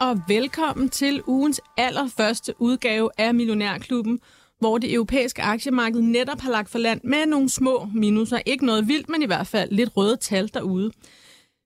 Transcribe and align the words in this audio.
Og 0.00 0.20
velkommen 0.28 0.88
til 0.88 1.22
ugens 1.26 1.60
allerførste 1.76 2.54
udgave 2.58 3.10
af 3.18 3.34
Millionærklubben, 3.34 4.20
hvor 4.58 4.78
det 4.78 4.94
europæiske 4.94 5.42
aktiemarked 5.42 6.00
netop 6.00 6.40
har 6.40 6.50
lagt 6.50 6.70
for 6.70 6.78
land 6.78 7.00
med 7.04 7.26
nogle 7.26 7.48
små 7.48 7.88
minuser. 7.94 8.38
Ikke 8.46 8.66
noget 8.66 8.88
vildt, 8.88 9.08
men 9.08 9.22
i 9.22 9.26
hvert 9.26 9.46
fald 9.46 9.70
lidt 9.70 9.90
røde 9.96 10.16
tal 10.16 10.50
derude. 10.54 10.90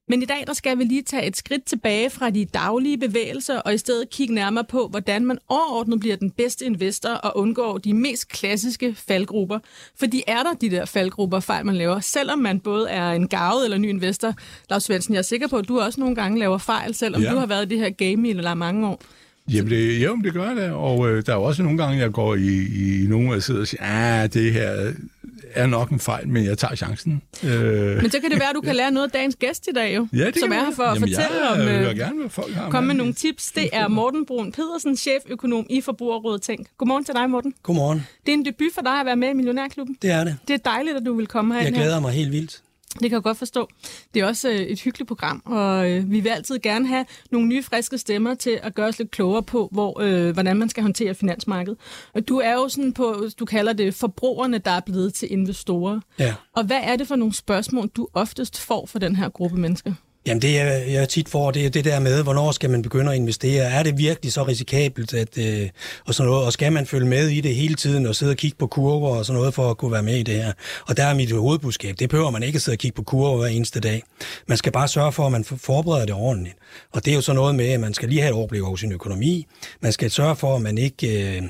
Men 0.09 0.21
i 0.21 0.25
dag 0.25 0.43
der 0.47 0.53
skal 0.53 0.77
vi 0.77 0.83
lige 0.83 1.01
tage 1.01 1.25
et 1.25 1.37
skridt 1.37 1.65
tilbage 1.65 2.09
fra 2.09 2.29
de 2.29 2.45
daglige 2.45 2.97
bevægelser 2.97 3.59
og 3.59 3.73
i 3.73 3.77
stedet 3.77 4.09
kigge 4.09 4.33
nærmere 4.33 4.63
på, 4.63 4.87
hvordan 4.87 5.25
man 5.25 5.37
overordnet 5.49 5.99
bliver 5.99 6.15
den 6.15 6.31
bedste 6.31 6.65
investor 6.65 7.09
og 7.09 7.37
undgår 7.37 7.77
de 7.77 7.93
mest 7.93 8.27
klassiske 8.27 8.95
faldgrupper. 8.95 9.59
For 9.99 10.05
de 10.05 10.21
er 10.27 10.43
der, 10.43 10.53
de 10.61 10.69
der 10.69 10.85
faldgrupper, 10.85 11.39
fejl 11.39 11.65
man 11.65 11.75
laver, 11.75 11.99
selvom 11.99 12.39
man 12.39 12.59
både 12.59 12.89
er 12.89 13.11
en 13.11 13.27
gavet 13.27 13.63
eller 13.63 13.77
ny 13.77 13.89
investor. 13.89 14.33
Lars 14.69 14.83
Svendsen, 14.83 15.13
jeg 15.13 15.19
er 15.19 15.23
sikker 15.23 15.47
på, 15.47 15.57
at 15.57 15.67
du 15.67 15.79
også 15.79 15.99
nogle 15.99 16.15
gange 16.15 16.39
laver 16.39 16.57
fejl, 16.57 16.95
selvom 16.95 17.21
ja. 17.21 17.31
du 17.31 17.37
har 17.37 17.45
været 17.45 17.65
i 17.65 17.69
det 17.69 17.79
her 17.79 17.89
game 17.89 18.27
i 18.27 18.29
eller 18.29 18.53
mange 18.53 18.87
år. 18.87 19.01
Jamen, 19.53 19.71
det, 19.71 20.03
jo, 20.03 20.17
det 20.23 20.33
gør 20.33 20.53
det, 20.53 20.71
og 20.71 21.09
øh, 21.09 21.25
der 21.25 21.33
er 21.33 21.37
også 21.37 21.63
nogle 21.63 21.77
gange, 21.77 21.99
jeg 21.99 22.11
går 22.11 22.35
i, 22.35 22.65
i 23.03 23.07
nogen, 23.07 23.29
og 23.29 23.43
sidder 23.43 23.61
og 23.61 23.67
siger, 23.67 23.81
ah, 23.83 24.33
det 24.33 24.53
her 24.53 24.93
er 25.53 25.67
nok 25.67 25.89
en 25.89 25.99
fejl, 25.99 26.27
men 26.27 26.45
jeg 26.45 26.57
tager 26.57 26.75
chancen. 26.75 27.21
Øh, 27.43 28.01
men 28.01 28.11
så 28.11 28.19
kan 28.19 28.31
det 28.31 28.39
være, 28.39 28.49
at 28.49 28.55
du 28.55 28.61
kan 28.61 28.75
lære 28.81 28.91
noget 28.91 29.07
af 29.07 29.11
dagens 29.11 29.35
gæst 29.35 29.67
i 29.67 29.73
dag, 29.75 29.95
jo, 29.95 30.07
ja, 30.13 30.25
det 30.25 30.39
som 30.39 30.51
er 30.51 30.55
her 30.55 30.71
for 30.75 30.83
at 30.83 30.95
Jamen, 30.95 31.09
fortælle 31.09 31.45
jeg, 31.45 31.51
om, 31.51 31.59
jeg 31.59 31.81
øh, 31.81 31.87
vil 31.87 31.97
gerne, 31.97 32.19
hvad 32.19 32.29
folk 32.29 32.53
har 32.53 32.69
komme 32.69 32.87
med 32.87 32.95
nogle 32.95 33.13
tips. 33.13 33.51
Det 33.51 33.69
er 33.73 33.87
Morten 33.87 34.25
Brun 34.25 34.51
Pedersen, 34.51 34.97
cheføkonom 34.97 35.65
i 35.69 35.81
Forbrugerrådet 35.81 36.41
Tænk. 36.41 36.67
Godmorgen 36.77 37.05
til 37.05 37.13
dig, 37.15 37.29
Morten. 37.29 37.53
Godmorgen. 37.63 38.07
Det 38.25 38.31
er 38.31 38.33
en 38.33 38.45
debut 38.45 38.71
for 38.73 38.81
dig 38.81 38.99
at 38.99 39.05
være 39.05 39.15
med 39.15 39.29
i 39.29 39.33
Millionærklubben. 39.33 39.97
Det 40.01 40.11
er 40.11 40.23
det. 40.23 40.37
Det 40.47 40.53
er 40.53 40.57
dejligt, 40.57 40.97
at 40.97 41.03
du 41.05 41.13
vil 41.13 41.27
komme 41.27 41.53
her. 41.53 41.61
Jeg 41.61 41.73
glæder 41.73 41.99
mig 41.99 42.11
helt 42.11 42.31
vildt. 42.31 42.61
Det 42.93 43.01
kan 43.01 43.11
jeg 43.11 43.23
godt 43.23 43.37
forstå. 43.37 43.69
Det 44.13 44.21
er 44.21 44.25
også 44.25 44.49
øh, 44.49 44.55
et 44.55 44.81
hyggeligt 44.81 45.07
program, 45.07 45.41
og 45.45 45.91
øh, 45.91 46.11
vi 46.11 46.19
vil 46.19 46.29
altid 46.29 46.59
gerne 46.59 46.87
have 46.87 47.05
nogle 47.31 47.47
nye, 47.47 47.63
friske 47.63 47.97
stemmer 47.97 48.33
til 48.33 48.59
at 48.63 48.75
gøre 48.75 48.87
os 48.87 48.99
lidt 48.99 49.11
klogere 49.11 49.43
på, 49.43 49.69
hvor, 49.71 50.01
øh, 50.01 50.33
hvordan 50.33 50.57
man 50.57 50.69
skal 50.69 50.83
håndtere 50.83 51.15
finansmarkedet. 51.15 51.79
Og 52.13 52.27
du 52.27 52.37
er 52.37 52.53
jo 52.53 52.69
sådan 52.69 52.93
på, 52.93 53.25
du 53.39 53.45
kalder 53.45 53.73
det 53.73 53.95
forbrugerne, 53.95 54.57
der 54.57 54.71
er 54.71 54.79
blevet 54.79 55.13
til 55.13 55.31
investorer. 55.31 55.99
Ja. 56.19 56.35
Og 56.55 56.63
hvad 56.63 56.79
er 56.83 56.95
det 56.95 57.07
for 57.07 57.15
nogle 57.15 57.33
spørgsmål, 57.33 57.87
du 57.87 58.07
oftest 58.13 58.59
får 58.59 58.85
fra 58.85 58.99
den 58.99 59.15
her 59.15 59.29
gruppe 59.29 59.57
mennesker? 59.57 59.93
Jamen 60.27 60.41
det, 60.41 60.53
jeg, 60.53 60.83
jeg 60.87 61.09
tit 61.09 61.29
får, 61.29 61.51
det 61.51 61.65
er 61.65 61.69
det 61.69 61.85
der 61.85 61.99
med, 61.99 62.23
hvornår 62.23 62.51
skal 62.51 62.69
man 62.69 62.81
begynde 62.81 63.11
at 63.11 63.17
investere? 63.17 63.63
Er 63.63 63.83
det 63.83 63.97
virkelig 63.97 64.33
så 64.33 64.43
risikabelt? 64.43 65.13
At, 65.13 65.37
øh, 65.37 65.69
og, 66.05 66.13
sådan 66.13 66.29
noget, 66.29 66.45
og 66.45 66.53
skal 66.53 66.73
man 66.73 66.85
følge 66.85 67.07
med 67.07 67.27
i 67.27 67.41
det 67.41 67.55
hele 67.55 67.75
tiden 67.75 68.05
og 68.05 68.15
sidde 68.15 68.31
og 68.31 68.37
kigge 68.37 68.57
på 68.57 68.67
kurver 68.67 69.15
og 69.15 69.25
sådan 69.25 69.37
noget 69.37 69.53
for 69.53 69.69
at 69.69 69.77
kunne 69.77 69.91
være 69.91 70.03
med 70.03 70.15
i 70.15 70.23
det 70.23 70.35
her? 70.35 70.53
Og 70.87 70.97
der 70.97 71.03
er 71.03 71.13
mit 71.13 71.31
hovedbudskab. 71.31 71.95
Det 71.99 72.09
behøver 72.09 72.31
man 72.31 72.43
ikke 72.43 72.55
at 72.55 72.61
sidde 72.61 72.75
og 72.75 72.79
kigge 72.79 72.95
på 72.95 73.03
kurver 73.03 73.37
hver 73.37 73.47
eneste 73.47 73.79
dag. 73.79 74.03
Man 74.47 74.57
skal 74.57 74.71
bare 74.71 74.87
sørge 74.87 75.11
for, 75.11 75.25
at 75.25 75.31
man 75.31 75.43
forbereder 75.43 76.05
det 76.05 76.15
ordentligt. 76.15 76.55
Og 76.91 77.05
det 77.05 77.11
er 77.11 77.15
jo 77.15 77.21
så 77.21 77.33
noget 77.33 77.55
med, 77.55 77.67
at 77.67 77.79
man 77.79 77.93
skal 77.93 78.09
lige 78.09 78.21
have 78.21 78.29
et 78.29 78.35
overblik 78.35 78.63
over 78.63 78.75
sin 78.75 78.91
økonomi. 78.91 79.47
Man 79.81 79.91
skal 79.91 80.11
sørge 80.11 80.35
for, 80.35 80.55
at 80.55 80.61
man 80.61 80.77
ikke 80.77 81.37
øh, 81.37 81.43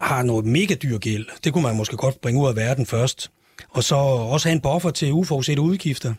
har 0.00 0.22
noget 0.22 0.44
mega 0.44 0.74
dyr 0.74 0.98
gæld. 0.98 1.26
Det 1.44 1.52
kunne 1.52 1.62
man 1.62 1.76
måske 1.76 1.96
godt 1.96 2.20
bringe 2.20 2.42
ud 2.42 2.48
af 2.48 2.56
verden 2.56 2.86
først. 2.86 3.30
Og 3.70 3.84
så 3.84 3.94
også 3.94 4.48
have 4.48 4.54
en 4.54 4.60
buffer 4.60 4.90
til 4.90 5.12
uforudsete 5.12 5.60
udgifter. 5.60 6.14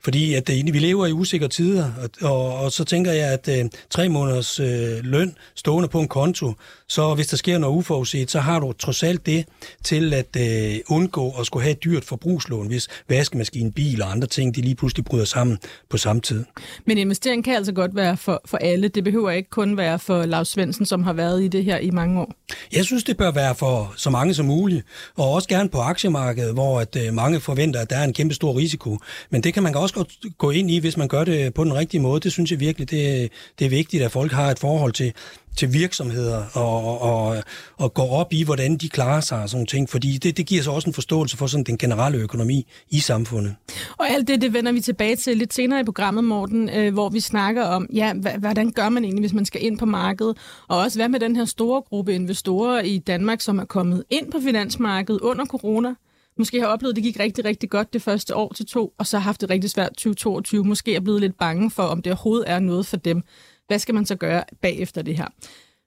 Fordi 0.00 0.34
at 0.34 0.50
øh, 0.50 0.74
vi 0.74 0.78
lever 0.78 1.06
i 1.06 1.12
usikre 1.12 1.48
tider, 1.48 1.92
og, 2.02 2.30
og, 2.30 2.54
og 2.54 2.72
så 2.72 2.84
tænker 2.84 3.12
jeg, 3.12 3.32
at 3.32 3.48
øh, 3.48 3.70
tre 3.90 4.08
måneders 4.08 4.60
øh, 4.60 4.98
løn 5.02 5.34
stående 5.54 5.88
på 5.88 6.00
en 6.00 6.08
konto, 6.08 6.52
så 6.88 7.14
hvis 7.14 7.26
der 7.26 7.36
sker 7.36 7.58
noget 7.58 7.76
uforudset, 7.76 8.30
så 8.30 8.40
har 8.40 8.58
du 8.60 8.72
trods 8.72 9.02
alt 9.02 9.26
det 9.26 9.44
til 9.84 10.14
at 10.14 10.36
øh, 10.38 10.80
undgå 10.88 11.30
at 11.40 11.46
skulle 11.46 11.62
have 11.62 11.72
et 11.72 11.84
dyrt 11.84 12.04
forbrugslån, 12.04 12.66
hvis 12.66 12.88
vaskemaskinen, 13.08 13.72
bil 13.72 14.02
og 14.02 14.10
andre 14.10 14.26
ting, 14.26 14.56
de 14.56 14.60
lige 14.60 14.74
pludselig 14.74 15.04
bryder 15.04 15.24
sammen 15.24 15.58
på 15.90 15.96
samme 15.96 16.22
tid. 16.22 16.44
Men 16.84 16.98
investering 16.98 17.44
kan 17.44 17.56
altså 17.56 17.72
godt 17.72 17.96
være 17.96 18.16
for, 18.16 18.42
for 18.44 18.58
alle. 18.58 18.88
Det 18.88 19.04
behøver 19.04 19.30
ikke 19.30 19.50
kun 19.50 19.76
være 19.76 19.98
for 19.98 20.26
Lars 20.26 20.48
Svendsen, 20.48 20.86
som 20.86 21.02
har 21.02 21.12
været 21.12 21.42
i 21.42 21.48
det 21.48 21.64
her 21.64 21.78
i 21.78 21.90
mange 21.90 22.20
år. 22.20 22.32
Jeg 22.72 22.84
synes, 22.84 23.04
det 23.04 23.16
bør 23.16 23.30
være 23.30 23.54
for 23.54 23.94
så 23.96 24.10
mange 24.10 24.34
som 24.34 24.46
muligt, 24.46 24.86
og 25.16 25.32
også 25.32 25.48
gerne 25.48 25.68
på 25.68 25.78
aktiemarkedet, 25.78 26.54
hvor 26.54 26.77
at 26.78 26.96
øh, 26.96 27.14
mange 27.14 27.40
forventer, 27.40 27.80
at 27.80 27.90
der 27.90 27.96
er 27.96 28.04
en 28.04 28.12
kæmpe 28.12 28.34
stor 28.34 28.56
risiko. 28.56 28.98
Men 29.30 29.42
det 29.42 29.54
kan 29.54 29.62
man 29.62 29.74
også 29.74 29.94
godt 29.94 30.12
gå 30.38 30.50
ind 30.50 30.70
i, 30.70 30.78
hvis 30.78 30.96
man 30.96 31.08
gør 31.08 31.24
det 31.24 31.54
på 31.54 31.64
den 31.64 31.74
rigtige 31.74 32.00
måde. 32.00 32.20
Det 32.20 32.32
synes 32.32 32.50
jeg 32.50 32.60
virkelig, 32.60 32.90
det, 32.90 33.30
det 33.58 33.64
er 33.64 33.70
vigtigt, 33.70 34.02
at 34.02 34.12
folk 34.12 34.32
har 34.32 34.50
et 34.50 34.58
forhold 34.58 34.92
til, 34.92 35.12
til 35.58 35.72
virksomheder 35.72 36.44
og, 36.52 37.00
og, 37.00 37.42
og 37.76 37.94
går 37.94 38.10
op 38.12 38.32
i, 38.32 38.44
hvordan 38.44 38.76
de 38.76 38.88
klarer 38.88 39.20
sig 39.20 39.42
og 39.42 39.48
sådan 39.48 39.66
ting, 39.66 39.88
fordi 39.88 40.18
det, 40.18 40.36
det 40.36 40.46
giver 40.46 40.62
så 40.62 40.70
også 40.70 40.88
en 40.88 40.94
forståelse 40.94 41.36
for 41.36 41.46
sådan 41.46 41.64
den 41.64 41.78
generelle 41.78 42.18
økonomi 42.18 42.66
i 42.90 43.00
samfundet. 43.00 43.54
Og 43.98 44.10
alt 44.10 44.28
det, 44.28 44.40
det 44.40 44.52
vender 44.52 44.72
vi 44.72 44.80
tilbage 44.80 45.16
til 45.16 45.36
lidt 45.36 45.54
senere 45.54 45.80
i 45.80 45.84
programmet, 45.84 46.24
Morten, 46.24 46.68
øh, 46.68 46.92
hvor 46.92 47.08
vi 47.08 47.20
snakker 47.20 47.64
om, 47.64 47.88
ja, 47.92 48.12
hvordan 48.38 48.70
gør 48.70 48.88
man 48.88 49.04
egentlig, 49.04 49.22
hvis 49.22 49.32
man 49.32 49.44
skal 49.44 49.64
ind 49.64 49.78
på 49.78 49.86
markedet, 49.86 50.36
og 50.68 50.78
også 50.78 50.98
hvad 50.98 51.08
med 51.08 51.20
den 51.20 51.36
her 51.36 51.44
store 51.44 51.82
gruppe 51.82 52.14
investorer 52.14 52.80
i 52.80 52.98
Danmark, 52.98 53.40
som 53.40 53.58
er 53.58 53.64
kommet 53.64 54.04
ind 54.10 54.32
på 54.32 54.38
finansmarkedet 54.44 55.20
under 55.20 55.44
corona, 55.44 55.94
måske 56.38 56.60
har 56.60 56.66
oplevet, 56.66 56.92
at 56.92 56.96
det 56.96 57.04
gik 57.04 57.20
rigtig, 57.20 57.44
rigtig 57.44 57.70
godt 57.70 57.92
det 57.92 58.02
første 58.02 58.36
år 58.36 58.52
til 58.52 58.66
to, 58.66 58.94
og 58.98 59.06
så 59.06 59.18
har 59.18 59.24
haft 59.24 59.40
det 59.40 59.50
rigtig 59.50 59.70
svært 59.70 59.90
2022, 59.90 60.64
måske 60.64 60.94
er 60.94 61.00
blevet 61.00 61.20
lidt 61.20 61.38
bange 61.38 61.70
for, 61.70 61.82
om 61.82 62.02
det 62.02 62.12
overhovedet 62.12 62.50
er 62.50 62.58
noget 62.58 62.86
for 62.86 62.96
dem. 62.96 63.22
Hvad 63.66 63.78
skal 63.78 63.94
man 63.94 64.06
så 64.06 64.16
gøre 64.16 64.44
bagefter 64.62 65.02
det 65.02 65.16
her? 65.16 65.26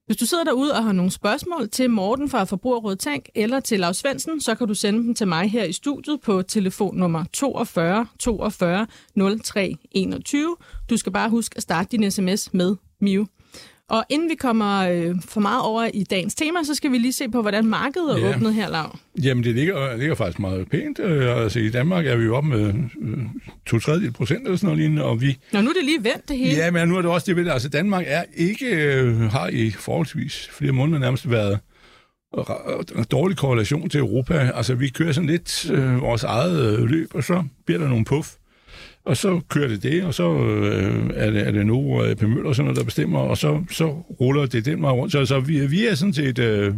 Hvis 0.05 0.17
du 0.17 0.25
sidder 0.25 0.43
derude 0.43 0.73
og 0.73 0.83
har 0.83 0.91
nogle 0.91 1.11
spørgsmål 1.11 1.69
til 1.69 1.89
Morten 1.89 2.29
fra 2.29 2.43
Forbrugerrådet 2.43 2.99
Tank 2.99 3.29
eller 3.35 3.59
til 3.59 3.79
Lars 3.79 3.97
Svendsen, 3.97 4.41
så 4.41 4.55
kan 4.55 4.67
du 4.67 4.73
sende 4.73 4.99
dem 4.99 5.15
til 5.15 5.27
mig 5.27 5.51
her 5.51 5.63
i 5.63 5.73
studiet 5.73 6.21
på 6.21 6.41
telefonnummer 6.41 7.23
42 7.33 8.07
42 8.19 8.87
03 9.43 9.75
21. 9.91 10.57
Du 10.89 10.97
skal 10.97 11.11
bare 11.11 11.29
huske 11.29 11.57
at 11.57 11.63
starte 11.63 11.97
din 11.97 12.11
sms 12.11 12.53
med 12.53 12.75
MIU. 13.01 13.25
Og 13.91 14.05
inden 14.09 14.29
vi 14.29 14.35
kommer 14.35 14.89
øh, 14.89 15.15
for 15.27 15.41
meget 15.41 15.61
over 15.61 15.89
i 15.93 16.03
dagens 16.03 16.35
tema, 16.35 16.63
så 16.63 16.75
skal 16.75 16.91
vi 16.91 16.97
lige 16.97 17.13
se 17.13 17.29
på, 17.29 17.41
hvordan 17.41 17.65
markedet 17.65 18.11
er 18.11 18.17
ja. 18.17 18.35
åbnet 18.35 18.53
her, 18.53 18.69
Lav. 18.69 18.97
Jamen, 19.23 19.43
det 19.43 19.55
ligger, 19.55 19.97
ligger 19.97 20.15
faktisk 20.15 20.39
meget 20.39 20.69
pænt. 20.69 20.99
Øh, 20.99 21.43
altså, 21.43 21.59
i 21.59 21.69
Danmark 21.69 22.05
er 22.05 22.15
vi 22.15 22.23
jo 22.23 22.35
oppe 22.35 22.49
med 22.49 22.73
øh, 23.01 23.17
to 23.65 23.79
tredjedel 23.79 24.11
procent 24.11 24.41
eller 24.43 24.57
sådan 24.57 24.67
noget 24.67 24.79
lignende, 24.79 25.03
og 25.03 25.21
vi... 25.21 25.37
Nå, 25.51 25.61
nu 25.61 25.69
er 25.69 25.73
det 25.73 25.85
lige 25.85 26.03
vendt 26.03 26.29
det 26.29 26.37
hele. 26.37 26.51
Ja, 26.51 26.71
men 26.71 26.87
nu 26.87 26.97
er 26.97 27.01
det 27.01 27.11
også 27.11 27.25
det 27.25 27.35
ved 27.35 27.51
Altså, 27.51 27.69
Danmark 27.69 28.03
er 28.07 28.23
ikke, 28.33 28.65
øh, 28.65 29.19
har 29.19 29.47
i 29.47 29.71
forholdsvis 29.71 30.49
flere 30.51 30.71
måneder 30.71 30.99
nærmest 30.99 31.29
været 31.29 31.59
en 32.97 33.05
dårlig 33.11 33.37
korrelation 33.37 33.89
til 33.89 33.99
Europa. 33.99 34.51
Altså, 34.55 34.75
vi 34.75 34.89
kører 34.89 35.11
sådan 35.11 35.29
lidt 35.29 35.71
øh, 35.71 36.01
vores 36.01 36.23
eget 36.23 36.79
øh, 36.79 36.85
løb, 36.85 37.15
og 37.15 37.23
så 37.23 37.43
bliver 37.65 37.79
der 37.79 37.87
nogle 37.87 38.05
puff. 38.05 38.29
Og 39.05 39.17
så 39.17 39.41
kører 39.49 39.67
det 39.67 39.83
det, 39.83 40.03
og 40.03 40.13
så 40.13 40.37
øh, 40.37 41.09
er, 41.13 41.31
det, 41.31 41.47
er 41.47 41.51
det 41.51 41.65
nu 41.65 42.03
øh, 42.03 42.15
P. 42.15 42.21
Møller, 42.21 42.53
sådan 42.53 42.65
noget, 42.65 42.77
der 42.77 42.83
bestemmer, 42.83 43.19
og 43.19 43.37
så, 43.37 43.63
så 43.71 43.87
ruller 44.21 44.45
det 44.45 44.65
den 44.65 44.81
vej 44.81 44.91
rundt. 44.91 45.11
Så, 45.11 45.25
så 45.25 45.39
vi, 45.39 45.67
vi 45.67 45.85
er 45.85 45.95
sådan 45.95 46.13
set... 46.13 46.39
Øh, 46.39 46.73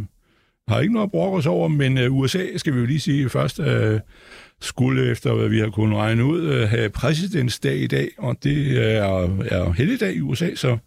har 0.68 0.80
ikke 0.80 0.92
noget 0.92 1.06
at 1.06 1.10
brokke 1.10 1.38
os 1.38 1.46
over, 1.46 1.68
men 1.68 1.98
øh, 1.98 2.14
USA, 2.14 2.46
skal 2.56 2.74
vi 2.74 2.78
jo 2.78 2.86
lige 2.86 3.00
sige 3.00 3.28
først, 3.28 3.60
øh, 3.60 4.00
skulle 4.60 5.10
efter, 5.10 5.34
hvad 5.34 5.48
vi 5.48 5.58
har 5.58 5.70
kunnet 5.70 5.98
regne 5.98 6.24
ud, 6.24 6.42
øh, 6.42 6.68
have 6.68 6.90
præsidentsdag 6.90 7.76
i 7.76 7.86
dag, 7.86 8.08
og 8.18 8.36
det 8.42 8.56
øh, 8.56 8.76
er, 8.76 9.38
er 9.40 9.72
helligdag 9.72 10.14
i 10.14 10.20
USA, 10.20 10.54
så 10.54 10.78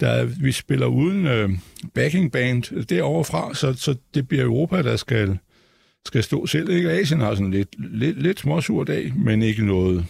der, 0.00 0.24
vi 0.24 0.52
spiller 0.52 0.86
uden 0.86 1.26
øh, 1.26 1.50
backing 1.94 2.32
band 2.32 2.86
derovre 2.86 3.24
fra, 3.24 3.54
så, 3.54 3.72
så 3.72 3.94
det 4.14 4.28
bliver 4.28 4.44
Europa, 4.44 4.82
der 4.82 4.96
skal 4.96 5.38
skal 6.06 6.22
stå 6.22 6.46
selv. 6.46 6.70
Ikke? 6.70 6.90
Asien 6.90 7.20
har 7.20 7.34
sådan 7.34 7.50
lidt, 7.50 7.68
lidt, 7.78 8.22
lidt 8.22 8.40
småsur 8.40 8.84
dag, 8.84 9.12
men 9.16 9.42
ikke 9.42 9.66
noget, 9.66 10.04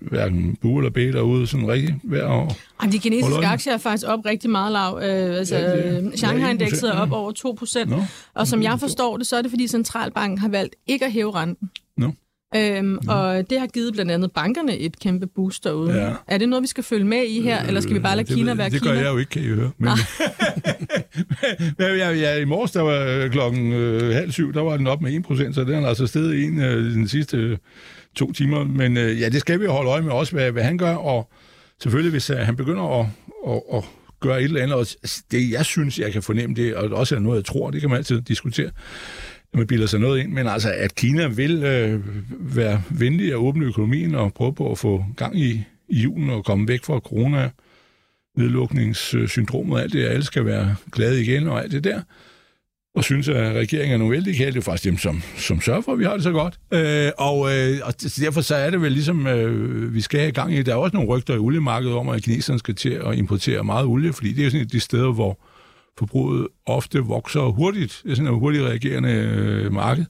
hverken 0.00 0.56
bu 0.56 0.78
eller 0.78 0.90
bæ 0.90 1.12
derude, 1.12 1.46
sådan 1.46 1.68
rigtig 1.68 2.00
hver 2.04 2.26
år. 2.26 2.56
Og 2.78 2.92
de 2.92 2.98
kinesiske 2.98 3.46
aktier 3.46 3.72
er 3.72 3.78
faktisk 3.78 4.06
op 4.08 4.24
rigtig 4.24 4.50
meget 4.50 4.72
lav. 4.72 5.00
Øh, 5.02 5.38
altså, 5.38 5.56
ja, 5.56 6.16
Shanghai-indekset 6.16 6.88
er 6.88 6.92
op 6.92 7.12
over 7.12 7.32
2 7.32 7.52
procent. 7.58 7.90
No. 7.90 8.02
Og 8.34 8.46
som 8.46 8.62
jeg 8.62 8.80
forstår 8.80 9.16
det, 9.16 9.26
så 9.26 9.36
er 9.36 9.42
det, 9.42 9.50
fordi 9.50 9.66
centralbanken 9.66 10.38
har 10.38 10.48
valgt 10.48 10.76
ikke 10.86 11.04
at 11.04 11.12
hæve 11.12 11.34
renten. 11.34 11.70
No. 11.96 12.10
Øhm, 12.56 12.98
ja. 13.06 13.12
Og 13.12 13.50
det 13.50 13.60
har 13.60 13.66
givet 13.66 13.92
blandt 13.92 14.10
andet 14.10 14.32
bankerne 14.32 14.78
et 14.78 14.98
kæmpe 14.98 15.26
boost 15.26 15.64
derude. 15.64 16.04
Ja. 16.04 16.12
Er 16.26 16.38
det 16.38 16.48
noget, 16.48 16.62
vi 16.62 16.66
skal 16.66 16.84
følge 16.84 17.04
med 17.04 17.22
i 17.24 17.40
her, 17.40 17.62
øh, 17.62 17.68
eller 17.68 17.80
skal 17.80 17.94
vi 17.94 17.98
bare 17.98 18.16
lade 18.16 18.34
Kina 18.34 18.54
være 18.54 18.70
det 18.70 18.82
Kina? 18.82 18.90
Det 18.90 18.98
gør 18.98 19.04
jeg 19.04 19.12
jo 19.12 19.18
ikke, 19.18 19.30
kan 19.30 19.42
I 19.42 19.46
høre. 19.46 19.70
Men, 19.78 19.90
ja, 21.98 22.10
ja, 22.12 22.36
I 22.38 22.44
morges, 22.44 22.70
der 22.70 22.80
var 22.80 23.28
klokken 23.28 23.72
øh, 23.72 24.14
halv 24.14 24.32
syv, 24.32 24.54
der 24.54 24.60
var 24.60 24.76
den 24.76 24.86
op 24.86 25.02
med 25.02 25.24
1%, 25.30 25.52
så 25.52 25.64
den 25.64 25.84
er 25.84 25.88
altså 25.88 26.06
stedet 26.06 26.44
en 26.44 26.60
øh, 26.60 26.94
den 26.94 27.08
sidste 27.08 27.36
øh, 27.36 27.58
to 28.16 28.32
timer. 28.32 28.64
Men 28.64 28.96
øh, 28.96 29.20
ja, 29.20 29.28
det 29.28 29.40
skal 29.40 29.60
vi 29.60 29.66
holde 29.66 29.90
øje 29.90 30.02
med 30.02 30.12
også, 30.12 30.32
hvad, 30.32 30.52
hvad 30.52 30.62
han 30.62 30.78
gør, 30.78 30.94
og 30.94 31.30
selvfølgelig, 31.82 32.10
hvis 32.10 32.30
øh, 32.30 32.36
han 32.36 32.56
begynder 32.56 33.00
at, 33.00 33.06
at, 33.48 33.62
at 33.74 33.84
gøre 34.20 34.38
et 34.38 34.44
eller 34.44 34.62
andet. 34.62 34.76
Og 34.76 34.86
det, 35.30 35.50
jeg 35.50 35.64
synes, 35.64 35.98
jeg 35.98 36.12
kan 36.12 36.22
fornemme 36.22 36.56
det, 36.56 36.74
og 36.74 36.90
også 36.90 37.14
er 37.16 37.18
noget, 37.18 37.36
jeg 37.36 37.44
tror, 37.44 37.70
det 37.70 37.80
kan 37.80 37.90
man 37.90 37.96
altid 37.98 38.20
diskutere, 38.20 38.70
man 39.54 39.66
bilder 39.66 39.86
sig 39.86 40.00
noget 40.00 40.20
ind, 40.20 40.32
men 40.32 40.46
altså, 40.46 40.72
at 40.72 40.94
Kina 40.94 41.26
vil 41.26 41.64
øh, 41.64 42.00
være 42.56 42.82
venlig 42.90 43.28
at 43.28 43.36
åbne 43.36 43.64
økonomien 43.64 44.14
og 44.14 44.34
prøve 44.34 44.54
på 44.54 44.70
at 44.70 44.78
få 44.78 45.04
gang 45.16 45.38
i, 45.38 45.64
i 45.88 46.00
julen 46.00 46.30
og 46.30 46.44
komme 46.44 46.68
væk 46.68 46.84
fra 46.84 46.98
corona 46.98 47.50
nedlukningssyndromet 48.36 49.74
og 49.74 49.82
alt 49.82 49.92
det, 49.92 50.06
alle 50.06 50.24
skal 50.24 50.44
være 50.44 50.76
glade 50.92 51.22
igen 51.22 51.48
og 51.48 51.62
alt 51.62 51.72
det 51.72 51.84
der 51.84 52.02
og 52.98 53.04
synes, 53.04 53.28
at 53.28 53.54
regeringen 53.54 53.94
er 53.94 53.98
nogle 53.98 54.12
vældig 54.12 54.36
kære. 54.36 54.50
Det 54.50 54.56
er 54.56 54.60
faktisk 54.60 54.84
dem, 54.84 54.98
som, 54.98 55.22
som 55.36 55.60
sørger 55.60 55.80
for, 55.80 55.92
at 55.92 55.98
vi 55.98 56.04
har 56.04 56.14
det 56.14 56.22
så 56.22 56.32
godt. 56.32 56.58
Øh, 56.72 57.10
og, 57.18 57.56
øh, 57.56 57.78
og 57.84 57.94
derfor 58.20 58.40
så 58.40 58.54
er 58.54 58.70
det 58.70 58.82
vel 58.82 58.92
ligesom, 58.92 59.26
øh, 59.26 59.94
vi 59.94 60.00
skal 60.00 60.20
have 60.20 60.32
gang 60.32 60.54
i. 60.54 60.62
Der 60.62 60.72
er 60.72 60.76
også 60.76 60.96
nogle 60.96 61.08
rygter 61.08 61.34
i 61.34 61.38
oliemarkedet 61.38 61.96
om, 61.96 62.08
at 62.08 62.22
kineserne 62.22 62.58
skal 62.58 62.74
til 62.74 62.90
at 62.90 63.18
importere 63.18 63.64
meget 63.64 63.86
olie, 63.86 64.12
fordi 64.12 64.32
det 64.32 64.40
er 64.40 64.44
jo 64.44 64.50
sådan 64.50 64.60
et 64.60 64.66
af 64.66 64.70
de 64.70 64.80
steder, 64.80 65.12
hvor 65.12 65.38
forbruget 65.98 66.48
ofte 66.66 66.98
vokser 66.98 67.40
hurtigt. 67.40 68.00
Det 68.04 68.10
er 68.10 68.14
sådan 68.16 68.32
et 68.32 68.38
hurtigt 68.38 68.64
reagerende 68.64 69.10
øh, 69.10 69.72
marked. 69.72 70.04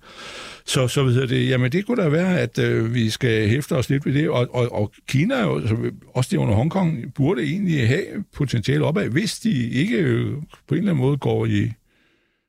Så, 0.67 0.88
så 0.88 1.02
ved 1.02 1.26
det, 1.29 1.49
jamen 1.49 1.73
det 1.73 1.87
kunne 1.87 2.02
da 2.02 2.08
være, 2.08 2.40
at 2.40 2.58
øh, 2.58 2.94
vi 2.94 3.11
skal 3.11 3.49
hæfte 3.49 3.76
os 3.76 3.90
lidt 3.90 4.06
ved 4.06 4.14
det, 4.14 4.29
og, 4.31 4.49
og, 4.52 4.73
og 4.73 4.93
Kina, 5.08 5.55
altså, 5.55 5.76
også 6.14 6.29
det 6.32 6.37
under 6.37 6.55
Hongkong, 6.55 7.14
burde 7.14 7.43
egentlig 7.43 7.88
have 7.88 8.25
potentiale 8.37 8.85
opad, 8.85 9.08
hvis 9.08 9.38
de 9.38 9.70
ikke 9.70 9.96
øh, 9.96 10.32
på 10.69 10.75
en 10.75 10.79
eller 10.79 10.93
anden 10.93 11.05
måde 11.05 11.17
går 11.17 11.46
i 11.46 11.73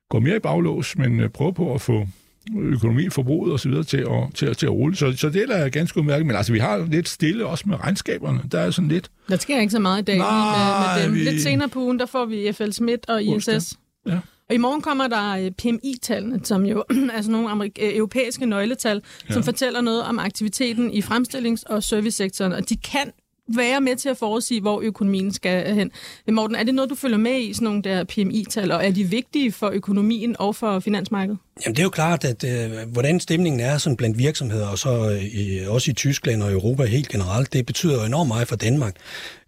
går 0.10 0.20
mere 0.20 0.36
i 0.36 0.40
baglås, 0.40 0.98
men 0.98 1.20
øh, 1.20 1.30
prøver 1.30 1.52
på 1.52 1.74
at 1.74 1.82
få 1.82 2.08
økonomi, 2.58 3.10
forbruget 3.10 3.54
og 3.54 3.60
så 3.60 3.70
videre 3.70 3.84
til 3.84 3.98
at, 3.98 4.36
til, 4.36 4.46
at, 4.46 4.58
til 4.58 4.66
at 4.66 4.72
rulle. 4.72 4.96
Så, 4.96 5.14
så 5.18 5.30
det 5.30 5.42
er 5.42 5.48
da 5.48 5.68
ganske 5.68 6.00
udmærket. 6.00 6.26
Men 6.26 6.36
altså, 6.36 6.54
vi 6.54 6.60
har 6.60 6.88
lidt 6.92 7.10
stille 7.10 7.46
også 7.46 7.64
med 7.68 7.80
regnskaberne. 7.84 8.42
Der 8.52 8.60
er 8.60 8.72
sådan 8.72 8.88
lidt... 8.88 9.12
Der 9.30 9.38
sker 9.38 9.60
ikke 9.60 9.72
så 9.72 9.80
meget 9.80 10.02
i 10.02 10.06
dag 10.06 10.18
Nej, 10.18 10.98
med, 10.98 10.98
med 10.98 11.06
dem. 11.06 11.14
Vi... 11.14 11.32
Lidt 11.32 11.42
senere 11.42 11.70
på 11.70 11.80
ugen, 11.80 12.00
der 12.00 12.06
får 12.06 12.26
vi 12.26 12.54
FL 12.54 12.72
Schmidt 12.72 13.10
og 13.10 13.24
ISS. 13.24 13.78
Ja. 14.08 14.20
Og 14.50 14.56
i 14.56 14.58
morgen 14.58 14.82
kommer 14.82 15.08
der 15.08 15.32
øh, 15.32 15.52
PMI-tallene, 15.52 16.40
som 16.44 16.66
jo 16.66 16.84
er 17.16 17.22
sådan 17.22 17.32
nogle 17.32 17.50
amerik- 17.50 17.84
øh, 17.84 17.96
europæiske 17.96 18.46
nøgletal, 18.46 19.02
ja. 19.30 19.34
som 19.34 19.44
fortæller 19.44 19.82
noget 19.82 20.04
om 20.04 20.20
aktiviteten 20.20 20.92
i 20.92 21.02
fremstillings- 21.02 21.64
og 21.66 21.84
servicesektoren. 21.84 22.54
Og 22.54 22.70
de 22.70 22.78
kan 22.78 23.12
være 23.56 23.82
med 23.82 23.96
til 23.96 24.10
at 24.10 24.18
forudsige, 24.18 24.62
hvor 24.62 24.82
økonomien 24.82 25.34
skal 25.34 25.74
hen. 25.76 25.92
Morten, 26.32 26.56
er 26.56 26.64
det 26.64 26.76
noget, 26.76 26.90
du 26.90 26.96
følger 26.96 27.18
med 27.18 27.40
i, 27.40 27.54
sådan 27.54 27.66
nogle 27.66 27.82
der 27.82 28.04
PMI-tal, 28.04 28.72
og 28.72 28.86
er 28.86 28.92
de 28.92 29.04
vigtige 29.04 29.52
for 29.52 29.70
økonomien 29.70 30.36
og 30.40 30.56
for 30.56 30.80
finansmarkedet? 30.80 31.38
Jamen 31.66 31.76
det 31.76 31.82
er 31.82 31.84
jo 31.84 31.90
klart, 31.90 32.26
at 32.26 32.44
øh, 32.44 32.72
hvordan 32.92 33.20
stemningen 33.20 33.62
er 33.62 33.78
sådan 33.78 33.98
blandt 33.98 34.18
virksomheder, 34.18 34.68
og 34.68 34.78
så 34.78 35.20
øh, 35.34 35.74
også 35.74 35.92
i 35.92 35.94
Tyskland 35.94 36.44
og 36.44 36.52
Europa 36.52 36.86
helt 36.86 37.10
generelt, 37.10 37.54
det 37.54 37.66
betyder 37.66 38.06
enormt 38.06 38.28
meget 38.28 38.48
for 38.48 38.56
Danmark. 38.56 38.96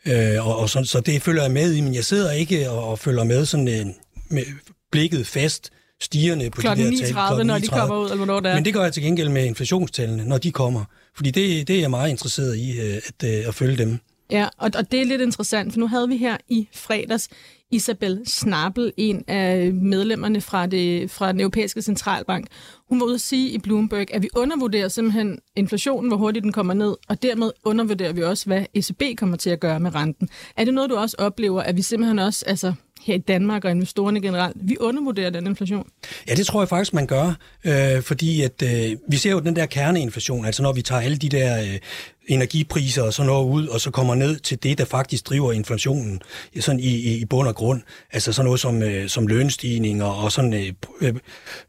Øh, 0.06 0.48
og, 0.48 0.57
og 0.57 0.69
så, 0.69 0.83
så 0.83 1.00
det 1.00 1.21
følger 1.21 1.42
jeg 1.42 1.51
med 1.51 1.74
i, 1.74 1.81
men 1.81 1.95
jeg 1.95 2.06
sidder 2.06 2.31
ikke 2.31 2.69
og, 2.69 2.88
og 2.88 3.00
følger 3.00 3.24
med 3.24 3.45
sådan 3.45 3.68
øh, 3.68 3.86
med 4.30 4.44
blikket 4.92 5.27
fast 5.27 5.71
stigerne 6.01 6.50
på 6.50 6.62
klokken 6.62 6.86
de 6.86 6.92
der 6.92 6.98
tal. 6.98 7.13
Klokken 7.13 7.48
når 7.48 7.57
de 7.57 7.68
kommer 7.68 7.98
ud, 7.98 8.03
eller 8.03 8.15
hvornår 8.15 8.39
det 8.39 8.51
er. 8.51 8.56
Men 8.56 8.65
det 8.65 8.74
gør 8.74 8.83
jeg 8.83 8.94
til 8.94 9.03
gengæld 9.03 9.30
med 9.30 9.45
inflationstallene, 9.45 10.25
når 10.25 10.38
de 10.38 10.51
kommer. 10.51 10.86
Fordi 11.16 11.31
det, 11.31 11.68
det 11.68 11.75
er 11.75 11.80
jeg 11.80 11.90
meget 11.90 12.10
interesseret 12.10 12.58
i, 12.58 12.80
øh, 12.80 12.96
at, 12.96 13.30
øh, 13.30 13.48
at 13.48 13.56
følge 13.56 13.78
dem. 13.78 14.00
Ja, 14.31 14.48
og, 14.58 14.72
og 14.75 14.92
det 14.92 15.02
er 15.02 15.06
lidt 15.06 15.22
interessant, 15.22 15.74
for 15.74 15.80
nu 15.80 15.88
havde 15.88 16.08
vi 16.08 16.18
her 16.18 16.38
i 16.50 16.68
fredags 16.74 17.30
Isabel 17.72 18.22
Snabel, 18.25 18.94
en 18.98 19.24
af 19.28 19.74
medlemmerne 19.74 20.42
fra, 20.42 20.66
det, 20.66 21.12
fra 21.12 21.31
den 21.31 21.40
europæiske 21.40 21.81
centralbank. 21.81 22.48
Hun 22.90 23.00
var 23.00 23.06
ude 23.06 23.13
at 23.16 23.22
sige 23.22 23.50
i 23.50 23.58
Bloomberg, 23.58 24.13
at 24.13 24.22
vi 24.22 24.30
undervurderer 24.36 24.88
simpelthen 24.88 25.40
inflationen, 25.56 26.08
hvor 26.10 26.18
hurtigt 26.18 26.44
den 26.44 26.52
kommer 26.52 26.74
ned, 26.74 26.96
og 27.08 27.22
dermed 27.22 27.52
undervurderer 27.63 28.13
vi 28.13 28.24
også, 28.24 28.46
hvad 28.46 28.66
ECB 28.74 29.18
kommer 29.18 29.38
til 29.38 29.50
at 29.50 29.60
gøre 29.60 29.80
med 29.80 29.96
renten. 29.96 30.30
Er 30.58 30.66
det 30.66 30.74
noget, 30.74 30.90
du 30.90 30.96
også 30.96 31.16
oplever, 31.19 31.62
at 31.62 31.78
vi 31.78 31.81
simpelthen 31.81 32.19
også, 32.19 32.46
altså 32.48 32.74
her 33.03 33.15
i 33.15 33.18
Danmark 33.18 33.65
og 33.65 33.71
investorerne 33.71 34.21
generelt, 34.21 34.57
vi 34.62 34.77
undervurderer 34.80 35.30
den 35.30 35.48
inflation? 35.48 35.88
Ja, 36.27 36.36
det 36.36 36.45
tror 36.45 36.62
jeg 36.62 36.69
faktisk, 36.69 36.94
man 36.94 37.07
gør, 37.07 37.36
øh, 37.63 38.01
fordi 38.01 38.42
at 38.42 38.63
øh, 38.63 38.98
vi 39.07 39.18
ser 39.18 39.31
jo 39.31 39.39
den 39.39 39.56
der 39.56 39.65
kerneinflation, 39.65 40.45
altså 40.45 40.63
når 40.63 40.74
vi 40.74 40.81
tager 40.81 41.01
alle 41.01 41.18
de 41.18 41.30
der 41.30 41.62
øh, 41.62 41.80
energipriser 42.27 43.03
og 43.03 43.13
sådan 43.13 43.27
noget 43.27 43.50
ud, 43.50 43.68
og 43.68 43.81
så 43.81 43.92
kommer 43.92 44.15
ned 44.15 44.39
til 44.39 44.63
det, 44.63 44.77
der 44.77 44.86
faktisk 44.86 45.30
driver 45.30 45.51
inflationen 45.51 46.21
sådan 46.59 46.80
i, 46.80 46.89
i, 46.89 47.18
i 47.18 47.25
bund 47.25 47.48
og 47.48 47.56
grund. 47.56 47.81
Altså 48.12 48.33
sådan 48.33 48.45
noget 48.45 48.59
som, 48.59 48.83
øh, 48.83 49.09
som 49.09 49.27
lønstigninger 49.27 50.06
og 50.06 50.31
sådan 50.31 50.53
øh, 50.53 50.74
øh, 51.01 51.13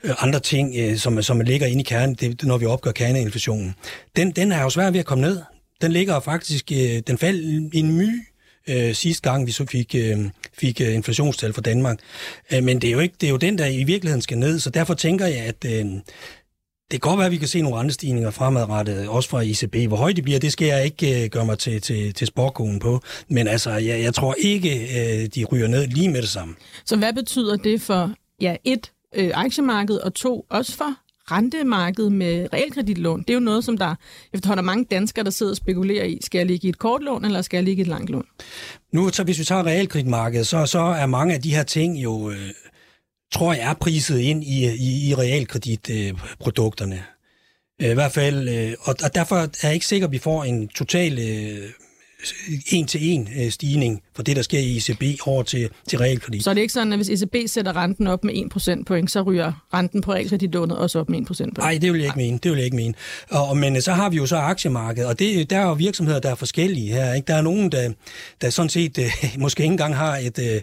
øh, 0.04 0.24
andre 0.24 0.40
ting, 0.40 0.74
øh, 0.78 0.96
som, 0.96 1.22
som 1.22 1.40
ligger 1.40 1.66
inde 1.66 1.80
i 1.80 1.84
kernen, 1.84 2.14
det, 2.14 2.42
når 2.42 2.58
vi 2.58 2.66
opgør 2.66 2.90
kerneinflationen. 2.90 3.74
Den, 4.16 4.30
den 4.30 4.52
er 4.52 4.62
jo 4.62 4.70
svær 4.70 4.90
ved 4.90 5.00
at 5.00 5.06
komme 5.06 5.22
ned. 5.22 5.40
Den 5.82 5.92
ligger 5.92 6.20
faktisk, 6.20 6.72
øh, 6.72 7.02
den 7.06 7.18
faldt 7.18 7.74
en 7.74 7.92
my 7.98 8.31
øh, 8.68 8.94
sidste 8.94 9.30
gang, 9.30 9.46
vi 9.46 9.52
så 9.52 9.66
fik, 9.66 9.94
øh, 9.94 10.18
fik 10.52 10.80
øh, 10.80 10.94
inflationstal 10.94 11.52
for 11.52 11.60
Danmark. 11.60 11.98
Øh, 12.52 12.62
men 12.64 12.80
det 12.80 12.88
er, 12.88 12.92
jo 12.92 13.00
ikke, 13.00 13.14
det 13.20 13.26
er 13.26 13.30
jo 13.30 13.36
den, 13.36 13.58
der 13.58 13.66
i 13.66 13.84
virkeligheden 13.84 14.22
skal 14.22 14.38
ned, 14.38 14.58
så 14.58 14.70
derfor 14.70 14.94
tænker 14.94 15.26
jeg, 15.26 15.44
at 15.44 15.64
øh, 15.66 15.84
det 16.90 17.00
kan 17.02 17.10
godt 17.10 17.18
være, 17.18 17.26
at 17.26 17.32
vi 17.32 17.36
kan 17.36 17.48
se 17.48 17.62
nogle 17.62 17.78
andre 17.78 17.90
stigninger 17.90 18.30
fremadrettet, 18.30 19.08
også 19.08 19.28
fra 19.28 19.40
ICB. 19.40 19.76
Hvor 19.88 19.96
højt 19.96 20.16
det 20.16 20.24
bliver, 20.24 20.38
det 20.38 20.52
skal 20.52 20.66
jeg 20.66 20.84
ikke 20.84 21.24
øh, 21.24 21.30
gøre 21.30 21.46
mig 21.46 21.58
til, 21.58 21.80
til, 21.80 22.14
til 22.14 22.26
sporkonen 22.26 22.78
på. 22.78 23.00
Men 23.28 23.48
altså, 23.48 23.70
jeg, 23.70 24.02
jeg 24.02 24.14
tror 24.14 24.34
ikke, 24.38 24.70
øh, 24.80 25.28
de 25.34 25.44
ryger 25.44 25.68
ned 25.68 25.86
lige 25.86 26.08
med 26.08 26.22
det 26.22 26.28
samme. 26.28 26.54
Så 26.84 26.96
hvad 26.96 27.12
betyder 27.12 27.56
det 27.56 27.80
for, 27.80 28.10
ja, 28.40 28.56
et, 28.64 28.92
øh, 29.14 29.30
aktiemarked, 29.34 29.96
og 29.96 30.14
to, 30.14 30.46
også 30.50 30.76
for 30.76 30.94
rentemarked 31.30 32.10
med 32.10 32.48
realkreditlån? 32.52 33.20
Det 33.20 33.30
er 33.30 33.34
jo 33.34 33.40
noget, 33.40 33.64
som 33.64 33.78
der 33.78 33.94
efterhånden 34.32 34.64
er 34.64 34.66
mange 34.66 34.84
danskere, 34.90 35.24
der 35.24 35.30
sidder 35.30 35.52
og 35.52 35.56
spekulerer 35.56 36.04
i. 36.04 36.18
Skal 36.22 36.38
jeg 36.38 36.46
ligge 36.46 36.66
i 36.66 36.68
et 36.68 36.78
kort 36.78 37.02
lån, 37.02 37.24
eller 37.24 37.42
skal 37.42 37.56
jeg 37.56 37.64
ligge 37.64 37.80
i 37.80 37.82
et 37.82 37.88
langt 37.88 38.10
lån? 38.10 38.26
Nu, 38.92 39.08
så 39.08 39.24
hvis 39.24 39.38
vi 39.38 39.44
tager 39.44 39.66
realkreditmarkedet, 39.66 40.46
så, 40.46 40.66
så 40.66 40.78
er 40.78 41.06
mange 41.06 41.34
af 41.34 41.42
de 41.42 41.54
her 41.54 41.62
ting 41.62 41.96
jo... 41.98 42.30
Øh, 42.30 42.50
tror 43.32 43.52
jeg 43.52 43.70
er 43.70 43.74
priset 43.74 44.18
ind 44.18 44.44
i, 44.44 44.74
i, 44.74 45.08
i 45.08 45.14
realkreditprodukterne. 45.14 47.04
Øh, 47.82 47.90
I 47.90 47.94
hvert 47.94 48.12
fald, 48.12 48.48
øh, 48.48 48.74
og 48.80 49.14
derfor 49.14 49.36
er 49.36 49.48
jeg 49.62 49.74
ikke 49.74 49.86
sikker, 49.86 50.06
at 50.06 50.12
vi 50.12 50.18
får 50.18 50.44
en 50.44 50.68
total 50.68 51.18
øh, 51.18 51.70
en-til-en 52.72 53.28
øh, 53.38 53.50
stigning 53.50 54.02
for 54.16 54.22
det, 54.22 54.36
der 54.36 54.42
sker 54.42 54.58
i 54.58 54.76
ECB 54.76 55.02
over 55.26 55.42
til, 55.42 55.68
til 55.88 55.98
realkredit. 55.98 56.44
Så 56.44 56.50
er 56.50 56.54
det 56.54 56.60
ikke 56.60 56.72
sådan, 56.72 56.92
at 56.92 56.98
hvis 56.98 57.22
ECB 57.22 57.36
sætter 57.46 57.76
renten 57.76 58.06
op 58.06 58.24
med 58.24 58.34
1 58.34 58.84
point, 58.86 59.10
så 59.10 59.22
ryger 59.22 59.52
renten 59.74 60.00
på 60.00 60.12
realkreditlånet 60.12 60.78
også 60.78 60.98
op 60.98 61.08
med 61.08 61.18
1% 61.18 61.24
point? 61.24 61.58
Nej, 61.58 61.78
det 61.80 61.92
vil 61.92 62.00
jeg 62.00 62.06
ikke 62.06 62.18
mene. 62.18 62.38
Det 62.42 62.50
vil 62.50 62.56
jeg 62.56 62.64
ikke 62.64 62.76
mene. 62.76 62.94
Og, 63.30 63.56
men 63.56 63.76
øh, 63.76 63.82
så 63.82 63.92
har 63.92 64.10
vi 64.10 64.16
jo 64.16 64.26
så 64.26 64.36
aktiemarkedet, 64.36 65.08
og 65.08 65.18
det, 65.18 65.50
der 65.50 65.58
er 65.58 65.66
jo 65.66 65.72
virksomheder, 65.72 66.20
der 66.20 66.30
er 66.30 66.34
forskellige 66.34 66.92
her. 66.92 67.14
Ikke? 67.14 67.26
Der 67.26 67.34
er 67.34 67.42
nogen, 67.42 67.72
der, 67.72 67.92
der 68.40 68.50
sådan 68.50 68.68
set 68.68 68.98
øh, 68.98 69.12
måske 69.42 69.62
ikke 69.62 69.72
engang 69.72 69.96
har 69.96 70.16
et, 70.16 70.62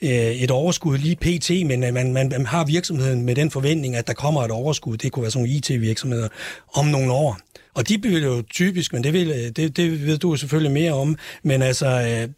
et 0.00 0.50
overskud 0.50 0.98
lige 0.98 1.16
pt., 1.16 1.50
men 1.66 1.80
man, 1.80 2.12
man, 2.12 2.28
man 2.28 2.46
har 2.46 2.64
virksomheden 2.64 3.22
med 3.22 3.34
den 3.34 3.50
forventning, 3.50 3.96
at 3.96 4.06
der 4.06 4.12
kommer 4.12 4.44
et 4.44 4.50
overskud. 4.50 4.96
Det 4.96 5.12
kunne 5.12 5.22
være 5.22 5.30
sådan 5.30 5.48
nogle 5.48 5.56
IT-virksomheder 5.56 6.28
om 6.74 6.86
nogle 6.86 7.12
år. 7.12 7.38
Og 7.78 7.88
de 7.88 8.02
vil 8.02 8.22
jo 8.22 8.42
typisk, 8.42 8.92
men 8.92 9.04
det, 9.04 9.12
vil, 9.12 9.56
det, 9.56 9.76
det 9.76 10.06
ved 10.06 10.18
du 10.18 10.36
selvfølgelig 10.36 10.72
mere 10.72 10.92
om, 10.92 11.16
men 11.42 11.62
altså, 11.62 11.86
øh, 11.86 12.28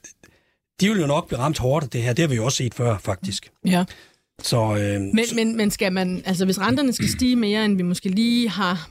de 0.80 0.88
vil 0.88 1.00
jo 1.00 1.06
nok 1.06 1.28
blive 1.28 1.38
ramt 1.38 1.58
hårdt 1.58 1.84
af 1.84 1.90
det 1.90 2.02
her. 2.02 2.12
Det 2.12 2.22
har 2.22 2.28
vi 2.28 2.34
jo 2.34 2.44
også 2.44 2.56
set 2.56 2.74
før, 2.74 2.98
faktisk. 2.98 3.50
Ja. 3.66 3.84
Så, 4.42 4.76
øh, 4.76 5.00
men, 5.00 5.24
men, 5.34 5.56
men 5.56 5.70
skal 5.70 5.92
man, 5.92 6.22
altså 6.24 6.44
hvis 6.44 6.60
renterne 6.60 6.92
skal 6.92 7.08
stige 7.08 7.36
mere, 7.36 7.64
end 7.64 7.76
vi 7.76 7.82
måske 7.82 8.08
lige 8.08 8.48
har 8.48 8.90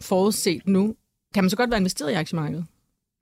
forudset 0.00 0.62
nu, 0.66 0.94
kan 1.34 1.44
man 1.44 1.50
så 1.50 1.56
godt 1.56 1.70
være 1.70 1.80
investeret 1.80 2.10
i 2.10 2.14
aktiemarkedet? 2.14 2.64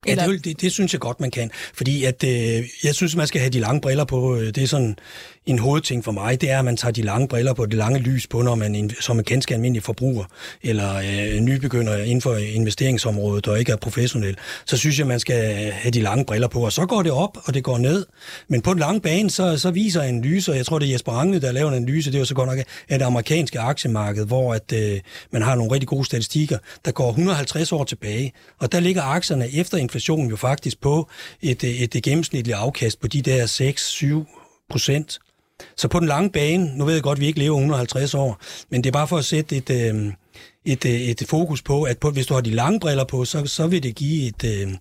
Ja, 0.07 0.14
det, 0.14 0.45
det, 0.45 0.61
det 0.61 0.73
synes 0.73 0.93
jeg 0.93 1.00
godt, 1.00 1.21
man 1.21 1.31
kan. 1.31 1.50
Fordi 1.75 2.05
at, 2.05 2.25
øh, 2.25 2.64
jeg 2.85 2.95
synes, 2.95 3.17
man 3.17 3.26
skal 3.26 3.41
have 3.41 3.50
de 3.50 3.61
lange 3.61 3.81
briller 3.81 4.05
på. 4.05 4.37
Det 4.41 4.59
er 4.59 4.67
sådan 4.67 4.97
en 5.46 5.58
hovedting 5.58 6.04
for 6.04 6.12
mig, 6.12 6.40
det 6.40 6.50
er, 6.50 6.58
at 6.58 6.64
man 6.64 6.76
tager 6.76 6.92
de 6.92 7.02
lange 7.02 7.28
briller 7.28 7.52
på, 7.52 7.66
det 7.66 7.75
lange 7.75 7.99
lys 7.99 8.26
på, 8.26 8.42
når 8.42 8.54
man 8.54 8.90
som 9.00 9.18
en 9.18 9.25
ganske 9.25 9.54
almindelig 9.54 9.82
forbruger, 9.82 10.25
eller 10.62 10.96
øh, 10.96 11.40
nybegynder 11.40 11.99
inden 11.99 12.20
for 12.20 12.37
investeringsområdet, 12.37 13.49
og 13.49 13.58
ikke 13.58 13.72
er 13.72 13.76
professionel, 13.76 14.37
så 14.66 14.76
synes 14.76 14.99
jeg, 14.99 15.06
man 15.06 15.20
skal 15.20 15.72
have 15.72 15.90
de 15.90 16.00
lange 16.00 16.25
briller 16.25 16.49
på, 16.49 16.64
og 16.64 16.72
så 16.72 16.87
går 16.87 17.02
det 17.02 17.12
op, 17.12 17.38
og 17.44 17.54
det 17.54 17.64
går 17.64 17.78
ned. 17.78 18.06
Men 18.49 18.62
på 18.62 18.70
den 18.70 18.78
lange 18.78 19.00
bane, 19.00 19.30
så, 19.30 19.58
så 19.58 19.70
viser 19.70 20.02
en 20.02 20.22
og 20.49 20.56
jeg 20.56 20.66
tror, 20.66 20.78
det 20.78 20.88
er 20.88 20.92
Jesper 20.92 21.12
Angle, 21.12 21.40
der 21.40 21.52
laver 21.52 21.68
en 21.68 21.75
analyse, 21.75 22.11
det 22.11 22.16
er 22.16 22.20
jo 22.20 22.25
så 22.25 22.34
godt 22.34 22.49
nok 22.49 22.58
af 22.88 22.99
det 22.99 23.06
amerikanske 23.06 23.61
aktiemarked, 23.61 24.26
hvor 24.26 24.54
at, 24.54 24.72
øh, 24.72 25.00
man 25.30 25.42
har 25.42 25.54
nogle 25.54 25.72
rigtig 25.72 25.88
gode 25.88 26.04
statistikker, 26.04 26.58
der 26.84 26.92
går 26.92 27.08
150 27.08 27.72
år 27.72 27.84
tilbage, 27.84 28.32
og 28.58 28.72
der 28.72 28.80
ligger 28.80 29.02
aktierne 29.02 29.54
efter 29.54 29.78
inflationen 29.78 30.30
jo 30.30 30.37
faktisk 30.37 30.80
på 30.80 31.08
et, 31.42 31.64
et, 31.64 31.94
et 31.94 32.02
gennemsnitligt 32.02 32.56
afkast 32.56 33.00
på 33.00 33.06
de 33.06 33.22
der 33.22 33.46
6-7 34.26 34.68
procent. 34.70 35.18
Så 35.76 35.88
på 35.88 35.99
den 35.99 36.09
lange 36.09 36.31
bane, 36.31 36.78
nu 36.78 36.85
ved 36.85 36.95
jeg 36.95 37.02
godt, 37.02 37.16
at 37.16 37.21
vi 37.21 37.26
ikke 37.26 37.38
lever 37.38 37.57
150 37.57 38.14
år, 38.14 38.40
men 38.71 38.85
det 38.85 38.90
er 38.90 38.92
bare 38.92 39.09
for 39.09 39.19
at 39.19 39.25
sætte 39.25 39.57
et, 39.57 39.71
øh, 39.71 40.12
et, 40.64 40.85
øh, 40.87 40.92
et 40.92 41.23
fokus 41.28 41.62
på, 41.62 41.83
at 41.83 41.99
på, 41.99 42.11
hvis 42.11 42.26
du 42.26 42.35
har 42.35 42.40
de 42.40 42.50
lange 42.50 42.81
briller 42.81 43.04
på, 43.04 43.25
så, 43.25 43.47
så 43.47 43.66
vil 43.66 43.83
det 43.83 43.95
give 43.95 44.26
et, 44.26 44.45
øh, 44.45 44.73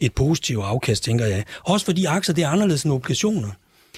et 0.00 0.14
positivt 0.14 0.64
afkast, 0.64 1.04
tænker 1.04 1.26
jeg. 1.26 1.44
Også 1.64 1.86
fordi 1.86 2.04
aktier, 2.04 2.34
det 2.34 2.44
er 2.44 2.48
anderledes 2.48 2.82
end 2.82 2.92
obligationer. 2.92 3.50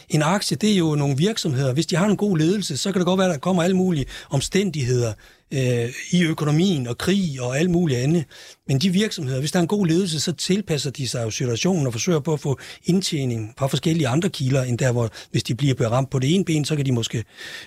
En 0.09 0.23
aktie, 0.23 0.57
det 0.57 0.73
er 0.73 0.77
jo 0.77 0.95
nogle 0.95 1.17
virksomheder. 1.17 1.73
Hvis 1.73 1.87
de 1.87 1.97
har 1.97 2.07
en 2.07 2.17
god 2.17 2.39
ledelse, 2.39 2.77
så 2.77 2.93
kan 2.93 3.01
det 3.01 3.07
godt 3.07 3.19
være, 3.19 3.29
at 3.29 3.33
der 3.33 3.39
kommer 3.39 3.63
alle 3.63 3.77
mulige 3.77 4.07
omstændigheder 4.31 5.13
øh, 5.55 5.93
i 6.11 6.25
økonomien 6.25 6.87
og 6.87 6.99
krig 6.99 7.41
og 7.41 7.59
alt 7.59 7.71
muligt 7.71 8.01
andet. 8.01 8.25
Men 8.69 8.79
de 8.79 8.91
virksomheder, 8.91 9.39
hvis 9.39 9.53
der 9.53 9.59
er 9.59 9.63
en 9.63 9.69
god 9.69 9.87
ledelse, 9.87 10.21
så 10.21 10.33
tilpasser 10.33 10.91
de 10.91 11.09
sig 11.09 11.25
jo 11.25 11.31
situationen 11.31 11.87
og 11.87 11.93
forsøger 11.93 12.21
på 12.21 12.33
at 12.33 12.41
få 12.41 12.59
indtjening 12.85 13.55
på 13.57 13.69
forskellige 13.69 14.09
andre 14.09 14.29
kilder, 14.29 14.63
end 14.63 14.79
der, 14.79 14.93
hvor 14.93 15.11
hvis 15.31 15.43
de 15.43 15.55
bliver 15.55 15.89
ramt 15.89 16.11
på 16.11 16.19
det 16.19 16.35
ene 16.35 16.45
ben, 16.45 16.65
så 16.65 16.77
kan 16.77 16.87
de 16.87 16.93
måske 16.93 17.25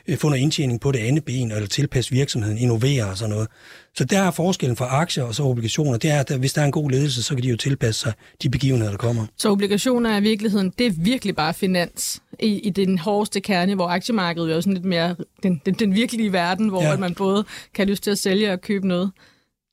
øh, 0.07 0.17
få 0.17 0.29
noget 0.29 0.41
indtjening 0.41 0.81
på 0.81 0.91
det 0.91 0.99
andet 0.99 1.25
ben, 1.25 1.51
eller 1.51 1.67
tilpasse 1.67 2.11
virksomheden, 2.11 2.57
innovere 2.57 3.05
og 3.05 3.17
sådan 3.17 3.29
noget. 3.29 3.47
Så 3.95 4.03
der 4.05 4.21
er 4.21 4.31
forskellen 4.31 4.75
fra 4.75 4.85
aktier 4.85 5.23
og 5.23 5.35
så 5.35 5.43
obligationer, 5.43 5.97
det 5.97 6.11
er, 6.11 6.19
at 6.19 6.39
hvis 6.39 6.53
der 6.53 6.61
er 6.61 6.65
en 6.65 6.71
god 6.71 6.91
ledelse, 6.91 7.23
så 7.23 7.35
kan 7.35 7.43
de 7.43 7.49
jo 7.49 7.57
tilpasse 7.57 8.01
sig 8.01 8.13
de 8.43 8.49
begivenheder, 8.49 8.91
der 8.91 8.97
kommer. 8.97 9.25
Så 9.37 9.49
obligationer 9.49 10.09
er 10.09 10.17
i 10.17 10.21
virkeligheden, 10.21 10.73
det 10.77 10.87
er 10.87 10.91
virkelig 10.97 11.35
bare 11.35 11.53
finans 11.53 12.21
i, 12.39 12.59
i 12.59 12.69
den 12.69 12.97
hårdeste 12.97 13.41
kerne, 13.41 13.75
hvor 13.75 13.87
aktiemarkedet 13.87 14.51
er 14.51 14.55
jo 14.55 14.61
sådan 14.61 14.73
lidt 14.73 14.85
mere 14.85 15.15
den, 15.43 15.61
den, 15.65 15.73
den 15.73 15.95
virkelige 15.95 16.33
verden, 16.33 16.69
hvor 16.69 16.83
ja. 16.83 16.97
man 16.97 17.15
både 17.15 17.45
kan 17.73 17.87
lyst 17.87 18.03
til 18.03 18.11
at 18.11 18.17
sælge 18.17 18.51
og 18.51 18.61
købe 18.61 18.87
noget. 18.87 19.11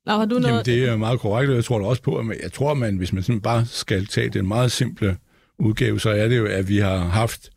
Laura, 0.07 0.19
har 0.19 0.27
du 0.27 0.39
noget? 0.39 0.49
Jamen, 0.49 0.65
det 0.65 0.89
er 0.89 0.97
meget 0.97 1.21
korrekt, 1.21 1.51
og 1.51 1.57
jeg 1.57 1.65
tror 1.65 1.79
da 1.79 1.85
også 1.85 2.03
på, 2.03 2.17
at 2.17 2.27
jeg 2.43 2.53
tror, 2.53 2.71
at 2.71 2.77
man, 2.77 2.97
hvis 2.97 3.13
man 3.13 3.23
sådan 3.23 3.41
bare 3.41 3.67
skal 3.67 4.07
tage 4.07 4.29
den 4.29 4.49
meget 4.49 4.73
simple 4.73 5.17
udgave, 5.59 6.01
så 6.01 6.11
er 6.11 6.29
det 6.29 6.39
jo, 6.39 6.47
at 6.47 6.69
vi 6.69 6.79
har 6.79 6.99
haft 6.99 7.51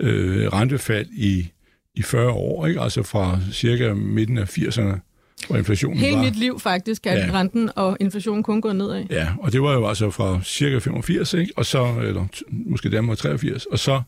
øh, 0.00 0.46
rentefald 0.46 1.06
i, 1.12 1.50
i 1.94 2.02
40 2.02 2.30
år, 2.32 2.66
ikke? 2.66 2.80
altså 2.80 3.02
fra 3.02 3.38
cirka 3.52 3.94
midten 3.94 4.38
af 4.38 4.58
80'erne, 4.58 5.09
hvor 5.46 5.56
inflationen 5.56 5.98
Hele 5.98 6.16
var... 6.16 6.22
mit 6.22 6.36
liv 6.36 6.60
faktisk 6.60 7.06
er 7.06 7.18
ja. 7.18 7.30
renten 7.32 7.70
og 7.76 7.96
inflationen 8.00 8.42
kun 8.42 8.60
gået 8.60 8.76
nedad. 8.76 9.04
Ja, 9.10 9.28
og 9.40 9.52
det 9.52 9.62
var 9.62 9.72
jo 9.72 9.88
altså 9.88 10.10
fra 10.10 10.40
cirka 10.44 10.78
85, 10.78 11.34
ikke? 11.34 11.52
og 11.56 11.66
så, 11.66 11.94
eller 12.02 12.26
måske 12.50 12.90
der 12.90 13.14
83, 13.14 13.66
og 13.66 13.78
så 13.78 14.02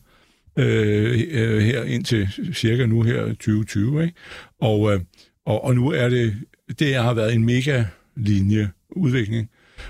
øh, 0.57 1.21
øh, 1.31 1.61
her 1.61 1.83
indtil 1.83 2.27
cirka 2.53 2.85
nu 2.85 3.01
her 3.01 3.25
2020. 3.25 4.03
Ikke? 4.03 4.15
Og, 4.61 4.93
øh, 4.93 4.99
og, 5.45 5.63
og 5.63 5.75
nu 5.75 5.91
er 5.91 6.09
det, 6.09 6.35
det 6.79 6.95
har 6.95 7.13
været 7.13 7.33
en 7.33 7.45
mega 7.45 7.83
linje 8.15 8.69
udvikling, 8.89 9.49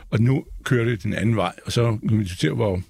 og 0.10 0.22
nu 0.22 0.46
kører 0.64 0.86
det 0.86 1.04
den 1.04 1.14
anden 1.14 1.36
vej, 1.36 1.54
og 1.66 1.72
så 1.72 1.98
kan 2.10 2.20
vi 2.20 2.24
diskutere, 2.24 2.54
hvor, 2.54 2.82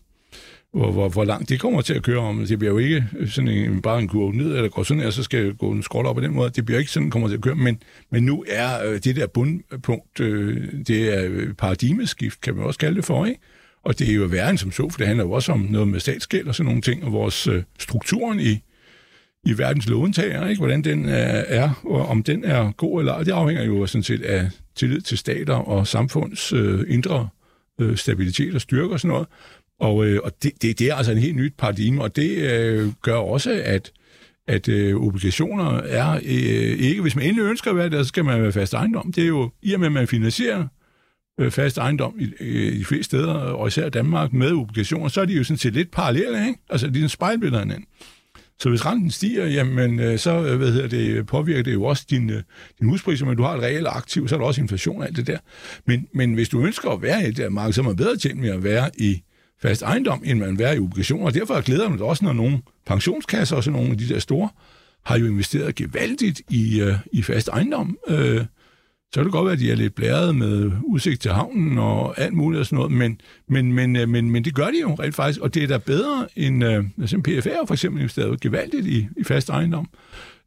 hvor, 0.73 0.91
hvor, 0.91 1.09
hvor 1.09 1.23
langt 1.23 1.49
det 1.49 1.59
kommer 1.59 1.81
til 1.81 1.93
at 1.93 2.03
køre 2.03 2.19
om. 2.19 2.45
Det 2.45 2.59
bliver 2.59 2.71
jo 2.71 2.77
ikke 2.77 3.05
sådan 3.27 3.47
en, 3.47 3.81
bare 3.81 3.99
en 3.99 4.07
kurve 4.07 4.35
ned, 4.35 4.55
eller 4.55 4.69
går 4.69 4.83
sådan 4.83 5.03
her, 5.03 5.09
så 5.09 5.23
skal 5.23 5.45
jeg 5.45 5.57
gå 5.57 5.71
en 5.71 5.83
skrål 5.83 6.05
op 6.05 6.15
på 6.15 6.21
den 6.21 6.33
måde. 6.33 6.49
Det 6.49 6.65
bliver 6.65 6.79
ikke 6.79 6.91
sådan, 6.91 7.09
kommer 7.09 7.27
til 7.27 7.35
at 7.35 7.41
køre, 7.41 7.55
men, 7.55 7.81
men 8.11 8.23
nu 8.23 8.45
er 8.47 8.85
øh, 8.85 8.99
det 8.99 9.15
der 9.15 9.27
bundpunkt, 9.27 10.19
øh, 10.19 10.73
det 10.87 11.17
er 11.17 11.25
øh, 11.29 11.53
paradigmeskift, 11.53 12.41
kan 12.41 12.55
man 12.55 12.65
også 12.65 12.79
kalde 12.79 12.95
det 12.95 13.05
for, 13.05 13.25
ikke? 13.25 13.39
Og 13.83 13.99
det 13.99 14.09
er 14.09 14.13
jo 14.13 14.23
værre 14.23 14.49
end 14.49 14.57
som 14.57 14.71
så, 14.71 14.89
for 14.89 14.97
det 14.97 15.07
handler 15.07 15.25
jo 15.25 15.31
også 15.31 15.51
om 15.51 15.59
noget 15.59 15.87
med 15.87 15.99
statsgæld 15.99 16.47
og 16.47 16.55
sådan 16.55 16.67
nogle 16.67 16.81
ting, 16.81 17.03
og 17.03 17.11
vores 17.11 17.47
øh, 17.47 17.63
strukturen 17.79 18.39
i, 18.39 18.59
i 19.45 19.57
verdens 19.57 19.89
låntager, 19.89 20.47
ikke? 20.47 20.59
hvordan 20.59 20.83
den 20.83 21.05
er, 21.09 21.81
og 21.85 22.05
om 22.05 22.23
den 22.23 22.45
er 22.45 22.71
god 22.71 22.99
eller 22.99 23.13
ej, 23.13 23.23
det 23.23 23.31
afhænger 23.31 23.63
jo 23.63 23.85
sådan 23.85 24.03
set 24.03 24.21
af 24.21 24.49
tillid 24.75 25.01
til 25.01 25.17
stater 25.17 25.55
og 25.55 25.87
samfunds 25.87 26.53
øh, 26.53 26.79
indre 26.87 27.29
øh, 27.81 27.97
stabilitet 27.97 28.55
og 28.55 28.61
styrke 28.61 28.93
og 28.93 28.99
sådan 28.99 29.13
noget. 29.13 29.27
Og, 29.83 30.05
øh, 30.05 30.19
og 30.23 30.31
det, 30.43 30.51
det, 30.61 30.79
det 30.79 30.87
er 30.87 30.95
altså 30.95 31.11
en 31.11 31.17
helt 31.17 31.35
nyt 31.35 31.53
paradigme, 31.57 32.03
og 32.03 32.15
det 32.15 32.29
øh, 32.29 32.91
gør 33.01 33.15
også, 33.15 33.61
at 33.65 33.91
at 34.47 34.67
øh, 34.67 34.95
obligationer 34.95 35.71
er 35.77 36.15
øh, 36.15 36.79
ikke, 36.79 37.01
hvis 37.01 37.15
man 37.15 37.25
endelig 37.25 37.43
ønsker 37.43 37.71
at 37.71 37.77
være 37.77 37.89
der, 37.89 38.03
så 38.03 38.07
skal 38.07 38.25
man 38.25 38.41
være 38.41 38.51
fast 38.51 38.73
ejendom. 38.73 39.11
Det 39.11 39.23
er 39.23 39.27
jo, 39.27 39.51
i 39.61 39.73
og 39.73 39.79
med 39.79 39.87
at 39.87 39.91
man 39.91 40.07
finansierer 40.07 40.67
øh, 41.39 41.51
fast 41.51 41.77
ejendom 41.77 42.19
i, 42.19 42.31
øh, 42.39 42.73
i 42.73 42.83
flere 42.83 43.03
steder, 43.03 43.33
og 43.33 43.67
især 43.67 43.89
Danmark, 43.89 44.33
med 44.33 44.51
obligationer, 44.51 45.07
så 45.07 45.21
er 45.21 45.25
de 45.25 45.33
jo 45.33 45.43
sådan 45.43 45.57
set 45.57 45.73
lidt 45.73 45.91
parallelle, 45.91 46.47
ikke? 46.47 46.59
Altså, 46.69 46.87
de 46.87 46.99
er 46.99 47.03
en 47.03 47.09
spejlbilleder 47.09 47.59
hinanden. 47.59 47.85
Så 48.59 48.69
hvis 48.69 48.85
renten 48.85 49.11
stiger, 49.11 49.45
jamen, 49.45 49.99
øh, 49.99 50.19
så 50.19 50.47
øh, 50.47 50.57
hvad 50.57 50.71
hedder 50.71 50.87
det, 50.87 51.25
påvirker 51.25 51.63
det 51.63 51.73
jo 51.73 51.83
også 51.83 52.05
din, 52.09 52.29
øh, 52.29 52.43
din 52.79 52.89
huspriser, 52.89 53.25
men 53.25 53.37
du 53.37 53.43
har 53.43 53.53
et 53.53 53.61
reelt 53.61 53.87
aktiv, 53.87 54.27
så 54.27 54.35
er 54.35 54.39
der 54.39 54.45
også 54.45 54.61
inflation 54.61 55.01
og 55.01 55.07
alt 55.07 55.15
det 55.15 55.27
der. 55.27 55.37
Men, 55.85 56.07
men 56.13 56.33
hvis 56.33 56.49
du 56.49 56.65
ønsker 56.65 56.89
at 56.89 57.01
være 57.01 57.23
i 57.23 57.27
det 57.27 57.37
der 57.37 57.49
marked, 57.49 57.73
så 57.73 57.81
er 57.81 57.85
man 57.85 57.95
bedre 57.95 58.17
tjent 58.17 58.39
med 58.39 58.49
at 58.49 58.63
være 58.63 58.89
i 58.97 59.23
fast 59.63 59.81
ejendom, 59.81 60.21
end 60.25 60.39
man 60.39 60.59
være 60.59 60.75
i 60.75 60.79
obligationer. 60.79 61.25
Og 61.25 61.33
derfor 61.33 61.61
glæder 61.61 61.89
man 61.89 61.97
det 61.97 62.05
også, 62.05 62.25
når 62.25 62.33
nogle 62.33 62.61
pensionskasser, 62.85 63.55
også 63.55 63.71
nogle 63.71 63.91
af 63.91 63.97
de 63.97 64.09
der 64.09 64.19
store, 64.19 64.49
har 65.05 65.17
jo 65.17 65.25
investeret 65.25 65.75
gevaldigt 65.75 66.41
i, 66.49 66.81
øh, 66.81 66.95
i 67.11 67.21
fast 67.21 67.47
ejendom. 67.47 67.97
Øh, 68.07 68.41
så 69.13 69.19
kan 69.19 69.23
det 69.23 69.31
godt 69.31 69.45
være, 69.45 69.53
at 69.53 69.59
de 69.59 69.71
er 69.71 69.75
lidt 69.75 69.95
blæret 69.95 70.35
med 70.35 70.71
udsigt 70.85 71.21
til 71.21 71.31
havnen 71.31 71.77
og 71.77 72.19
alt 72.19 72.33
muligt 72.33 72.59
og 72.59 72.65
sådan 72.65 72.75
noget, 72.75 72.91
men, 72.91 73.21
men, 73.47 73.73
men, 73.73 73.95
øh, 73.95 74.09
men, 74.09 74.31
men 74.31 74.45
det 74.45 74.55
gør 74.55 74.65
de 74.65 74.81
jo 74.81 74.95
rent 74.95 75.15
faktisk, 75.15 75.39
og 75.39 75.53
det 75.53 75.63
er 75.63 75.67
da 75.67 75.77
bedre 75.77 76.27
end 76.35 76.63
øh, 76.63 76.83
altså 77.01 77.17
PFR 77.17 77.65
for 77.67 77.73
eksempel 77.73 78.01
investeret 78.01 78.39
gevaldigt 78.39 78.87
i, 78.87 79.07
i 79.17 79.23
fast 79.23 79.49
ejendom. 79.49 79.89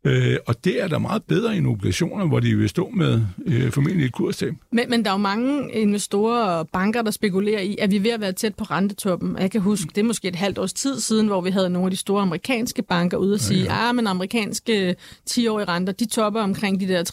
Øh, 0.07 0.37
og 0.47 0.65
det 0.65 0.83
er 0.83 0.89
da 0.89 0.99
meget 0.99 1.23
bedre 1.23 1.57
end 1.57 1.67
obligationer, 1.67 2.27
hvor 2.27 2.41
de 2.41 2.57
vil 2.57 2.69
stå 2.69 2.91
med 2.95 3.21
øh, 3.47 3.71
formentlig 3.73 4.07
et 4.07 4.13
kurstab. 4.13 4.55
Men, 4.73 4.91
men 4.91 5.05
der 5.05 5.11
er 5.11 5.15
jo 5.15 5.19
mange 5.19 5.73
investorer 5.73 6.45
og 6.45 6.69
banker, 6.69 7.03
der 7.03 7.11
spekulerer 7.11 7.61
i, 7.61 7.77
at 7.81 7.91
vi 7.91 7.97
er 7.97 8.01
ved 8.01 8.11
at 8.11 8.21
være 8.21 8.33
tæt 8.33 8.55
på 8.55 8.65
rentetoppen. 8.65 9.37
Jeg 9.39 9.51
kan 9.51 9.61
huske, 9.61 9.89
det 9.95 9.99
er 9.99 10.05
måske 10.05 10.29
et 10.29 10.37
halvt 10.37 10.59
års 10.59 10.73
tid 10.73 11.01
siden, 11.01 11.27
hvor 11.27 11.41
vi 11.41 11.51
havde 11.51 11.71
nogle 11.71 11.87
af 11.87 11.91
de 11.91 11.97
store 11.97 12.23
amerikanske 12.23 12.83
banker 12.83 13.17
ude 13.17 13.35
og 13.35 13.41
sige, 13.41 13.65
ja, 13.65 13.75
ja. 13.75 13.89
ah, 13.89 13.95
men 13.95 14.07
amerikanske 14.07 14.97
10-årige 15.31 15.69
renter, 15.69 15.93
de 15.93 16.05
topper 16.05 16.41
omkring 16.41 16.81
de 16.81 16.89
der 16.89 17.05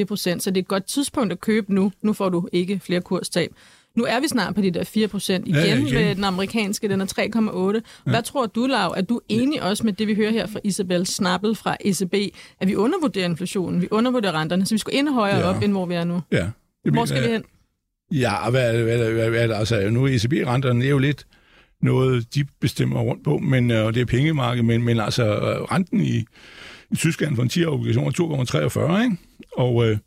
3,84 0.00 0.04
procent, 0.04 0.42
så 0.42 0.50
det 0.50 0.56
er 0.56 0.62
et 0.62 0.68
godt 0.68 0.84
tidspunkt 0.84 1.32
at 1.32 1.40
købe 1.40 1.74
nu. 1.74 1.92
Nu 2.02 2.12
får 2.12 2.28
du 2.28 2.48
ikke 2.52 2.80
flere 2.84 3.00
kurstab. 3.00 3.52
Nu 3.96 4.04
er 4.04 4.20
vi 4.20 4.28
snart 4.28 4.54
på 4.54 4.60
de 4.60 4.70
der 4.70 4.84
4 4.84 5.08
procent 5.08 5.48
igen, 5.48 5.60
ja, 5.60 5.66
ja, 5.66 5.76
igen 5.76 5.94
med 5.94 6.14
den 6.14 6.24
amerikanske, 6.24 6.88
den 6.88 7.00
er 7.00 7.06
3,8. 7.76 8.02
Hvad 8.04 8.14
ja. 8.14 8.20
tror 8.20 8.46
du, 8.46 8.66
Lav? 8.66 8.94
Er 8.96 9.02
du 9.02 9.20
enig 9.28 9.62
også 9.62 9.84
med 9.84 9.92
det, 9.92 10.06
vi 10.06 10.14
hører 10.14 10.30
her 10.30 10.46
fra 10.46 10.60
Isabel 10.64 11.06
Snappel 11.06 11.54
fra 11.54 11.76
ECB, 11.80 12.14
at 12.60 12.68
vi 12.68 12.76
undervurderer 12.76 13.24
inflationen, 13.24 13.82
vi 13.82 13.88
undervurderer 13.90 14.40
renterne, 14.40 14.66
så 14.66 14.74
vi 14.74 14.78
skal 14.78 14.96
endnu 14.96 15.14
højere 15.14 15.38
ja. 15.38 15.44
op, 15.44 15.62
end 15.62 15.72
hvor 15.72 15.86
vi 15.86 15.94
er 15.94 16.04
nu? 16.04 16.20
Ja. 16.32 16.50
Det 16.84 16.92
hvor 16.92 17.04
skal 17.04 17.22
vi 17.22 17.28
hen? 17.28 17.44
Ja, 18.12 18.50
hvad, 18.50 18.82
hvad, 18.82 19.12
hvad, 19.12 19.30
hvad, 19.30 19.50
altså, 19.50 19.90
nu 19.90 20.04
er 20.04 20.08
ECB-renterne 20.08 20.84
er 20.84 20.88
jo 20.88 20.98
lidt 20.98 21.26
noget, 21.82 22.34
de 22.34 22.44
bestemmer 22.60 23.00
rundt 23.00 23.24
på, 23.24 23.38
men 23.38 23.70
og 23.70 23.94
det 23.94 24.00
er 24.00 24.06
pengemarkedet, 24.06 24.64
men, 24.64 24.82
men 24.82 25.00
altså 25.00 25.24
renten 25.70 26.00
i, 26.00 26.24
i 26.90 26.96
Tyskland 26.96 27.36
for 27.36 27.42
en 27.42 27.50
10-årig 27.52 27.68
obligation 27.68 28.06
er 28.06 28.98
2,43, 28.98 29.02
ikke? 29.02 29.16
Og 29.56 29.88
øh, 29.88 29.98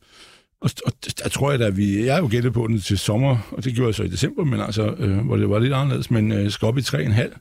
og, 0.62 0.70
og 0.86 0.94
der 1.24 1.30
tror 1.30 1.52
jeg 1.52 1.62
at 1.62 1.78
vi... 1.78 2.06
Jeg 2.06 2.14
har 2.14 2.22
jo 2.22 2.28
gættet 2.32 2.54
på 2.54 2.68
den 2.68 2.80
til 2.80 2.98
sommer, 2.98 3.38
og 3.52 3.64
det 3.64 3.76
gjorde 3.76 3.88
jeg 3.88 3.96
så 3.96 4.04
i 4.04 4.08
december, 4.08 4.44
men 4.44 4.60
altså, 4.60 4.96
øh, 5.00 5.18
hvor 5.18 5.38
det 5.38 5.50
var 5.50 5.60
lidt 5.60 5.74
anderledes, 5.74 6.12
men 6.12 6.32
øh, 6.32 6.52
skal 6.52 6.66
op 6.66 6.78
i 6.78 6.82
3,5. 6.82 7.38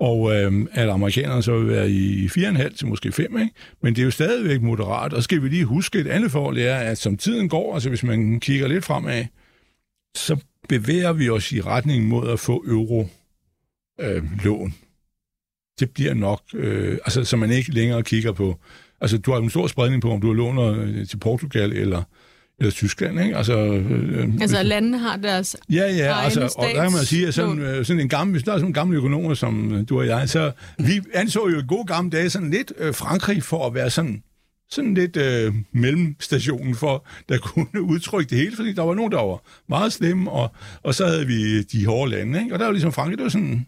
Og 0.00 0.34
øh, 0.34 0.66
at 0.72 0.88
amerikanerne 0.88 1.42
så 1.42 1.58
vil 1.58 1.68
være 1.68 1.90
i 1.90 2.26
4,5 2.26 2.76
til 2.76 2.86
måske 2.86 3.12
5, 3.12 3.38
ikke? 3.38 3.54
Men 3.82 3.94
det 3.94 4.02
er 4.02 4.04
jo 4.04 4.10
stadigvæk 4.10 4.62
moderat, 4.62 5.12
og 5.12 5.22
skal 5.22 5.42
vi 5.42 5.48
lige 5.48 5.64
huske 5.64 5.98
et 5.98 6.06
andet 6.06 6.30
forhold, 6.30 6.56
det 6.56 6.68
er, 6.68 6.76
at 6.76 6.98
som 6.98 7.16
tiden 7.16 7.48
går, 7.48 7.74
altså 7.74 7.88
hvis 7.88 8.02
man 8.02 8.40
kigger 8.40 8.68
lidt 8.68 8.84
fremad, 8.84 9.24
så 10.16 10.36
bevæger 10.68 11.12
vi 11.12 11.28
os 11.28 11.52
i 11.52 11.60
retning 11.60 12.08
mod 12.08 12.28
at 12.28 12.40
få 12.40 12.64
euro 12.66 13.08
øh, 14.00 14.44
lån. 14.44 14.74
Det 15.80 15.90
bliver 15.90 16.14
nok, 16.14 16.42
øh, 16.54 16.98
altså 17.04 17.24
så 17.24 17.36
man 17.36 17.50
ikke 17.50 17.70
længere 17.70 18.02
kigger 18.02 18.32
på, 18.32 18.58
altså 19.00 19.18
du 19.18 19.32
har 19.32 19.38
en 19.38 19.50
stor 19.50 19.66
spredning 19.66 20.02
på, 20.02 20.10
om 20.10 20.20
du 20.20 20.32
låner 20.32 20.80
øh, 20.80 21.06
til 21.06 21.16
Portugal 21.16 21.72
eller 21.72 22.02
eller 22.60 22.70
Tyskland, 22.72 23.20
ikke? 23.20 23.36
Altså, 23.36 23.58
øh, 23.58 24.28
altså 24.40 24.62
landene 24.62 24.98
har 24.98 25.16
deres 25.16 25.56
Ja, 25.70 25.96
ja, 25.96 26.20
altså, 26.20 26.54
og 26.56 26.66
der 26.66 26.82
kan 26.82 26.92
man 26.92 27.04
sige, 27.04 27.26
at 27.26 27.34
sådan, 27.34 27.58
øh, 27.58 27.84
sådan 27.84 28.00
en 28.00 28.08
gammel, 28.08 28.32
hvis 28.32 28.42
der 28.42 28.52
er 28.52 28.56
sådan 28.56 28.66
en 28.68 28.74
gammel 28.74 28.96
økonomer 28.96 29.34
som 29.34 29.74
øh, 29.74 29.88
du 29.88 29.98
og 29.98 30.06
jeg, 30.06 30.28
så 30.28 30.52
vi 30.78 31.00
anså 31.14 31.48
jo 31.48 31.58
i 31.58 31.62
gode 31.68 31.86
gamle 31.86 32.10
dage 32.10 32.30
sådan 32.30 32.50
lidt 32.50 32.72
øh, 32.78 32.94
Frankrig 32.94 33.42
for 33.42 33.66
at 33.66 33.74
være 33.74 33.90
sådan 33.90 34.22
sådan 34.70 34.94
lidt 34.94 35.16
øh, 35.16 35.54
mellemstationen 35.72 36.74
for, 36.74 37.06
der 37.28 37.38
kunne 37.48 37.82
udtrykke 37.82 38.30
det 38.30 38.38
hele, 38.38 38.56
fordi 38.56 38.72
der 38.72 38.82
var 38.82 38.94
nogen, 38.94 39.12
der 39.12 39.22
var 39.22 39.42
meget 39.68 39.92
slemme, 39.92 40.30
og, 40.30 40.52
og 40.82 40.94
så 40.94 41.06
havde 41.06 41.26
vi 41.26 41.62
de 41.62 41.86
hårde 41.86 42.10
lande, 42.10 42.42
ikke? 42.42 42.54
Og 42.54 42.58
der 42.58 42.64
var 42.64 42.72
ligesom 42.72 42.92
Frankrig, 42.92 43.18
det 43.18 43.24
var 43.24 43.30
sådan, 43.30 43.66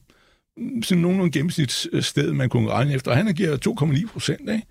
sådan 0.83 1.03
nogenlunde 1.03 1.33
gennemsnitssted, 1.33 2.33
man 2.33 2.49
kunne 2.49 2.71
regne 2.71 2.95
efter, 2.95 3.11
og 3.11 3.17
han 3.17 3.35
giver 3.35 3.57
2,9 4.07 4.13
procent, 4.13 4.41
ikke? 4.41 4.67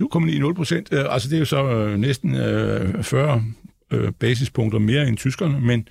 2,90 0.00 0.52
procent, 0.52 0.88
øh, 0.92 1.04
altså 1.08 1.28
det 1.28 1.34
er 1.34 1.38
jo 1.38 1.44
så 1.44 1.64
øh, 1.64 1.98
næsten 1.98 2.34
øh, 2.34 3.02
40 3.02 3.44
øh, 3.90 4.12
basispunkter 4.12 4.78
mere 4.78 5.08
end 5.08 5.16
tyskerne, 5.16 5.60
men, 5.60 5.88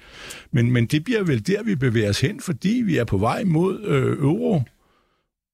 men, 0.51 0.72
men 0.72 0.86
det 0.86 1.03
bliver 1.03 1.24
vel 1.24 1.48
der, 1.48 1.63
vi 1.63 1.75
bevæger 1.75 2.10
os 2.10 2.22
hen, 2.22 2.39
fordi 2.39 2.81
vi 2.86 2.98
er 2.98 3.03
på 3.03 3.17
vej 3.17 3.43
mod 3.43 3.83
øh, 3.83 4.17
euro 4.17 4.62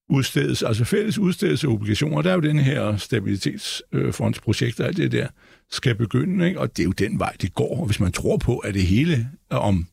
udstedelse, 0.09 0.67
altså 0.67 0.83
fælles 0.83 1.17
udstedelse 1.17 1.67
af 1.67 1.71
obligationer. 1.71 2.21
Der 2.21 2.29
er 2.29 2.33
jo 2.33 2.39
den 2.39 2.59
her 2.59 2.97
stabilitetsfondsprojekt 2.97 4.79
øh, 4.79 4.83
og 4.83 4.87
alt 4.87 4.97
det 4.97 5.11
der 5.11 5.27
skal 5.71 5.95
begynde, 5.95 6.47
ikke? 6.47 6.59
og 6.59 6.77
det 6.77 6.83
er 6.83 6.85
jo 6.85 6.91
den 6.91 7.19
vej, 7.19 7.35
det 7.41 7.53
går. 7.53 7.79
Og 7.79 7.85
hvis 7.85 7.99
man 7.99 8.11
tror 8.11 8.37
på, 8.37 8.57
at 8.57 8.73
det 8.73 8.83
hele 8.83 9.29
om 9.49 9.87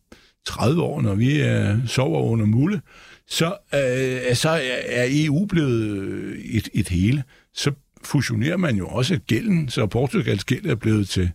30 0.46 0.82
år, 0.82 1.02
når 1.02 1.14
vi 1.14 1.40
er, 1.40 1.86
sover 1.86 2.22
under 2.22 2.46
mulle, 2.46 2.80
så, 3.28 3.56
øh, 3.75 4.34
så 4.34 4.60
er 4.86 5.06
EU 5.08 5.46
blevet 5.46 5.82
øh, 5.82 6.38
et, 6.38 6.68
et 6.75 6.88
hele. 6.88 7.25
Så 7.54 7.72
fusionerer 8.06 8.56
man 8.56 8.76
jo 8.76 8.86
også 8.86 9.18
gælden, 9.26 9.68
så 9.68 9.86
Portugals 9.86 10.44
gæld 10.44 10.66
er 10.66 10.75
blevet 10.75 11.08
til 11.08 11.30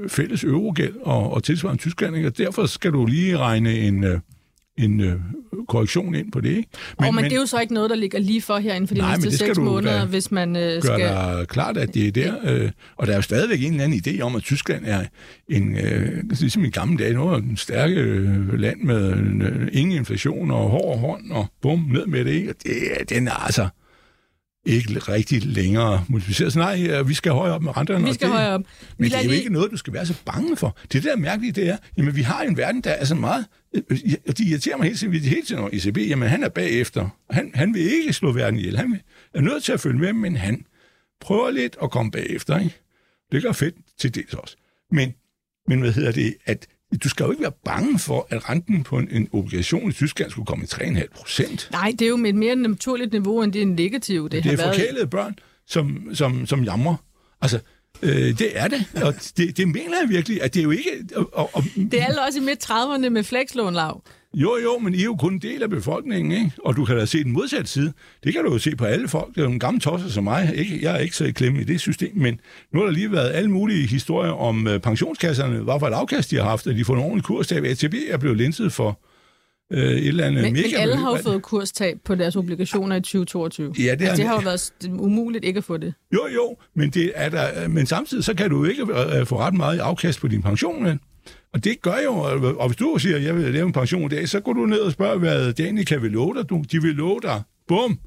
øh, 0.00 0.08
fælles 0.08 0.44
eurogæld 0.44 0.94
og, 1.02 1.32
og 1.32 1.44
tilsvarende 1.44 1.82
Tyskland, 1.82 2.26
og 2.26 2.38
derfor 2.38 2.66
skal 2.66 2.92
du 2.92 3.06
lige 3.06 3.38
regne 3.38 3.78
en, 3.78 4.04
øh, 4.04 4.20
en 4.78 5.00
øh, 5.00 5.20
korrektion 5.68 6.14
ind 6.14 6.32
på 6.32 6.40
det. 6.40 6.48
Ikke? 6.48 6.68
Men, 6.98 7.08
og, 7.08 7.14
men, 7.14 7.24
det 7.24 7.32
er 7.32 7.36
jo 7.36 7.46
så 7.46 7.60
ikke 7.60 7.74
noget, 7.74 7.90
der 7.90 7.96
ligger 7.96 8.18
lige 8.18 8.42
for 8.42 8.58
her 8.58 8.74
inden 8.74 8.88
for 8.88 8.94
de 8.94 9.00
nej, 9.00 9.16
næste 9.16 9.38
seks 9.38 9.58
måneder, 9.58 10.06
hvis 10.06 10.30
man 10.30 10.56
øh, 10.56 10.82
skal... 10.82 10.98
Gør 10.98 11.38
dig 11.38 11.48
klart, 11.48 11.76
at 11.76 11.94
det 11.94 12.06
er 12.06 12.10
der. 12.10 12.34
Øh, 12.44 12.70
og 12.96 13.06
der 13.06 13.12
er 13.12 13.16
jo 13.16 13.22
stadigvæk 13.22 13.62
en 13.62 13.70
eller 13.72 13.84
anden 13.84 14.02
idé 14.06 14.20
om, 14.20 14.36
at 14.36 14.42
Tyskland 14.42 14.84
er 14.86 15.04
en, 15.48 15.76
øh, 15.76 16.22
ligesom 16.40 16.64
i 16.64 16.70
gamle 16.70 17.04
dage, 17.04 17.14
noget 17.14 17.44
en 17.44 17.56
stærke 17.56 17.94
øh, 17.94 18.58
land 18.58 18.82
med 18.82 19.12
øh, 19.46 19.68
ingen 19.72 19.98
inflation 19.98 20.50
og 20.50 20.70
hård 20.70 20.98
hånd 20.98 21.32
og 21.32 21.46
bum, 21.62 21.86
ned 21.92 22.06
med 22.06 22.24
det. 22.24 22.32
Ikke? 22.32 22.50
Og 22.50 22.56
det, 22.62 23.10
den 23.10 23.28
er 23.28 23.44
altså 23.44 23.68
ikke 24.66 24.98
rigtig 24.98 25.44
længere 25.46 26.04
multipliceret. 26.08 26.52
Så 26.52 26.58
nej, 26.58 27.02
vi 27.02 27.14
skal 27.14 27.32
højere 27.32 27.54
op 27.54 27.62
med 27.62 27.76
renterne. 27.76 28.04
Vi 28.04 28.12
skal 28.12 28.28
det, 28.28 28.34
højere 28.34 28.54
op. 28.54 28.62
Men 28.98 29.10
det 29.10 29.18
er 29.18 29.22
jo 29.22 29.28
lige... 29.28 29.38
ikke 29.38 29.52
noget, 29.52 29.70
du 29.70 29.76
skal 29.76 29.92
være 29.92 30.06
så 30.06 30.14
bange 30.24 30.56
for. 30.56 30.76
Det 30.92 31.04
der 31.04 31.16
mærkelige, 31.16 31.52
det 31.52 31.68
er, 31.68 31.76
jamen 31.96 32.16
vi 32.16 32.22
har 32.22 32.42
en 32.42 32.56
verden, 32.56 32.80
der 32.80 32.90
er 32.90 33.04
så 33.04 33.14
meget... 33.14 33.46
De 34.38 34.44
irriterer 34.44 34.76
mig 34.76 34.84
hele 34.84 34.96
tiden, 34.96 35.12
hele 35.12 35.42
tiden 35.42 35.60
over 35.60 35.70
ECB. 35.72 35.98
Jamen 35.98 36.28
han 36.28 36.42
er 36.42 36.48
bagefter. 36.48 37.08
Han, 37.30 37.50
han 37.54 37.74
vil 37.74 37.82
ikke 37.82 38.12
slå 38.12 38.32
verden 38.32 38.58
ihjel. 38.58 38.76
Han 38.76 39.00
er 39.34 39.40
nødt 39.40 39.64
til 39.64 39.72
at 39.72 39.80
følge 39.80 39.98
med, 39.98 40.12
men 40.12 40.36
han 40.36 40.66
prøver 41.20 41.50
lidt 41.50 41.76
at 41.82 41.90
komme 41.90 42.10
bagefter. 42.10 42.58
Ikke? 42.58 42.76
Det 43.32 43.42
gør 43.42 43.52
fedt 43.52 43.74
til 43.98 44.14
dels 44.14 44.34
også. 44.34 44.56
Men, 44.90 45.14
men 45.68 45.80
hvad 45.80 45.92
hedder 45.92 46.12
det, 46.12 46.34
at 46.44 46.66
du 46.96 47.08
skal 47.08 47.24
jo 47.24 47.30
ikke 47.30 47.42
være 47.42 47.52
bange 47.64 47.98
for, 47.98 48.26
at 48.30 48.48
renten 48.48 48.82
på 48.84 48.98
en, 48.98 49.08
en 49.10 49.28
obligation 49.32 49.90
i 49.90 49.92
Tyskland 49.92 50.30
skulle 50.30 50.46
komme 50.46 50.64
i 50.64 50.66
3,5 50.66 51.06
procent. 51.14 51.68
Nej, 51.72 51.92
det 51.98 52.02
er 52.02 52.08
jo 52.08 52.16
med 52.16 52.30
et 52.30 52.36
mere 52.36 52.56
naturligt 52.56 53.12
niveau, 53.12 53.42
end 53.42 53.52
det 53.52 53.62
er 53.62 53.66
negativt. 53.66 54.32
Det, 54.32 54.44
det 54.44 54.52
er 54.52 54.66
forkælede 54.66 55.06
børn, 55.06 55.38
som, 55.66 56.08
som, 56.14 56.46
som 56.46 56.64
jamrer. 56.64 56.96
Altså, 57.40 57.60
øh, 58.02 58.38
det 58.38 58.58
er 58.58 58.68
det, 58.68 58.84
og 59.02 59.14
det, 59.36 59.56
det 59.56 59.68
mener 59.68 59.96
jeg 60.00 60.08
virkelig, 60.08 60.42
at 60.42 60.54
det 60.54 60.60
er 60.60 60.64
jo 60.64 60.70
ikke... 60.70 60.90
Og, 61.16 61.30
og, 61.32 61.50
og, 61.52 61.64
det 61.76 61.94
er 61.94 62.06
alle 62.06 62.22
også 62.22 62.38
i 62.38 62.42
midt-30'erne 62.42 63.08
med 63.08 63.24
flekslånlav. 63.24 64.02
Jo, 64.34 64.56
jo, 64.62 64.78
men 64.78 64.94
I 64.94 65.00
er 65.00 65.04
jo 65.04 65.16
kun 65.16 65.32
en 65.32 65.38
del 65.38 65.62
af 65.62 65.70
befolkningen, 65.70 66.32
ikke? 66.32 66.52
Og 66.64 66.76
du 66.76 66.84
kan 66.84 66.96
da 66.96 67.04
se 67.04 67.24
den 67.24 67.32
modsatte 67.32 67.70
side. 67.70 67.92
Det 68.24 68.32
kan 68.32 68.44
du 68.44 68.52
jo 68.52 68.58
se 68.58 68.76
på 68.76 68.84
alle 68.84 69.08
folk. 69.08 69.28
Det 69.28 69.38
er 69.38 69.42
jo 69.44 69.50
en 69.50 69.58
gammel 69.58 69.80
tosser 69.80 70.08
som 70.08 70.24
mig. 70.24 70.52
Ikke? 70.54 70.78
Jeg 70.82 70.94
er 70.94 70.98
ikke 70.98 71.16
så 71.16 71.24
i 71.24 71.30
klemme 71.30 71.60
i 71.60 71.64
det 71.64 71.80
system, 71.80 72.10
men 72.16 72.40
nu 72.72 72.78
har 72.78 72.86
der 72.86 72.92
lige 72.92 73.12
været 73.12 73.30
alle 73.32 73.50
mulige 73.50 73.86
historier 73.86 74.32
om 74.32 74.66
uh, 74.66 74.78
pensionskasserne, 74.78 75.58
hvad 75.58 75.74
for 75.78 75.86
et 75.86 75.92
afkast 75.92 76.30
de 76.30 76.36
har 76.36 76.44
haft, 76.44 76.66
at 76.66 76.76
de 76.76 76.84
får 76.84 76.94
en 76.94 77.00
ordentlig 77.00 77.24
kurstab. 77.24 77.64
ATB 77.64 77.94
er 78.08 78.16
blevet 78.16 78.36
linset 78.38 78.72
for 78.72 79.00
uh, 79.74 79.78
et 79.78 80.08
eller 80.08 80.24
andet 80.24 80.42
men, 80.42 80.52
mega... 80.52 80.68
Men 80.68 80.76
alle 80.76 80.96
har 80.96 81.10
jo 81.10 81.22
fået 81.22 81.42
kurstab 81.42 81.98
på 82.04 82.14
deres 82.14 82.36
obligationer 82.36 82.96
i 82.96 83.00
2022. 83.00 83.74
Ja, 83.78 83.82
det, 83.82 83.88
altså, 83.90 84.16
det 84.16 84.26
har 84.26 84.34
jo 84.34 84.40
været 84.44 84.72
umuligt 84.98 85.44
ikke 85.44 85.58
at 85.58 85.64
få 85.64 85.76
det. 85.76 85.94
Jo, 86.14 86.26
jo, 86.34 86.56
men, 86.74 86.90
det 86.90 87.12
er 87.14 87.28
der, 87.28 87.68
men 87.68 87.86
samtidig 87.86 88.24
så 88.24 88.34
kan 88.34 88.50
du 88.50 88.64
ikke 88.64 88.82
uh, 88.82 89.26
få 89.26 89.38
ret 89.38 89.54
meget 89.54 89.78
afkast 89.78 90.20
på 90.20 90.28
din 90.28 90.42
pension. 90.42 91.00
Og 91.52 91.64
det 91.64 91.82
gør 91.82 91.96
jo, 92.04 92.12
og 92.58 92.68
hvis 92.68 92.76
du 92.76 92.98
siger, 92.98 93.16
at 93.16 93.24
jeg 93.24 93.36
vil 93.36 93.52
lave 93.52 93.66
en 93.66 93.72
pension 93.72 94.12
i 94.12 94.14
dag, 94.14 94.28
så 94.28 94.40
går 94.40 94.52
du 94.52 94.66
ned 94.66 94.80
og 94.80 94.92
spørger, 94.92 95.18
hvad 95.18 95.52
Danica 95.52 95.96
vil 95.96 96.10
love 96.12 96.34
dig. 96.34 96.48
Du, 96.48 96.64
de 96.72 96.82
vil 96.82 96.94
love 96.94 97.20
dig. 97.22 97.42
Bum! 97.68 97.98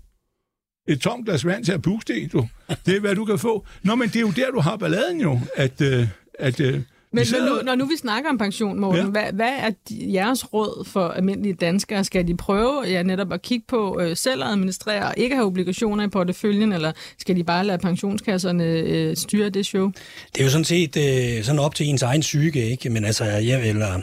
Et 0.88 1.02
tomt 1.02 1.26
glas 1.26 1.46
vand 1.46 1.66
til 1.66 1.72
at 1.72 1.82
puste 1.82 2.22
i, 2.22 2.28
du. 2.28 2.48
Det 2.86 2.96
er, 2.96 3.00
hvad 3.00 3.16
du 3.16 3.26
kan 3.26 3.40
få. 3.40 3.66
Nå, 3.84 3.96
men 3.96 4.08
det 4.08 4.16
er 4.16 4.22
jo 4.22 4.32
der, 4.36 4.52
du 4.52 4.60
har 4.60 4.78
balladen 4.78 5.22
jo, 5.22 5.40
at, 5.56 5.82
øh, 5.82 6.08
at 6.40 6.60
øh, 6.60 6.82
men, 7.16 7.26
men 7.32 7.42
nu, 7.50 7.62
når 7.64 7.76
nu 7.76 7.86
vi 7.86 7.98
snakker 7.98 8.30
om 8.30 8.38
pension, 8.38 8.80
Morten, 8.80 9.04
ja. 9.04 9.10
hvad, 9.10 9.34
hvad 9.34 9.52
er 9.60 9.72
jeres 9.90 10.54
råd 10.54 10.86
for 10.88 11.08
almindelige 11.08 11.54
danskere? 11.54 12.04
Skal 12.04 12.28
de 12.28 12.38
prøve 12.38 12.84
ja, 12.88 13.04
netop 13.04 13.34
at 13.34 13.42
kigge 13.42 13.66
på 13.68 14.00
øh, 14.02 14.18
selv 14.18 14.44
at 14.44 14.50
administrere 14.50 15.06
og 15.06 15.14
ikke 15.18 15.36
have 15.36 15.46
obligationer 15.46 16.04
i 16.04 16.08
porteføljen, 16.08 16.74
eller 16.74 16.92
skal 17.18 17.36
de 17.36 17.44
bare 17.44 17.66
lade 17.66 17.78
pensionskasserne 17.78 18.64
øh, 18.64 19.16
styre 19.16 19.50
det 19.50 19.66
show? 19.66 19.92
Det 20.34 20.40
er 20.40 20.44
jo 20.44 20.50
sådan 20.50 20.66
set 20.66 20.98
øh, 20.98 21.44
sådan 21.44 21.60
op 21.60 21.76
til 21.76 21.86
ens 21.86 22.02
egen 22.02 22.22
psyke, 22.22 22.70
ikke? 22.70 22.90
Men 22.90 23.06
altså, 23.06 23.26
jeg, 23.26 23.70
eller 23.70 24.02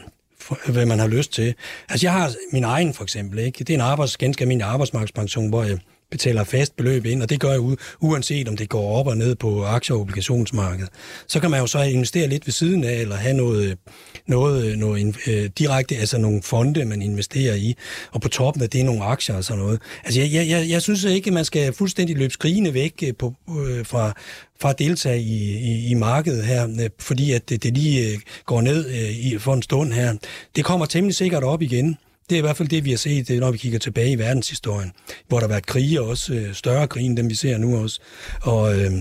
hvad 0.67 0.87
man 0.87 0.99
har 0.99 1.07
lyst 1.07 1.33
til. 1.33 1.55
Altså, 1.89 2.07
jeg 2.07 2.13
har 2.13 2.33
min 2.53 2.65
egen, 2.65 2.95
for 2.95 3.03
eksempel, 3.03 3.39
ikke? 3.39 3.59
Det 3.59 3.71
er 3.71 3.75
en 3.75 3.81
arbejds, 3.81 4.17
ganske 4.17 4.43
almindelig 4.43 4.67
arbejdsmarkedspension, 4.67 5.49
hvor 5.49 5.63
jeg 5.63 5.79
betaler 6.13 6.45
fast 6.45 6.77
beløb 6.77 7.07
ind, 7.07 7.23
og 7.23 7.31
det 7.31 7.41
gør 7.41 7.51
jeg 7.51 7.61
uanset 8.01 8.49
om 8.49 8.57
det 8.57 8.69
går 8.69 8.99
op 8.99 9.07
og 9.07 9.17
ned 9.17 9.35
på 9.35 9.65
aktie- 9.65 9.95
og 9.95 10.01
obligationsmarkedet. 10.01 10.91
Så 11.27 11.41
kan 11.41 11.51
man 11.51 11.61
jo 11.61 11.67
så 11.67 11.83
investere 11.83 12.29
lidt 12.29 12.47
ved 12.47 12.53
siden 12.53 12.85
af, 12.85 12.95
eller 12.95 13.17
have 13.17 13.35
noget, 13.35 13.79
noget, 14.27 14.79
noget 14.79 15.17
øh, 15.27 15.51
direkte, 15.59 15.97
altså 15.97 16.19
nogle 16.19 16.43
fonde, 16.43 16.85
man 16.85 17.03
investerer 17.03 17.55
i, 17.55 17.75
og 18.13 18.21
på 18.21 18.29
toppen 18.29 18.63
af 18.63 18.71
det 18.71 18.81
er 18.81 18.85
nogle 18.85 19.05
aktier 19.05 19.37
og 19.37 19.45
sådan 19.45 19.63
noget. 19.63 19.81
Altså 20.05 20.21
jeg, 20.21 20.33
jeg, 20.33 20.49
jeg, 20.49 20.69
jeg 20.69 20.83
synes 20.83 21.05
ikke, 21.05 21.29
at 21.29 21.35
man 21.35 21.45
skal 21.45 21.73
fuldstændig 21.73 22.17
løbe 22.17 22.33
skrigende 22.33 22.75
væk 22.75 22.95
øh, 23.03 23.15
på, 23.19 23.35
øh, 23.67 23.87
fra, 23.87 24.13
fra 24.61 24.71
at 24.71 24.79
deltage 24.79 25.21
i, 25.21 25.59
i, 25.59 25.91
i 25.91 25.95
markedet 25.95 26.45
her, 26.45 26.69
øh, 26.81 26.91
fordi 26.99 27.33
at 27.33 27.49
det, 27.49 27.63
det 27.63 27.75
lige 27.75 28.13
øh, 28.13 28.19
går 28.47 28.61
ned 28.61 28.87
øh, 28.87 29.11
i, 29.11 29.39
for 29.39 29.55
en 29.55 29.63
stund 29.63 29.93
her. 29.93 30.17
Det 30.57 30.65
kommer 30.65 30.87
temmelig 30.87 31.17
sikkert 31.17 31.45
op 31.45 31.63
igen. 31.63 31.99
Det 32.31 32.37
er 32.37 32.39
i 32.39 32.41
hvert 32.41 32.57
fald 32.57 32.69
det, 32.69 32.85
vi 32.85 32.91
har 32.91 32.97
set, 32.97 33.31
når 33.31 33.51
vi 33.51 33.59
kigger 33.59 33.79
tilbage 33.79 34.13
i 34.13 34.19
verdenshistorien, 34.19 34.93
hvor 35.29 35.39
der 35.39 35.47
har 35.47 35.49
været 35.49 35.67
krige, 35.67 36.03
også 36.03 36.35
øh, 36.35 36.55
større 36.55 36.89
krige 36.89 37.07
end 37.07 37.17
dem, 37.17 37.31
vi 37.31 37.35
ser 37.35 37.59
nu 37.59 37.83
også. 37.83 38.01
Og, 38.43 38.81
øh, 38.81 38.93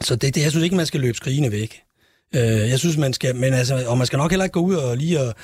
så 0.00 0.16
det, 0.16 0.34
det, 0.34 0.42
jeg 0.42 0.50
synes 0.50 0.64
ikke, 0.64 0.76
man 0.76 0.86
skal 0.86 1.00
løbe 1.00 1.16
skrigende 1.16 1.52
væk. 1.52 1.82
Øh, 2.34 2.42
jeg 2.42 2.78
synes, 2.78 2.96
man 2.96 3.12
skal, 3.12 3.36
men 3.36 3.54
altså, 3.54 3.84
og 3.86 3.98
man 3.98 4.06
skal 4.06 4.16
nok 4.16 4.30
heller 4.30 4.44
ikke 4.44 4.52
gå 4.52 4.60
ud 4.60 4.74
og 4.74 4.96
lige 4.96 5.20
og, 5.20 5.34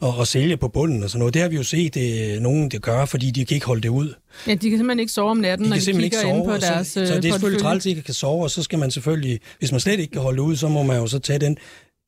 og, 0.00 0.16
og 0.16 0.26
sælge 0.26 0.56
på 0.56 0.68
bunden 0.68 1.02
og 1.02 1.10
sådan 1.10 1.18
noget. 1.18 1.34
Det 1.34 1.42
har 1.42 1.48
vi 1.48 1.56
jo 1.56 1.62
set, 1.62 1.94
det, 1.94 2.42
nogen 2.42 2.70
det 2.70 2.82
gør, 2.82 3.04
fordi 3.04 3.30
de 3.30 3.44
kan 3.44 3.54
ikke 3.54 3.66
holde 3.66 3.82
det 3.82 3.88
ud. 3.88 4.14
Ja, 4.46 4.52
de 4.52 4.58
kan 4.58 4.78
simpelthen 4.78 5.00
ikke 5.00 5.12
sove 5.12 5.30
om 5.30 5.36
natten, 5.36 5.64
de 5.64 5.70
når 5.70 5.76
de 5.76 5.84
kigger 5.84 6.02
ikke 6.02 6.16
sove, 6.16 6.36
ind 6.36 6.44
på 6.44 6.56
deres 6.56 6.86
Så, 6.86 7.06
så 7.06 7.14
det 7.14 7.24
er 7.24 7.32
selvfølgelig 7.32 7.62
træls, 7.62 7.86
ikke 7.86 8.02
kan 8.02 8.14
sove, 8.14 8.42
og 8.42 8.50
så 8.50 8.62
skal 8.62 8.78
man 8.78 8.90
selvfølgelig, 8.90 9.40
hvis 9.58 9.72
man 9.72 9.80
slet 9.80 10.00
ikke 10.00 10.12
kan 10.12 10.22
holde 10.22 10.36
det 10.36 10.42
ud, 10.42 10.56
så 10.56 10.68
må 10.68 10.82
man 10.82 10.96
jo 10.96 11.06
så 11.06 11.18
tage 11.18 11.38
den 11.38 11.58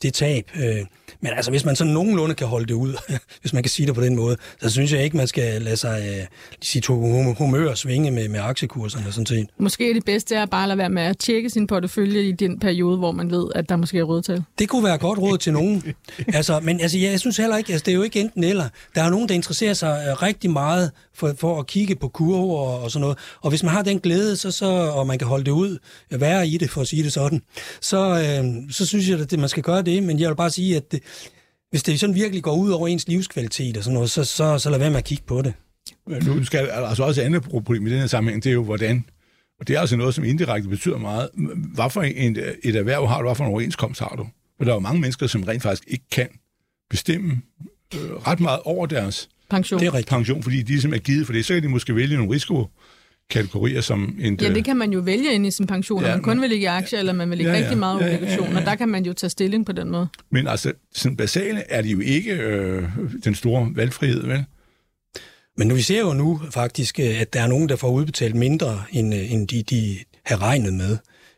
det 0.03 0.15
tab. 0.15 0.51
Øh, 0.55 0.85
men 1.21 1.33
altså, 1.33 1.51
hvis 1.51 1.65
man 1.65 1.77
så 1.77 1.85
nogenlunde 1.85 2.35
kan 2.35 2.47
holde 2.47 2.67
det 2.67 2.75
ud, 2.75 2.95
hvis 3.41 3.53
man 3.53 3.63
kan 3.63 3.71
sige 3.71 3.87
det 3.87 3.95
på 3.95 4.01
den 4.01 4.17
måde, 4.17 4.37
så 4.63 4.71
synes 4.71 4.93
jeg 4.93 5.05
ikke, 5.05 5.17
man 5.17 5.27
skal 5.27 5.63
lade 5.63 5.77
sig 5.77 6.19
uh, 6.21 6.27
sit 6.63 6.87
humør 6.87 7.75
svinge 7.75 8.11
med, 8.11 8.29
med 8.29 8.41
aktiekurserne. 8.41 9.13
Sådan 9.13 9.27
set. 9.27 9.49
Måske 9.59 9.95
det 9.95 10.05
bedste 10.05 10.35
er 10.35 10.47
bare 10.47 10.63
at 10.63 10.69
lade 10.69 10.79
være 10.79 10.91
med 10.91 11.03
at 11.03 11.19
tjekke 11.19 11.51
sin 11.51 11.67
portefølje 11.67 12.23
i 12.23 12.33
den 12.33 12.59
periode, 12.59 12.99
hvor 12.99 13.13
man 13.13 13.31
ved, 13.31 13.47
at 13.55 13.69
der 13.69 13.77
måske 13.77 13.99
er 13.99 14.03
råd 14.03 14.23
til. 14.23 14.45
Det 14.59 14.69
kunne 14.69 14.85
være 14.85 14.99
godt 14.99 15.19
råd 15.19 15.39
til 15.39 15.53
nogen. 15.53 15.95
altså, 16.35 16.61
men 16.61 16.81
altså, 16.81 16.99
jeg 16.99 17.21
synes 17.21 17.37
heller 17.37 17.57
ikke, 17.57 17.73
altså, 17.73 17.85
det 17.85 17.93
er 17.93 17.97
jo 17.97 18.03
ikke 18.03 18.21
enten 18.21 18.45
eller. 18.45 18.69
Der 18.95 19.03
er 19.03 19.11
nogen, 19.11 19.29
der 19.29 19.35
interesserer 19.35 19.75
sig 19.75 20.13
uh, 20.13 20.23
rigtig 20.23 20.51
meget 20.51 20.91
for, 21.15 21.35
for 21.39 21.59
at 21.59 21.67
kigge 21.67 21.97
på 21.97 22.09
kurver 22.09 22.59
og, 22.59 22.81
og 22.81 22.91
sådan 22.91 23.01
noget. 23.01 23.19
Og 23.41 23.51
hvis 23.51 23.63
man 23.63 23.73
har 23.73 23.83
den 23.83 24.01
glæde, 24.01 24.37
så, 24.37 24.51
så, 24.51 24.67
og 24.67 25.07
man 25.07 25.19
kan 25.19 25.29
holde 25.29 25.45
det 25.45 25.51
ud, 25.51 25.79
være 26.11 26.49
i 26.49 26.57
det, 26.57 26.71
for 26.71 26.81
at 26.81 26.89
sige 26.89 27.03
det 27.03 27.13
sådan, 27.13 27.43
så, 27.81 28.11
uh, 28.11 28.71
så 28.71 28.87
synes 28.87 29.09
jeg, 29.09 29.21
at 29.21 29.31
det, 29.31 29.39
man 29.39 29.49
skal 29.49 29.63
gøre 29.63 29.83
det. 29.83 29.90
Men 30.03 30.21
jeg 30.21 30.29
vil 30.29 30.37
bare 30.37 30.51
sige, 30.51 30.77
at 30.77 30.93
det, 30.93 31.03
hvis 31.71 31.83
det 31.83 32.01
sådan 32.01 32.15
virkelig 32.15 32.43
går 32.43 32.57
ud 32.57 32.71
over 32.71 32.89
ens 32.89 33.09
livskvalitet 33.09 33.77
og 33.77 33.85
sådan 33.85 33.95
noget, 33.95 34.11
så, 34.11 34.25
så, 34.25 34.59
så 34.59 34.71
lad 34.71 34.79
være 34.79 34.91
med 34.91 34.99
at 34.99 35.05
kigge 35.05 35.25
på 35.27 35.43
det. 35.43 35.53
Men 36.07 36.23
nu 36.25 36.45
skal 36.45 36.59
altså 36.59 37.05
også 37.05 37.21
et 37.21 37.25
andet 37.25 37.43
problem 37.43 37.87
i 37.87 37.91
den 37.91 37.99
her 37.99 38.07
sammenhæng, 38.07 38.45
det 38.45 38.51
er 38.51 38.55
jo, 38.55 38.65
hvordan, 38.65 39.05
og 39.61 39.69
det 39.69 39.77
er 39.77 39.81
altså 39.81 39.97
noget, 39.97 40.15
som 40.15 40.25
indirekte 40.25 40.69
betyder 40.69 40.99
meget, 40.99 41.29
hvad 41.75 41.91
for 41.91 42.03
en, 42.03 42.37
et 42.63 42.77
erhverv 42.77 43.07
har 43.07 43.19
du, 43.19 43.29
hvad 43.29 43.35
for 43.35 43.45
en 43.45 43.51
overenskomst 43.51 44.01
har 44.01 44.15
du? 44.19 44.27
For 44.57 44.65
der 44.65 44.71
er 44.71 44.77
jo 44.77 44.81
mange 44.81 45.01
mennesker, 45.01 45.27
som 45.27 45.43
rent 45.43 45.63
faktisk 45.63 45.85
ikke 45.87 46.05
kan 46.13 46.29
bestemme 46.91 47.41
øh, 47.95 48.01
ret 48.01 48.41
meget 48.41 48.61
over 48.65 48.87
deres 48.87 49.29
pension. 49.51 49.81
Det 49.81 49.89
er 49.89 50.03
pension, 50.09 50.43
fordi 50.43 50.57
de 50.63 50.69
ligesom 50.69 50.95
er 50.95 50.99
givet 50.99 51.27
for 51.27 51.33
det. 51.33 51.45
Så 51.45 51.55
kan 51.55 51.63
de 51.63 51.69
måske 51.69 51.97
vælge 51.97 52.17
nogle 52.17 52.33
risiko 52.33 52.67
kategorier 53.31 53.81
som 53.81 54.17
en... 54.21 54.39
Ja, 54.43 54.55
det 54.55 54.65
kan 54.65 54.77
man 54.77 54.93
jo 54.93 55.01
vælge 55.01 55.33
ind 55.33 55.47
i 55.47 55.51
sin 55.51 55.67
pension, 55.67 56.03
ja, 56.03 56.09
man 56.09 56.23
kun 56.23 56.41
vil 56.41 56.49
ligge 56.51 56.63
i 56.63 56.67
aktier, 56.67 56.99
ja, 56.99 57.01
eller 57.01 57.13
man 57.13 57.31
vil 57.31 57.39
ligge 57.39 57.53
ja, 57.53 57.59
ja, 57.59 57.63
rigtig 57.63 57.79
meget 57.79 58.01
ja, 58.01 58.15
obligationer. 58.15 58.51
Ja, 58.51 58.55
ja, 58.55 58.61
ja. 58.61 58.65
Der 58.65 58.75
kan 58.75 58.89
man 58.89 59.05
jo 59.05 59.13
tage 59.13 59.31
stilling 59.31 59.67
på 59.67 59.73
den 59.73 59.91
måde. 59.91 60.09
Men 60.31 60.47
altså, 60.47 60.73
sådan 60.95 61.17
basale 61.17 61.63
er 61.69 61.83
det 61.83 61.93
jo 61.93 62.01
ikke 62.01 62.33
øh, 62.33 62.85
den 63.25 63.35
store 63.35 63.71
valgfrihed, 63.75 64.27
vel? 64.27 64.45
Men 65.57 65.69
nu, 65.69 65.75
vi 65.75 65.83
ser 65.83 66.01
jo 66.01 66.13
nu 66.13 66.41
faktisk, 66.51 67.01
øh, 67.01 67.21
at 67.21 67.33
der 67.33 67.41
er 67.41 67.47
nogen, 67.47 67.69
der 67.69 67.77
får 67.77 67.91
udbetalt 67.91 68.35
mindre, 68.35 68.83
end, 68.93 69.15
øh, 69.15 69.33
end 69.33 69.49
de, 69.49 69.63
de 69.63 69.99
har 70.27 70.43
regnet 70.43 70.75
med, 70.75 70.97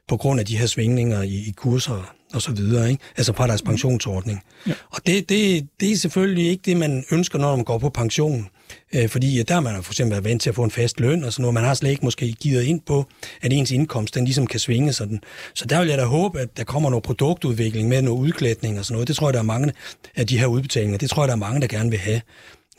på 0.09 0.17
grund 0.17 0.41
af 0.41 0.47
de 0.47 0.59
her 0.59 0.67
svingninger 0.67 1.23
i, 1.23 1.35
i 1.35 1.53
kurser 1.57 2.15
og 2.35 2.43
så 2.43 2.53
videre, 2.53 2.91
ikke? 2.91 3.03
altså 3.17 3.33
på 3.33 3.47
deres 3.47 3.63
pensionsordning. 3.63 4.43
Ja. 4.67 4.73
Og 4.91 5.07
det, 5.07 5.29
det, 5.29 5.69
det 5.81 5.93
er 5.93 5.97
selvfølgelig 5.97 6.47
ikke 6.47 6.63
det, 6.65 6.77
man 6.77 7.05
ønsker, 7.13 7.39
når 7.39 7.57
man 7.57 7.65
går 7.65 7.79
på 7.79 7.89
pension. 7.89 8.49
Øh, 8.95 9.09
fordi 9.09 9.43
der 9.43 9.55
har 9.55 9.61
man 9.61 9.83
for 9.83 9.93
eksempel 9.93 10.11
været 10.11 10.25
vant 10.25 10.43
til 10.43 10.49
at 10.49 10.55
få 10.55 10.65
en 10.65 10.71
fast 10.71 11.01
løn 11.01 11.25
og 11.25 11.33
sådan 11.33 11.43
noget. 11.43 11.55
Man 11.55 11.65
har 11.65 11.75
slet 11.75 11.91
ikke 11.91 12.05
måske 12.05 12.33
givet 12.33 12.63
ind 12.63 12.81
på, 12.81 13.07
at 13.43 13.53
ens 13.53 13.71
indkomst 13.71 14.15
den 14.15 14.25
ligesom 14.25 14.47
kan 14.47 14.61
svinge 14.61 14.93
sådan. 14.93 15.21
Så 15.55 15.65
der 15.65 15.81
vil 15.81 15.89
jeg 15.89 15.99
da 15.99 16.05
håbe, 16.05 16.41
at 16.41 16.57
der 16.57 16.65
kommer 16.65 16.91
noget 16.91 17.03
produktudvikling 17.03 17.89
med 17.89 18.03
noget 18.03 18.19
udklædning 18.19 18.79
og 18.79 18.85
sådan 18.85 18.95
noget. 18.95 19.09
Det 19.09 19.17
tror 19.17 19.29
jeg, 19.29 19.35
der 19.35 19.41
er 19.41 19.45
mange 19.45 19.73
af 20.17 20.27
de 20.27 20.39
her 20.39 20.47
udbetalinger. 20.47 20.99
Det 20.99 21.11
tror 21.11 21.23
jeg, 21.23 21.29
der 21.29 21.35
er 21.35 21.39
mange, 21.39 21.61
der 21.61 21.67
gerne 21.67 21.91
vil 21.91 21.99
have. 21.99 22.21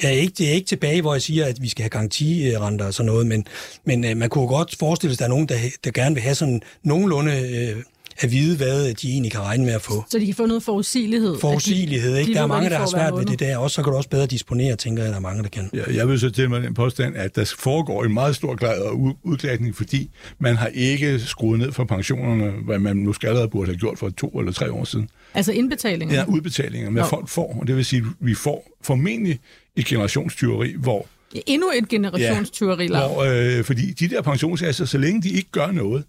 Jeg 0.02 0.10
er 0.10 0.16
ikke, 0.16 0.34
det 0.38 0.50
er 0.50 0.54
ikke 0.54 0.68
tilbage, 0.68 1.02
hvor 1.02 1.14
jeg 1.14 1.22
siger, 1.22 1.46
at 1.46 1.62
vi 1.62 1.70
skal 1.70 1.84
have 1.84 1.90
garantirenter 1.90 2.86
og 2.86 2.94
sådan 2.94 3.12
noget, 3.12 3.28
men, 3.28 3.46
men 3.86 4.06
øh, 4.06 4.18
man 4.18 4.30
kunne 4.30 4.48
godt 4.48 4.76
forestille 4.80 5.16
sig, 5.16 5.16
at 5.16 5.20
der 5.20 5.26
er 5.26 5.36
nogen, 5.36 5.50
der, 5.50 5.56
der 5.84 5.92
gerne 5.92 6.16
vil 6.16 6.24
have 6.24 6.36
sådan 6.36 6.62
nogenlunde 6.84 7.32
øh, 7.32 7.84
at 8.18 8.32
vide, 8.32 8.58
hvad 8.58 8.94
de 8.94 9.10
egentlig 9.12 9.32
kan 9.32 9.42
regne 9.42 9.66
med 9.66 9.74
at 9.74 9.82
få. 9.82 10.04
Så 10.10 10.20
de 10.20 10.26
kan 10.26 10.36
få 10.36 10.46
noget 10.46 10.64
forudsigelighed? 10.64 11.40
Forudsigelighed, 11.40 12.18
ikke? 12.18 12.30
de 12.30 12.36
der 12.36 12.42
er 12.44 12.48
mange, 12.48 12.66
de 12.70 12.74
der 12.74 12.80
har 12.80 12.86
svært 12.88 13.14
ved 13.14 13.26
det 13.26 13.40
der, 13.40 13.58
og 13.58 13.72
så 13.72 13.84
kan 13.84 13.92
du 13.92 13.98
også 13.98 14.10
bedre 14.10 14.26
disponere, 14.26 14.76
tænker 14.76 15.04
jeg, 15.04 15.10
der 15.12 15.16
er 15.18 15.22
mange, 15.22 15.44
der 15.44 15.50
kan. 15.50 15.70
Ja, 15.74 15.96
jeg 15.96 16.08
vil 16.08 16.20
så 16.20 16.30
til 16.30 16.50
med 16.50 16.62
den 16.62 16.74
påstand, 16.74 17.16
at 17.18 17.36
der 17.36 17.54
foregår 17.60 18.04
en 18.04 18.14
meget 18.14 18.36
stor 18.36 18.56
grad 18.56 18.82
af 18.82 18.90
ud- 18.90 19.14
udklædning, 19.24 19.76
fordi 19.76 20.10
man 20.40 20.56
har 20.56 20.68
ikke 20.68 21.20
skruet 21.20 21.60
ned 21.60 21.72
for 21.72 21.84
pensionerne, 21.84 22.52
hvad 22.66 22.80
man 22.80 22.98
nu 22.98 23.14
skal 23.14 23.28
allerede 23.28 23.50
burde 23.50 23.68
have 23.68 23.78
gjort 23.78 24.00
for 24.00 24.10
to 24.10 24.28
eller 24.28 24.52
tre 24.52 24.72
år 24.72 24.84
siden. 24.84 25.10
Altså 25.34 25.52
indbetalinger? 25.52 26.16
Ja, 26.16 26.26
udbetalinger, 26.28 26.90
hvad 26.92 27.04
folk 27.10 27.28
får. 27.30 27.58
Og 27.62 27.68
det 27.68 27.76
vil 27.76 27.86
sige, 27.86 28.00
at 28.00 28.06
vi 28.28 28.34
får 28.36 28.70
formentlig 28.84 29.40
et 29.76 29.86
generationstyveri, 29.86 30.74
hvor 30.78 31.08
Endnu 31.48 31.68
et 31.76 31.88
generationstyveri, 31.90 32.84
ja, 32.92 33.08
Hvor, 33.08 33.24
øh, 33.58 33.64
fordi 33.64 33.92
de 33.92 34.08
der 34.10 34.22
pensionskasser, 34.22 34.86
så 34.86 34.98
længe 34.98 35.22
de 35.22 35.30
ikke 35.30 35.50
gør 35.52 35.72
noget, 35.72 36.04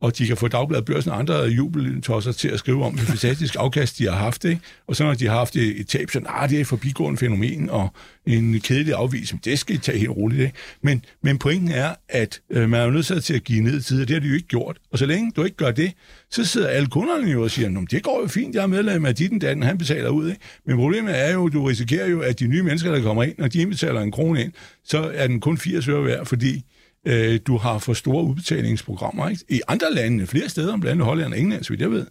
og 0.00 0.18
de 0.18 0.26
kan 0.26 0.36
få 0.36 0.48
Dagbladet 0.48 0.84
Børsen 0.84 1.10
og 1.10 1.18
andre 1.18 1.40
jubeltosser 1.42 2.32
til 2.32 2.48
at 2.48 2.58
skrive 2.58 2.84
om, 2.84 2.92
det 2.92 3.06
fantastisk 3.06 3.56
afkast, 3.58 3.98
de 3.98 4.04
har 4.04 4.16
haft, 4.16 4.44
ikke? 4.44 4.60
og 4.86 4.96
så 4.96 5.04
når 5.04 5.14
de 5.14 5.26
har 5.26 5.34
haft 5.34 5.56
et, 5.56 5.80
et 5.80 5.88
tab, 5.88 6.10
så 6.10 6.20
nah, 6.20 6.50
det 6.50 6.56
er 6.56 6.60
et 6.60 6.66
forbigående 6.66 7.18
fænomen, 7.18 7.70
og 7.70 7.88
en 8.26 8.60
kedelig 8.60 8.94
afvisning, 8.94 9.44
det 9.44 9.58
skal 9.58 9.76
I 9.76 9.78
tage 9.78 9.98
helt 9.98 10.10
roligt. 10.10 10.40
Ikke? 10.42 10.54
Men, 10.82 11.04
men 11.22 11.38
pointen 11.38 11.70
er, 11.70 11.94
at 12.08 12.40
øh, 12.50 12.70
man 12.70 12.80
er 12.80 12.84
jo 12.84 12.90
nødt 12.90 13.24
til 13.24 13.34
at 13.34 13.44
give 13.44 13.60
ned 13.60 13.80
i 13.80 13.82
tid, 13.82 14.02
og 14.02 14.08
det 14.08 14.14
har 14.14 14.20
de 14.20 14.28
jo 14.28 14.34
ikke 14.34 14.48
gjort. 14.48 14.78
Og 14.92 14.98
så 14.98 15.06
længe 15.06 15.32
du 15.36 15.44
ikke 15.44 15.56
gør 15.56 15.70
det, 15.70 15.92
så 16.30 16.44
sidder 16.44 16.68
alle 16.68 16.88
kunderne 16.88 17.30
jo 17.30 17.42
og 17.42 17.50
siger, 17.50 17.68
"Nå, 17.68 17.80
det 17.90 18.02
går 18.02 18.20
jo 18.22 18.28
fint, 18.28 18.54
jeg 18.54 18.62
er 18.62 18.66
medlem 18.66 19.06
af 19.06 19.14
dit 19.14 19.30
den 19.40 19.62
han 19.62 19.78
betaler 19.78 20.08
ud. 20.08 20.28
Ikke? 20.28 20.40
Men 20.66 20.76
problemet 20.76 21.18
er 21.18 21.32
jo, 21.32 21.46
at 21.46 21.52
du 21.52 21.64
risikerer 21.64 22.08
jo, 22.08 22.20
at 22.20 22.40
de 22.40 22.46
nye 22.46 22.62
mennesker, 22.62 22.92
der 22.92 23.02
kommer 23.02 23.22
ind, 23.22 23.34
når 23.38 23.48
de 23.48 23.60
indbetaler 23.60 24.00
en 24.00 24.10
krone 24.10 24.42
ind, 24.44 24.52
så 24.84 25.10
er 25.14 25.26
den 25.26 25.40
kun 25.40 25.58
80 25.58 25.88
øre 25.88 26.04
værd, 26.04 26.26
fordi 26.26 26.64
øh, 27.06 27.40
du 27.46 27.56
har 27.56 27.78
for 27.78 27.92
store 27.92 28.24
udbetalingsprogrammer. 28.24 29.28
Ikke? 29.28 29.44
I 29.48 29.60
andre 29.68 29.94
lande, 29.94 30.26
flere 30.26 30.48
steder, 30.48 30.76
blandt 30.76 30.86
andet 30.86 31.06
Holland 31.06 31.32
og 31.32 31.38
England, 31.38 31.64
så 31.64 31.70
vidt 31.70 31.80
jeg 31.80 31.90
ved, 31.90 32.06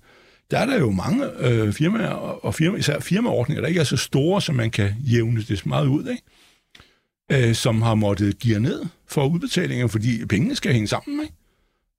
der 0.51 0.57
er 0.57 0.65
der 0.65 0.79
jo 0.79 0.91
mange 0.91 1.25
øh, 1.39 1.73
firmaer, 1.73 2.09
og 2.09 2.55
firma, 2.55 2.77
især 2.77 2.99
firmaordninger, 2.99 3.61
der 3.61 3.67
ikke 3.67 3.79
er 3.79 3.83
så 3.83 3.97
store, 3.97 4.41
som 4.41 4.55
man 4.55 4.71
kan 4.71 4.95
jævne 4.99 5.41
det 5.41 5.65
meget 5.65 5.87
ud, 5.87 6.09
ikke? 6.09 6.23
Øh, 7.31 7.55
som 7.55 7.81
har 7.81 7.95
måttet 7.95 8.39
give 8.39 8.59
ned 8.59 8.85
for 9.07 9.27
udbetalinger, 9.27 9.87
fordi 9.87 10.25
pengene 10.25 10.55
skal 10.55 10.73
hænge 10.73 10.87
sammen. 10.87 11.21
Ikke? 11.21 11.33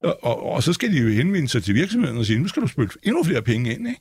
Og, 0.03 0.24
og, 0.24 0.42
og 0.42 0.62
så 0.62 0.72
skal 0.72 0.92
de 0.92 0.98
jo 0.98 1.09
henvende 1.09 1.48
sig 1.48 1.62
til 1.62 1.74
virksomheden 1.74 2.18
og 2.18 2.27
sige, 2.27 2.38
nu 2.38 2.48
skal 2.48 2.62
du 2.62 2.66
spytte 2.66 2.94
endnu 3.03 3.24
flere 3.24 3.42
penge 3.42 3.74
ind. 3.74 3.88
Ikke? 3.88 4.01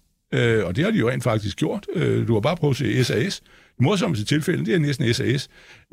Øh, 0.57 0.65
og 0.65 0.75
det 0.75 0.83
har 0.83 0.91
de 0.91 0.97
jo 0.97 1.09
rent 1.09 1.23
faktisk 1.23 1.57
gjort. 1.57 1.87
Øh, 1.93 2.27
du 2.27 2.33
har 2.33 2.39
bare 2.39 2.55
prøvet 2.55 2.73
at 2.73 2.77
se 2.77 3.03
SAS. 3.03 3.41
Morsomste 3.79 4.25
tilfælde, 4.25 4.65
det 4.65 4.73
er 4.75 4.79
næsten 4.79 5.13
SAS. 5.13 5.47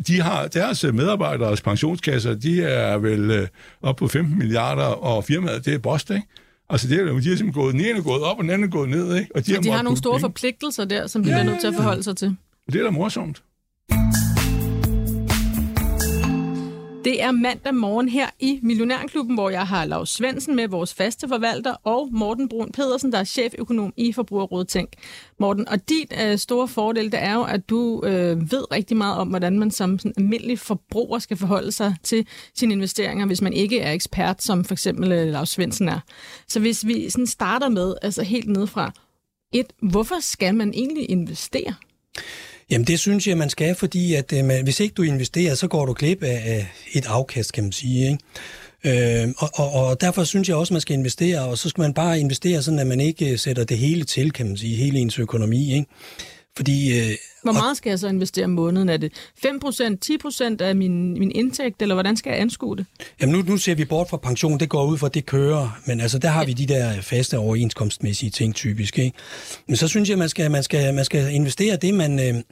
De 0.06 0.20
har 0.20 0.46
deres 0.46 0.84
medarbejderes 0.92 1.60
pensionskasser, 1.60 2.34
de 2.34 2.62
er 2.62 2.98
vel 2.98 3.30
øh, 3.30 3.48
op 3.82 3.96
på 3.96 4.08
15 4.08 4.38
milliarder, 4.38 4.84
og 4.84 5.24
firmaet, 5.24 5.64
det 5.64 5.74
er 5.74 5.78
Bost, 5.78 6.10
ikke? 6.10 6.22
Altså, 6.70 6.88
det 6.88 6.98
er, 6.98 7.02
jo- 7.02 7.08
de 7.08 7.16
er 7.18 7.20
simpelthen 7.22 7.52
gået, 7.52 7.72
den 7.72 7.80
ene 7.80 7.98
er 7.98 8.02
gået 8.02 8.22
op, 8.22 8.36
og 8.38 8.42
den 8.44 8.50
anden 8.50 8.68
er 8.68 8.72
gået 8.72 8.88
ned, 8.88 9.16
ikke? 9.16 9.30
Og 9.34 9.46
de 9.46 9.52
har 9.52 9.58
måttet 9.58 9.72
nogle 9.72 9.88
putte 9.88 9.98
store 9.98 10.12
penge. 10.14 10.20
forpligtelser 10.20 10.84
der, 10.84 11.06
som 11.06 11.22
de 11.24 11.28
Ja, 11.30 11.34
bliver 11.36 11.44
nødt 11.50 11.60
til 11.60 11.66
at 11.66 11.72
ja, 11.72 11.78
forholde 11.78 12.02
sig 12.02 12.16
til. 12.16 12.36
Det 12.72 12.80
er 12.80 12.84
da 12.84 12.90
morsomt. 12.90 13.42
Det 17.04 17.22
er 17.22 17.30
mandag 17.30 17.74
morgen 17.74 18.08
her 18.08 18.26
i 18.40 18.60
Millionærklubben, 18.62 19.34
hvor 19.34 19.50
jeg 19.50 19.66
har 19.66 19.84
Lars 19.84 20.10
Svendsen 20.10 20.56
med, 20.56 20.68
vores 20.68 20.94
faste 20.94 21.28
forvalter, 21.28 21.74
og 21.84 22.08
Morten 22.12 22.48
Brun 22.48 22.72
Pedersen, 22.72 23.12
der 23.12 23.18
er 23.18 23.24
cheføkonom 23.24 23.92
i 23.96 24.12
Forbrugerrådet 24.12 24.68
Tænk. 24.68 24.88
Morten, 25.38 25.68
og 25.68 25.88
din 25.88 26.06
øh, 26.22 26.38
store 26.38 26.68
fordel, 26.68 27.12
det 27.12 27.22
er 27.22 27.34
jo, 27.34 27.42
at 27.42 27.68
du 27.68 28.02
øh, 28.04 28.52
ved 28.52 28.72
rigtig 28.72 28.96
meget 28.96 29.18
om, 29.18 29.28
hvordan 29.28 29.58
man 29.58 29.70
som 29.70 29.98
sådan, 29.98 30.12
almindelig 30.16 30.58
forbruger 30.58 31.18
skal 31.18 31.36
forholde 31.36 31.72
sig 31.72 31.96
til 32.02 32.26
sine 32.54 32.72
investeringer, 32.74 33.26
hvis 33.26 33.42
man 33.42 33.52
ikke 33.52 33.80
er 33.80 33.92
ekspert, 33.92 34.42
som 34.42 34.64
for 34.64 34.74
eksempel 34.74 35.12
øh, 35.12 35.26
Lars 35.26 35.48
Svendsen 35.48 35.88
er. 35.88 36.00
Så 36.48 36.60
hvis 36.60 36.86
vi 36.86 37.10
sådan 37.10 37.26
starter 37.26 37.68
med, 37.68 37.94
altså 38.02 38.22
helt 38.22 38.48
nedefra, 38.48 38.92
et, 39.52 39.72
hvorfor 39.82 40.20
skal 40.20 40.54
man 40.54 40.72
egentlig 40.74 41.10
investere? 41.10 41.74
Jamen 42.70 42.86
det 42.86 43.00
synes 43.00 43.26
jeg, 43.26 43.38
man 43.38 43.50
skal, 43.50 43.74
fordi 43.74 44.14
at 44.14 44.32
øh, 44.32 44.44
man, 44.44 44.64
hvis 44.64 44.80
ikke 44.80 44.94
du 44.94 45.02
investerer, 45.02 45.54
så 45.54 45.68
går 45.68 45.86
du 45.86 45.92
glip 45.92 46.22
af, 46.22 46.42
af 46.44 46.66
et 46.92 47.06
afkast, 47.06 47.52
kan 47.52 47.64
man 47.64 47.72
sige. 47.72 48.06
Ikke? 48.06 49.22
Øh, 49.24 49.28
og, 49.38 49.50
og, 49.54 49.72
og 49.72 50.00
derfor 50.00 50.24
synes 50.24 50.48
jeg 50.48 50.56
også, 50.56 50.74
man 50.74 50.80
skal 50.80 50.94
investere, 50.94 51.40
og 51.40 51.58
så 51.58 51.68
skal 51.68 51.82
man 51.82 51.94
bare 51.94 52.20
investere 52.20 52.62
sådan, 52.62 52.78
at 52.78 52.86
man 52.86 53.00
ikke 53.00 53.30
øh, 53.30 53.38
sætter 53.38 53.64
det 53.64 53.78
hele 53.78 54.04
til, 54.04 54.32
kan 54.32 54.46
man 54.46 54.56
sige, 54.56 54.76
hele 54.76 54.98
ens 54.98 55.18
økonomi. 55.18 55.74
Ikke? 55.74 55.86
Fordi 56.56 56.98
øh, 56.98 57.16
hvor 57.44 57.52
meget 57.52 57.76
skal 57.76 57.90
jeg 57.90 57.98
så 57.98 58.08
investere 58.08 58.44
om 58.44 58.50
måneden? 58.50 58.88
Er 58.88 58.96
det 58.96 59.12
5%, 59.46 60.60
10% 60.60 60.62
af 60.62 60.76
min, 60.76 61.18
min 61.18 61.32
indtægt, 61.34 61.82
eller 61.82 61.94
hvordan 61.94 62.16
skal 62.16 62.30
jeg 62.30 62.40
anskue 62.40 62.76
det? 62.76 62.86
Jamen 63.20 63.34
nu, 63.34 63.42
nu 63.42 63.56
ser 63.56 63.74
vi 63.74 63.84
bort 63.84 64.08
fra 64.10 64.16
pension, 64.16 64.60
det 64.60 64.68
går 64.68 64.86
ud 64.86 64.98
fra, 64.98 65.08
det 65.08 65.26
kører, 65.26 65.80
men 65.86 66.00
altså 66.00 66.18
der 66.18 66.28
har 66.28 66.44
vi 66.44 66.52
de 66.52 66.66
der 66.66 67.00
faste 67.00 67.38
overenskomstmæssige 67.38 68.30
ting 68.30 68.54
typisk. 68.54 68.98
Ikke? 68.98 69.16
Men 69.66 69.76
så 69.76 69.88
synes 69.88 70.10
jeg, 70.10 70.18
man 70.18 70.28
skal, 70.28 70.50
man 70.50 70.62
skal, 70.62 70.94
man 70.94 71.04
skal 71.04 71.34
investere 71.34 71.76
det, 71.76 71.94
man, 71.94 72.18
øh, 72.18 72.42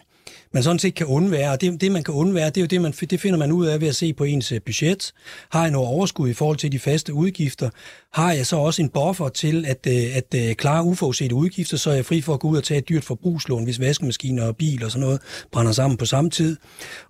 man 0.52 0.62
sådan 0.62 0.78
set 0.78 0.94
kan 0.94 1.06
undvære, 1.06 1.52
og 1.52 1.60
det, 1.60 1.80
det 1.80 1.92
man 1.92 2.04
kan 2.04 2.14
undvære, 2.14 2.46
det 2.46 2.56
er 2.56 2.60
jo 2.60 2.66
det, 2.66 2.80
man, 2.80 2.92
det 2.92 3.20
finder 3.20 3.38
man 3.38 3.52
ud 3.52 3.66
af 3.66 3.80
ved 3.80 3.88
at 3.88 3.96
se 3.96 4.12
på 4.12 4.24
ens 4.24 4.52
øh, 4.52 4.60
budget. 4.66 5.12
Har 5.50 5.62
jeg 5.62 5.70
noget 5.70 5.88
overskud 5.88 6.28
i 6.28 6.32
forhold 6.32 6.56
til 6.56 6.72
de 6.72 6.78
faste 6.78 7.14
udgifter? 7.14 7.70
Har 8.12 8.32
jeg 8.32 8.46
så 8.46 8.56
også 8.56 8.82
en 8.82 8.88
buffer 8.88 9.28
til 9.28 9.66
at, 9.66 9.86
øh, 9.88 10.16
at, 10.16 10.34
at 10.34 10.56
klare 10.56 10.84
uforudsete 10.84 11.34
udgifter, 11.34 11.76
så 11.76 11.90
er 11.90 11.94
jeg 11.94 12.06
fri 12.06 12.20
for 12.20 12.34
at 12.34 12.40
gå 12.40 12.48
ud 12.48 12.56
og 12.56 12.64
tage 12.64 12.78
et 12.78 12.88
dyrt 12.88 13.04
forbrugslån, 13.04 13.64
hvis 13.64 13.80
vaskemaskiner 13.80 14.44
og 14.44 14.56
bil 14.56 14.84
og 14.84 14.90
sådan 14.90 15.00
noget 15.00 15.20
brænder 15.52 15.72
sammen 15.72 15.96
på 15.96 16.04
samme 16.04 16.30
tid. 16.30 16.56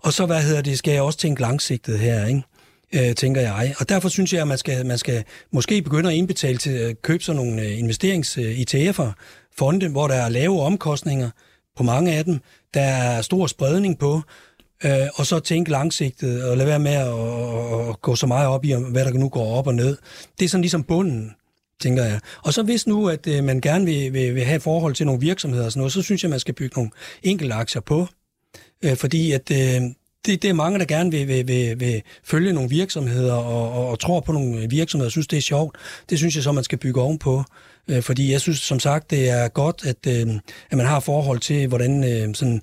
Og 0.00 0.12
så, 0.12 0.26
hvad 0.26 0.42
hedder 0.42 0.62
det, 0.62 0.78
skal 0.78 0.92
jeg 0.92 1.02
også 1.02 1.18
tænke 1.18 1.40
langsigtet 1.40 1.98
her, 1.98 2.26
ikke? 2.26 2.42
øh, 2.92 3.14
tænker 3.14 3.40
jeg. 3.40 3.74
Og 3.78 3.88
derfor 3.88 4.08
synes 4.08 4.32
jeg, 4.32 4.40
at 4.40 4.48
man 4.48 4.58
skal, 4.58 4.86
man 4.86 4.98
skal 4.98 5.24
måske 5.52 5.82
begynde 5.82 6.10
at 6.10 6.16
indbetale 6.16 6.58
til 6.58 6.70
at 6.70 7.02
købe 7.02 7.24
sådan 7.24 7.36
nogle 7.36 7.76
investerings-ETF'er, 7.76 9.12
fonde, 9.58 9.88
hvor 9.88 10.08
der 10.08 10.14
er 10.14 10.28
lave 10.28 10.60
omkostninger 10.60 11.30
på 11.76 11.82
mange 11.82 12.12
af 12.12 12.24
dem, 12.24 12.38
der 12.74 12.80
er 12.80 13.22
stor 13.22 13.46
spredning 13.46 13.98
på, 13.98 14.20
øh, 14.84 15.06
og 15.14 15.26
så 15.26 15.40
tænke 15.40 15.70
langsigtet 15.70 16.44
og 16.44 16.56
lade 16.56 16.68
være 16.68 16.78
med 16.78 16.92
at, 16.92 17.88
at, 17.88 18.02
gå 18.02 18.16
så 18.16 18.26
meget 18.26 18.48
op 18.48 18.64
i, 18.64 18.72
hvad 18.72 19.04
der 19.04 19.12
nu 19.12 19.28
går 19.28 19.56
op 19.56 19.66
og 19.66 19.74
ned. 19.74 19.96
Det 20.38 20.44
er 20.44 20.48
sådan 20.48 20.62
ligesom 20.62 20.84
bunden 20.84 21.34
tænker 21.80 22.04
jeg. 22.04 22.20
Og 22.42 22.54
så 22.54 22.62
hvis 22.62 22.86
nu, 22.86 23.08
at 23.08 23.26
øh, 23.26 23.44
man 23.44 23.60
gerne 23.60 23.84
vil, 23.84 24.12
vil, 24.12 24.34
vil 24.34 24.44
have 24.44 24.56
et 24.56 24.62
forhold 24.62 24.94
til 24.94 25.06
nogle 25.06 25.20
virksomheder 25.20 25.64
og 25.64 25.72
sådan 25.72 25.80
noget, 25.80 25.92
så 25.92 26.02
synes 26.02 26.22
jeg, 26.22 26.30
man 26.30 26.40
skal 26.40 26.54
bygge 26.54 26.74
nogle 26.76 26.90
enkelte 27.22 27.54
aktier 27.54 27.82
på. 27.82 28.06
Øh, 28.82 28.96
fordi 28.96 29.32
at 29.32 29.50
øh, 29.50 29.82
det, 30.26 30.42
det 30.42 30.44
er 30.44 30.52
mange, 30.52 30.78
der 30.78 30.84
gerne 30.84 31.10
vil, 31.10 31.28
vil, 31.28 31.48
vil, 31.48 31.80
vil 31.80 32.02
følge 32.24 32.52
nogle 32.52 32.70
virksomheder 32.70 33.34
og, 33.34 33.72
og, 33.72 33.88
og 33.88 33.98
tror 33.98 34.20
på 34.20 34.32
nogle 34.32 34.70
virksomheder 34.70 35.08
og 35.08 35.12
synes, 35.12 35.26
det 35.26 35.36
er 35.36 35.40
sjovt. 35.40 35.76
Det 36.10 36.18
synes 36.18 36.34
jeg 36.34 36.42
så, 36.44 36.52
man 36.52 36.64
skal 36.64 36.78
bygge 36.78 37.00
ovenpå. 37.00 37.44
Øh, 37.88 38.02
fordi 38.02 38.32
jeg 38.32 38.40
synes 38.40 38.58
som 38.58 38.80
sagt, 38.80 39.10
det 39.10 39.30
er 39.30 39.48
godt, 39.48 39.82
at, 39.86 40.06
øh, 40.06 40.34
at 40.70 40.76
man 40.76 40.86
har 40.86 41.00
forhold 41.00 41.38
til, 41.38 41.66
hvordan 41.66 42.04
øh, 42.04 42.34
sådan 42.34 42.62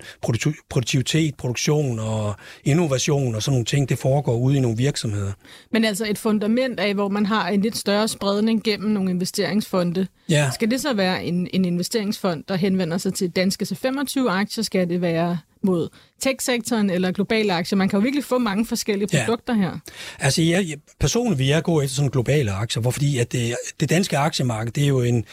produktivitet, 0.70 1.34
produktion 1.34 1.98
og 1.98 2.34
innovation 2.64 3.34
og 3.34 3.42
sådan 3.42 3.54
nogle 3.54 3.64
ting, 3.64 3.88
det 3.88 3.98
foregår 3.98 4.36
ude 4.36 4.56
i 4.56 4.60
nogle 4.60 4.76
virksomheder. 4.76 5.32
Men 5.72 5.84
altså 5.84 6.06
et 6.10 6.18
fundament 6.18 6.80
af, 6.80 6.94
hvor 6.94 7.08
man 7.08 7.26
har 7.26 7.48
en 7.48 7.60
lidt 7.60 7.76
større 7.76 8.08
spredning 8.08 8.62
gennem 8.62 8.90
nogle 8.90 9.10
investeringsfonde. 9.10 10.06
Ja. 10.28 10.50
Skal 10.50 10.70
det 10.70 10.80
så 10.80 10.94
være 10.94 11.24
en, 11.24 11.48
en 11.52 11.64
investeringsfond, 11.64 12.44
der 12.48 12.54
henvender 12.54 12.98
sig 12.98 13.14
til 13.14 13.30
danske 13.30 13.62
C25-aktier? 13.62 14.62
Skal 14.62 14.88
det 14.88 15.00
være 15.00 15.38
mod 15.62 15.88
tech-sektoren 16.20 16.90
eller 16.90 17.12
globale 17.12 17.52
aktier? 17.52 17.76
Man 17.76 17.88
kan 17.88 17.98
jo 17.98 18.02
virkelig 18.02 18.24
få 18.24 18.38
mange 18.38 18.66
forskellige 18.66 19.08
Ja. 19.12 19.24
produkter 19.24 19.54
her. 19.54 19.78
Altså, 20.18 20.42
jeg, 20.42 20.68
jeg, 20.68 20.76
personligt 21.00 21.38
vil 21.38 21.46
jeg 21.46 21.62
gå 21.62 21.80
efter 21.80 21.94
sådan 21.96 22.10
globale 22.10 22.52
aktier, 22.52 22.80
hvor 22.80 22.90
fordi 22.90 23.18
at 23.18 23.32
det, 23.32 23.56
det 23.80 23.90
danske 23.90 24.18
aktiemarked, 24.18 24.72
det 24.72 24.84
er 24.84 24.88
jo 24.88 25.00
en, 25.00 25.24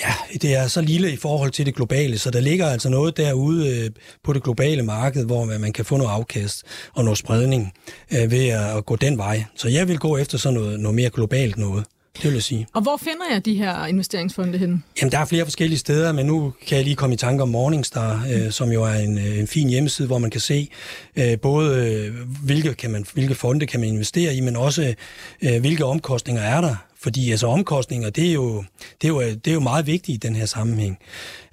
ja, 0.00 0.14
det 0.42 0.54
er 0.54 0.66
så 0.66 0.80
lille 0.80 1.12
i 1.12 1.16
forhold 1.16 1.50
til 1.50 1.66
det 1.66 1.74
globale, 1.74 2.18
så 2.18 2.30
der 2.30 2.40
ligger 2.40 2.66
altså 2.66 2.88
noget 2.88 3.16
derude 3.16 3.78
øh, 3.84 3.90
på 4.24 4.32
det 4.32 4.42
globale 4.42 4.82
marked, 4.82 5.24
hvor 5.24 5.44
man, 5.44 5.72
kan 5.72 5.84
få 5.84 5.96
noget 5.96 6.10
afkast 6.10 6.62
og 6.94 7.04
noget 7.04 7.18
spredning 7.18 7.72
øh, 8.12 8.30
ved 8.30 8.48
at 8.48 8.86
gå 8.86 8.96
den 8.96 9.18
vej. 9.18 9.44
Så 9.56 9.68
jeg 9.68 9.88
vil 9.88 9.98
gå 9.98 10.16
efter 10.16 10.38
sådan 10.38 10.60
noget, 10.60 10.80
noget 10.80 10.94
mere 10.94 11.10
globalt 11.10 11.56
noget. 11.58 11.84
Det 12.16 12.24
vil 12.24 12.32
jeg 12.32 12.42
sige. 12.42 12.66
Og 12.74 12.82
hvor 12.82 12.96
finder 12.96 13.24
jeg 13.32 13.44
de 13.44 13.54
her 13.54 13.86
investeringsfonde 13.86 14.58
henne? 14.58 14.82
Jamen, 15.00 15.12
der 15.12 15.18
er 15.18 15.24
flere 15.24 15.44
forskellige 15.44 15.78
steder, 15.78 16.12
men 16.12 16.26
nu 16.26 16.52
kan 16.66 16.76
jeg 16.76 16.84
lige 16.84 16.96
komme 16.96 17.14
i 17.14 17.16
tanke 17.16 17.42
om 17.42 17.48
Morningstar, 17.48 18.26
øh, 18.34 18.50
som 18.50 18.72
jo 18.72 18.82
er 18.82 18.94
en, 18.94 19.18
øh, 19.18 19.38
en 19.38 19.46
fin 19.46 19.68
hjemmeside, 19.68 20.08
hvor 20.08 20.18
man 20.18 20.30
kan 20.30 20.40
se 20.40 20.68
øh, 21.16 21.38
både, 21.38 21.92
øh, 21.92 22.14
hvilke, 22.44 22.74
kan 22.74 22.90
man, 22.90 23.06
hvilke 23.14 23.34
fonde 23.34 23.66
kan 23.66 23.80
man 23.80 23.88
investere 23.88 24.34
i, 24.34 24.40
men 24.40 24.56
også, 24.56 24.94
øh, 25.42 25.60
hvilke 25.60 25.84
omkostninger 25.84 26.42
er 26.42 26.60
der. 26.60 26.76
Fordi 27.02 27.30
altså 27.30 27.46
omkostninger, 27.46 28.10
det 28.10 28.28
er, 28.28 28.32
jo, 28.32 28.64
det, 29.02 29.04
er 29.04 29.08
jo, 29.08 29.20
det 29.20 29.46
er 29.46 29.52
jo 29.52 29.60
meget 29.60 29.86
vigtigt 29.86 30.24
i 30.24 30.26
den 30.26 30.36
her 30.36 30.46
sammenhæng. 30.46 30.98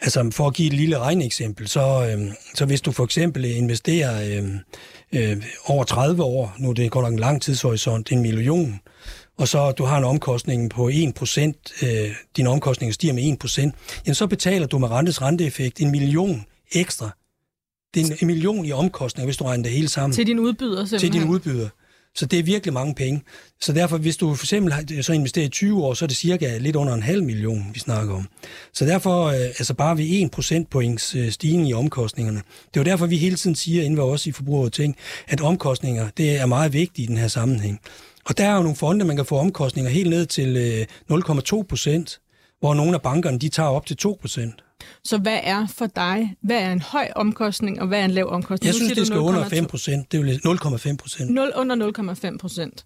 Altså 0.02 0.30
for 0.32 0.48
at 0.48 0.54
give 0.54 0.68
et 0.68 0.74
lille 0.74 1.00
regneeksempel, 1.00 1.68
så, 1.68 2.08
øh, 2.10 2.32
så 2.56 2.66
hvis 2.66 2.82
du 2.82 2.92
for 2.92 3.04
eksempel 3.04 3.46
investerer 3.46 4.42
øh, 4.42 4.50
øh, 5.12 5.44
over 5.66 5.84
30 5.84 6.24
år, 6.24 6.56
nu 6.60 6.70
er 6.70 6.74
det 6.74 6.92
godt 6.92 7.04
nok 7.04 7.14
en 7.14 7.20
lang 7.20 7.42
tidshorisont, 7.42 8.12
en 8.12 8.22
million, 8.22 8.80
og 9.40 9.48
så 9.48 9.72
du 9.72 9.84
har 9.84 9.98
en 9.98 10.04
omkostning 10.04 10.70
på 10.70 10.90
1%, 10.90 11.86
øh, 11.86 12.16
din 12.38 12.48
omkostning 12.48 12.94
stiger 12.94 13.14
med 13.14 13.24
1%, 13.24 13.72
jamen 14.06 14.16
så 14.16 14.28
betaler 14.28 14.68
du 14.68 14.78
med 14.80 14.92
rentes 14.92 15.22
renteeffekt 15.22 15.82
en 15.82 15.92
million 15.92 16.46
ekstra. 16.72 17.10
Det 17.94 18.02
er 18.02 18.06
en, 18.06 18.18
en 18.22 18.28
million 18.28 18.66
i 18.66 18.72
omkostninger, 18.72 19.28
hvis 19.28 19.38
du 19.38 19.44
regner 19.44 19.64
det 19.64 19.72
hele 19.72 19.90
sammen 19.90 20.16
Til 20.16 20.28
din 20.28 20.40
udbyder 20.40 20.86
til 20.86 21.00
simpelthen? 21.00 21.22
din 21.22 21.32
udbyder. 21.32 21.70
Så 22.16 22.26
det 22.26 22.40
er 22.40 22.44
virkelig 22.44 22.74
mange 22.74 22.96
penge. 22.96 23.22
Så 23.62 23.74
derfor, 23.74 23.98
hvis 23.98 24.18
du 24.18 24.36
for 24.36 24.46
eksempel 24.46 25.04
så 25.04 25.14
investerer 25.14 25.46
i 25.46 25.50
20 25.50 25.84
år, 25.84 25.94
så 25.94 26.06
er 26.06 26.08
det 26.08 26.18
cirka 26.18 26.58
lidt 26.58 26.76
under 26.76 26.94
en 26.94 27.04
halv 27.04 27.24
million, 27.24 27.66
vi 27.74 27.80
snakker 27.80 28.16
om. 28.16 28.28
Så 28.74 28.86
derfor, 28.86 29.26
øh, 29.26 29.40
altså 29.40 29.74
bare 29.74 29.98
ved 29.98 30.06
1 30.06 30.32
procentpoints 30.32 31.16
øh, 31.16 31.32
stigning 31.32 31.70
i 31.70 31.74
omkostningerne. 31.74 32.38
Det 32.38 32.80
er 32.80 32.82
jo 32.82 32.84
derfor, 32.84 33.06
vi 33.06 33.18
hele 33.18 33.36
tiden 33.36 33.56
siger, 33.56 33.84
inden 33.84 33.96
vi 33.96 34.02
også 34.02 34.30
i 34.30 34.32
forbruger 34.32 34.70
ting, 34.70 34.96
at 35.28 35.42
omkostninger, 35.42 36.10
det 36.18 36.40
er 36.40 36.46
meget 36.46 36.74
vigtigt 36.74 37.00
i 37.04 37.06
den 37.06 37.18
her 37.18 37.28
sammenhæng. 37.28 37.80
Og 38.30 38.38
der 38.38 38.46
er 38.46 38.56
jo 38.56 38.62
nogle 38.62 38.76
fonde, 38.76 39.06
man 39.06 39.16
kan 39.16 39.26
få 39.26 39.38
omkostninger 39.38 39.92
helt 39.92 40.10
ned 40.10 40.26
til 40.26 40.88
0,2 41.12 41.64
procent, 41.64 42.20
hvor 42.60 42.74
nogle 42.74 42.94
af 42.94 43.02
bankerne, 43.02 43.40
de 43.40 43.50
tager 43.50 43.70
op 43.70 43.86
til 43.86 43.98
2 43.98 44.18
procent. 44.22 44.64
Så 45.04 45.18
hvad 45.18 45.40
er 45.44 45.68
for 45.68 45.86
dig, 45.86 46.36
hvad 46.42 46.58
er 46.58 46.72
en 46.72 46.82
høj 46.82 47.08
omkostning, 47.16 47.82
og 47.82 47.88
hvad 47.88 48.00
er 48.00 48.06
en 48.06 48.12
lav 48.12 48.30
omkostning? 48.30 48.66
Jeg 48.66 48.74
synes, 48.74 48.94
det 48.94 49.08
skal 49.08 49.20
under 49.20 49.50
5 49.50 49.66
procent. 49.66 50.12
Det 50.12 50.20
er 50.20 50.90
0,5 50.90 50.96
procent. 50.96 51.32
0 51.32 51.52
under 51.56 51.92
0,5 52.32 52.38
procent. 52.38 52.86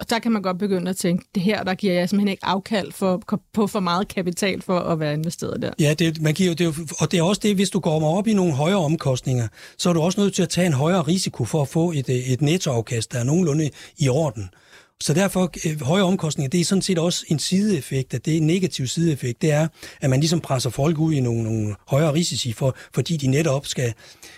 Og 0.00 0.10
der 0.10 0.18
kan 0.18 0.32
man 0.32 0.42
godt 0.42 0.58
begynde 0.58 0.90
at 0.90 0.96
tænke, 0.96 1.24
det 1.34 1.42
her, 1.42 1.62
der 1.62 1.74
giver 1.74 1.92
jeg 1.92 2.08
simpelthen 2.08 2.28
ikke 2.28 2.44
afkald 2.44 2.92
for, 2.92 3.22
på 3.52 3.66
for 3.66 3.80
meget 3.80 4.08
kapital 4.08 4.62
for 4.62 4.80
at 4.80 5.00
være 5.00 5.12
investeret 5.14 5.62
der. 5.62 5.70
Ja, 5.78 5.94
det, 5.94 6.22
man 6.22 6.34
giver, 6.34 6.54
det, 6.54 6.78
og 6.98 7.10
det 7.10 7.18
er 7.18 7.22
også 7.22 7.40
det, 7.44 7.54
hvis 7.54 7.70
du 7.70 7.80
går 7.80 8.16
op 8.18 8.26
i 8.26 8.34
nogle 8.34 8.52
højere 8.52 8.78
omkostninger, 8.78 9.48
så 9.78 9.88
er 9.88 9.92
du 9.92 10.00
også 10.00 10.20
nødt 10.20 10.34
til 10.34 10.42
at 10.42 10.48
tage 10.48 10.66
en 10.66 10.72
højere 10.72 11.02
risiko 11.02 11.44
for 11.44 11.62
at 11.62 11.68
få 11.68 11.92
et, 11.92 12.32
et 12.32 12.42
nettoafkast, 12.42 13.12
der 13.12 13.18
er 13.18 13.24
nogenlunde 13.24 13.70
i 13.98 14.08
orden. 14.08 14.50
Så 15.00 15.14
derfor, 15.14 15.50
øh, 15.66 15.80
høje 15.82 16.02
omkostninger, 16.02 16.50
det 16.50 16.60
er 16.60 16.64
sådan 16.64 16.82
set 16.82 16.98
også 16.98 17.24
en 17.28 17.38
sideeffekt, 17.38 18.14
at 18.14 18.24
det 18.24 18.32
er 18.32 18.36
en 18.36 18.46
negativ 18.46 18.86
sideeffekt, 18.86 19.42
det 19.42 19.52
er, 19.52 19.68
at 20.00 20.10
man 20.10 20.20
ligesom 20.20 20.40
presser 20.40 20.70
folk 20.70 20.98
ud 20.98 21.12
i 21.12 21.20
nogle, 21.20 21.42
nogle 21.42 21.74
højere 21.88 22.12
risici, 22.12 22.52
for, 22.52 22.76
fordi 22.94 23.16
de 23.16 23.26
netop 23.26 23.66
skal 23.66 23.94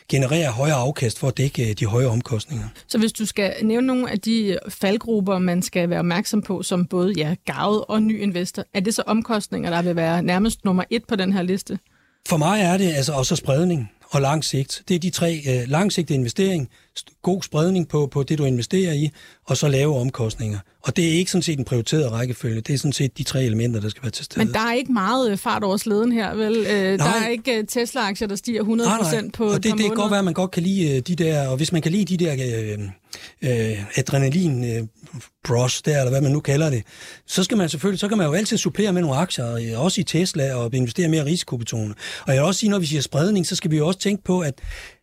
generere 0.09 0.51
højere 0.51 0.77
afkast 0.77 1.19
for 1.19 1.29
at 1.29 1.39
dække 1.39 1.71
øh, 1.71 1.75
de 1.79 1.87
høje 1.87 2.07
omkostninger. 2.07 2.69
Så 2.89 2.99
hvis 2.99 3.13
du 3.13 3.27
skal 3.27 3.55
nævne 3.63 3.87
nogle 3.87 4.11
af 4.11 4.21
de 4.21 4.59
faldgrupper, 4.69 5.39
man 5.39 5.63
skal 5.63 5.91
være 5.91 5.99
opmærksom 5.99 6.43
på, 6.43 6.63
som 6.63 6.87
både 6.87 7.13
ja, 7.17 7.35
gavet 7.45 7.85
og 7.89 8.03
ny 8.03 8.23
investor, 8.23 8.65
er 8.75 8.81
det 8.81 8.95
så 8.95 9.03
omkostninger, 9.07 9.71
der 9.71 9.83
vil 9.83 9.97
være 9.97 10.23
nærmest 10.23 10.65
nummer 10.65 10.85
et 10.91 11.03
på 11.09 11.17
den 11.17 11.33
her 11.33 11.43
liste? 11.43 11.79
For 12.29 12.37
mig 12.37 12.61
er 12.61 12.77
det 12.77 12.93
altså 12.93 13.13
også 13.13 13.37
spredning 13.37 13.91
og 14.11 14.21
lang 14.21 14.45
sigt. 14.45 14.83
Det 14.89 14.95
er 14.95 14.99
de 14.99 15.11
tre 15.11 15.43
øh, 15.49 15.69
langsigtede 15.69 16.19
investering, 16.19 16.69
god 17.23 17.43
spredning 17.43 17.89
på, 17.89 18.07
på 18.07 18.23
det, 18.23 18.39
du 18.39 18.45
investerer 18.45 18.93
i, 18.93 19.11
og 19.45 19.57
så 19.57 19.69
lave 19.69 20.01
omkostninger. 20.01 20.59
Og 20.83 20.97
det 20.97 21.09
er 21.09 21.13
ikke 21.13 21.31
sådan 21.31 21.43
set 21.43 21.59
en 21.59 21.65
prioriteret 21.65 22.13
rækkefølge. 22.13 22.61
Det 22.61 22.75
er 22.75 22.79
sådan 22.79 22.93
set 22.93 23.19
de 23.19 23.23
tre 23.23 23.45
elementer, 23.45 23.81
der 23.81 23.89
skal 23.89 24.03
være 24.03 24.11
til 24.11 24.25
stede. 24.25 24.45
Men 24.45 24.55
der 24.55 24.61
er 24.61 24.73
ikke 24.73 24.93
meget 24.93 25.31
øh, 25.31 25.39
fart 25.39 25.65
over 25.65 25.77
sleden 25.77 26.13
her, 26.13 26.35
vel? 26.35 26.57
Øh, 26.57 26.99
der 26.99 27.05
er 27.05 27.29
ikke 27.29 27.59
øh, 27.59 27.65
Tesla-aktier, 27.65 28.29
der 28.29 28.37
stiger 28.37 28.63
100% 28.63 28.67
nej, 28.67 29.21
nej. 29.21 29.31
på 29.35 29.45
og 29.45 29.63
det, 29.63 29.73
det 29.73 29.81
kan 29.81 29.95
godt 29.95 30.11
være, 30.11 30.19
at 30.19 30.25
man 30.25 30.35
godt 30.35 30.51
kan 30.51 30.63
lide 30.63 31.01
de 31.01 31.17
der, 31.17 31.49
og 31.49 31.57
hvis 31.57 31.73
man 31.73 31.83
kan 31.83 31.93
lide 31.93 32.17
de 32.17 32.25
der 32.25 32.33
øh, 32.33 32.79
øh, 33.43 33.99
adrenalin 33.99 34.65
øh, 34.65 34.87
bros 35.45 35.83
der, 35.83 35.99
eller 35.99 36.11
hvad 36.11 36.21
man 36.21 36.33
nu 36.33 36.41
kalder 36.41 36.71
det, 36.71 36.83
så 37.27 37.45
skal 37.45 37.57
man 37.57 37.69
selvfølgelig, 37.69 38.01
så 38.01 38.09
kan 38.09 38.19
man 38.19 38.27
jo 38.27 38.33
altid 38.33 38.57
supplere 38.57 38.93
med 38.93 39.03
nogle 39.03 39.17
aktier, 39.17 39.55
øh, 39.55 39.85
også 39.85 40.01
i 40.01 40.05
Tesla, 40.05 40.55
og 40.55 40.75
investere 40.75 41.09
mere 41.09 41.25
risikobetonet. 41.25 41.97
Og 42.27 42.35
jeg 42.35 42.43
vil 42.43 42.47
også 42.47 42.61
sige, 42.61 42.71
når 42.71 42.79
vi 42.79 42.87
siger 42.87 43.03
spredning, 43.03 43.47
så 43.47 43.57
skal 43.57 43.71
vi 43.71 43.77
jo 43.77 43.87
også 43.87 43.99
tænke 43.99 44.25
på, 44.25 44.41
at 44.41 44.55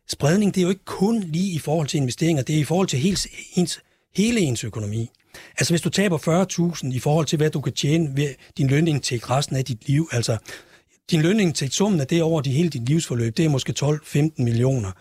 spredning, 0.10 0.56
det 0.56 0.62
er 0.62 0.64
jo 0.64 0.70
ikke 0.70 0.86
kun 0.86 1.20
lige 1.20 1.52
i 1.52 1.60
forhold 1.60 1.88
til 1.88 1.98
investeringer, 1.98 2.44
det 2.44 2.56
er 2.56 2.60
i 2.60 2.64
forhold 2.64 2.88
til 2.88 3.00
hele 3.00 3.18
ens, 3.56 3.80
hele 4.16 4.40
ens 4.40 4.64
økonomi. 4.64 5.12
Altså 5.58 5.74
hvis 5.74 5.82
du 5.82 5.90
taber 5.90 6.18
40.000 6.84 6.96
i 6.96 7.00
forhold 7.00 7.26
til, 7.26 7.38
hvad 7.38 7.50
du 7.50 7.62
kan 7.62 7.74
tjene 7.74 8.10
ved 8.16 8.30
din 8.58 8.68
lønindtægt 8.68 9.30
resten 9.30 9.56
af 9.56 9.66
dit 9.66 9.88
liv, 9.88 10.10
altså 10.12 10.38
din 11.12 11.22
lønindtægt, 11.22 11.74
summen 11.74 12.02
af 12.02 12.08
det 12.08 12.24
over 12.24 12.42
de 12.42 12.52
hele 12.52 12.70
dit 12.70 12.90
livsforløb, 12.90 13.38
det 13.38 13.46
er 13.46 13.50
måske 13.50 13.74
12-15 13.80 14.18
millioner. 14.38 14.92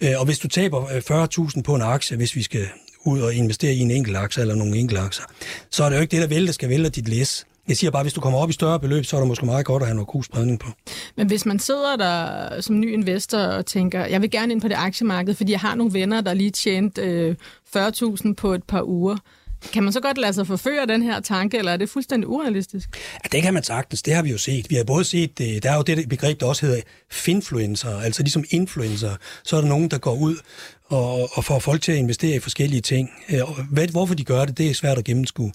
Øh, 0.00 0.10
og 0.18 0.24
hvis 0.24 0.38
du 0.38 0.48
taber 0.48 0.82
øh, 0.82 1.24
40.000 1.48 1.62
på 1.62 1.74
en 1.74 1.82
aktie, 1.82 2.16
hvis 2.16 2.36
vi 2.36 2.42
skal 2.42 2.66
ud 3.04 3.20
og 3.20 3.34
investere 3.34 3.74
i 3.74 3.78
en 3.80 3.90
enkelt 3.90 4.16
aktie 4.16 4.40
eller 4.40 4.54
nogle 4.54 4.76
enkelte 4.76 5.02
aktier, 5.02 5.24
så 5.70 5.84
er 5.84 5.88
det 5.88 5.96
jo 5.96 6.00
ikke 6.00 6.10
det, 6.10 6.22
der 6.22 6.28
vælter, 6.28 6.52
skal 6.52 6.68
vælte 6.68 6.90
dit 6.90 7.08
læs. 7.08 7.46
Jeg 7.68 7.76
siger 7.76 7.90
bare, 7.90 8.00
at 8.00 8.04
hvis 8.04 8.12
du 8.12 8.20
kommer 8.20 8.38
op 8.38 8.50
i 8.50 8.52
større 8.52 8.80
beløb, 8.80 9.04
så 9.04 9.16
er 9.16 9.20
det 9.20 9.28
måske 9.28 9.46
meget 9.46 9.66
godt 9.66 9.82
at 9.82 9.86
have 9.86 9.94
noget 9.94 10.08
god 10.08 10.22
spredning 10.22 10.60
på. 10.60 10.68
Men 11.16 11.26
hvis 11.26 11.46
man 11.46 11.58
sidder 11.58 11.96
der 11.96 12.60
som 12.60 12.80
ny 12.80 12.92
investor 12.92 13.38
og 13.38 13.66
tænker, 13.66 14.06
jeg 14.06 14.22
vil 14.22 14.30
gerne 14.30 14.52
ind 14.52 14.60
på 14.60 14.68
det 14.68 14.74
aktiemarked, 14.74 15.34
fordi 15.34 15.52
jeg 15.52 15.60
har 15.60 15.74
nogle 15.74 15.92
venner, 15.92 16.20
der 16.20 16.34
lige 16.34 16.50
tjent 16.50 16.98
øh, 16.98 17.36
40.000 17.76 18.34
på 18.34 18.54
et 18.54 18.62
par 18.64 18.82
uger, 18.82 19.16
kan 19.72 19.82
man 19.82 19.92
så 19.92 20.00
godt 20.00 20.18
lade 20.18 20.32
sig 20.32 20.46
forføre 20.46 20.86
den 20.86 21.02
her 21.02 21.20
tanke, 21.20 21.58
eller 21.58 21.72
er 21.72 21.76
det 21.76 21.90
fuldstændig 21.90 22.28
urealistisk? 22.28 22.88
Ja, 23.24 23.28
det 23.32 23.42
kan 23.42 23.54
man 23.54 23.62
sagtens. 23.62 24.02
Det 24.02 24.14
har 24.14 24.22
vi 24.22 24.30
jo 24.30 24.38
set. 24.38 24.70
Vi 24.70 24.74
har 24.74 24.84
både 24.84 25.04
set, 25.04 25.40
øh, 25.40 25.62
der 25.62 25.70
er 25.70 25.76
jo 25.76 25.82
det 25.82 26.08
begreb, 26.08 26.40
der 26.40 26.46
også 26.46 26.66
hedder 26.66 26.80
finfluencer, 27.10 28.00
altså 28.00 28.22
ligesom 28.22 28.44
influencer. 28.50 29.16
Så 29.44 29.56
er 29.56 29.60
der 29.60 29.68
nogen, 29.68 29.88
der 29.88 29.98
går 29.98 30.14
ud 30.14 30.36
og, 30.84 31.28
og 31.32 31.44
får 31.44 31.58
folk 31.58 31.82
til 31.82 31.92
at 31.92 31.98
investere 31.98 32.36
i 32.36 32.40
forskellige 32.40 32.80
ting. 32.80 33.10
Øh, 33.28 33.40
hvad, 33.70 33.88
hvorfor 33.88 34.14
de 34.14 34.24
gør 34.24 34.44
det, 34.44 34.58
det 34.58 34.70
er 34.70 34.74
svært 34.74 34.98
at 34.98 35.04
gennemskue. 35.04 35.52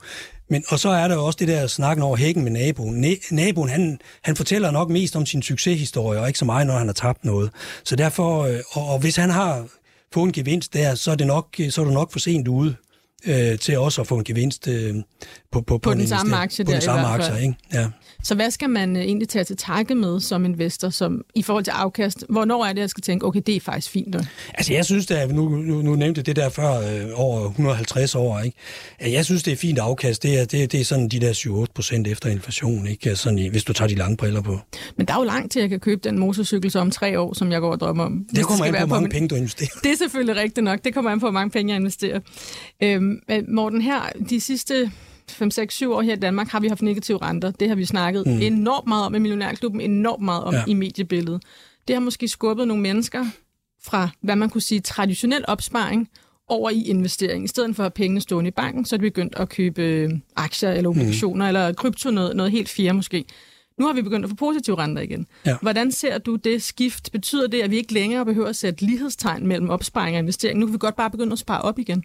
Men, 0.50 0.64
og 0.68 0.80
så 0.80 0.90
er 0.90 1.08
der 1.08 1.16
jo 1.16 1.26
også 1.26 1.38
det 1.40 1.48
der 1.48 1.68
snakken 1.68 2.04
over 2.04 2.18
hækken 2.18 2.44
med 2.44 2.52
naboen. 2.52 3.02
Næ, 3.02 3.16
naboen, 3.32 3.70
han, 3.70 4.00
han 4.22 4.36
fortæller 4.36 4.72
nok 4.72 4.90
mest 4.90 5.16
om 5.16 5.26
sin 5.26 5.42
succeshistorie, 5.42 6.20
og 6.20 6.28
ikke 6.28 6.40
så 6.40 6.46
meget, 6.46 6.68
når 6.68 6.78
han 6.78 6.88
har 6.88 6.94
tabt 6.94 7.26
noget. 7.26 7.52
Så 7.84 7.96
derfor, 7.96 8.44
øh, 8.44 8.60
og, 8.72 8.88
og 8.88 9.00
hvis 9.00 9.16
han 9.16 9.30
har 9.30 9.68
fået 10.14 10.26
en 10.26 10.32
gevinst 10.32 10.74
der, 10.74 10.96
så 10.96 11.12
er, 11.12 11.16
det 11.16 11.28
nok, 11.28 11.56
så 11.70 11.82
er 11.82 11.86
du 11.86 11.92
nok 11.92 12.12
for 12.12 12.20
sent 12.20 12.48
ude 12.48 12.76
øh, 13.28 13.60
til 13.60 13.78
også 13.78 14.02
at 14.02 14.08
få 14.08 14.18
en 14.18 14.24
gevinst 14.24 14.68
øh, 14.68 14.96
på, 15.52 15.62
på, 15.62 15.78
på, 15.78 15.78
på 15.78 15.94
den 15.94 16.08
samme 16.08 16.36
aktie 16.36 16.66
på 16.66 16.72
der 16.72 16.76
den 16.76 16.82
samme 16.82 17.08
aktie, 17.08 17.42
ikke? 17.42 17.56
Ja. 17.74 17.88
Så 18.24 18.36
hvad 18.36 18.52
skal 18.52 18.70
man 18.70 18.96
øh, 18.96 19.02
egentlig 19.02 19.30
tage 19.30 19.44
til 19.44 19.58
takke 19.58 19.96
med 19.96 20.20
som 20.20 20.46
investor 20.46 20.90
som, 20.90 21.22
i 21.36 21.42
forhold 21.42 21.64
til 21.64 21.72
afkast? 21.72 22.26
Hvornår 22.30 22.66
er 22.66 22.74
det, 22.74 22.82
jeg 22.82 22.90
skal 22.90 23.02
tænke, 23.02 23.26
okay, 23.26 23.42
det 23.46 23.56
er 23.56 23.60
faktisk 23.60 23.92
fint? 23.92 24.14
Da? 24.14 24.20
Altså 24.54 24.74
jeg 24.74 24.86
synes, 24.86 25.12
at 25.12 25.32
nu, 25.32 25.50
nu, 25.50 25.82
nu 25.82 25.96
nævnte 25.96 26.22
det 26.22 26.36
der 26.36 26.50
før 26.50 26.72
øh, 26.72 27.10
over 27.14 27.46
150 27.50 28.16
år, 28.16 28.40
ikke? 28.40 28.58
Jeg 29.02 29.26
synes, 29.26 29.44
det 29.44 29.54
er 29.54 29.58
fint 29.58 29.80
afkast. 29.80 30.24
Det 30.24 30.40
er, 30.40 30.46
det, 30.46 30.72
det 30.72 30.80
er 30.80 30.86
sådan 30.86 31.10
de 31.10 31.20
der 31.20 31.34
7-8 31.34 31.66
procent 31.76 32.08
efter 32.08 32.30
inflation, 32.30 32.88
ikke? 32.88 33.16
Sådan, 33.16 33.50
hvis 33.52 33.64
du 33.64 33.74
tager 33.74 33.88
de 33.88 33.96
lange 33.96 34.18
briller 34.18 34.42
på. 34.42 34.60
Men 34.98 35.08
der 35.08 35.14
er 35.14 35.18
jo 35.18 35.24
langt 35.24 35.52
til, 35.52 35.60
at 35.60 35.62
jeg 35.62 35.70
kan 35.70 35.80
købe 35.80 36.02
den 36.04 36.20
motorcykel 36.20 36.72
så 36.72 36.80
om 36.80 36.92
tre 36.92 37.20
år, 37.20 37.34
som 37.34 37.52
jeg 37.52 37.62
går 37.62 37.72
og 37.72 37.80
drømmer 37.80 38.04
om. 38.04 38.26
Det 38.36 38.46
kommer 38.46 38.66
an 38.66 38.74
på, 38.74 38.78
hvor 38.78 38.88
mange 38.88 39.02
min... 39.02 39.12
penge 39.12 39.28
du 39.28 39.36
investerer. 39.36 39.70
Det 39.84 39.92
er 39.92 39.98
selvfølgelig 39.98 40.36
rigtigt 40.36 40.64
nok. 40.64 40.84
Det 40.84 40.94
kommer 40.94 41.12
an 41.12 41.20
på, 41.20 41.26
hvor 41.26 41.32
mange 41.32 41.50
penge 41.50 41.74
jeg 41.74 41.80
investerer. 41.80 42.20
Øhm, 42.84 43.20
Morten, 43.48 43.82
her 43.82 44.02
de 44.30 44.42
sidste 44.42 44.92
5-6-7 45.32 45.88
år 45.88 46.02
her 46.02 46.14
i 46.14 46.20
Danmark 46.20 46.48
har 46.48 46.60
vi 46.60 46.68
haft 46.68 46.82
negative 46.82 47.22
renter. 47.22 47.52
Det 47.52 47.68
har 47.70 47.76
vi 47.76 47.86
snakket 47.86 48.28
mm. 48.28 48.42
enormt 48.42 48.88
meget 48.88 49.06
om 49.06 49.16
i 49.16 49.20
Millionærklubben, 49.20 49.82
enormt 49.82 50.24
meget 50.24 50.44
om 50.44 50.54
ja. 50.54 50.64
i 50.68 50.74
mediebilledet. 50.74 51.44
Det 51.88 51.96
har 51.96 52.02
måske 52.02 52.28
skubbet 52.28 52.68
nogle 52.68 52.84
mennesker 52.84 53.26
fra, 53.84 54.10
hvad 54.22 54.36
man 54.36 54.50
kunne 54.50 54.62
sige, 54.62 54.80
traditionel 54.80 55.46
opsparing 55.48 56.10
over 56.48 56.70
i 56.70 56.84
investering. 56.84 57.44
I 57.44 57.48
stedet 57.48 57.76
for 57.76 57.84
at 57.84 57.86
have 57.86 57.92
pengene 57.92 58.22
stående 58.22 58.48
i 58.48 58.52
banken, 58.52 58.86
så 58.86 58.96
er 58.96 58.98
det 58.98 59.14
begyndt 59.14 59.36
at 59.36 59.50
købe 59.50 59.82
øh, 59.82 60.10
aktier 60.36 60.72
eller 60.72 60.90
obligationer 60.90 61.46
mm. 61.46 61.48
eller 61.48 61.74
krypto, 61.74 62.12
noget, 62.12 62.36
noget 62.36 62.52
helt 62.52 62.70
fjerde 62.70 62.94
måske. 62.94 63.26
Nu 63.80 63.86
har 63.86 63.94
vi 63.94 64.02
begyndt 64.02 64.26
at 64.26 64.30
få 64.30 64.36
positive 64.36 64.78
renter 64.78 65.02
igen. 65.02 65.28
Ja. 65.46 65.58
Hvordan 65.62 65.92
ser 65.92 66.18
du 66.18 66.36
det 66.36 66.64
skift? 66.64 67.12
Betyder 67.12 67.48
det, 67.48 67.62
at 67.62 67.72
vi 67.72 67.78
ikke 67.78 67.94
længere 67.94 68.26
behøver 68.26 68.48
at 68.48 68.56
sætte 68.56 68.86
lighedstegn 68.86 69.48
mellem 69.48 69.70
opsparing 69.70 70.16
og 70.16 70.20
investering? 70.20 70.60
Nu 70.60 70.66
kan 70.66 70.74
vi 70.74 70.78
godt 70.78 70.96
bare 70.96 71.12
begynde 71.12 71.32
at 71.32 71.40
spare 71.40 71.62
op 71.62 71.80
igen. 71.80 72.04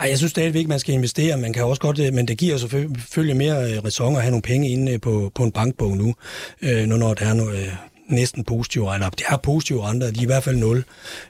Ej, 0.00 0.08
jeg 0.08 0.18
synes 0.18 0.30
stadigvæk, 0.30 0.68
man 0.68 0.78
skal 0.78 0.94
investere. 0.94 1.36
Man 1.36 1.52
kan 1.52 1.64
også 1.64 1.80
godt, 1.80 1.98
øh, 1.98 2.14
men 2.14 2.28
det 2.28 2.38
giver 2.38 2.56
selvfølgelig 2.56 3.36
mere 3.36 3.72
øh, 3.72 3.84
ræson 3.84 4.16
at 4.16 4.22
have 4.22 4.30
nogle 4.30 4.42
penge 4.42 4.68
inde 4.68 4.92
øh, 4.92 5.00
på, 5.00 5.32
på 5.34 5.42
en 5.42 5.52
bankbog 5.52 5.96
nu, 5.96 6.14
øh, 6.62 6.86
nu 6.86 6.96
når 6.96 7.14
der 7.14 7.26
er 7.26 7.34
noget, 7.34 7.78
næsten 8.08 8.44
positive 8.44 8.90
renter. 8.90 9.10
Det 9.10 9.24
er 9.28 9.36
positive 9.36 9.88
renter, 9.88 10.10
de 10.10 10.18
er 10.18 10.22
i 10.22 10.26
hvert 10.26 10.42
fald 10.42 10.56
nul. 10.56 10.84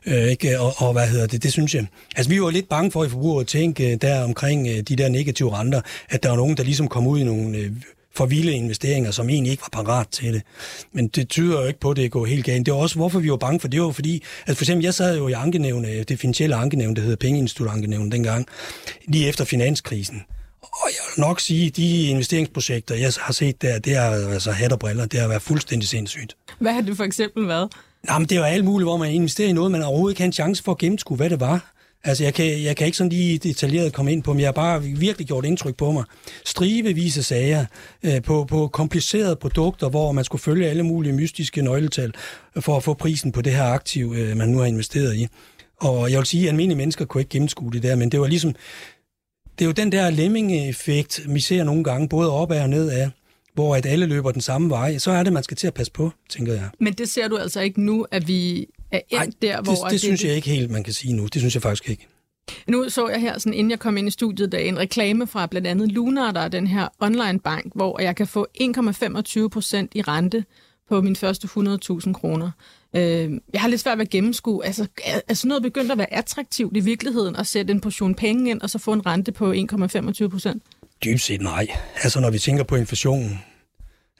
Øh, 0.07 0.25
ikke? 0.25 0.61
Og, 0.61 0.75
og, 0.77 0.93
hvad 0.93 1.09
hedder 1.09 1.27
det, 1.27 1.43
det 1.43 1.53
synes 1.53 1.75
jeg. 1.75 1.87
Altså 2.17 2.31
vi 2.31 2.43
var 2.43 2.51
lidt 2.51 2.69
bange 2.69 2.91
for 2.91 3.05
i 3.05 3.09
forbruget 3.09 3.41
at 3.41 3.49
tænke 3.49 3.97
der 3.97 4.25
omkring 4.25 4.89
de 4.89 4.97
der 4.97 5.09
negative 5.09 5.59
renter, 5.59 5.81
at 6.09 6.23
der 6.23 6.29
var 6.29 6.37
nogen, 6.37 6.57
der 6.57 6.63
ligesom 6.63 6.89
kom 6.89 7.07
ud 7.07 7.19
i 7.19 7.25
nogle 7.25 7.59
øh, 7.59 7.71
for 8.17 8.27
vilde 8.27 8.53
investeringer, 8.53 9.11
som 9.11 9.29
egentlig 9.29 9.51
ikke 9.51 9.63
var 9.73 9.83
parat 9.83 10.09
til 10.09 10.35
det. 10.35 10.43
Men 10.93 11.09
det 11.09 11.29
tyder 11.29 11.61
jo 11.61 11.67
ikke 11.67 11.81
på, 11.81 11.91
at 11.91 11.97
det 11.97 12.11
går 12.11 12.27
helt 12.27 12.45
galt. 12.45 12.67
Det 12.67 12.73
er 12.73 12.77
også, 12.77 12.97
hvorfor 12.97 13.19
vi 13.19 13.31
var 13.31 13.37
bange 13.37 13.61
for 13.61 13.69
det, 13.69 13.83
var 13.83 13.91
fordi, 13.91 14.23
altså 14.47 14.59
for 14.59 14.65
eksempel, 14.65 14.85
jeg 14.85 14.95
sad 14.95 15.17
jo 15.17 15.29
i 15.29 15.33
ankenævne, 15.33 16.03
det 16.03 16.21
finansielle 16.21 16.57
ankenævne, 16.57 16.97
der 16.97 17.03
hedder 17.03 17.17
Pengeinstitutankenævne 17.17 18.11
dengang, 18.11 18.47
lige 19.09 19.29
efter 19.29 19.45
finanskrisen. 19.45 20.23
Og 20.63 20.89
jeg 20.89 21.03
vil 21.17 21.21
nok 21.21 21.41
sige, 21.41 21.67
at 21.67 21.77
de 21.77 22.07
investeringsprojekter, 22.07 22.95
jeg 22.95 23.13
har 23.19 23.33
set 23.33 23.63
der, 23.63 23.79
det 23.79 23.93
er 23.97 24.33
altså 24.33 24.51
hat 24.51 24.73
og 24.73 24.79
briller, 24.79 25.07
det 25.07 25.21
har 25.21 25.29
været 25.29 25.43
fuldstændig 25.43 25.89
sindssygt. 25.89 26.37
Hvad 26.59 26.73
har 26.73 26.81
det 26.81 26.97
for 26.97 27.05
eksempel 27.05 27.49
været? 27.49 27.73
Jamen, 28.11 28.29
det 28.29 28.41
var 28.41 28.47
alt 28.47 28.65
muligt, 28.65 28.87
hvor 28.87 28.97
man 28.97 29.13
investerer 29.13 29.49
i 29.49 29.53
noget, 29.53 29.71
man 29.71 29.83
overhovedet 29.83 30.13
ikke 30.13 30.21
har 30.21 30.27
en 30.27 30.33
chance 30.33 30.63
for 30.63 30.73
at 30.73 30.79
gennemskue, 30.79 31.17
hvad 31.17 31.31
det 31.31 31.41
var. 31.41 31.76
Altså, 32.07 32.25
jeg 32.25 32.35
kan, 32.35 32.63
jeg 32.63 32.77
kan 32.77 32.87
ikke 32.87 32.99
sådan 32.99 33.13
lige 33.13 33.39
detaljeret 33.39 33.93
komme 33.93 34.13
ind 34.13 34.23
på, 34.23 34.33
men 34.33 34.41
jeg 34.41 34.47
har 34.47 34.53
bare 34.53 34.83
virkelig 34.83 35.27
gjort 35.27 35.45
indtryk 35.45 35.77
på 35.77 35.93
mig. 35.93 36.05
Strivevise 36.45 37.23
sager 37.23 37.65
øh, 38.03 38.23
på, 38.23 38.45
på 38.45 38.69
komplicerede 38.69 39.37
produkter, 39.37 39.89
hvor 39.89 40.13
man 40.13 40.25
skulle 40.25 40.43
følge 40.43 40.69
alle 40.69 40.83
mulige 40.83 41.13
mystiske 41.13 41.63
nøgletal 41.63 42.13
for 42.61 42.77
at 42.77 42.83
få 42.83 42.95
prisen 42.95 43.33
på 43.33 43.43
det 43.43 43.53
her 43.53 43.65
aktiv, 43.65 44.15
øh, 44.17 44.37
man 44.37 44.49
nu 44.49 44.59
har 44.59 44.67
investeret 44.67 45.17
i. 45.17 45.27
Og 45.81 46.11
jeg 46.11 46.19
vil 46.19 46.27
sige, 46.27 46.43
at 46.43 46.49
almindelige 46.49 46.79
mennesker 46.79 47.05
kunne 47.05 47.21
ikke 47.21 47.31
gennemskue 47.31 47.73
det 47.73 47.83
der, 47.83 47.97
men 47.97 48.13
det 48.13 48.21
var 48.21 48.27
ligesom... 48.27 48.55
Det 49.59 49.65
er 49.65 49.67
jo 49.67 49.73
den 49.73 49.93
der 49.93 50.11
lemming-effekt, 50.11 51.21
vi 51.29 51.41
ser 51.41 51.65
nogle 51.65 51.85
gange, 51.85 52.09
både 52.09 52.33
opad 52.33 52.61
og 52.61 52.71
nedad 52.71 53.11
hvor 53.57 53.77
at 53.77 53.87
alle 53.87 54.07
løber 54.07 54.33
den 54.33 54.41
samme 54.41 54.71
vej, 54.71 54.99
så 54.99 55.11
er 55.11 55.23
det, 55.23 55.33
man 55.33 55.43
skal 55.43 55.57
til 55.57 55.67
at 55.67 55.75
passe 55.75 55.93
på, 55.93 56.13
tænker 56.29 56.53
jeg. 56.53 56.69
Men 56.81 56.93
det 56.93 57.09
ser 57.09 57.29
du 57.29 57.37
altså 57.37 57.61
ikke 57.61 57.81
nu, 57.81 58.07
at 58.11 58.29
vi 58.29 58.67
er 58.97 59.23
endt 59.23 59.35
Ej, 59.45 59.49
der, 59.49 59.63
hvor... 59.63 59.73
Det, 59.73 59.83
det, 59.85 59.91
det 59.91 60.01
synes 60.01 60.25
jeg 60.25 60.35
ikke 60.35 60.51
helt, 60.51 60.71
man 60.71 60.85
kan 60.85 60.93
sige 60.93 61.13
nu. 61.13 61.27
Det 61.27 61.41
synes 61.41 61.55
jeg 61.55 61.63
faktisk 61.63 61.91
ikke. 61.91 62.07
Nu 62.67 62.89
så 62.89 63.09
jeg 63.09 63.21
her, 63.21 63.39
sådan, 63.39 63.55
inden 63.55 63.71
jeg 63.71 63.79
kom 63.79 63.97
ind 63.97 64.09
i 64.09 64.11
studiet, 64.11 64.53
der 64.53 64.59
en 64.59 64.79
reklame 64.79 65.27
fra 65.27 65.47
blandt 65.47 65.67
andet 65.67 65.93
Lunar, 65.93 66.33
der 66.33 66.41
er 66.41 66.49
den 66.49 66.67
her 66.67 66.89
online 67.01 67.39
bank, 67.39 67.73
hvor 67.75 68.01
jeg 68.01 68.17
kan 68.17 68.27
få 68.27 68.47
1,25 68.61 69.49
procent 69.49 69.93
i 69.95 70.03
rente 70.03 70.45
på 70.89 71.01
mine 71.01 71.17
første 71.17 71.49
100.000 71.57 72.13
kroner. 72.13 72.51
Øh, 72.97 73.31
jeg 73.53 73.61
har 73.61 73.69
lidt 73.69 73.81
svært 73.81 73.99
ved 73.99 74.07
at 74.07 74.11
gennemskue. 74.11 74.65
Altså, 74.65 74.87
er, 75.05 75.21
er 75.29 75.35
sådan 75.35 75.49
noget 75.49 75.63
begyndt 75.63 75.93
at 75.93 75.99
være 75.99 76.15
attraktivt 76.15 76.77
i 76.77 76.81
virkeligheden, 76.81 77.37
at 77.37 77.47
sætte 77.47 77.73
en 77.73 77.81
portion 77.81 78.15
penge 78.15 78.51
ind, 78.51 78.61
og 78.61 78.71
så 78.71 78.79
få 78.79 78.93
en 78.93 79.07
rente 79.07 79.33
på 79.33 79.53
1,25 79.53 80.29
procent? 80.29 80.63
Dybt 81.05 81.21
set 81.21 81.41
nej. 81.41 81.67
Altså, 82.03 82.21
når 82.21 82.31
vi 82.31 82.39
tænker 82.39 82.65
på 82.65 82.77
inflationen, 82.77 83.39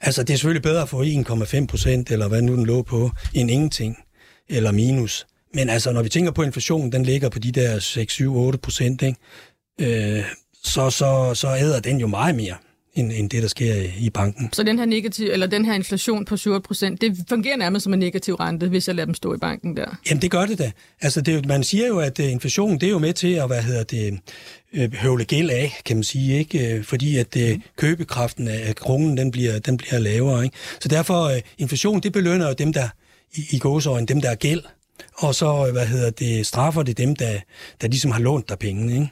altså, 0.01 0.23
det 0.23 0.33
er 0.33 0.37
selvfølgelig 0.37 0.63
bedre 0.63 0.81
at 0.81 0.89
få 0.89 1.03
1,5 1.03 1.65
procent, 1.65 2.11
eller 2.11 2.27
hvad 2.27 2.41
nu 2.41 2.55
den 2.55 2.65
lå 2.65 2.81
på, 2.81 3.11
end 3.33 3.51
ingenting, 3.51 3.97
eller 4.49 4.71
minus. 4.71 5.27
Men 5.53 5.69
altså, 5.69 5.91
når 5.91 6.03
vi 6.03 6.09
tænker 6.09 6.31
på 6.31 6.43
inflationen, 6.43 6.91
den 6.91 7.03
ligger 7.03 7.29
på 7.29 7.39
de 7.39 7.51
der 7.51 7.79
6, 7.79 8.13
7, 8.13 8.35
8 8.35 8.59
procent? 8.59 9.03
Øh, 9.81 10.23
så, 10.63 10.89
så, 10.89 11.31
så 11.33 11.47
æder 11.59 11.79
den 11.79 11.99
jo 11.99 12.07
meget 12.07 12.35
mere 12.35 12.55
end, 12.97 13.11
end 13.11 13.29
det, 13.29 13.41
der 13.41 13.49
sker 13.49 13.75
i 13.99 14.09
banken. 14.09 14.49
Så 14.53 14.63
den 14.63 14.79
her, 14.79 14.85
negativ, 14.85 15.29
eller 15.31 15.47
den 15.47 15.65
her 15.65 15.73
inflation 15.73 16.25
på 16.25 16.37
7 16.37 16.61
procent, 16.61 17.01
det 17.01 17.17
fungerer 17.29 17.57
nærmest 17.57 17.83
som 17.83 17.93
en 17.93 17.99
negativ 17.99 18.35
rente, 18.35 18.67
hvis 18.67 18.87
jeg 18.87 18.95
lader 18.95 19.05
dem 19.05 19.13
stå 19.13 19.33
i 19.33 19.37
banken 19.37 19.77
der? 19.77 19.97
Jamen, 20.09 20.21
det 20.21 20.31
gør 20.31 20.45
det 20.45 20.59
da. 20.59 20.71
Altså, 21.01 21.21
det, 21.21 21.45
man 21.45 21.63
siger 21.63 21.87
jo, 21.87 21.99
at 21.99 22.19
uh, 22.19 22.31
inflation, 22.31 22.73
det 22.73 22.83
er 22.83 22.91
jo 22.91 22.99
med 22.99 23.13
til 23.13 23.33
at, 23.33 23.47
hvad 23.47 23.61
hedder 23.61 23.83
det, 23.83 24.19
uh, 24.73 24.93
høvle 24.93 25.25
gæld 25.25 25.49
af, 25.49 25.81
kan 25.85 25.97
man 25.97 26.03
sige, 26.03 26.39
ikke? 26.39 26.77
Uh, 26.77 26.85
fordi 26.85 27.17
at 27.17 27.35
uh, 27.35 27.61
købekraften 27.77 28.47
af 28.47 28.75
kronen, 28.75 29.17
den 29.17 29.31
bliver, 29.31 29.59
den 29.59 29.77
bliver 29.77 29.99
lavere, 29.99 30.43
ikke? 30.43 30.55
Så 30.79 30.89
derfor, 30.89 31.31
inflation, 31.57 31.99
det 31.99 32.13
belønner 32.13 32.47
jo 32.47 32.53
dem, 32.53 32.73
der 32.73 32.89
i, 33.35 33.41
i 33.51 33.59
gåseøjne 33.59 34.07
dem, 34.07 34.21
der 34.21 34.29
er 34.29 34.35
gæld, 34.35 34.63
og 35.13 35.35
så, 35.35 35.65
øh, 35.67 35.71
hvad 35.71 35.87
hedder 35.87 36.09
det, 36.09 36.45
straffer 36.45 36.83
det 36.83 36.97
dem, 36.97 37.15
der, 37.15 37.39
der 37.81 37.87
ligesom 37.87 38.11
har 38.11 38.19
lånt 38.19 38.49
der 38.49 38.55
penge, 38.55 38.93
ikke? 38.93 39.09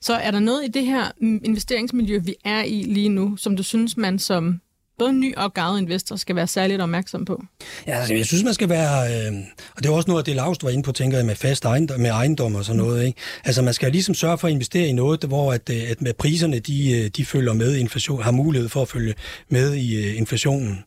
Så 0.00 0.14
er 0.14 0.30
der 0.30 0.40
noget 0.40 0.64
i 0.64 0.68
det 0.68 0.86
her 0.86 1.10
investeringsmiljø, 1.20 2.18
vi 2.18 2.34
er 2.44 2.62
i 2.62 2.82
lige 2.82 3.08
nu, 3.08 3.36
som 3.36 3.56
du 3.56 3.62
synes, 3.62 3.96
man 3.96 4.18
som 4.18 4.60
både 5.02 5.12
ny 5.12 5.36
og 5.36 5.54
gavet 5.54 5.80
investor 5.80 6.16
skal 6.16 6.36
være 6.36 6.46
særligt 6.46 6.80
opmærksom 6.80 7.24
på? 7.24 7.42
Ja, 7.86 7.98
altså, 7.98 8.14
jeg 8.14 8.26
synes, 8.26 8.44
man 8.44 8.54
skal 8.54 8.68
være... 8.68 9.26
Øh, 9.26 9.32
og 9.76 9.82
det 9.82 9.88
er 9.88 9.92
også 9.92 10.10
noget 10.10 10.20
af 10.20 10.24
det, 10.24 10.36
Lars 10.36 10.56
var 10.62 10.70
inde 10.70 10.82
på, 10.82 10.92
tænker 10.92 11.18
jeg, 11.18 11.26
med 11.26 11.36
fast 11.36 11.64
ejendom, 11.64 12.00
med 12.00 12.10
ejendom 12.10 12.54
og 12.54 12.64
sådan 12.64 12.76
noget. 12.76 13.06
Ikke? 13.06 13.18
Altså, 13.44 13.62
man 13.62 13.74
skal 13.74 13.92
ligesom 13.92 14.14
sørge 14.14 14.38
for 14.38 14.48
at 14.48 14.52
investere 14.52 14.88
i 14.88 14.92
noget, 14.92 15.24
hvor 15.24 15.52
at, 15.52 15.70
øh, 15.70 15.90
at 15.90 16.02
med 16.02 16.12
priserne, 16.14 16.58
de, 16.58 17.00
øh, 17.00 17.08
de 17.08 17.24
følger 17.24 17.52
med 17.52 17.76
inflation, 17.76 18.22
har 18.22 18.30
mulighed 18.30 18.68
for 18.68 18.82
at 18.82 18.88
følge 18.88 19.14
med 19.48 19.74
i 19.74 19.98
uh, 19.98 20.18
inflationen. 20.18 20.84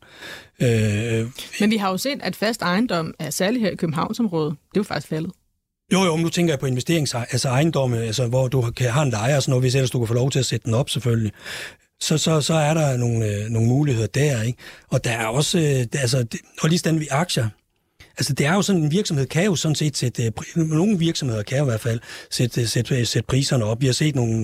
Øh, 0.62 1.26
Men 1.60 1.70
vi 1.70 1.76
har 1.76 1.90
jo 1.90 1.96
set, 1.96 2.18
at 2.22 2.36
fast 2.36 2.62
ejendom, 2.62 3.14
er 3.18 3.30
særligt 3.30 3.62
her 3.62 3.70
i 3.70 3.74
Københavnsområdet, 3.74 4.50
det 4.50 4.76
er 4.76 4.80
jo 4.80 4.82
faktisk 4.82 5.08
faldet. 5.08 5.32
Jo, 5.92 6.04
jo, 6.04 6.16
nu 6.16 6.28
tænker 6.28 6.52
jeg 6.52 6.60
på 6.60 6.66
investerings, 6.66 7.14
altså 7.14 7.48
ejendomme, 7.48 7.98
altså, 7.98 8.26
hvor 8.26 8.48
du 8.48 8.70
kan 8.76 8.90
have 8.90 9.02
en 9.02 9.10
lejer 9.10 9.36
og 9.36 9.42
sådan 9.42 9.50
noget, 9.50 9.62
hvis 9.62 9.74
ellers 9.74 9.90
du 9.90 9.98
kan 9.98 10.08
få 10.08 10.14
lov 10.14 10.30
til 10.30 10.38
at 10.38 10.46
sætte 10.46 10.64
den 10.64 10.74
op 10.74 10.90
selvfølgelig. 10.90 11.32
Så, 12.00 12.18
så, 12.18 12.40
så 12.40 12.54
er 12.54 12.74
der 12.74 12.96
nogle, 12.96 13.26
øh, 13.26 13.50
nogle 13.50 13.68
muligheder 13.68 14.06
der, 14.06 14.42
ikke? 14.42 14.58
Og 14.88 15.04
der 15.04 15.10
er 15.10 15.26
også, 15.26 15.58
øh, 15.58 16.00
altså, 16.00 16.22
det, 16.22 16.40
og 16.62 16.68
lige 16.68 16.78
stand 16.78 16.98
ved 16.98 17.06
aktier. 17.10 17.48
Altså, 18.18 18.32
det 18.32 18.46
er 18.46 18.54
jo 18.54 18.62
sådan, 18.62 18.82
en 18.82 18.90
virksomhed 18.90 19.26
kan 19.26 19.44
jo 19.44 19.56
sådan 19.56 19.74
set 19.74 19.96
sætte, 19.96 20.24
øh, 20.24 20.32
nogle 20.56 20.98
virksomheder 20.98 21.42
kan 21.42 21.58
jo 21.58 21.64
i 21.64 21.68
hvert 21.68 21.80
fald 21.80 22.00
sætte, 22.30 22.66
sætte, 22.66 23.06
sætte 23.06 23.26
priserne 23.26 23.64
op. 23.64 23.80
Vi 23.80 23.86
har 23.86 23.92
set 23.92 24.14
nogle, 24.14 24.42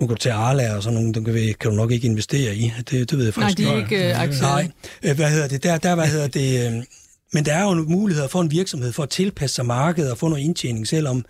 nu 0.00 0.06
kan 0.06 0.08
du 0.08 0.14
tage 0.14 0.34
Arla 0.34 0.76
og 0.76 0.82
sådan 0.82 0.94
nogle, 0.94 1.14
dem 1.14 1.24
kan, 1.24 1.34
kan 1.34 1.70
du 1.70 1.76
nok 1.76 1.92
ikke 1.92 2.06
investere 2.06 2.56
i. 2.56 2.72
Det, 2.76 2.90
det 3.10 3.18
ved 3.18 3.24
jeg 3.24 3.34
faktisk 3.34 3.58
Nej, 3.58 3.74
de 3.74 3.76
er 3.76 3.84
ikke 3.84 4.14
uh, 4.14 4.22
aktier. 4.22 4.42
Nej, 4.42 5.14
hvad 5.14 5.30
hedder 5.30 5.48
det? 5.48 5.62
Der, 5.62 5.78
der 5.78 5.94
hvad 5.94 6.06
hedder 6.06 6.28
det? 6.28 6.84
Men 7.32 7.44
der 7.44 7.54
er 7.54 7.62
jo 7.62 7.74
muligheder 7.74 8.28
for 8.28 8.40
en 8.40 8.50
virksomhed 8.50 8.92
for 8.92 9.02
at 9.02 9.10
tilpasse 9.10 9.54
sig 9.54 9.66
markedet 9.66 10.10
og 10.10 10.18
få 10.18 10.28
noget 10.28 10.42
indtjening, 10.42 10.88
selvom 10.88 11.24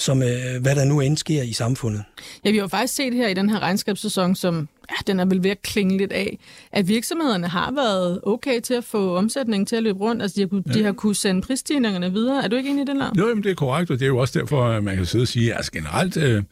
som 0.00 0.22
øh, 0.22 0.62
hvad 0.62 0.76
der 0.76 0.84
nu 0.84 1.00
end 1.00 1.16
sker 1.16 1.42
i 1.42 1.52
samfundet. 1.52 2.04
Ja, 2.44 2.50
vi 2.50 2.56
har 2.56 2.64
jo 2.64 2.68
faktisk 2.68 2.94
set 2.94 3.14
her 3.14 3.28
i 3.28 3.34
den 3.34 3.50
her 3.50 3.58
regnskabssæson, 3.58 4.34
som 4.34 4.68
ja, 4.90 4.94
den 5.12 5.20
er 5.20 5.24
vel 5.24 5.42
ved 5.42 5.50
at 5.50 5.62
klinge 5.62 5.98
lidt 5.98 6.12
af, 6.12 6.38
at 6.72 6.88
virksomhederne 6.88 7.48
har 7.48 7.70
været 7.70 8.20
okay 8.22 8.60
til 8.60 8.74
at 8.74 8.84
få 8.84 9.16
omsætningen 9.16 9.66
til 9.66 9.76
at 9.76 9.82
løbe 9.82 9.98
rundt. 9.98 10.22
Altså, 10.22 10.34
de 10.36 10.48
har, 10.50 10.62
ja. 10.66 10.78
de 10.78 10.84
har 10.84 10.92
kunnet 10.92 11.16
sende 11.16 11.42
prisstigningerne 11.42 12.12
videre. 12.12 12.44
Er 12.44 12.48
du 12.48 12.56
ikke 12.56 12.70
enig 12.70 12.82
i 12.82 12.86
den, 12.86 12.96
Lars? 12.96 13.16
Jo, 13.18 13.28
jamen, 13.28 13.44
det 13.44 13.50
er 13.50 13.54
korrekt, 13.54 13.90
og 13.90 13.98
det 13.98 14.04
er 14.04 14.08
jo 14.08 14.18
også 14.18 14.38
derfor, 14.38 14.64
at 14.64 14.84
man 14.84 14.96
kan 14.96 15.06
sidde 15.06 15.22
og 15.22 15.28
sige, 15.28 15.50
at 15.50 15.56
altså, 15.56 15.72
generelt... 15.72 16.16
Øh 16.16 16.42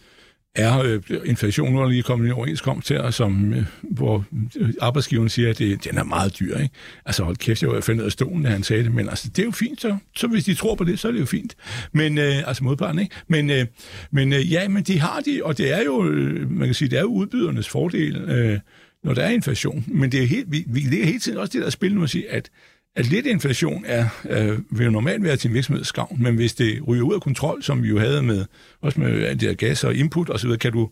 er 0.56 0.78
øh, 0.78 1.02
inflationen 1.24 1.74
nu 1.74 1.88
lige 1.88 2.02
kommet 2.02 2.26
en 2.26 2.32
overenskomst 2.32 2.88
her, 2.88 3.10
som, 3.10 3.54
øh, 3.54 3.64
hvor 3.82 4.24
øh, 4.56 4.68
arbejdsgiveren 4.80 5.28
siger, 5.28 5.50
at 5.50 5.58
det, 5.58 5.84
den 5.84 5.98
er 5.98 6.04
meget 6.04 6.38
dyr. 6.38 6.58
Ikke? 6.58 6.74
Altså 7.06 7.24
hold 7.24 7.36
kæft, 7.36 7.62
jeg 7.62 7.70
var 7.70 7.80
faldet 7.80 7.96
ned 7.96 8.04
af 8.04 8.12
stolen, 8.12 8.42
da 8.42 8.50
han 8.50 8.62
sagde 8.62 8.84
det, 8.84 8.94
men 8.94 9.08
altså, 9.08 9.28
det 9.28 9.38
er 9.38 9.44
jo 9.44 9.50
fint, 9.50 9.80
så, 9.80 9.96
så 10.16 10.26
hvis 10.26 10.44
de 10.44 10.54
tror 10.54 10.74
på 10.74 10.84
det, 10.84 10.98
så 10.98 11.08
er 11.08 11.12
det 11.12 11.20
jo 11.20 11.26
fint. 11.26 11.54
Men, 11.92 12.18
øh, 12.18 12.48
altså 12.48 12.64
modparten, 12.64 13.00
ikke? 13.00 13.14
Men, 13.28 13.50
øh, 13.50 13.66
men 14.10 14.32
øh, 14.32 14.52
ja, 14.52 14.68
men 14.68 14.82
de 14.82 15.00
har 15.00 15.20
de, 15.20 15.40
og 15.44 15.58
det 15.58 15.72
er 15.72 15.82
jo, 15.82 16.08
øh, 16.08 16.50
man 16.50 16.68
kan 16.68 16.74
sige, 16.74 16.88
det 16.88 16.96
er 16.96 17.02
jo 17.02 17.08
udbydernes 17.08 17.68
fordel, 17.68 18.16
øh, 18.16 18.58
når 19.04 19.14
der 19.14 19.22
er 19.22 19.30
inflation. 19.30 19.84
Men 19.86 20.12
det 20.12 20.22
er 20.22 20.26
helt, 20.26 20.52
vi, 20.52 20.64
vi 20.66 20.80
ligger 20.80 21.06
hele 21.06 21.20
tiden 21.20 21.38
også 21.38 21.52
det 21.52 21.62
der 21.62 21.70
spil 21.70 21.94
nu 21.94 22.02
at 22.02 22.10
sige, 22.10 22.30
at 22.30 22.50
at 22.96 23.06
lidt 23.06 23.26
inflation 23.26 23.84
er, 23.86 24.08
øh, 24.30 24.58
vil 24.70 24.84
jo 24.84 24.90
normalt 24.90 25.24
være 25.24 25.36
til 25.36 25.48
en 25.48 25.54
virksomheds 25.54 25.88
skavn, 25.88 26.22
men 26.22 26.34
hvis 26.34 26.54
det 26.54 26.88
ryger 26.88 27.02
ud 27.02 27.14
af 27.14 27.20
kontrol, 27.20 27.62
som 27.62 27.82
vi 27.82 27.88
jo 27.88 27.98
havde 27.98 28.22
med, 28.22 28.44
også 28.82 29.00
med 29.00 29.24
alt 29.24 29.40
det 29.40 29.48
her 29.48 29.56
gas 29.56 29.84
og 29.84 29.94
input 29.94 30.30
osv., 30.30 30.56
kan 30.56 30.72
du, 30.72 30.90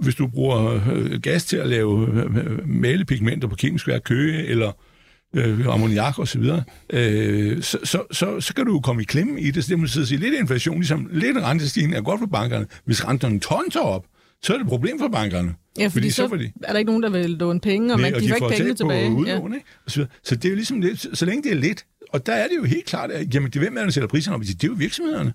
hvis 0.00 0.14
du 0.14 0.26
bruger 0.26 0.80
øh, 0.92 1.20
gas 1.20 1.44
til 1.44 1.56
at 1.56 1.68
lave 1.68 2.08
øh, 2.08 2.36
øh 2.36 2.68
malepigmenter 2.68 3.48
på 3.48 3.56
kemisk 3.56 3.88
værk, 3.88 4.02
køge 4.04 4.46
eller 4.46 4.72
øh, 5.34 5.66
ammoniak 5.66 6.18
og 6.18 6.28
så 6.28 6.38
videre, 6.38 6.64
øh, 6.90 7.62
så, 7.62 7.78
så, 7.84 8.02
så, 8.10 8.40
så 8.40 8.54
kan 8.54 8.66
du 8.66 8.72
jo 8.72 8.80
komme 8.80 9.02
i 9.02 9.04
klemme 9.04 9.40
i 9.40 9.50
det. 9.50 9.64
Så 9.64 9.70
det 9.70 9.78
må 9.78 9.86
sige, 9.86 10.18
lidt 10.18 10.34
inflation, 10.34 10.76
ligesom 10.76 11.08
lidt 11.12 11.36
rentestigning 11.36 11.96
er 11.96 12.02
godt 12.02 12.20
for 12.20 12.26
bankerne. 12.26 12.66
Hvis 12.84 13.08
renterne 13.08 13.40
tonser 13.40 13.80
op, 13.80 14.04
så 14.42 14.52
er 14.52 14.56
det 14.56 14.64
et 14.64 14.68
problem 14.68 14.98
for 14.98 15.08
bankerne. 15.08 15.54
Ja, 15.78 15.84
fordi, 15.84 15.92
fordi 15.92 16.10
så, 16.10 16.28
så 16.28 16.36
de, 16.36 16.52
er 16.62 16.72
der 16.72 16.78
ikke 16.78 16.90
nogen, 16.90 17.02
der 17.02 17.10
vil 17.10 17.30
låne 17.30 17.60
penge, 17.60 17.92
og 17.92 18.00
man, 18.00 18.14
de, 18.14 18.20
de 18.20 18.28
får 18.28 18.50
ikke 18.50 18.62
penge 18.62 18.74
tilbage. 18.74 19.10
Udlån, 19.10 19.52
ja. 19.52 19.58
så, 19.86 20.06
så 20.22 20.36
det 20.36 20.44
er 20.44 20.48
jo 20.48 20.54
ligesom 20.54 20.80
lidt, 20.80 21.18
så 21.18 21.26
længe 21.26 21.42
det 21.42 21.52
er 21.52 21.56
lidt, 21.56 21.86
og 22.12 22.26
der 22.26 22.32
er 22.32 22.48
det 22.48 22.56
jo 22.56 22.64
helt 22.64 22.84
klart, 22.84 23.10
at 23.10 23.34
jamen, 23.34 23.50
det, 23.50 23.60
hvem 23.60 23.76
er 23.76 23.82
der 23.82 23.90
sætter 23.90 24.08
priserne 24.08 24.36
op? 24.36 24.40
Det 24.42 24.64
er 24.64 24.68
jo 24.68 24.74
virksomhederne. 24.74 25.32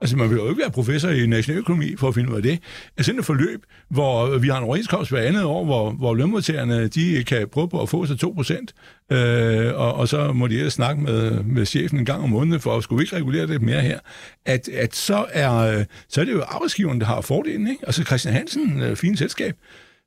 Altså, 0.00 0.16
man 0.16 0.30
vil 0.30 0.36
jo 0.36 0.48
ikke 0.48 0.60
være 0.60 0.70
professor 0.70 1.08
i 1.08 1.26
nationaløkonomi 1.26 1.96
for 1.96 2.08
at 2.08 2.14
finde 2.14 2.30
ud 2.30 2.36
af 2.36 2.42
det. 2.42 2.50
Altså, 2.96 3.04
sådan 3.04 3.18
et 3.18 3.24
forløb, 3.26 3.64
hvor 3.88 4.38
vi 4.38 4.48
har 4.48 4.58
en 4.58 4.64
overenskomst 4.64 5.10
hver 5.10 5.22
andet 5.22 5.44
år, 5.44 5.64
hvor, 5.64 5.90
hvor 5.90 6.14
lønmodtagerne, 6.14 6.88
de 6.88 7.24
kan 7.24 7.48
prøve 7.48 7.68
på 7.68 7.82
at 7.82 7.88
få 7.88 8.06
sig 8.06 8.18
2 8.18 8.32
procent, 8.32 8.74
øh, 9.12 9.74
og, 9.74 9.94
og 9.94 10.08
så 10.08 10.32
må 10.32 10.46
de 10.46 10.56
ellers 10.56 10.72
snakke 10.72 11.02
med, 11.02 11.42
med 11.42 11.66
chefen 11.66 11.98
en 11.98 12.04
gang 12.04 12.22
om 12.22 12.28
måneden, 12.28 12.60
for 12.60 12.76
at 12.76 12.82
skulle 12.82 13.02
ikke 13.02 13.16
regulere 13.16 13.46
det 13.46 13.62
mere 13.62 13.80
her, 13.80 13.98
at, 14.46 14.68
at 14.68 14.96
så, 14.96 15.26
er, 15.32 15.84
så 16.08 16.20
er 16.20 16.24
det 16.24 16.32
jo 16.32 16.42
arbejdsgiveren, 16.42 17.00
der 17.00 17.06
har 17.06 17.20
fordelen, 17.20 17.68
ikke? 17.68 17.86
Altså, 17.86 18.02
Christian 18.02 18.34
Hansen, 18.34 18.82
øh, 18.82 18.96
fint 18.96 19.18
selskab, 19.18 19.54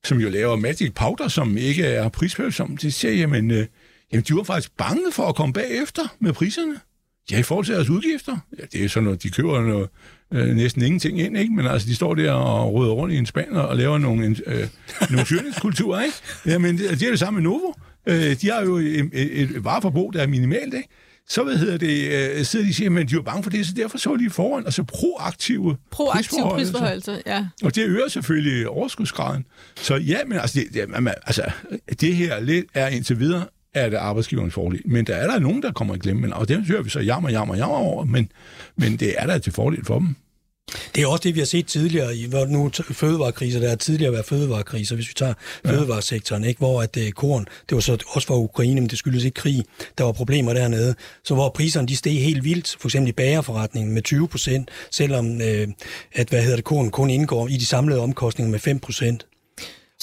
som 0.04 0.18
jo 0.18 0.30
laver 0.30 0.56
Magic 0.56 0.94
Powder, 0.94 1.28
som 1.28 1.58
ikke 1.58 1.84
er 1.84 2.10
prisfølsom, 2.10 2.78
de 2.78 2.92
siger, 2.92 3.14
jamen, 3.14 3.52
øh, 3.52 3.66
jamen, 4.12 4.24
de 4.24 4.36
var 4.36 4.44
faktisk 4.44 4.72
bange 4.78 5.12
for 5.12 5.24
at 5.24 5.36
komme 5.36 5.54
bagefter 5.54 6.16
med 6.20 6.34
priserne. 6.34 6.76
Ja, 7.32 7.40
i 7.40 7.44
forhold 7.44 7.66
til 7.66 7.76
deres 7.76 7.90
udgifter. 7.90 8.38
Ja, 8.60 8.64
det 8.74 8.84
er 8.84 8.90
sådan 8.90 9.04
noget, 9.04 9.24
de 9.24 9.30
køber 9.30 9.62
noget, 9.62 9.90
øh, 10.34 10.56
næsten 10.56 10.82
ingenting 10.82 11.20
ind, 11.20 11.38
ikke? 11.38 11.54
Men 11.54 11.68
altså, 11.68 11.88
de 11.88 11.96
står 11.96 12.16
der 12.16 12.32
og 12.32 12.74
råder 12.74 12.92
rundt 12.92 13.14
i 13.14 13.18
en 13.18 13.26
spand 13.26 13.52
og 13.52 13.78
laver 13.78 13.98
nogle, 13.98 14.36
øh, 14.46 14.68
nogle 15.10 15.26
tyrningskulturer, 15.26 16.02
ikke? 16.04 16.18
Jamen, 16.46 16.78
det, 16.78 16.90
det 16.90 17.04
er 17.04 17.10
det 17.10 17.20
samme 17.20 17.42
med 17.42 17.50
Novo. 17.50 17.74
Øh, 18.08 18.42
de 18.42 18.52
har 18.52 18.62
jo 18.62 18.78
et, 18.78 19.10
et, 19.14 19.42
et 19.42 19.64
vareforbrug, 19.64 20.14
der 20.14 20.22
er 20.22 20.28
minimalt, 20.28 20.74
ikke? 20.74 20.90
Så 21.30 21.44
hvad 21.44 21.58
hedder 21.58 21.78
det, 21.78 22.12
øh, 22.38 22.46
sidder 22.46 22.66
de 22.66 22.70
og 22.70 22.74
siger, 22.74 22.90
men 22.90 23.08
de 23.08 23.16
er 23.16 23.22
bange 23.22 23.44
for 23.44 23.50
det, 23.50 23.66
så 23.66 23.74
derfor 23.76 23.98
så 23.98 24.16
de 24.16 24.30
foran, 24.30 24.66
altså 24.66 24.84
proaktive 24.84 25.78
Proaktive 25.92 26.50
prisforholdelser, 26.50 27.18
ja. 27.26 27.46
Og 27.64 27.76
det 27.76 27.86
øger 27.88 28.08
selvfølgelig 28.08 28.70
overskudsgraden. 28.70 29.46
Så 29.76 29.96
ja, 29.96 30.18
men 30.28 30.38
altså 30.38 30.60
det, 30.60 30.74
det, 30.74 31.02
man, 31.02 31.14
altså, 31.26 31.52
det 32.02 32.16
her 32.16 32.40
lidt 32.40 32.66
er 32.74 32.88
indtil 32.88 33.20
videre 33.20 33.46
er 33.74 33.90
det 33.90 33.98
arbejdsgiverens 33.98 34.54
fordel. 34.54 34.82
Men 34.86 35.06
der 35.06 35.16
er 35.16 35.32
der 35.32 35.40
nogen, 35.40 35.64
der 35.64 35.72
kommer 35.72 35.96
i 35.96 35.98
glemme, 35.98 36.36
og 36.36 36.48
det 36.48 36.66
hører 36.68 36.82
vi 36.82 36.90
så 36.90 37.00
jammer, 37.00 37.30
jammer, 37.30 37.56
jammer 37.56 37.78
over, 37.78 38.06
men, 38.06 38.32
men 38.78 38.98
det 38.98 39.16
er 39.18 39.26
der 39.26 39.38
til 39.38 39.54
fordel 39.54 39.86
for 39.86 40.00
dem. 40.00 40.16
Det 40.96 41.04
er 41.04 41.08
også 41.08 41.24
det, 41.24 41.36
vi 41.36 41.40
har 41.40 41.46
set 41.46 41.68
tidligere, 41.68 42.16
i, 42.16 42.26
hvor 42.26 42.46
nu 42.46 42.72
fødevarekriser, 42.92 43.60
der 43.60 43.70
har 43.70 43.76
tidligere 43.76 44.12
været 44.14 44.26
fødevarekriser, 44.26 44.96
hvis 44.96 45.10
vi 45.10 45.14
tager 45.14 45.34
ja. 45.66 45.72
fødevaresektoren, 45.72 46.44
ikke? 46.44 46.58
hvor 46.58 46.82
at 46.82 46.98
uh, 46.98 47.10
korn, 47.10 47.46
det 47.70 47.76
var 47.76 47.82
så 47.82 47.98
også 48.08 48.28
for 48.28 48.36
Ukraine, 48.36 48.82
men 48.82 48.90
det 48.90 48.98
skyldes 48.98 49.24
ikke 49.24 49.36
krig, 49.36 49.64
der 49.98 50.04
var 50.04 50.12
problemer 50.12 50.54
dernede, 50.54 50.96
så 51.24 51.34
hvor 51.34 51.50
priserne 51.50 51.88
de 51.88 51.96
steg 51.96 52.24
helt 52.24 52.44
vildt, 52.44 52.76
for 52.80 52.88
eksempel 52.88 53.10
i 53.10 53.12
bagerforretningen 53.12 53.94
med 53.94 54.02
20 54.02 54.28
procent, 54.28 54.70
selvom 54.92 55.26
uh, 55.26 55.74
at, 56.14 56.30
hvad 56.30 56.42
hedder 56.42 56.56
det, 56.56 56.66
korn 56.66 56.92
kun 56.92 57.10
indgår 57.10 57.48
i 57.48 57.58
de 57.58 57.66
samlede 57.66 58.00
omkostninger 58.00 58.52
med 58.52 58.60
5 58.60 58.80
procent. 58.80 59.26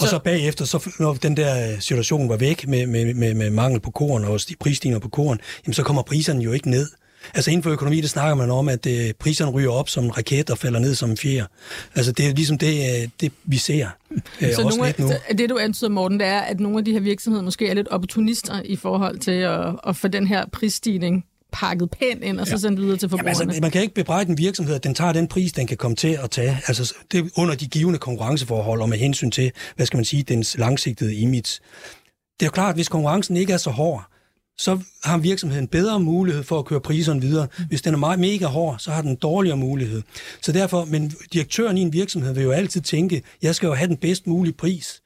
Og 0.00 0.08
så 0.08 0.18
bagefter, 0.24 0.64
så, 0.64 0.90
når 0.98 1.14
den 1.14 1.36
der 1.36 1.80
situation 1.80 2.28
var 2.28 2.36
væk 2.36 2.68
med, 2.68 2.86
med, 2.86 3.14
med, 3.14 3.34
med 3.34 3.50
mangel 3.50 3.80
på 3.80 3.90
korn 3.90 4.24
og 4.24 4.40
prisstigninger 4.60 4.98
på 4.98 5.08
korn, 5.08 5.40
jamen, 5.66 5.74
så 5.74 5.82
kommer 5.82 6.02
priserne 6.02 6.42
jo 6.42 6.52
ikke 6.52 6.70
ned. 6.70 6.88
Altså 7.34 7.50
inden 7.50 7.62
for 7.62 7.70
økonomi, 7.70 8.00
det 8.00 8.10
snakker 8.10 8.34
man 8.34 8.50
om, 8.50 8.68
at 8.68 8.86
øh, 8.86 9.12
priserne 9.18 9.50
ryger 9.50 9.70
op 9.70 9.88
som 9.88 10.04
en 10.04 10.16
raket 10.16 10.50
og 10.50 10.58
falder 10.58 10.80
ned 10.80 10.94
som 10.94 11.10
en 11.10 11.16
fjer. 11.16 11.44
Altså 11.94 12.12
det 12.12 12.26
er 12.26 12.34
ligesom 12.34 12.58
det, 12.58 13.02
øh, 13.02 13.08
det 13.20 13.32
vi 13.44 13.56
ser. 13.56 13.88
Øh, 14.40 14.54
så 14.54 14.62
nogle 14.62 14.86
af, 14.86 14.94
nu. 14.98 15.10
det 15.38 15.50
du 15.50 15.58
antyder, 15.58 15.90
Morten, 15.90 16.20
det 16.20 16.26
er, 16.26 16.40
at 16.40 16.60
nogle 16.60 16.78
af 16.78 16.84
de 16.84 16.92
her 16.92 17.00
virksomheder 17.00 17.44
måske 17.44 17.68
er 17.68 17.74
lidt 17.74 17.88
opportunister 17.88 18.62
i 18.64 18.76
forhold 18.76 19.18
til 19.18 19.30
at, 19.30 19.76
at 19.86 19.96
få 19.96 20.08
den 20.08 20.26
her 20.26 20.44
prisstigning 20.52 21.24
pakket 21.52 21.90
pænt 21.90 22.22
ind, 22.24 22.40
og 22.40 22.46
så 22.46 22.52
Ja. 22.52 22.56
sendt 22.58 22.80
videre 22.80 22.96
til 22.96 23.06
Jamen, 23.06 23.10
forbrugerne. 23.18 23.50
altså, 23.52 23.60
man 23.60 23.70
kan 23.70 23.82
ikke 23.82 23.94
bebrejde 23.94 24.30
en 24.30 24.38
virksomhed, 24.38 24.74
at 24.74 24.84
den 24.84 24.94
tager 24.94 25.12
den 25.12 25.28
pris, 25.28 25.52
den 25.52 25.66
kan 25.66 25.76
komme 25.76 25.96
til 25.96 26.18
at 26.22 26.30
tage. 26.30 26.58
Altså, 26.66 26.94
det 27.12 27.18
er 27.24 27.28
under 27.36 27.54
de 27.54 27.66
givende 27.66 27.98
konkurrenceforhold 27.98 28.80
og 28.82 28.88
med 28.88 28.98
hensyn 28.98 29.30
til, 29.30 29.52
hvad 29.76 29.86
skal 29.86 29.96
man 29.98 30.04
sige, 30.04 30.22
dens 30.22 30.58
langsigtede 30.58 31.14
image. 31.14 31.42
Det 32.40 32.42
er 32.42 32.46
jo 32.46 32.50
klart, 32.50 32.68
at 32.68 32.74
hvis 32.76 32.88
konkurrencen 32.88 33.36
ikke 33.36 33.52
er 33.52 33.56
så 33.56 33.70
hård, 33.70 34.04
så 34.58 34.78
har 35.04 35.18
virksomheden 35.18 35.66
bedre 35.68 36.00
mulighed 36.00 36.42
for 36.42 36.58
at 36.58 36.64
køre 36.64 36.80
priserne 36.80 37.20
videre. 37.20 37.46
Hvis 37.68 37.82
den 37.82 37.94
er 37.94 37.98
meget 37.98 38.18
mega 38.20 38.46
hård, 38.46 38.78
så 38.78 38.90
har 38.90 39.02
den 39.02 39.10
en 39.10 39.16
dårligere 39.16 39.56
mulighed. 39.56 40.02
Så 40.42 40.52
derfor, 40.52 40.84
men 40.84 41.12
direktøren 41.32 41.78
i 41.78 41.80
en 41.80 41.92
virksomhed 41.92 42.34
vil 42.34 42.42
jo 42.42 42.50
altid 42.50 42.80
tænke, 42.80 43.22
jeg 43.42 43.54
skal 43.54 43.66
jo 43.66 43.74
have 43.74 43.88
den 43.88 43.96
bedst 43.96 44.26
mulige 44.26 44.52
pris. 44.52 45.02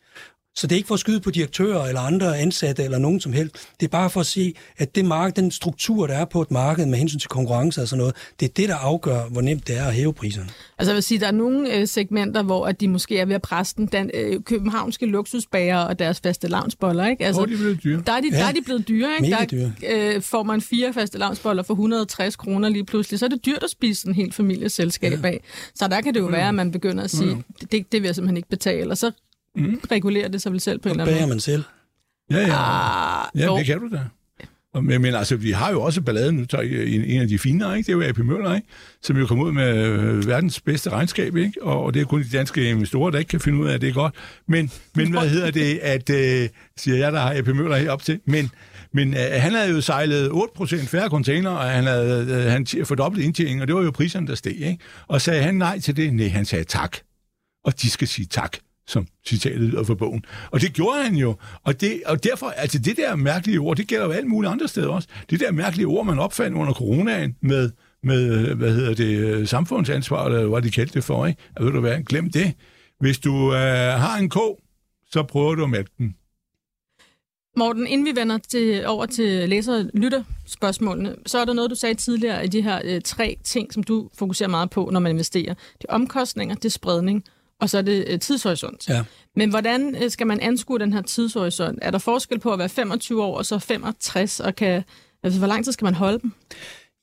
Så 0.57 0.67
det 0.67 0.73
er 0.75 0.77
ikke 0.77 0.87
for 0.87 0.95
at 0.95 1.01
skyde 1.01 1.21
på 1.21 1.31
direktører 1.31 1.85
eller 1.87 2.01
andre 2.01 2.39
ansatte 2.39 2.83
eller 2.85 2.99
nogen 2.99 3.21
som 3.21 3.33
helst. 3.33 3.55
Det 3.81 3.87
er 3.87 3.91
bare 3.91 4.11
for 4.11 4.21
at 4.21 4.27
se, 4.27 4.55
at 4.77 4.95
det 4.95 5.05
marked, 5.05 5.35
den 5.35 5.51
struktur, 5.51 6.07
der 6.07 6.15
er 6.15 6.25
på 6.25 6.43
et 6.43 6.51
marked 6.51 6.87
med 6.87 6.99
hensyn 6.99 7.19
til 7.19 7.29
konkurrence 7.29 7.83
og 7.83 7.89
sådan 7.89 7.99
noget, 7.99 8.15
det 8.41 8.49
er 8.49 8.53
det, 8.57 8.69
der 8.69 8.75
afgør, 8.77 9.25
hvor 9.29 9.41
nemt 9.41 9.69
det 9.69 9.79
er 9.79 9.85
at 9.87 9.95
hæve 9.95 10.15
priserne. 10.15 10.49
Altså 10.79 10.91
jeg 10.93 10.95
vil 10.95 11.03
sige, 11.03 11.21
der 11.21 11.27
er 11.27 11.31
nogle 11.31 11.75
øh, 11.77 11.89
segmenter, 11.89 12.43
hvor 12.43 12.67
at 12.67 12.81
de 12.81 12.89
måske 12.89 13.19
er 13.19 13.25
ved 13.25 13.35
at 13.35 13.43
presse 13.43 13.75
den, 13.77 13.87
den 13.87 14.11
øh, 14.15 14.41
københavnske 14.43 15.07
luksusbager 15.07 15.79
og 15.79 15.99
deres 15.99 16.21
faste 16.21 16.49
lavnsboller, 16.49 17.07
ikke? 17.07 17.27
Altså, 17.27 17.43
er 17.43 17.47
de 17.47 17.57
blevet 17.57 17.83
dyre? 17.85 18.03
Der 18.07 18.13
er 18.13 18.21
de, 18.21 18.29
Ja. 18.33 18.39
der 18.39 18.45
er 18.45 18.53
de 18.53 18.63
blevet 18.65 18.89
dyre, 18.89 19.09
ikke? 19.21 19.31
Mega 19.31 19.41
der 19.41 19.47
dyre. 19.47 19.73
Øh, 20.17 20.23
får 20.23 20.43
man 20.43 20.61
fire 20.61 20.93
faste 20.93 21.19
lavnsboller 21.19 21.63
for 21.63 21.75
160 21.75 22.37
kroner 22.37 22.69
lige 22.69 22.85
pludselig, 22.87 23.19
så 23.19 23.25
er 23.25 23.29
det 23.31 23.47
dyrt 23.47 23.63
at 23.63 23.71
spise 23.71 24.09
en 24.09 24.15
helt 24.15 24.35
familieselskab 24.35 25.25
af. 25.25 25.41
Så 25.75 25.89
der 25.89 26.01
kan 26.01 26.15
det 26.15 26.21
jo 26.21 26.27
være, 26.27 26.49
at 26.49 26.55
man 26.55 26.71
begynder 26.73 27.05
at 27.05 27.11
sige, 27.11 27.43
det, 27.61 27.93
det 27.93 28.03
vil 28.03 28.05
jeg 28.05 28.15
simpelthen 28.15 28.37
ikke 28.37 28.49
betale, 28.49 28.91
og 28.91 28.99
så 28.99 29.11
regulerer 29.91 30.29
det 30.29 30.43
sig 30.43 30.53
vel 30.53 30.61
selv 30.61 30.79
på 30.79 30.89
en 30.89 30.91
eller 30.93 31.05
anden 31.05 31.21
måde. 31.23 31.29
man 31.29 31.41
selv. 31.41 31.65
Ja, 32.31 32.39
ja. 32.39 32.45
Ah, 32.45 33.27
Ja, 33.35 33.45
jo. 33.47 33.59
det 33.59 33.67
kan 33.67 33.81
du 33.81 33.89
da. 33.89 34.01
Men, 34.83 35.03
men 35.03 35.15
altså, 35.15 35.37
vi 35.37 35.51
har 35.51 35.71
jo 35.71 35.83
også 35.83 36.01
balladen, 36.03 36.35
nu 36.35 36.45
tager 36.45 36.63
en, 36.87 37.05
en 37.05 37.21
af 37.21 37.29
de 37.29 37.39
finere, 37.39 37.77
ikke? 37.79 37.87
det 37.87 37.93
er 37.93 38.07
jo 38.07 38.11
AP 38.13 38.19
Møller, 38.19 38.55
ikke? 38.55 38.67
som 39.03 39.17
jo 39.17 39.27
kom 39.27 39.41
ud 39.41 39.53
med 39.53 39.77
øh, 39.77 40.27
verdens 40.27 40.61
bedste 40.61 40.91
regnskab, 40.91 41.37
ikke? 41.37 41.63
Og, 41.63 41.85
og 41.85 41.95
det 41.95 42.01
er 42.03 42.07
kun 42.07 42.23
de 42.23 42.29
danske 42.33 42.71
investorer, 42.71 43.11
der 43.11 43.19
ikke 43.19 43.29
kan 43.29 43.41
finde 43.41 43.59
ud 43.59 43.69
af, 43.69 43.75
at 43.75 43.81
det 43.81 43.89
er 43.89 43.93
godt. 43.93 44.15
Men, 44.49 44.71
men 44.95 45.11
hvad 45.11 45.29
hedder 45.29 45.51
det, 45.51 45.79
at, 45.83 46.11
øh, 46.11 46.49
siger 46.77 46.97
jeg, 46.97 47.13
der 47.13 47.21
har 47.21 47.35
AP 47.39 47.47
Møller 47.47 47.77
herop 47.77 48.03
til, 48.03 48.21
men, 48.27 48.51
men 48.93 49.15
øh, 49.15 49.21
han 49.33 49.53
havde 49.53 49.71
jo 49.71 49.81
sejlet 49.81 50.29
8% 50.29 50.87
færre 50.87 51.09
container, 51.09 51.51
og 51.51 51.71
han 51.71 51.85
havde 51.85 52.27
øh, 52.31 52.51
han 52.53 52.67
fordoblet 52.85 53.23
indtjeningen, 53.23 53.63
og 53.63 53.67
det 53.69 53.77
var 53.77 53.83
jo 53.83 53.91
priserne, 53.91 54.27
der 54.27 54.35
steg. 54.35 54.53
Ikke? 54.61 54.79
Og 55.07 55.21
sagde 55.21 55.43
han 55.43 55.55
nej 55.55 55.79
til 55.81 55.97
det? 55.97 56.15
Nej, 56.15 56.29
han 56.29 56.45
sagde 56.45 56.65
tak. 56.65 56.97
Og 57.65 57.83
de 57.83 57.91
skal 57.91 58.09
sige 58.09 58.27
tak 58.27 58.57
som 58.87 59.07
citatet 59.27 59.61
lyder 59.61 59.85
fra 59.85 59.95
bogen. 59.95 60.25
Og 60.51 60.61
det 60.61 60.73
gjorde 60.73 61.03
han 61.03 61.15
jo. 61.15 61.37
Og, 61.63 61.81
det, 61.81 62.03
og 62.07 62.25
derfor, 62.25 62.47
altså 62.47 62.79
det 62.79 62.97
der 62.97 63.17
mærkelige 63.17 63.59
ord, 63.59 63.77
det 63.77 63.89
gælder 63.89 64.07
jo 64.07 64.13
alt 64.13 64.27
muligt 64.27 64.53
andre 64.53 64.69
steder 64.69 64.89
også. 64.89 65.09
Det 65.31 65.41
der 65.41 65.53
mærkelige 65.53 65.87
ord, 65.87 66.07
man 66.07 66.19
opfandt 66.19 66.57
under 66.57 66.73
coronaen 66.73 67.37
med, 67.41 67.71
med 68.03 68.55
hvad 68.55 68.75
hedder 68.75 68.95
det, 68.95 69.49
samfundsansvar, 69.49 70.27
eller 70.27 70.47
hvad 70.47 70.63
de 70.63 70.71
kaldte 70.71 70.95
det 70.95 71.05
for, 71.05 71.27
ikke? 71.27 71.43
Jeg 71.57 71.65
ved 71.67 71.73
du 71.73 71.81
hvad, 71.81 72.03
glem 72.03 72.31
det. 72.31 72.55
Hvis 73.01 73.19
du 73.19 73.53
øh, 73.53 74.01
har 74.01 74.19
en 74.19 74.29
ko, 74.29 74.61
så 75.11 75.23
prøver 75.23 75.55
du 75.55 75.65
at 75.65 75.71
mælke 75.71 75.91
den. 75.99 76.15
Morten, 77.57 77.87
inden 77.87 78.07
vi 78.07 78.21
vender 78.21 78.39
til, 78.39 78.87
over 78.87 79.07
til 79.07 79.49
læser- 79.49 79.79
og 79.79 79.85
lytterspørgsmålene, 79.95 81.17
så 81.27 81.39
er 81.39 81.45
der 81.45 81.53
noget, 81.53 81.71
du 81.71 81.75
sagde 81.75 81.95
tidligere 81.95 82.45
i 82.45 82.49
de 82.49 82.63
her 82.63 82.81
øh, 82.85 83.01
tre 83.01 83.37
ting, 83.45 83.73
som 83.73 83.83
du 83.83 84.11
fokuserer 84.19 84.49
meget 84.49 84.71
på, 84.71 84.91
når 84.93 85.01
man 85.01 85.13
investerer. 85.13 85.55
Det 85.55 85.87
er 85.89 85.95
omkostninger, 85.95 86.55
det 86.55 86.65
er 86.65 86.71
spredning, 86.71 87.25
og 87.61 87.71
så 87.71 87.79
er 87.79 87.83
det 87.83 88.05
øh, 88.09 88.19
tidshorisont. 88.19 88.89
Ja. 88.89 89.03
Men 89.37 89.51
hvordan 89.51 89.97
øh, 90.03 90.11
skal 90.11 90.27
man 90.27 90.41
anskue 90.41 90.79
den 90.79 90.93
her 90.93 91.03
tidshorisont? 91.03 91.79
Er 91.83 91.91
der 91.91 91.99
forskel 91.99 92.39
på 92.39 92.53
at 92.53 92.59
være 92.59 92.69
25 92.69 93.23
år 93.23 93.39
og 93.39 93.47
så 93.47 93.59
65, 93.59 94.41
og 94.41 94.57
kan, 94.57 94.85
altså, 95.23 95.39
hvor 95.39 95.49
lang 95.49 95.65
tid 95.65 95.73
skal 95.73 95.85
man 95.85 95.95
holde 95.95 96.19
dem? 96.19 96.33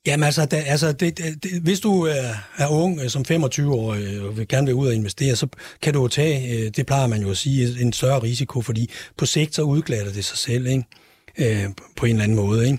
Jamen 0.06 0.24
altså, 0.24 0.46
da, 0.46 0.56
altså 0.56 0.92
det, 0.92 1.18
det, 1.18 1.62
hvis 1.62 1.80
du 1.80 2.02
er, 2.02 2.34
er 2.58 2.68
ung 2.68 3.00
øh, 3.00 3.08
som 3.08 3.24
25-årig 3.30 4.20
og 4.20 4.36
vil 4.36 4.48
gerne 4.48 4.66
vil 4.66 4.74
ud 4.74 4.86
og 4.86 4.94
investere, 4.94 5.36
så 5.36 5.46
kan 5.82 5.94
du 5.94 6.02
jo 6.02 6.08
tage, 6.08 6.58
øh, 6.58 6.70
det 6.76 6.86
plejer 6.86 7.06
man 7.06 7.22
jo 7.22 7.30
at 7.30 7.36
sige, 7.36 7.80
en 7.80 7.92
større 7.92 8.22
risiko, 8.22 8.62
fordi 8.62 8.90
på 9.16 9.26
sigt 9.26 9.54
så 9.54 9.62
udglatter 9.62 10.12
det 10.12 10.24
sig 10.24 10.38
selv, 10.38 10.66
ikke? 10.66 10.84
Øh, 11.38 11.62
på 11.96 12.06
en 12.06 12.12
eller 12.12 12.22
anden 12.24 12.36
måde. 12.36 12.66
Ikke? 12.66 12.78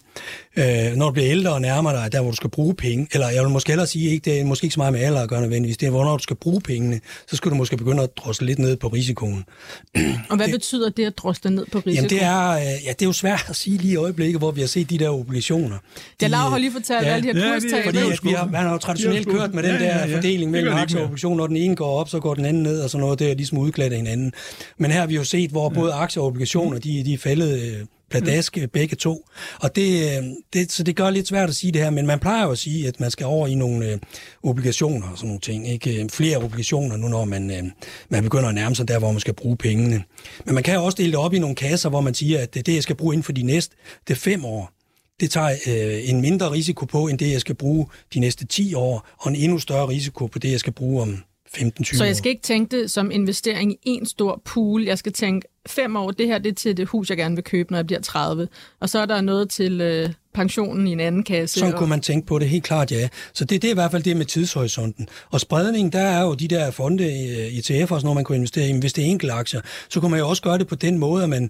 Øh, 0.92 0.96
når 0.96 1.06
du 1.06 1.12
bliver 1.14 1.30
ældre 1.30 1.54
og 1.54 1.62
nærmer 1.62 1.92
dig 1.92 2.12
der, 2.12 2.22
hvor 2.22 2.30
du 2.32 2.36
skal 2.36 2.50
bruge 2.50 2.74
penge, 2.76 3.08
eller 3.14 3.30
jeg 3.30 3.44
vil 3.44 3.50
måske 3.52 3.70
hellere 3.72 3.88
sige, 3.88 4.10
ikke, 4.12 4.32
det 4.32 4.40
er 4.40 4.46
måske 4.46 4.66
ikke 4.66 4.74
så 4.74 4.80
meget 4.80 4.94
med 4.94 5.02
alder 5.02 5.22
at 5.22 5.30
gøre 5.30 5.42
nødvendigvis, 5.42 5.78
det 5.78 5.86
er, 5.86 5.90
hvornår 5.90 6.18
du 6.18 6.24
skal 6.24 6.36
bruge 6.36 6.62
pengene, 6.62 7.00
så 7.28 7.36
skal 7.36 7.52
du 7.52 7.56
måske 7.56 7.78
begynde 7.78 8.04
at 8.04 8.10
drosle 8.18 8.48
lidt 8.48 8.60
ned 8.60 8.76
på 8.78 8.88
risikoen. 8.88 9.44
Og 10.30 10.36
hvad 10.36 10.46
det, 10.46 10.52
betyder 10.54 10.90
det 10.90 11.06
at 11.06 11.18
drosle 11.18 11.52
ned 11.52 11.66
på 11.72 11.78
risiko? 11.78 11.90
Jamen 11.96 12.10
det 12.10 12.24
er, 12.24 12.50
øh, 12.50 12.62
ja, 12.86 12.90
det 12.90 13.02
er 13.02 13.06
jo 13.06 13.14
svært 13.14 13.46
at 13.50 13.56
sige 13.56 13.78
lige 13.78 13.94
i 13.94 13.96
øjeblikket, 13.96 14.40
hvor 14.40 14.52
vi 14.52 14.62
har 14.62 14.68
set 14.68 14.90
de 14.90 14.98
der 14.98 15.10
obligationer. 15.10 15.78
Ja, 16.22 16.28
Laura 16.28 16.50
har 16.50 16.58
lige 16.58 16.72
fortalt, 16.72 17.06
ja, 17.08 17.14
alle 17.14 17.28
de 17.34 17.34
her 17.40 17.46
ja, 17.48 17.54
er- 17.56 17.60
kurstab. 17.60 17.84
fordi 17.86 17.98
at 17.98 18.20
vi 18.24 18.30
har, 18.30 18.46
man 18.46 18.62
har 18.62 18.72
jo 18.72 18.78
traditionelt 18.78 19.28
kørt 19.28 19.54
med 19.54 19.64
den 19.64 19.72
der 19.74 19.84
Ja, 19.86 19.98
ja, 19.98 20.08
ja. 20.08 20.16
fordeling 20.16 20.52
mellem 20.52 20.74
aktier 20.74 21.00
og 21.00 21.04
obligationer. 21.06 21.38
Når 21.38 21.48
den 21.48 21.58
ene 21.58 21.76
går 21.76 22.00
op, 22.00 22.10
så 22.10 22.20
går 22.20 22.34
den 22.34 22.46
anden 22.46 22.64
ned, 22.64 22.82
og 22.82 22.90
sådan 22.90 23.02
noget. 23.02 23.20
Det 23.20 23.32
er 23.32 23.36
ligesom 23.36 23.58
udglatte 23.58 23.96
hinanden. 23.96 24.34
Men 24.78 24.92
her 24.92 25.00
har 25.00 25.08
vi 25.08 25.16
jo 25.16 25.24
set, 25.24 25.50
hvor 25.52 25.70
både 25.70 25.94
aktier 25.94 26.22
og 26.22 26.28
obligationer, 26.28 26.80
de, 26.80 27.04
de 27.06 27.14
er 27.14 27.18
faldet 27.18 27.62
øh, 27.62 27.86
pladask 28.20 28.58
mm. 28.58 28.70
begge 28.70 28.96
to. 28.96 29.28
Og 29.60 29.76
det, 29.76 30.18
øh, 30.18 30.24
det, 30.54 30.72
så 30.72 30.84
det 30.84 30.96
gør 30.96 31.10
lidt 31.10 31.28
svært 31.28 31.50
at 31.50 31.56
sige 31.56 31.72
det 31.72 31.82
her, 31.82 31.90
men 31.90 32.06
man 32.08 32.20
plejer 32.20 32.44
jo 32.44 32.52
at 32.52 32.58
sige, 32.58 32.88
at 32.88 33.00
man 33.00 33.12
skal 33.12 33.26
over 33.26 33.48
i 33.48 33.56
nogle 33.56 33.92
øh, 33.92 33.98
obligationer 34.44 35.08
og 35.08 35.18
sådan 35.18 35.28
nogle 35.28 35.42
ting. 35.42 35.70
Ikke? 35.70 36.04
Øh, 36.04 36.10
flere 36.10 36.38
obligationer 36.38 36.98
nu, 36.98 37.08
når 37.08 37.26
man, 37.26 37.52
øh, 37.52 37.64
man 38.10 38.24
begynder 38.24 38.50
at 38.50 38.56
nærme 38.56 38.76
sig 38.76 38.88
der, 38.88 39.00
hvor 39.00 39.12
man 39.12 39.20
skal 39.20 39.34
bruge 39.34 39.58
pengene. 39.58 40.04
Men 40.46 40.56
man 40.56 40.64
kan 40.64 40.76
jo 40.76 40.86
også 40.86 40.96
dele 40.96 41.12
det 41.12 41.20
op 41.20 41.34
i 41.34 41.40
nogle 41.40 41.56
kasser, 41.56 41.90
hvor 41.90 42.02
man 42.02 42.14
siger, 42.14 42.40
at 42.40 42.54
det, 42.54 42.66
det 42.66 42.76
jeg 42.76 42.84
skal 42.84 42.96
bruge 42.96 43.14
inden 43.14 43.24
for 43.24 43.32
de 43.32 43.44
næste, 43.44 43.76
det 44.08 44.18
fem 44.18 44.46
år 44.46 44.72
det 45.20 45.32
tager 45.32 45.50
øh, 45.68 46.10
en 46.10 46.22
mindre 46.22 46.52
risiko 46.52 46.86
på, 46.86 47.08
end 47.08 47.20
det, 47.20 47.32
jeg 47.32 47.42
skal 47.42 47.56
bruge 47.56 47.88
de 48.14 48.20
næste 48.20 48.46
10 48.46 48.74
år, 48.74 49.08
og 49.20 49.30
en 49.32 49.36
endnu 49.36 49.60
større 49.60 49.88
risiko 49.88 50.28
på 50.28 50.40
det, 50.40 50.52
jeg 50.52 50.60
skal 50.60 50.74
bruge 50.74 51.02
om 51.02 51.24
15-20 51.58 51.68
år. 51.68 51.98
Så 51.98 52.06
jeg 52.06 52.16
skal 52.16 52.30
ikke 52.30 52.42
tænke 52.42 52.78
det 52.78 52.92
som 52.92 53.12
investering 53.12 53.72
i 53.72 53.78
en 53.84 54.06
stor 54.06 54.42
pool. 54.46 54.84
Jeg 54.84 54.98
skal 54.98 55.14
tænke, 55.14 55.48
fem 55.68 55.96
år, 55.96 56.12
det 56.12 56.28
her 56.28 56.38
det 56.38 56.50
er 56.50 56.56
til 56.56 56.78
det 56.78 56.88
hus, 56.88 57.10
jeg 57.10 57.18
gerne 57.18 57.36
vil 57.36 57.44
købe, 57.44 57.72
når 57.72 57.78
jeg 57.78 57.86
bliver 57.86 58.02
30. 58.02 58.48
Og 58.80 58.90
så 58.90 59.00
er 59.00 59.06
der 59.06 59.22
noget 59.22 59.50
til 59.50 59.82
øh, 59.82 60.10
pensionen 60.34 60.88
i 60.88 60.92
en 60.92 61.00
anden 61.00 61.24
kasse. 61.24 61.60
Sådan 61.60 61.74
og... 61.74 61.80
kunne 61.80 61.90
man 61.90 62.02
tænke 62.02 62.28
på 62.28 62.40
det, 62.40 62.50
helt 62.50 62.64
klart 62.64 62.92
ja. 62.92 63.08
Så 63.34 63.46
det, 63.46 63.62
det 63.62 63.68
er 63.68 63.72
i 63.72 63.74
hvert 63.74 63.92
fald 63.92 64.04
det 64.04 64.18
med 64.18 64.26
tidshorisonten. 64.26 65.08
Og 65.30 65.40
spredning, 65.40 65.94
der 65.94 66.00
er 66.00 66.22
jo 66.24 66.34
de 66.34 66.48
der 66.48 66.72
fonde, 66.72 67.04
øh, 67.04 67.58
ETF'er, 67.58 68.04
når 68.04 68.14
man 68.14 68.24
kunne 68.24 68.36
investere 68.36 68.70
i, 68.70 68.80
hvis 68.80 68.94
det 68.94 69.04
er 69.04 69.08
enkelte 69.08 69.34
aktier, 69.34 69.62
så 69.90 70.00
kunne 70.00 70.12
man 70.12 70.20
jo 70.20 70.30
også 70.30 70.42
gøre 70.42 70.58
det 70.58 70.68
på 70.68 70.76
den 70.76 70.98
måde, 70.98 71.24
at 71.24 71.30
man 71.30 71.50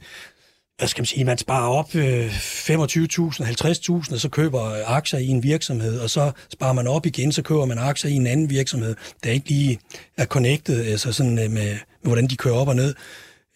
hvad 0.77 0.87
skal 0.87 1.01
man 1.01 1.05
sige, 1.05 1.25
man 1.25 1.37
sparer 1.37 1.69
op 1.69 1.95
øh, 1.95 2.27
25.000, 2.27 2.73
50.000, 2.73 4.13
og 4.13 4.19
så 4.19 4.29
køber 4.31 4.85
aktier 4.85 5.19
i 5.19 5.27
en 5.27 5.43
virksomhed, 5.43 5.99
og 5.99 6.09
så 6.09 6.31
sparer 6.49 6.73
man 6.73 6.87
op 6.87 7.05
igen, 7.05 7.31
så 7.31 7.41
køber 7.41 7.65
man 7.65 7.77
aktier 7.77 8.11
i 8.11 8.13
en 8.13 8.27
anden 8.27 8.49
virksomhed, 8.49 8.95
der 9.23 9.29
ikke 9.29 9.49
lige 9.49 9.79
er 10.17 10.25
connected, 10.25 10.85
altså 10.85 11.13
sådan 11.13 11.39
øh, 11.39 11.51
med, 11.51 11.63
med, 11.63 11.77
hvordan 12.01 12.27
de 12.27 12.37
kører 12.37 12.55
op 12.55 12.67
og 12.67 12.75
ned 12.75 12.95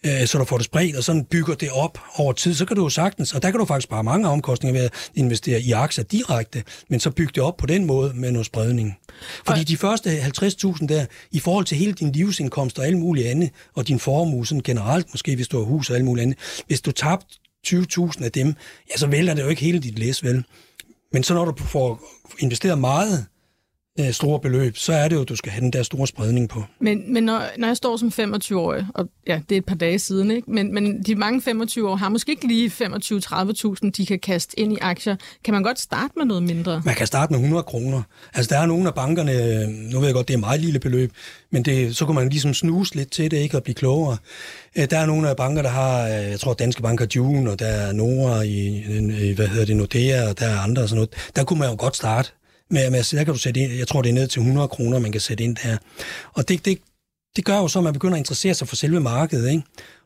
øh, 0.06 0.26
så 0.26 0.38
du 0.38 0.44
får 0.44 0.56
det 0.56 0.64
spredt, 0.64 0.96
og 0.96 1.04
sådan 1.04 1.24
bygger 1.24 1.54
det 1.54 1.70
op 1.70 1.98
over 2.16 2.32
tid, 2.32 2.54
så 2.54 2.64
kan 2.64 2.76
du 2.76 2.82
jo 2.82 2.88
sagtens, 2.88 3.34
og 3.34 3.42
der 3.42 3.50
kan 3.50 3.60
du 3.60 3.66
faktisk 3.66 3.84
spare 3.84 4.04
mange 4.04 4.28
omkostninger 4.28 4.80
ved 4.80 4.84
at 4.86 5.10
investere 5.14 5.60
i 5.60 5.72
aktier 5.72 6.04
direkte, 6.04 6.64
men 6.88 7.00
så 7.00 7.10
bygge 7.10 7.32
det 7.34 7.42
op 7.42 7.56
på 7.56 7.66
den 7.66 7.84
måde 7.84 8.12
med 8.14 8.30
noget 8.30 8.46
spredning. 8.46 8.98
Fordi 9.46 9.64
de 9.64 9.76
første 9.76 10.18
50.000 10.18 10.86
der, 10.86 11.06
i 11.30 11.40
forhold 11.40 11.64
til 11.64 11.76
hele 11.76 11.92
din 11.92 12.12
livsindkomst 12.12 12.78
og 12.78 12.86
alt 12.86 12.98
muligt 12.98 13.28
andet, 13.28 13.50
og 13.74 13.88
din 13.88 13.98
formue 13.98 14.46
sådan 14.46 14.62
generelt, 14.62 15.06
måske 15.12 15.34
hvis 15.36 15.48
du 15.48 15.58
har 15.58 15.64
hus 15.64 15.90
og 15.90 15.96
alt 15.96 16.04
muligt 16.04 16.22
andet, 16.22 16.38
hvis 16.66 16.80
du 16.80 16.92
tabte 16.92 17.26
20.000 17.66 18.24
af 18.24 18.32
dem, 18.32 18.54
ja, 18.90 18.96
så 18.96 19.06
vælter 19.06 19.34
det 19.34 19.42
jo 19.42 19.48
ikke 19.48 19.62
hele 19.62 19.78
dit 19.78 19.98
læs, 19.98 20.24
vel? 20.24 20.44
Men 21.12 21.22
så 21.22 21.34
når 21.34 21.44
du 21.44 21.64
får 21.64 22.00
investeret 22.38 22.78
meget 22.78 23.26
øh, 24.00 24.12
store 24.12 24.40
beløb, 24.40 24.76
så 24.76 24.92
er 24.92 25.08
det 25.08 25.16
jo, 25.16 25.20
at 25.22 25.28
du 25.28 25.36
skal 25.36 25.52
have 25.52 25.60
den 25.60 25.72
der 25.72 25.82
store 25.82 26.06
spredning 26.06 26.48
på. 26.48 26.64
Men, 26.80 27.12
men 27.12 27.24
når, 27.24 27.42
når 27.58 27.66
jeg 27.68 27.76
står 27.76 27.96
som 27.96 28.08
25-årig, 28.08 28.86
og 28.94 29.08
ja, 29.26 29.40
det 29.48 29.54
er 29.54 29.58
et 29.58 29.64
par 29.64 29.74
dage 29.74 29.98
siden, 29.98 30.30
ikke? 30.30 30.50
Men, 30.50 30.74
men 30.74 31.02
de 31.02 31.14
mange 31.14 31.42
25 31.42 31.90
år 31.90 31.96
har 31.96 32.08
måske 32.08 32.30
ikke 32.32 32.46
lige 32.46 32.68
25-30.000, 32.68 33.90
de 33.90 34.06
kan 34.06 34.18
kaste 34.18 34.60
ind 34.60 34.72
i 34.72 34.76
aktier. 34.80 35.16
Kan 35.44 35.54
man 35.54 35.62
godt 35.62 35.80
starte 35.80 36.12
med 36.16 36.24
noget 36.24 36.42
mindre? 36.42 36.82
Man 36.84 36.94
kan 36.94 37.06
starte 37.06 37.32
med 37.32 37.40
100 37.40 37.62
kroner. 37.62 38.02
Altså, 38.34 38.54
der 38.54 38.60
er 38.60 38.66
nogle 38.66 38.88
af 38.88 38.94
bankerne, 38.94 39.32
øh, 39.32 39.68
nu 39.68 39.98
ved 39.98 40.06
jeg 40.06 40.14
godt, 40.14 40.28
det 40.28 40.34
er 40.34 40.38
et 40.38 40.40
meget 40.40 40.60
lille 40.60 40.78
beløb, 40.80 41.12
men 41.52 41.64
det, 41.64 41.96
så 41.96 42.06
kan 42.06 42.14
man 42.14 42.28
ligesom 42.28 42.54
snuse 42.54 42.94
lidt 42.94 43.10
til 43.10 43.30
det, 43.30 43.36
ikke 43.36 43.56
at 43.56 43.62
blive 43.62 43.74
klogere. 43.74 44.16
Øh, 44.76 44.86
Der 44.90 44.98
er 44.98 45.06
nogle 45.06 45.28
af 45.28 45.36
banker, 45.36 45.62
der 45.62 45.68
har, 45.70 46.04
øh, 46.04 46.10
jeg 46.12 46.40
tror, 46.40 46.54
Danske 46.54 46.82
Banker 46.82 47.06
June, 47.16 47.50
og 47.50 47.58
der 47.58 47.66
er 47.66 47.92
Nora 47.92 48.40
i, 48.42 48.66
i 49.28 49.32
hvad 49.32 49.48
hedder 49.48 49.66
det, 49.66 49.76
Nordea, 49.76 50.28
og 50.28 50.38
der 50.38 50.46
er 50.46 50.58
andre 50.58 50.82
og 50.82 50.88
sådan 50.88 50.96
noget. 50.96 51.30
Der 51.36 51.44
kunne 51.44 51.58
man 51.58 51.70
jo 51.70 51.76
godt 51.78 51.96
starte. 51.96 52.30
Med, 52.70 52.90
med, 52.90 53.16
der 53.16 53.24
kan 53.24 53.34
du 53.34 53.38
sætte 53.38 53.60
ind, 53.60 53.72
jeg 53.72 53.88
tror, 53.88 54.02
det 54.02 54.08
er 54.10 54.14
ned 54.14 54.28
til 54.28 54.40
100 54.40 54.68
kroner, 54.68 54.98
man 54.98 55.12
kan 55.12 55.20
sætte 55.20 55.44
ind 55.44 55.56
der. 55.56 55.76
Og 56.32 56.48
det, 56.48 56.64
det, 56.64 56.78
det 57.36 57.44
gør 57.44 57.56
jo 57.56 57.68
så, 57.68 57.78
at 57.78 57.84
man 57.84 57.92
begynder 57.92 58.14
at 58.14 58.18
interessere 58.18 58.54
sig 58.54 58.68
for 58.68 58.76
selve 58.76 59.00
markedet, 59.00 59.50
ikke? 59.50 59.62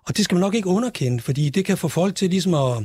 Og 0.06 0.16
det 0.16 0.24
skal 0.24 0.34
man 0.34 0.40
nok 0.40 0.54
ikke 0.54 0.68
underkende, 0.68 1.20
fordi 1.20 1.50
det 1.50 1.64
kan 1.64 1.78
få 1.78 1.88
folk 1.88 2.14
til 2.14 2.30
ligesom 2.30 2.54
at, 2.54 2.84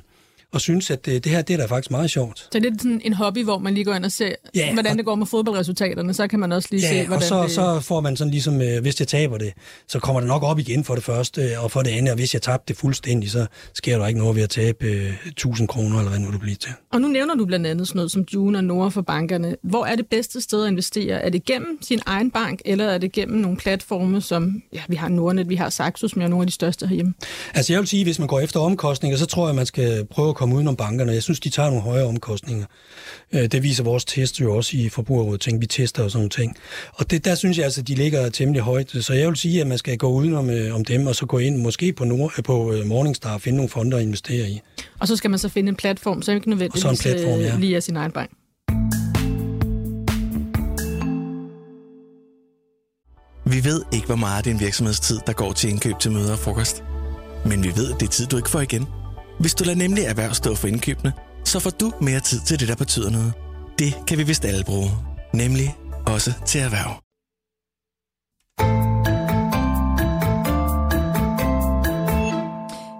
og 0.53 0.61
synes, 0.61 0.91
at 0.91 1.05
det, 1.05 1.23
det 1.23 1.31
her 1.31 1.41
det 1.41 1.53
er 1.53 1.57
da 1.57 1.65
faktisk 1.65 1.91
meget 1.91 2.11
sjovt. 2.11 2.39
Så 2.39 2.59
det 2.59 2.65
er 2.65 2.71
sådan 2.77 3.01
en 3.05 3.13
hobby, 3.13 3.43
hvor 3.43 3.57
man 3.57 3.73
lige 3.73 3.83
går 3.83 3.93
ind 3.93 4.05
og 4.05 4.11
ser, 4.11 4.31
Ja, 4.55 4.73
hvordan 4.73 4.91
og- 4.91 4.97
det 4.97 5.05
går 5.05 5.15
med 5.15 5.25
fodboldresultaterne. 5.25 6.13
Så 6.13 6.27
kan 6.27 6.39
man 6.39 6.51
også 6.51 6.67
lige 6.71 6.81
se, 6.81 6.87
Ja, 6.95 7.05
hvordan 7.07 7.15
og 7.17 7.23
så, 7.23 7.43
det... 7.43 7.51
så 7.51 7.79
får 7.87 8.01
man 8.01 8.17
sådan 8.17 8.31
ligesom, 8.31 8.61
øh, 8.61 8.81
hvis 8.81 8.99
jeg 8.99 9.07
taber 9.07 9.37
det, 9.37 9.53
så 9.87 9.99
kommer 9.99 10.19
det 10.19 10.27
nok 10.27 10.43
op 10.43 10.59
igen 10.59 10.83
for 10.83 10.95
det 10.95 11.03
første, 11.03 11.59
og 11.59 11.71
for 11.71 11.81
det 11.81 11.89
andet, 11.91 12.09
og 12.11 12.15
hvis 12.15 12.33
jeg 12.33 12.41
tabte 12.41 12.73
det 12.73 12.77
fuldstændig, 12.79 13.31
så 13.31 13.45
sker 13.73 13.97
der 13.97 14.07
ikke 14.07 14.19
noget 14.19 14.35
ved 14.35 14.43
at 14.43 14.49
tabe 14.49 14.85
øh, 14.85 15.13
1000 15.27 15.67
kroner, 15.67 15.97
eller 15.97 16.09
hvad 16.09 16.19
nu 16.19 16.31
det 16.31 16.39
bliver 16.39 16.55
til. 16.55 16.71
Og 16.93 17.01
nu 17.01 17.07
nævner 17.07 17.35
du 17.35 17.45
blandt 17.45 17.67
andet 17.67 17.87
sådan 17.87 17.97
noget 17.97 18.11
som 18.11 18.25
June 18.33 18.57
og 18.57 18.63
Nora 18.63 18.89
for 18.89 19.01
bankerne. 19.01 19.55
Hvor 19.63 19.85
er 19.85 19.95
det 19.95 20.05
bedste 20.07 20.41
sted 20.41 20.63
at 20.63 20.71
investere? 20.71 21.21
Er 21.21 21.29
det 21.29 21.45
gennem 21.45 21.77
sin 21.81 21.99
egen 22.05 22.31
bank, 22.31 22.61
eller 22.65 22.85
er 22.85 22.97
det 22.97 23.11
gennem 23.11 23.37
nogle 23.41 23.57
platforme, 23.57 24.21
som 24.21 24.61
ja, 24.73 24.81
vi 24.87 24.95
har 24.95 25.09
Nordnet, 25.09 25.49
vi 25.49 25.55
har 25.55 25.69
Saxo, 25.69 26.07
som 26.07 26.21
er 26.21 26.27
nogle 26.27 26.43
af 26.43 26.47
de 26.47 26.53
største 26.53 26.87
herhjemme? 26.87 27.13
Altså 27.53 27.73
jeg 27.73 27.79
vil 27.79 27.87
sige, 27.87 28.03
hvis 28.03 28.19
man 28.19 28.27
går 28.27 28.39
efter 28.39 28.59
omkostninger, 28.59 29.17
så 29.17 29.25
tror 29.25 29.47
jeg, 29.47 29.55
man 29.55 29.65
skal 29.65 30.05
prøve 30.05 30.33
komme 30.37 30.55
udenom 30.55 30.75
bankerne. 30.75 31.11
Jeg 31.11 31.23
synes, 31.23 31.39
de 31.39 31.49
tager 31.49 31.69
nogle 31.69 31.83
højere 31.83 32.07
omkostninger. 32.07 32.65
Øh, 33.33 33.45
Det 33.51 33.63
viser 33.63 33.83
vores 33.83 34.05
test 34.05 34.41
jo 34.41 34.55
også 34.55 34.77
i 34.77 34.89
Forbrugerrådet 34.89 35.41
ting. 35.41 35.61
Vi 35.61 35.65
tester 35.65 36.03
og 36.03 36.11
sådan 36.11 36.19
nogle 36.19 36.29
ting. 36.29 36.55
Og 36.93 37.11
det, 37.11 37.25
der 37.25 37.35
synes 37.35 37.57
jeg 37.57 37.65
altså, 37.65 37.81
de 37.81 37.95
ligger 37.95 38.29
temmelig 38.29 38.61
højt. 38.61 38.89
Så 39.01 39.13
jeg 39.13 39.27
vil 39.27 39.35
sige, 39.35 39.61
at 39.61 39.67
man 39.67 39.77
skal 39.77 39.97
gå 39.97 40.09
udenom 40.09 40.49
øh, 40.49 40.75
om 40.75 40.85
dem, 40.85 41.07
og 41.07 41.15
så 41.15 41.25
gå 41.25 41.37
ind 41.37 41.57
måske 41.57 41.93
på, 41.93 42.05
Nord, 42.05 42.33
øh, 42.37 42.43
på 42.43 42.73
øh, 42.73 42.85
Morningstar 42.85 43.33
og 43.33 43.41
finde 43.41 43.55
nogle 43.55 43.69
fonder 43.69 43.97
at 43.97 44.03
investere 44.03 44.49
i. 44.49 44.61
Og 44.99 45.07
så 45.07 45.15
skal 45.15 45.29
man 45.29 45.39
så 45.39 45.49
finde 45.49 45.69
en 45.69 45.75
platform, 45.75 46.21
så 46.21 46.31
ikke 46.31 46.49
nødvendigvis 46.49 46.85
Og 46.85 46.97
så 46.97 47.09
en 47.09 47.15
platform, 47.15 47.39
ja. 47.39 47.55
lige 47.59 47.75
af 47.75 47.83
sin 47.83 47.95
egen 47.95 48.11
bank. 48.11 48.31
Vi 53.45 53.63
ved 53.63 53.81
ikke, 53.93 54.05
hvor 54.05 54.15
meget 54.15 54.37
af 54.37 54.43
din 54.43 54.59
virksomhedstid, 54.59 55.19
der 55.27 55.33
går 55.33 55.53
til 55.53 55.69
indkøb 55.69 55.99
til 55.99 56.11
møder 56.11 56.31
og 56.31 56.39
frokost. 56.39 56.83
Men 57.45 57.63
vi 57.63 57.71
ved, 57.75 57.93
at 57.93 57.99
det 57.99 58.05
er 58.07 58.11
tid, 58.11 58.25
du 58.25 58.37
ikke 58.37 58.49
får 58.49 58.61
igen. 58.61 58.87
Hvis 59.39 59.55
du 59.55 59.63
lader 59.63 59.77
nemlig 59.77 60.03
erhverv 60.03 60.33
stå 60.33 60.55
for 60.55 60.67
indkøbene, 60.67 61.13
så 61.45 61.59
får 61.59 61.69
du 61.69 61.91
mere 62.01 62.19
tid 62.19 62.39
til 62.39 62.59
det, 62.59 62.67
der 62.67 62.75
betyder 62.75 63.09
noget. 63.09 63.33
Det 63.79 63.93
kan 64.07 64.17
vi 64.17 64.23
vist 64.23 64.45
alle 64.45 64.63
bruge. 64.65 64.89
Nemlig 65.33 65.75
også 66.05 66.33
til 66.45 66.61
erhverv. 66.61 67.01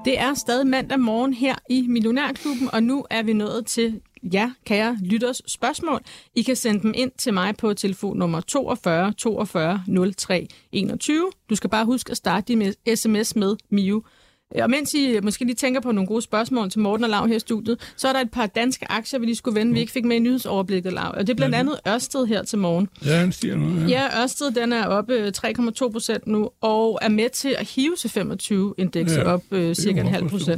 Det 0.05 0.19
er 0.19 0.33
stadig 0.33 0.67
mandag 0.67 0.99
morgen 0.99 1.33
her 1.33 1.55
i 1.69 1.81
Millionærklubben, 1.87 2.69
og 2.73 2.83
nu 2.83 3.05
er 3.09 3.23
vi 3.23 3.33
nået 3.33 3.65
til 3.65 4.01
ja, 4.33 4.51
kære 4.65 4.97
lytters 5.01 5.41
spørgsmål. 5.47 6.01
I 6.35 6.41
kan 6.41 6.55
sende 6.55 6.81
dem 6.81 6.93
ind 6.95 7.11
til 7.17 7.33
mig 7.33 7.55
på 7.57 7.73
telefonnummer 7.73 8.41
42 8.41 9.13
42 9.13 9.83
03 10.17 10.47
21. 10.71 11.31
Du 11.49 11.55
skal 11.55 11.69
bare 11.69 11.85
huske 11.85 12.11
at 12.11 12.17
starte 12.17 12.47
din 12.47 12.73
sms 12.95 13.35
med 13.35 13.55
Mio. 13.69 14.03
Og 14.55 14.69
mens 14.69 14.93
I 14.93 15.19
måske 15.23 15.45
lige 15.45 15.55
tænker 15.55 15.81
på 15.81 15.91
nogle 15.91 16.07
gode 16.07 16.21
spørgsmål 16.21 16.69
til 16.69 16.79
Morten 16.79 17.03
og 17.03 17.09
Lav 17.09 17.27
her 17.27 17.35
i 17.35 17.39
studiet, 17.39 17.93
så 17.95 18.07
er 18.07 18.13
der 18.13 18.19
et 18.19 18.31
par 18.31 18.45
danske 18.45 18.91
aktier, 18.91 19.19
vi 19.19 19.25
lige 19.25 19.35
skulle 19.35 19.59
vende, 19.59 19.73
vi 19.73 19.79
ikke 19.79 19.91
fik 19.91 20.05
med 20.05 20.15
i 20.15 20.19
nyhedsoverblikket, 20.19 20.93
Lav. 20.93 21.11
Og 21.13 21.27
det 21.27 21.29
er 21.29 21.35
blandt 21.35 21.55
andet 21.55 21.79
Ørsted 21.87 22.25
her 22.25 22.43
til 22.43 22.57
morgen. 22.57 22.89
Ja, 23.05 23.15
han 23.15 23.31
stiger 23.31 23.55
nu. 23.55 23.81
Ja. 23.81 23.87
Ja, 23.87 24.21
Ørsted 24.21 24.51
den 24.51 24.73
er 24.73 24.85
oppe 24.85 25.31
3,2 25.37 25.91
procent 25.91 26.27
nu, 26.27 26.49
og 26.61 26.99
er 27.01 27.09
med 27.09 27.29
til 27.29 27.55
at 27.57 27.67
hive 27.67 27.95
til 27.95 28.07
25-indekset 28.07 29.17
Ja, 29.17 29.23
op 29.23 29.43
øh, 29.51 29.75
cirka 29.75 30.01
en 30.01 30.07
halv 30.07 30.29
forstå. 30.29 30.51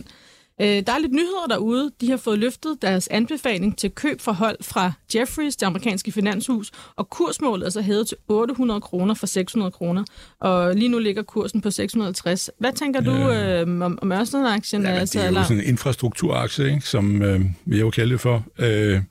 Øh, 0.62 0.68
der 0.68 0.94
er 0.94 1.00
lidt 1.00 1.12
nyheder 1.12 1.46
derude. 1.50 1.92
De 2.02 2.10
har 2.10 2.18
fået 2.18 2.40
løftet 2.40 2.78
deres 2.82 3.08
anbefaling 3.08 3.78
til 3.78 3.92
køb 3.92 4.22
for 4.22 4.32
hold 4.32 4.58
fra 4.64 4.92
Jeffries, 5.16 5.56
det 5.56 5.66
amerikanske 5.66 6.12
finanshus, 6.12 6.72
og 6.96 7.10
kursmålet 7.10 7.66
er 7.66 7.70
så 7.70 7.82
hævet 7.82 8.08
til 8.08 8.18
800 8.28 8.82
kroner 8.82 9.14
fra 9.14 9.28
600 9.28 9.72
kroner. 9.72 10.04
Og 10.40 10.76
lige 10.76 10.90
nu 10.90 11.00
ligger 11.00 11.24
kursen 11.24 11.62
på 11.62 11.72
650. 11.72 12.50
Hvad 12.60 12.74
tænker 12.74 13.02
du 13.02 13.12
øh, 13.12 13.86
om, 13.86 14.00
om 14.02 14.12
Ørsted-aktien? 14.12 14.82
Ja, 14.84 14.90
altså, 14.90 15.14
det 15.14 15.20
er 15.20 15.26
jo 15.26 15.28
eller- 15.30 15.44
sådan 15.44 15.64
en 15.64 15.70
infrastrukturaktie, 15.70 16.66
ikke, 16.74 16.88
som 16.88 17.22
øh, 17.22 17.42
vi 17.66 17.80
jo 17.80 17.90
kalde 17.90 18.12
det 18.12 18.22
for. 18.22 18.46
Øh, 18.60 18.66
altså, 18.68 19.02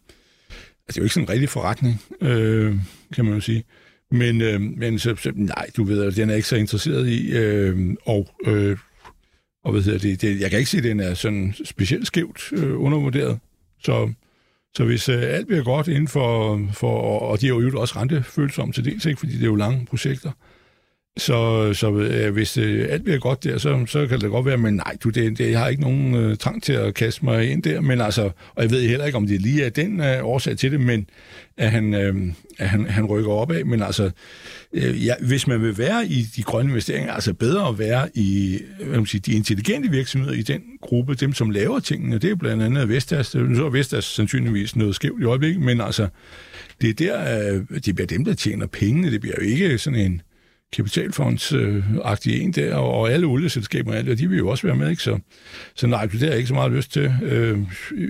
det 0.86 0.96
er 0.96 1.00
jo 1.00 1.02
ikke 1.02 1.14
sådan 1.14 1.24
en 1.26 1.30
rigtig 1.30 1.48
forretning, 1.48 2.02
øh, 2.20 2.74
kan 3.14 3.24
man 3.24 3.34
jo 3.34 3.40
sige. 3.40 3.64
Men, 4.10 4.40
øh, 4.40 4.60
men 4.60 4.98
så, 4.98 5.14
så, 5.22 5.32
nej, 5.34 5.66
du 5.76 5.84
ved, 5.84 6.12
den 6.12 6.30
er 6.30 6.34
ikke 6.34 6.48
så 6.48 6.56
interesseret 6.56 7.08
i. 7.08 7.30
Øh, 7.36 7.94
og, 8.06 8.28
øh, 8.46 8.76
og 9.68 9.72
hvad 9.72 9.82
hedder 9.82 9.98
det, 9.98 10.22
det, 10.22 10.40
jeg 10.40 10.50
kan 10.50 10.58
ikke 10.58 10.70
sige, 10.70 10.78
at 10.78 10.84
den 10.84 11.00
er 11.00 11.14
sådan 11.14 11.54
specielt 11.64 12.06
skævt 12.06 12.52
øh, 12.52 12.80
undervurderet. 12.80 13.38
Så, 13.82 14.12
så 14.74 14.84
hvis 14.84 15.08
øh, 15.08 15.22
alt 15.22 15.46
bliver 15.46 15.64
godt 15.64 15.88
inden 15.88 16.08
for, 16.08 16.60
for 16.72 17.00
og 17.20 17.40
de 17.40 17.46
er 17.46 17.48
jo 17.48 17.80
også 17.80 17.98
rentefølsomme 17.98 18.72
til 18.72 18.84
dels, 18.84 19.06
ikke, 19.06 19.18
fordi 19.18 19.32
det 19.32 19.42
er 19.42 19.46
jo 19.46 19.54
lange 19.54 19.86
projekter, 19.86 20.30
så, 21.18 21.72
så 21.74 21.92
øh, 21.92 22.32
hvis 22.32 22.56
øh, 22.56 22.86
alt 22.90 23.04
bliver 23.04 23.18
godt 23.18 23.44
der, 23.44 23.58
så, 23.58 23.86
så 23.86 24.06
kan 24.06 24.20
det 24.20 24.30
godt 24.30 24.46
være, 24.46 24.58
men 24.58 24.74
nej, 24.74 24.96
du, 25.04 25.10
det, 25.10 25.38
det, 25.38 25.50
jeg 25.50 25.58
har 25.58 25.68
ikke 25.68 25.82
nogen 25.82 26.14
øh, 26.14 26.36
trang 26.36 26.62
til 26.62 26.72
at 26.72 26.94
kaste 26.94 27.24
mig 27.24 27.50
ind 27.50 27.62
der, 27.62 27.80
men 27.80 28.00
altså, 28.00 28.30
og 28.54 28.62
jeg 28.62 28.70
ved 28.70 28.88
heller 28.88 29.06
ikke, 29.06 29.16
om 29.16 29.26
det 29.26 29.42
lige 29.42 29.64
er 29.64 29.70
den 29.70 30.00
øh, 30.00 30.24
årsag 30.24 30.56
til 30.56 30.72
det, 30.72 30.80
men 30.80 31.06
at 31.56 31.70
han, 31.70 31.94
øh, 31.94 32.14
at 32.58 32.68
han, 32.68 32.86
han 32.86 33.04
rykker 33.06 33.30
op 33.30 33.50
af. 33.52 33.66
men 33.66 33.82
altså, 33.82 34.10
øh, 34.72 35.06
ja, 35.06 35.14
hvis 35.20 35.46
man 35.46 35.62
vil 35.62 35.78
være 35.78 36.06
i 36.06 36.26
de 36.36 36.42
grønne 36.42 36.70
investeringer, 36.70 37.12
altså 37.12 37.34
bedre 37.34 37.68
at 37.68 37.78
være 37.78 38.08
i 38.14 38.58
hvad 38.84 38.96
man 38.96 39.06
siger, 39.06 39.22
de 39.22 39.32
intelligente 39.32 39.90
virksomheder 39.90 40.34
i 40.34 40.42
den 40.42 40.62
gruppe, 40.80 41.14
dem 41.14 41.32
som 41.32 41.50
laver 41.50 41.80
tingene, 41.80 42.18
det 42.18 42.30
er 42.30 42.34
blandt 42.34 42.62
andet 42.62 42.88
Vestas, 42.88 43.26
så 43.26 43.38
er 43.38 43.70
Vestas 43.70 44.04
sandsynligvis 44.04 44.76
noget 44.76 44.94
skævt 44.94 45.22
i 45.22 45.24
øjeblikket, 45.24 45.62
men 45.62 45.80
altså, 45.80 46.08
det 46.80 46.90
er 46.90 46.94
der, 46.94 47.52
øh, 47.52 47.80
det 47.84 47.94
bliver 47.94 48.06
dem, 48.06 48.24
der 48.24 48.34
tjener 48.34 48.66
pengene, 48.66 49.10
det 49.10 49.20
bliver 49.20 49.34
jo 49.38 49.44
ikke 49.44 49.78
sådan 49.78 49.98
en 49.98 50.22
kapitalfondsagtig 50.72 52.40
en 52.42 52.52
der, 52.52 52.74
og, 52.74 52.94
og 52.94 53.12
alle 53.12 53.26
olieselskaber, 53.26 53.90
og 53.92 53.96
alt, 53.98 54.18
de 54.18 54.28
vil 54.28 54.38
jo 54.38 54.48
også 54.48 54.66
være 54.66 54.76
med, 54.76 54.90
ikke? 54.90 55.02
Så, 55.02 55.18
så 55.74 55.86
nej, 55.86 56.06
det 56.06 56.20
har 56.20 56.26
jeg 56.26 56.36
ikke 56.36 56.48
så 56.48 56.54
meget 56.54 56.72
lyst 56.72 56.92
til. 56.92 57.12
Øh, 57.22 57.58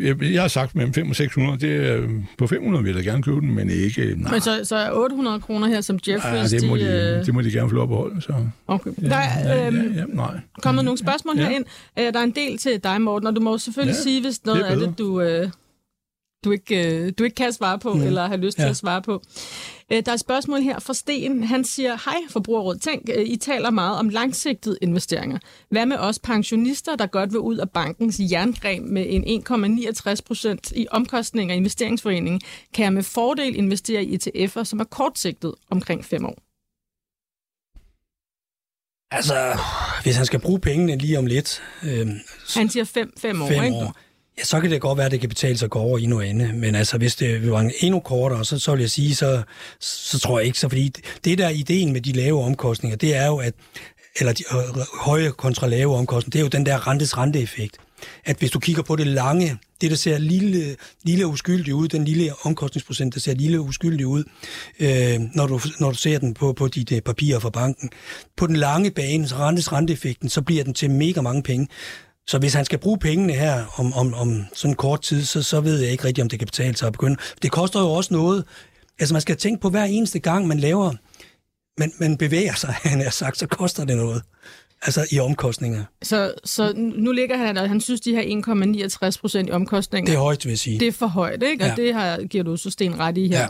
jeg, 0.02 0.22
jeg 0.22 0.40
har 0.40 0.48
sagt 0.48 0.74
mellem 0.74 0.94
5 0.94 1.10
og 1.10 1.16
600, 1.16 1.58
det 1.58 1.86
er, 1.88 2.08
på 2.38 2.46
500 2.46 2.84
vil 2.84 2.94
jeg 2.94 3.04
da 3.04 3.10
gerne 3.10 3.22
købe 3.22 3.40
den, 3.40 3.54
men 3.54 3.70
ikke, 3.70 4.14
nej. 4.16 4.32
Men 4.32 4.40
så, 4.40 4.60
så 4.64 4.76
er 4.76 4.90
800 4.92 5.40
kroner 5.40 5.66
her, 5.66 5.80
som 5.80 5.98
Ja, 6.06 6.12
Jeffries... 6.12 6.50
det, 6.50 6.68
må 6.68 6.76
de, 6.76 6.80
de, 6.82 7.16
øh, 7.18 7.26
det 7.26 7.34
må 7.34 7.40
de 7.40 7.50
gerne 7.52 7.68
få 7.68 7.74
lov 7.74 7.82
at 7.82 7.88
beholde. 7.88 8.22
Så. 8.22 8.34
Okay. 8.66 8.90
Ja, 9.02 9.08
Der 9.08 9.16
er, 9.16 9.48
ja, 9.58 9.66
øhm, 9.66 9.76
ja, 9.92 9.98
ja, 10.00 10.04
nej. 10.08 10.40
kommet 10.62 10.84
nogle 10.84 10.98
spørgsmål 10.98 11.38
Ja. 11.38 11.48
herind. 11.48 11.64
Øh, 11.98 12.04
der 12.04 12.18
er 12.18 12.24
en 12.24 12.30
del 12.34 12.58
til 12.58 12.80
dig, 12.84 13.00
Morten, 13.00 13.26
og 13.28 13.36
du 13.36 13.40
må 13.40 13.58
selvfølgelig 13.58 13.94
Ja, 13.96 14.02
sige, 14.02 14.20
hvis 14.22 14.44
noget 14.44 14.60
er 14.62 14.66
af 14.66 14.76
det, 14.76 14.98
du, 14.98 15.20
øh, 15.20 15.48
du, 16.44 16.50
ikke, 16.52 16.86
øh, 17.06 17.12
du 17.18 17.24
ikke 17.24 17.34
kan 17.34 17.52
svare 17.52 17.78
på, 17.78 17.92
mm. 17.92 18.02
eller 18.02 18.26
har 18.26 18.36
lyst 18.36 18.56
til 18.56 18.62
Ja. 18.64 18.70
at 18.70 18.76
svare 18.76 19.02
på. 19.02 19.22
Øh, 19.92 20.02
der 20.06 20.10
er 20.12 20.14
et 20.14 20.20
spørgsmål 20.20 20.60
her 20.60 20.78
fra 20.78 20.94
Sten. 20.94 21.42
Han 21.44 21.64
siger, 21.64 21.94
hej 22.04 22.16
Forbrugerråd, 22.30 22.76
tænk, 22.78 23.10
øh, 23.16 23.24
I 23.28 23.36
taler 23.36 23.70
meget 23.70 23.98
om 23.98 24.08
langsigtede 24.08 24.78
investeringer. 24.82 25.38
Hvad 25.70 25.86
med 25.86 25.96
os 25.96 26.18
pensionister, 26.18 26.96
der 26.96 27.06
godt 27.06 27.32
vil 27.32 27.38
ud 27.40 27.56
af 27.56 27.70
bankens 27.70 28.20
jerngren 28.30 28.94
med 28.94 29.06
en 29.08 29.24
1,69 29.24 30.20
procent 30.26 30.72
i 30.76 30.86
omkostninger 30.90 31.54
af 31.54 31.56
investeringsforeningen? 31.56 32.40
Kan 32.74 32.84
jeg 32.84 32.92
med 32.92 33.02
fordel 33.02 33.56
investere 33.56 34.04
i 34.04 34.16
ETF'er, 34.16 34.64
som 34.64 34.80
er 34.80 34.84
kortsigtet 34.84 35.54
omkring 35.70 36.04
fem 36.04 36.24
år? 36.24 36.38
Altså, 39.10 39.58
hvis 40.02 40.16
han 40.16 40.26
skal 40.26 40.40
bruge 40.40 40.60
pengene 40.60 40.96
lige 40.96 41.18
om 41.18 41.26
lidt, 41.26 41.62
øh, 41.84 42.06
Han 42.54 42.68
siger 42.68 42.84
fem, 42.84 43.12
fem 43.18 43.42
år, 43.42 43.48
fem 43.48 43.64
ikke? 43.64 43.76
år, 43.76 43.96
ja, 44.38 44.44
så 44.44 44.60
kan 44.60 44.70
det 44.70 44.80
godt 44.80 44.96
være, 44.96 45.06
at 45.06 45.12
det 45.12 45.20
kan 45.20 45.28
betale 45.28 45.58
sig 45.58 45.66
at 45.66 45.70
gå 45.70 45.78
over 45.78 45.98
i 45.98 46.04
ende. 46.04 46.52
Men 46.54 46.74
altså, 46.74 46.98
hvis 46.98 47.16
det 47.16 47.50
var 47.50 47.70
endnu 47.80 48.00
kortere, 48.00 48.44
så, 48.44 48.58
så 48.58 48.72
vil 48.72 48.80
jeg 48.80 48.90
sige, 48.90 49.14
så, 49.14 49.42
så 49.80 50.18
tror 50.18 50.38
jeg 50.38 50.46
ikke 50.46 50.58
så. 50.58 50.68
Fordi 50.68 50.92
det 51.24 51.38
der 51.38 51.46
er 51.46 51.50
ideen 51.50 51.92
med 51.92 52.00
de 52.00 52.12
lave 52.12 52.42
omkostninger, 52.42 52.96
det 52.96 53.16
er 53.16 53.26
jo, 53.26 53.36
at 53.36 53.54
eller 54.18 54.32
de 54.32 54.44
øh, 54.52 54.84
høje 55.00 55.30
kontra 55.30 55.66
lave 55.66 55.96
omkostninger, 55.96 56.30
det 56.30 56.38
er 56.38 56.42
jo 56.42 56.48
den 56.48 56.66
der 56.66 56.88
rentes 56.88 57.18
renteeffekt. 57.18 57.76
At 58.24 58.36
hvis 58.36 58.50
du 58.50 58.58
kigger 58.58 58.82
på 58.82 58.96
det 58.96 59.06
lange, 59.06 59.58
det 59.80 59.90
der 59.90 59.96
ser 59.96 60.18
lille, 60.18 60.76
lille 61.02 61.26
uskyldig 61.26 61.74
uskyldigt 61.74 61.74
ud, 61.74 61.88
den 61.88 62.04
lille 62.04 62.32
omkostningsprocent, 62.42 63.14
der 63.14 63.20
ser 63.20 63.34
lille 63.34 63.60
uskyldig 63.60 64.06
uskyldigt 64.06 64.06
ud, 64.06 64.24
øh, 64.80 65.20
når, 65.34 65.46
du, 65.46 65.60
når 65.80 65.90
du 65.90 65.96
ser 65.96 66.18
den 66.18 66.34
på, 66.34 66.52
på 66.52 66.68
dit 66.68 66.92
øh, 66.92 67.00
papirer 67.00 67.38
fra 67.38 67.50
banken. 67.50 67.90
På 68.36 68.46
den 68.46 68.56
lange 68.56 68.90
bane, 68.90 69.28
så 69.28 69.36
rentes 69.36 69.72
renteeffekten, 69.72 70.28
så 70.28 70.42
bliver 70.42 70.64
den 70.64 70.74
til 70.74 70.90
mega 70.90 71.20
mange 71.20 71.42
penge. 71.42 71.68
Så 72.28 72.38
hvis 72.38 72.54
han 72.54 72.64
skal 72.64 72.78
bruge 72.78 72.98
pengene 72.98 73.32
her 73.32 73.64
om, 73.76 73.92
om, 73.92 74.14
om 74.14 74.44
sådan 74.54 74.74
kort 74.74 75.02
tid, 75.02 75.24
så, 75.24 75.42
så 75.42 75.60
ved 75.60 75.80
jeg 75.80 75.90
ikke 75.92 76.04
rigtigt, 76.04 76.22
om 76.22 76.28
det 76.28 76.38
kan 76.38 76.46
betale 76.46 76.76
sig 76.76 76.86
at 76.86 76.92
begynde. 76.92 77.16
Det 77.42 77.50
koster 77.50 77.80
jo 77.80 77.86
også 77.90 78.14
noget. 78.14 78.44
Altså 79.00 79.14
man 79.14 79.20
skal 79.20 79.36
tænke 79.36 79.60
på 79.60 79.70
hver 79.70 79.84
eneste 79.84 80.18
gang, 80.18 80.46
man 80.46 80.58
laver, 80.60 80.92
man, 81.78 81.92
man 82.00 82.16
bevæger 82.16 82.54
sig, 82.54 82.70
han 82.90 83.00
har 83.00 83.10
sagt, 83.10 83.38
så 83.38 83.46
koster 83.46 83.84
det 83.84 83.96
noget. 83.96 84.22
Altså 84.82 85.06
i 85.12 85.18
omkostninger. 85.18 85.84
Så, 86.02 86.32
så 86.44 86.72
nu 86.76 87.12
ligger 87.12 87.36
han, 87.36 87.56
og 87.56 87.68
han 87.68 87.80
synes, 87.80 88.00
de 88.00 88.10
her 88.14 88.22
1,69 89.12 89.20
procent 89.20 89.48
i 89.48 89.52
omkostninger, 89.52 90.06
Det 90.12 90.16
er 90.16 90.22
højt, 90.22 90.44
vil 90.44 90.50
jeg 90.50 90.58
sige. 90.58 90.80
det 90.80 90.88
er 90.88 90.92
for 90.92 91.06
højt, 91.06 91.42
ikke? 91.42 91.64
Og 91.64 91.68
Ja. 91.78 91.82
det 91.82 91.94
har, 91.94 92.22
giver 92.22 92.44
du 92.44 92.56
så 92.56 92.70
sten 92.70 92.98
ret 92.98 93.18
i 93.18 93.28
her. 93.28 93.40
Ja. 93.40 93.46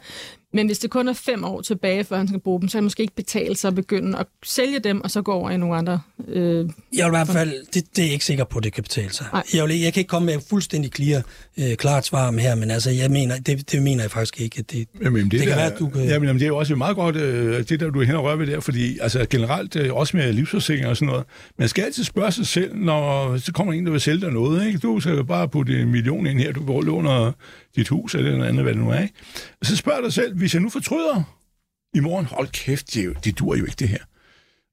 Men 0.52 0.66
hvis 0.66 0.78
det 0.78 0.90
kun 0.90 1.08
er 1.08 1.12
fem 1.12 1.44
år 1.44 1.60
tilbage, 1.60 2.04
før 2.04 2.16
han 2.16 2.28
skal 2.28 2.40
bruge 2.40 2.60
dem, 2.60 2.68
så 2.68 2.78
er 2.78 2.80
det 2.80 2.84
måske 2.84 3.00
ikke 3.00 3.14
betale 3.14 3.56
sig 3.56 3.68
at 3.68 3.74
begynde 3.74 4.18
at 4.18 4.26
sælge 4.44 4.78
dem, 4.78 5.00
og 5.00 5.10
så 5.10 5.22
gå 5.22 5.32
over 5.32 5.50
i 5.50 5.56
nogle 5.56 5.76
andre... 5.76 6.00
Øh... 6.28 6.56
Jeg 6.56 6.64
vil 6.92 7.06
i 7.06 7.08
hvert 7.08 7.28
fald, 7.28 7.52
det, 7.74 7.96
det 7.96 8.02
er 8.02 8.06
jeg 8.06 8.12
ikke 8.12 8.24
sikker 8.24 8.44
på, 8.44 8.58
at 8.58 8.64
det 8.64 8.72
kan 8.72 8.82
betale 8.82 9.12
sig. 9.12 9.26
Nej. 9.32 9.42
Jeg, 9.54 9.64
vil, 9.68 9.80
jeg 9.80 9.92
kan 9.92 10.00
ikke 10.00 10.08
komme 10.08 10.26
med 10.26 10.38
fuldstændig 10.50 10.90
clear, 10.94 11.22
øh, 11.58 11.76
klart 11.76 12.06
svar 12.06 12.30
med 12.30 12.42
her, 12.42 12.54
men 12.54 12.70
altså, 12.70 12.90
jeg 12.90 13.10
mener, 13.10 13.38
det, 13.38 13.72
det 13.72 13.82
mener 13.82 14.02
jeg 14.02 14.10
faktisk 14.10 14.40
ikke. 14.40 14.58
At 14.58 14.70
det, 14.70 14.88
Jamen, 15.02 15.24
det, 15.24 15.32
det 15.32 15.40
kan 15.40 15.48
der, 15.48 15.56
være, 15.56 15.72
at 15.72 15.78
du 15.78 15.88
kan... 15.88 16.04
Jamen, 16.04 16.26
jamen, 16.26 16.40
det 16.40 16.44
er 16.44 16.48
jo 16.48 16.56
også 16.56 16.76
meget 16.76 16.96
godt, 16.96 17.16
øh, 17.16 17.68
det 17.68 17.80
der, 17.80 17.90
du 17.90 18.00
er 18.00 18.04
hen 18.04 18.14
og 18.14 18.24
rører 18.24 18.36
ved 18.36 18.46
der, 18.46 18.60
fordi 18.60 18.98
altså, 18.98 19.26
generelt 19.30 19.76
øh, 19.76 19.94
også 19.94 20.16
med 20.16 20.32
livsforsikring 20.32 20.86
og 20.86 20.96
sådan 20.96 21.06
noget, 21.06 21.24
man 21.58 21.68
skal 21.68 21.84
altid 21.84 22.04
spørge 22.04 22.32
sig 22.32 22.46
selv, 22.46 22.76
når 22.76 23.36
så 23.36 23.52
kommer 23.52 23.72
en, 23.72 23.86
der 23.86 23.92
vil 23.92 24.00
sælge 24.00 24.20
dig 24.20 24.32
noget, 24.32 24.66
ikke? 24.66 24.78
Du 24.78 25.00
skal 25.00 25.16
jo 25.16 25.22
bare 25.22 25.48
putte 25.48 25.80
en 25.80 25.90
million 25.90 26.26
ind 26.26 26.38
her, 26.38 26.52
du 26.52 26.64
går 26.64 26.76
og 26.76 26.82
låner 26.82 27.32
dit 27.78 27.88
hus 27.88 28.14
eller 28.14 28.30
noget 28.32 28.48
andet, 28.48 28.62
hvad 28.62 28.74
det 28.74 28.82
nu 28.82 28.90
er, 28.90 29.00
ikke? 29.00 29.14
Og 29.60 29.66
så 29.66 29.76
spørger 29.76 30.00
dig 30.00 30.12
selv, 30.12 30.36
hvis 30.36 30.54
jeg 30.54 30.62
nu 30.62 30.68
fortryder 30.70 31.22
i 31.94 32.00
morgen, 32.00 32.26
hold 32.26 32.48
kæft, 32.48 32.94
det, 32.94 33.04
jo, 33.04 33.14
det 33.24 33.38
dur 33.38 33.56
jo 33.56 33.64
ikke 33.64 33.76
det 33.78 33.88
her. 33.88 34.04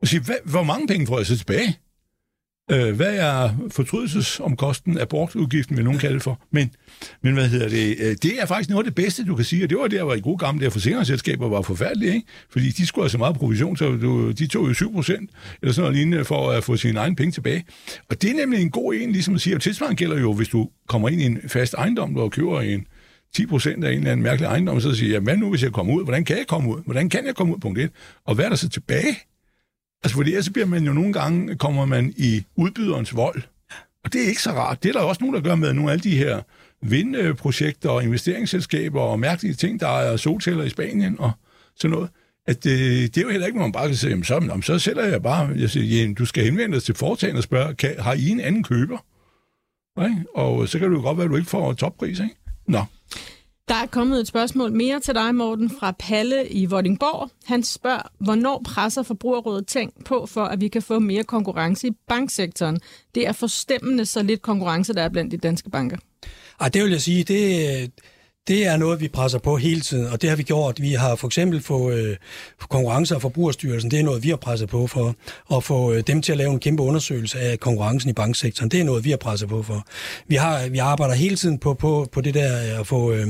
Og 0.01 0.07
sige, 0.07 0.19
hvad, 0.19 0.35
hvor 0.45 0.63
mange 0.63 0.87
penge 0.87 1.07
får 1.07 1.17
jeg 1.17 1.25
så 1.25 1.37
tilbage? 1.37 1.77
Øh, 2.71 2.95
hvad 2.95 3.15
er 3.15 3.49
fortrydelsesomkosten, 3.71 4.99
abortudgiften, 4.99 5.77
vil 5.77 5.83
nogen 5.85 5.99
kalde 5.99 6.13
det 6.13 6.23
for? 6.23 6.41
Men, 6.51 6.71
men 7.23 7.33
hvad 7.33 7.49
hedder 7.49 7.69
det? 7.69 7.95
Øh, 7.99 8.15
Det 8.23 8.41
er 8.41 8.45
faktisk 8.45 8.69
noget 8.69 8.85
af 8.85 8.91
det 8.91 8.95
bedste, 8.95 9.25
du 9.25 9.35
kan 9.35 9.45
sige, 9.45 9.63
og 9.63 9.69
det 9.69 9.77
var 9.77 9.87
der, 9.87 10.03
hvor 10.03 10.13
i 10.13 10.19
gode 10.19 10.37
gamle 10.37 10.63
der 10.65 10.69
forsikringsselskaber 10.69 11.49
var 11.49 11.61
forfærdelige, 11.61 12.13
ikke? 12.15 12.27
Fordi 12.49 12.69
de 12.69 12.85
skulle 12.85 13.03
have 13.03 13.09
så 13.09 13.17
meget 13.17 13.35
provision, 13.35 13.77
så 13.77 13.85
du, 13.91 14.31
de 14.31 14.47
tog 14.47 14.67
jo 14.67 14.73
7 14.73 14.93
procent, 14.93 15.29
eller 15.61 15.73
sådan 15.73 15.83
noget 15.83 15.95
lignende, 15.97 16.25
for 16.25 16.51
at 16.51 16.63
få 16.63 16.77
sine 16.77 16.99
egne 16.99 17.15
penge 17.15 17.31
tilbage. 17.31 17.65
Og 18.09 18.21
det 18.21 18.29
er 18.29 18.35
nemlig 18.35 18.61
en 18.61 18.71
god 18.71 18.93
en, 18.93 19.11
ligesom 19.11 19.35
at 19.35 19.41
sige, 19.41 19.55
og 19.55 19.61
tilsvarende 19.61 19.95
gælder 19.97 20.19
jo, 20.19 20.33
hvis 20.33 20.49
du 20.49 20.69
kommer 20.87 21.09
ind 21.09 21.21
i 21.21 21.25
en 21.25 21.39
fast 21.47 21.73
ejendom, 21.73 22.15
du 22.15 22.29
køber 22.29 22.61
en 22.61 22.87
10 23.35 23.45
procent 23.45 23.83
af 23.83 23.91
en 23.91 23.97
eller 23.97 24.11
anden 24.11 24.23
mærkelig 24.23 24.47
ejendom, 24.47 24.81
så 24.81 24.95
siger 24.95 25.11
jeg, 25.11 25.21
hvad 25.21 25.37
nu, 25.37 25.49
hvis 25.49 25.63
jeg 25.63 25.71
kommer 25.71 25.93
ud? 25.93 26.03
Hvordan 26.03 26.25
kan 26.25 26.37
jeg 26.37 26.47
komme 26.47 26.69
ud? 26.75 26.81
Hvordan 26.85 27.09
kan 27.09 27.25
jeg 27.25 27.35
komme 27.35 27.53
ud? 27.53 27.59
Punkt 27.59 27.79
1. 27.79 27.91
Og 28.25 28.35
hvad 28.35 28.45
er 28.45 28.49
der 28.49 28.55
så 28.55 28.69
tilbage? 28.69 29.17
Altså, 30.03 30.15
fordi 30.15 30.29
ellers 30.29 30.49
bliver 30.49 30.65
man 30.65 30.83
jo 30.83 30.93
nogle 30.93 31.13
gange, 31.13 31.55
kommer 31.55 31.85
man 31.85 32.13
i 32.17 32.43
udbyderens 32.55 33.15
vold. 33.15 33.41
Og 34.03 34.13
det 34.13 34.23
er 34.23 34.27
ikke 34.27 34.41
så 34.41 34.51
rart. 34.51 34.83
Det 34.83 34.89
er 34.89 34.93
der 34.93 34.99
også 34.99 35.23
nogen, 35.23 35.35
der 35.35 35.41
gør 35.41 35.55
med 35.55 35.73
nogle 35.73 35.91
af 35.91 35.93
alle 35.93 36.03
de 36.03 36.17
her 36.17 36.41
vindprojekter 36.81 37.89
og 37.89 38.03
investeringsselskaber 38.03 39.01
og 39.01 39.19
mærkelige 39.19 39.53
ting, 39.53 39.79
der 39.79 39.87
er 39.87 40.17
solceller 40.17 40.63
i 40.63 40.69
Spanien 40.69 41.19
og 41.19 41.31
sådan 41.75 41.95
noget. 41.95 42.09
At 42.47 42.63
det, 42.63 43.15
det 43.15 43.21
er 43.21 43.25
jo 43.25 43.29
heller 43.31 43.47
ikke, 43.47 43.57
hvor 43.57 43.65
man 43.65 43.71
bare 43.71 43.87
kan 43.87 43.95
sige, 43.95 44.09
jamen, 44.09 44.23
så, 44.23 44.33
jamen, 44.33 44.63
så 44.63 44.79
sælger 44.79 45.03
jeg 45.03 45.23
bare, 45.23 45.49
jeg 45.55 45.69
siger, 45.69 45.85
jamen, 45.85 46.15
du 46.15 46.25
skal 46.25 46.43
henvende 46.43 46.75
dig 46.75 46.83
til 46.83 46.95
foretagen 46.95 47.37
og 47.37 47.43
spørge, 47.43 47.75
kan, 47.75 47.95
har 47.99 48.13
I 48.13 48.29
en 48.29 48.39
anden 48.39 48.63
køber? 48.63 48.97
Ikke? 50.03 50.25
Og 50.35 50.69
så 50.69 50.79
kan 50.79 50.89
det 50.89 50.97
jo 50.97 51.01
godt 51.01 51.17
være, 51.17 51.25
at 51.25 51.31
du 51.31 51.35
ikke 51.35 51.49
får 51.49 51.73
toppris, 51.73 52.19
ikke? 52.19 52.35
Nå, 52.67 52.83
Der 53.67 53.75
er 53.75 53.85
kommet 53.85 54.19
et 54.19 54.27
spørgsmål 54.27 54.71
mere 54.71 54.99
til 54.99 55.15
dig, 55.15 55.35
Morten, 55.35 55.69
fra 55.69 55.91
Palle 55.99 56.49
i 56.49 56.65
Vordingborg. 56.65 57.29
Han 57.45 57.63
spørger, 57.63 58.11
hvornår 58.19 58.61
presser 58.65 59.03
Forbrugerrådet 59.03 59.67
Tænk 59.67 60.05
på, 60.05 60.25
for 60.25 60.43
at 60.43 60.61
vi 60.61 60.67
kan 60.67 60.81
få 60.81 60.99
mere 60.99 61.23
konkurrence 61.23 61.87
i 61.87 61.91
banksektoren? 62.07 62.79
Det 63.15 63.27
er 63.27 63.31
forstemmende 63.31 64.05
så 64.05 64.23
lidt 64.23 64.41
konkurrence, 64.41 64.93
der 64.93 65.01
er 65.01 65.09
blandt 65.09 65.31
de 65.31 65.37
danske 65.37 65.69
banker. 65.69 65.97
Ej, 66.59 66.69
det 66.69 66.83
vil 66.83 66.91
jeg 66.91 67.01
sige, 67.01 67.23
det, 67.23 67.91
det 68.47 68.67
er 68.67 68.77
noget, 68.77 69.01
vi 69.01 69.07
presser 69.07 69.39
på 69.39 69.57
hele 69.57 69.81
tiden, 69.81 70.07
og 70.07 70.21
det 70.21 70.29
har 70.29 70.37
vi 70.37 70.43
gjort. 70.43 70.81
Vi 70.81 70.93
har 70.93 71.15
for 71.15 71.27
eksempel 71.27 71.61
fået 71.61 71.97
øh, 71.97 72.17
konkurrence- 72.69 73.15
og 73.15 73.21
forbrugerstyrelsen, 73.21 73.91
det 73.91 73.99
er 73.99 74.03
noget, 74.03 74.23
vi 74.23 74.29
har 74.29 74.35
presset 74.35 74.69
på 74.69 74.87
for, 74.87 75.15
at 75.55 75.63
få 75.63 75.93
øh, 75.93 76.03
dem 76.07 76.21
til 76.21 76.31
at 76.31 76.37
lave 76.37 76.51
en 76.51 76.59
kæmpe 76.59 76.83
undersøgelse 76.83 77.39
af 77.39 77.59
konkurrencen 77.59 78.09
i 78.09 78.13
banksektoren. 78.13 78.71
Det 78.71 78.79
er 78.79 78.83
noget, 78.83 79.05
vi 79.05 79.09
har 79.09 79.17
presset 79.17 79.49
på 79.49 79.63
for. 79.63 79.85
Vi, 80.27 80.35
har, 80.35 80.69
vi 80.69 80.77
arbejder 80.77 81.13
hele 81.15 81.35
tiden 81.35 81.57
på, 81.57 81.73
på, 81.73 82.07
på 82.11 82.21
det 82.21 82.33
der 82.33 82.73
øh, 82.73 82.79
at 82.79 82.87
få... 82.87 83.11
Øh, 83.11 83.27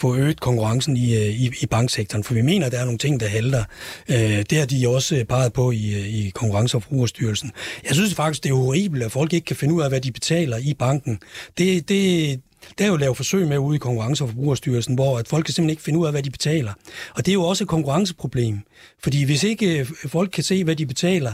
få 0.00 0.16
øget 0.16 0.40
konkurrencen 0.40 0.96
i, 0.96 1.16
øh, 1.16 1.26
i, 1.26 1.50
i 1.60 1.66
banksektoren, 1.66 2.24
for 2.24 2.34
vi 2.34 2.42
mener, 2.42 2.66
at 2.66 2.72
der 2.72 2.78
er 2.78 2.84
nogle 2.84 2.98
ting, 2.98 3.20
der 3.20 3.26
halter. 3.26 3.64
Øh, 4.08 4.44
det 4.50 4.58
har 4.58 4.66
de 4.66 4.88
også 4.88 5.16
øh, 5.16 5.24
peget 5.24 5.52
på 5.52 5.70
i, 5.70 5.94
øh, 5.94 6.06
i 6.06 6.32
Konkurrence- 6.34 6.76
og 6.76 6.82
Forbrugerstyrelsen. 6.82 7.52
Jeg 7.88 7.94
synes 7.94 8.14
faktisk, 8.14 8.44
det 8.44 8.50
er 8.50 8.54
horribelt, 8.54 9.02
at 9.02 9.12
folk 9.12 9.32
ikke 9.32 9.44
kan 9.44 9.56
finde 9.56 9.74
ud 9.74 9.82
af, 9.82 9.88
hvad 9.88 10.00
de 10.00 10.12
betaler 10.12 10.56
i 10.56 10.74
banken. 10.74 11.18
Det, 11.58 11.88
det, 11.88 12.40
der 12.78 12.84
er 12.84 12.88
jo 12.88 12.96
lavet 12.96 13.16
forsøg 13.16 13.48
med 13.48 13.58
ude 13.58 13.76
i 13.76 13.78
Konkurrence- 13.78 14.24
og 14.24 14.28
Forbrugerstyrelsen, 14.28 14.94
hvor 14.94 15.18
at 15.18 15.28
folk 15.28 15.44
kan 15.44 15.54
simpelthen 15.54 15.70
ikke 15.70 15.82
finde 15.82 15.98
ud 15.98 16.06
af, 16.06 16.12
hvad 16.12 16.22
de 16.22 16.30
betaler. 16.30 16.72
Og 17.14 17.26
det 17.26 17.32
er 17.32 17.34
jo 17.34 17.42
også 17.42 17.64
et 17.64 17.68
konkurrenceproblem. 17.68 18.60
Fordi 19.02 19.24
hvis 19.24 19.44
ikke 19.44 19.78
øh, 19.78 19.86
folk 20.06 20.30
kan 20.30 20.44
se, 20.44 20.64
hvad 20.64 20.76
de 20.76 20.86
betaler, 20.86 21.32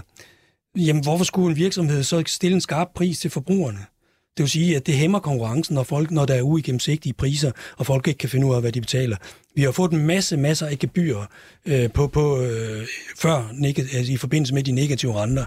jamen 0.77 1.03
hvorfor 1.03 1.25
skulle 1.25 1.51
en 1.51 1.57
virksomhed 1.57 2.03
så 2.03 2.19
ikke 2.19 2.33
stille 2.33 2.55
en 2.55 2.61
skarp 2.61 2.89
pris 2.95 3.19
til 3.19 3.31
forbrugerne? 3.31 3.79
Det 4.37 4.43
vil 4.43 4.51
sige, 4.51 4.77
at 4.77 4.87
det 4.87 4.95
hæmmer 4.95 5.19
konkurrencen, 5.19 5.75
når, 5.75 5.83
folk, 5.83 6.11
når 6.11 6.25
der 6.25 6.35
er 6.35 6.43
uigennemsigtige 6.43 7.13
priser, 7.13 7.53
og 7.77 7.87
folk 7.87 8.09
ikke 8.09 8.19
kan 8.19 8.29
finde 8.29 8.47
ud 8.47 8.55
af, 8.55 8.61
hvad 8.61 8.73
de 8.73 8.81
betaler. 8.81 9.17
Vi 9.55 9.63
har 9.63 9.73
fået 9.73 9.93
en 9.93 10.07
masse, 10.07 10.37
masser 10.37 10.67
af 10.67 10.79
gebyrer 10.79 11.27
øh, 11.67 11.93
på, 11.93 12.07
på, 12.07 12.41
øh, 12.41 12.87
før 13.19 13.51
altså, 13.65 14.13
i 14.13 14.17
forbindelse 14.17 14.55
med 14.55 14.63
de 14.63 14.73
negative 14.73 15.23
renter. 15.23 15.45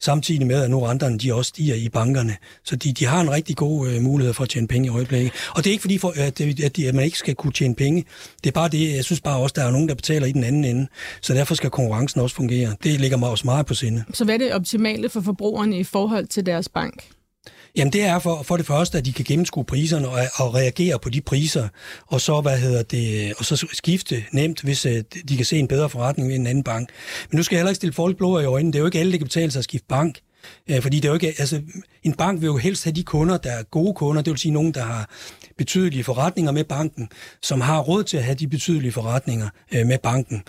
Samtidig 0.00 0.46
med, 0.46 0.62
at 0.62 0.70
nu 0.70 0.80
renterne 0.80 1.18
de 1.18 1.34
også 1.34 1.48
stiger 1.48 1.74
i 1.74 1.88
bankerne. 1.88 2.36
Så 2.64 2.76
de, 2.76 2.92
de 2.92 3.04
har 3.04 3.20
en 3.20 3.30
rigtig 3.30 3.56
god 3.56 3.88
øh, 3.88 4.02
mulighed 4.02 4.34
for 4.34 4.42
at 4.42 4.48
tjene 4.48 4.68
penge 4.68 4.86
i 4.86 4.90
øjeblikket. 4.90 5.32
Og 5.50 5.64
det 5.64 5.70
er 5.70 5.72
ikke 5.72 5.82
fordi, 5.82 5.98
for, 5.98 6.12
at, 6.16 6.40
øh, 6.40 6.54
at, 6.64 6.76
de, 6.76 6.88
at 6.88 6.94
man 6.94 7.04
ikke 7.04 7.18
skal 7.18 7.34
kunne 7.34 7.52
tjene 7.52 7.74
penge. 7.74 8.04
Det 8.44 8.50
er 8.50 8.52
bare 8.52 8.68
det, 8.68 8.94
jeg 8.96 9.04
synes 9.04 9.20
bare 9.20 9.38
også, 9.38 9.52
der 9.56 9.64
er 9.64 9.70
nogen, 9.70 9.88
der 9.88 9.94
betaler 9.94 10.26
i 10.26 10.32
den 10.32 10.44
anden 10.44 10.64
ende. 10.64 10.86
Så 11.20 11.34
derfor 11.34 11.54
skal 11.54 11.70
konkurrencen 11.70 12.20
også 12.20 12.36
fungere. 12.36 12.76
Det 12.82 13.00
ligger 13.00 13.16
mig 13.16 13.28
også 13.28 13.46
meget 13.46 13.66
på 13.66 13.74
sinde. 13.74 14.04
Så 14.14 14.24
hvad 14.24 14.34
er 14.34 14.38
det 14.38 14.52
optimale 14.52 15.08
for 15.08 15.20
forbrugerne 15.20 15.78
i 15.78 15.84
forhold 15.84 16.26
til 16.26 16.46
deres 16.46 16.68
bank? 16.68 17.04
Jamen 17.76 17.92
det 17.92 18.02
er 18.02 18.18
for, 18.18 18.42
for 18.42 18.56
det 18.56 18.66
første, 18.66 18.98
at 18.98 19.04
de 19.04 19.12
kan 19.12 19.24
gennemskue 19.24 19.64
priserne 19.64 20.08
og, 20.08 20.20
og 20.34 20.54
reagere 20.54 20.98
på 20.98 21.08
de 21.08 21.20
priser, 21.20 21.68
og 22.06 22.20
så, 22.20 22.40
hvad 22.40 22.58
hedder 22.58 22.82
det, 22.82 23.34
og 23.38 23.44
så 23.44 23.66
skifte 23.72 24.24
nemt, 24.32 24.62
hvis 24.62 24.86
øh, 24.86 25.04
de 25.28 25.36
kan 25.36 25.44
se 25.44 25.58
en 25.58 25.68
bedre 25.68 25.90
forretning 25.90 26.28
ved 26.28 26.36
en 26.36 26.46
anden 26.46 26.64
bank. 26.64 26.88
Men 27.30 27.36
nu 27.36 27.42
skal 27.42 27.56
jeg 27.56 27.60
heller 27.60 27.70
ikke 27.70 27.76
stille 27.76 27.92
folk 27.92 28.16
blå 28.16 28.38
i 28.38 28.44
øjnene. 28.44 28.72
Det 28.72 28.78
er 28.78 28.80
jo 28.80 28.86
ikke 28.86 28.98
alle, 28.98 29.12
der 29.12 29.18
kan 29.18 29.26
betale 29.26 29.50
sig 29.50 29.58
at 29.58 29.64
skifte 29.64 29.86
bank. 29.88 30.18
Øh, 30.70 30.82
fordi 30.82 30.96
det 30.96 31.04
er 31.04 31.08
jo 31.08 31.14
ikke, 31.14 31.34
altså, 31.38 31.60
en 32.02 32.12
bank 32.12 32.40
vil 32.40 32.46
jo 32.46 32.56
helst 32.56 32.84
have 32.84 32.92
de 32.92 33.02
kunder, 33.02 33.36
der 33.36 33.52
er 33.52 33.62
gode 33.62 33.94
kunder, 33.94 34.22
det 34.22 34.30
vil 34.30 34.38
sige 34.38 34.52
nogen, 34.52 34.74
der 34.74 34.82
har 34.82 35.10
betydelige 35.58 36.04
forretninger 36.04 36.52
med 36.52 36.64
banken, 36.64 37.08
som 37.42 37.60
har 37.60 37.80
råd 37.80 38.04
til 38.04 38.16
at 38.16 38.24
have 38.24 38.34
de 38.34 38.48
betydelige 38.48 38.92
forretninger 38.92 39.48
øh, 39.74 39.86
med 39.86 39.98
banken. 39.98 40.42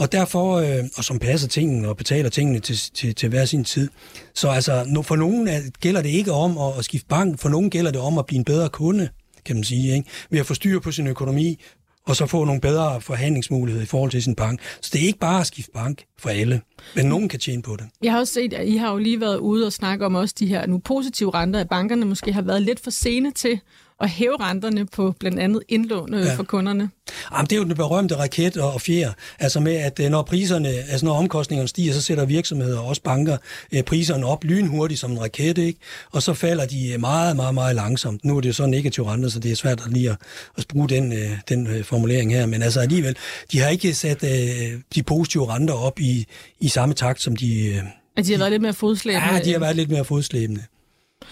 Og 0.00 0.12
derfor, 0.12 0.54
øh, 0.54 0.84
og 0.96 1.04
som 1.04 1.18
passer 1.18 1.48
tingene 1.48 1.88
og 1.88 1.96
betaler 1.96 2.28
tingene 2.28 2.60
til, 2.60 2.76
til, 2.94 3.14
til 3.14 3.28
hver 3.28 3.44
sin 3.44 3.64
tid. 3.64 3.88
Så 4.34 4.48
altså, 4.48 5.02
for 5.06 5.16
nogen 5.16 5.48
er, 5.48 5.60
gælder 5.80 6.02
det 6.02 6.08
ikke 6.08 6.32
om 6.32 6.58
at, 6.58 6.78
at 6.78 6.84
skifte 6.84 7.06
bank, 7.08 7.38
for 7.38 7.48
nogen 7.48 7.70
gælder 7.70 7.90
det 7.90 8.00
om 8.00 8.18
at 8.18 8.26
blive 8.26 8.38
en 8.38 8.44
bedre 8.44 8.68
kunde, 8.68 9.08
kan 9.44 9.56
man 9.56 9.64
sige, 9.64 9.94
ikke? 9.94 10.08
ved 10.30 10.40
at 10.40 10.46
få 10.46 10.54
styr 10.54 10.80
på 10.80 10.92
sin 10.92 11.06
økonomi, 11.06 11.60
og 12.06 12.16
så 12.16 12.26
få 12.26 12.44
nogle 12.44 12.60
bedre 12.60 13.00
forhandlingsmuligheder 13.00 13.84
i 13.84 13.86
forhold 13.86 14.10
til 14.10 14.22
sin 14.22 14.34
bank. 14.34 14.60
Så 14.80 14.90
det 14.92 15.02
er 15.02 15.06
ikke 15.06 15.18
bare 15.18 15.40
at 15.40 15.46
skifte 15.46 15.70
bank 15.74 16.04
for 16.18 16.30
alle, 16.30 16.60
men 16.96 17.06
nogen 17.06 17.28
kan 17.28 17.40
tjene 17.40 17.62
på 17.62 17.76
det. 17.76 17.86
Jeg 18.02 18.12
har 18.12 18.18
også 18.18 18.32
set, 18.32 18.52
at 18.52 18.68
I 18.68 18.76
har 18.76 18.92
jo 18.92 18.98
lige 18.98 19.20
været 19.20 19.36
ude 19.36 19.66
og 19.66 19.72
snakke 19.72 20.06
om 20.06 20.14
også 20.14 20.34
de 20.38 20.46
her 20.46 20.66
nu 20.66 20.78
positive 20.78 21.34
renter, 21.34 21.60
at 21.60 21.68
bankerne 21.68 22.06
måske 22.06 22.32
har 22.32 22.42
været 22.42 22.62
lidt 22.62 22.80
for 22.80 22.90
sene 22.90 23.30
til 23.30 23.60
at 24.00 24.10
hæve 24.10 24.36
renterne 24.40 24.86
på 24.86 25.14
blandt 25.20 25.38
andet 25.38 25.62
indlån 25.68 26.14
ja. 26.14 26.20
Ja. 26.20 26.34
for 26.34 26.42
kunderne. 26.42 26.90
Jamen, 27.32 27.46
det 27.46 27.52
er 27.52 27.56
jo 27.56 27.64
den 27.64 27.74
berømte 27.74 28.16
raket 28.16 28.56
og 28.56 28.72
og 28.72 28.80
fjer. 28.80 29.12
Altså 29.38 29.60
med, 29.60 29.72
at 29.74 30.00
øh, 30.00 30.10
når 30.10 30.22
priserne, 30.22 30.68
altså 30.68 31.06
når 31.06 31.14
omkostningerne 31.14 31.68
stiger, 31.68 31.92
så 31.92 32.02
sætter 32.02 32.24
virksomheder 32.24 32.78
og 32.78 32.86
også 32.86 33.02
banker 33.02 33.36
øh, 33.72 33.82
priserne 33.82 34.26
op 34.26 34.44
lynhurtigt 34.44 35.00
som 35.00 35.12
en 35.12 35.20
raket, 35.20 35.58
ikke? 35.58 35.78
Og 36.12 36.22
så 36.22 36.34
falder 36.34 36.66
de 36.66 36.92
øh, 36.92 37.00
meget, 37.00 37.36
meget, 37.36 37.54
meget 37.54 37.76
langsomt. 37.76 38.24
Nu 38.24 38.36
er 38.36 38.40
det 38.40 38.48
jo 38.48 38.52
så 38.52 38.66
negativ 38.66 39.04
renter, 39.04 39.28
så 39.28 39.38
det 39.40 39.50
er 39.52 39.56
svært 39.56 39.80
at 39.86 39.92
lige 39.92 40.10
at, 40.10 40.16
at 40.58 40.64
bruge 40.68 40.88
den, 40.88 41.12
øh, 41.12 41.30
den 41.48 41.66
øh, 41.66 41.84
formulering 41.84 42.32
her. 42.32 42.46
Men 42.46 42.62
altså 42.62 42.80
alligevel, 42.80 43.16
de 43.52 43.58
har 43.58 43.68
ikke 43.68 43.94
sat 43.94 44.24
øh, 44.24 44.80
de 44.94 45.02
positive 45.02 45.54
renter 45.54 45.74
op 45.74 46.00
i, 46.00 46.26
i 46.60 46.68
samme 46.68 46.94
takt, 46.94 47.22
som 47.22 47.36
de... 47.36 47.66
Øh, 47.66 47.82
At 48.16 48.26
de 48.26 48.32
har 48.32 48.38
været 48.38 48.50
lidt 48.52 48.62
mere 48.62 48.72
fodslæbende. 48.74 49.34
ja, 49.34 49.40
de 49.40 49.52
har 49.52 49.58
været 49.58 49.76
lidt 49.76 49.90
mere 49.90 50.04
fodslæbende. 50.04 50.62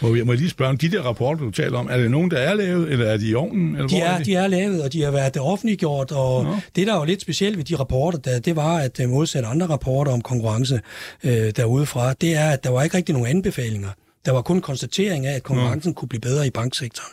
Må 0.01 0.15
jeg, 0.15 0.27
må 0.27 0.33
jeg 0.33 0.39
lige 0.41 0.51
spørge 0.51 0.69
om 0.71 0.77
de 0.79 0.91
der 0.91 1.03
rapporter, 1.03 1.41
du 1.45 1.51
taler 1.51 1.79
om, 1.79 1.89
er 1.91 1.97
det 1.97 2.11
nogen, 2.11 2.31
der 2.31 2.37
er 2.39 2.55
lavet, 2.55 2.93
eller 2.93 3.07
er 3.07 3.17
de 3.17 3.29
i 3.29 3.35
ovnen? 3.35 3.75
Eller 3.75 3.89
De 3.89 3.97
hvor 3.97 4.05
er, 4.07 4.23
de 4.23 4.35
er 4.35 4.47
lavet, 4.47 4.83
og 4.83 4.93
de 4.93 5.03
har 5.03 5.11
været 5.11 5.37
offentliggjort, 5.37 6.13
og 6.13 6.45
Nå. 6.45 6.57
det, 6.77 6.87
der 6.87 6.95
er 6.95 6.99
jo 6.99 7.05
lidt 7.05 7.21
specielt 7.21 7.57
ved 7.57 7.65
de 7.65 7.77
rapporter, 7.77 8.19
der, 8.19 8.39
det 8.41 8.57
var, 8.57 8.77
at 8.79 9.01
øh, 9.01 9.09
modsat 9.09 9.45
andre 9.45 9.67
rapporter 9.67 10.13
om 10.13 10.21
konkurrence 10.21 10.81
øh, 11.25 11.51
derudefra, 11.57 12.13
det 12.13 12.35
er, 12.35 12.51
at 12.51 12.65
der 12.65 12.71
var 12.71 12.83
ikke 12.83 12.97
rigtig 12.97 13.13
nogen 13.13 13.29
anbefalinger. 13.29 13.89
Der 14.27 14.33
var 14.33 14.43
kun 14.43 14.61
konstatering 14.61 15.27
af, 15.27 15.35
at 15.35 15.43
konkurrencen 15.43 15.95
kunne 15.95 16.09
blive 16.09 16.21
bedre 16.21 16.47
i 16.47 16.51
banksektoren. 16.51 17.13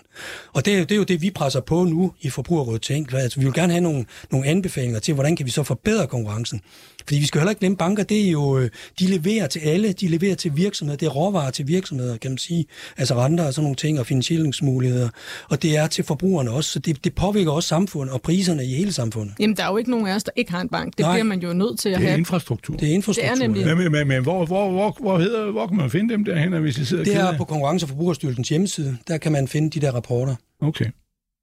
Og 0.54 0.66
det, 0.66 0.74
er 0.74 0.78
jo- 0.78 0.84
det 0.84 0.92
er 0.92 0.96
jo 0.96 1.04
det, 1.04 1.22
vi 1.22 1.30
presser 1.32 1.60
på 1.62 1.84
nu 1.84 2.12
i 2.22 2.30
Forbrugerrådet 2.30 2.82
Tænk. 2.82 3.14
Altså, 3.14 3.40
vi 3.40 3.46
vil 3.46 3.54
gerne 3.54 3.74
have 3.74 3.82
nogle, 3.82 4.06
nogle 4.32 4.48
anbefalinger 4.48 5.00
til, 5.00 5.14
hvordan 5.14 5.36
kan 5.36 5.46
vi 5.46 5.52
så 5.52 5.64
forbedre 5.64 6.08
konkurrencen. 6.08 6.62
Fordi 7.08 7.20
vi 7.20 7.26
skal 7.26 7.40
heller 7.42 7.50
ikke 7.50 7.60
glemme, 7.60 7.78
banker, 7.78 8.04
det 8.04 8.28
er 8.28 8.32
jo, 8.32 8.58
øh, 8.60 8.70
de 9.00 9.08
leverer 9.08 9.48
til 9.48 9.60
alle, 9.60 9.94
de 9.94 10.08
leverer 10.08 10.36
til 10.36 10.58
virksomheder, 10.58 10.98
det 10.98 11.06
er 11.06 11.10
råvarer 11.10 11.52
til 11.52 11.68
virksomheder, 11.68 12.18
kan 12.18 12.32
man 12.32 12.38
sige. 12.38 12.66
Altså 12.98 13.16
renter 13.16 13.46
og 13.48 13.54
sådan 13.54 13.64
nogle 13.64 13.76
ting, 13.76 14.00
og 14.00 14.06
finansieringsmuligheder. 14.06 15.10
Og 15.50 15.62
det 15.64 15.78
er 15.78 15.88
til 15.88 16.04
forbrugerne 16.04 16.52
også, 16.52 16.70
så 16.70 16.80
det, 16.80 17.04
det 17.04 17.16
påvirker 17.16 17.52
også 17.52 17.70
samfundet 17.70 18.14
og 18.14 18.22
priserne 18.22 18.66
i 18.66 18.74
hele 18.74 18.94
samfundet. 18.94 19.36
Jamen, 19.40 19.56
der 19.58 19.64
er 19.64 19.70
jo 19.72 19.78
ikke 19.78 19.92
nogen 19.92 20.08
af 20.08 20.16
os, 20.16 20.24
der 20.24 20.32
ikke 20.36 20.52
har 20.52 20.62
en 20.62 20.70
bank. 20.70 20.98
Det 20.98 21.00
Nej. 21.04 21.14
bliver 21.16 21.24
man 21.24 21.40
jo 21.40 21.54
nødt 21.54 21.80
til 21.80 21.90
at 21.90 21.98
Det 21.98 22.04
er 22.06 22.10
have. 22.10 22.20
infrastruktur. 22.20 22.76
Det 22.78 22.90
er 22.90 22.94
infrastruktur. 22.94 23.34
Det 23.36 23.42
er 23.44 23.48
nemlig- 23.48 23.66
ja. 23.66 23.76
Men, 23.76 23.92
men, 23.92 24.08
men 24.08 24.24
hvor, 24.24 24.46
hvor, 24.46 24.72
hvor, 24.72 24.98
hvor, 25.02 25.20
hedder, 25.20 25.52
hvor 25.52 25.68
kan 25.68 25.78
man 25.78 25.90
finde 25.92 26.14
dem 26.14 26.26
derhen, 26.26 26.54
hvis 26.62 26.76
de 26.76 26.86
sidder 26.86 27.04
Det 27.04 27.16
er 27.16 27.38
på 27.38 27.44
Konkurrence- 27.46 27.86
og 27.86 27.90
Forbrugerstyrelsens 27.90 28.50
hjemmeside. 28.50 28.98
Der 29.08 29.18
kan 29.18 29.32
man 29.32 29.48
finde 29.48 29.70
de 29.80 29.86
der 29.86 29.92
rapporter. 29.92 30.36
Okay. 30.62 30.86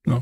Nå. 0.07 0.21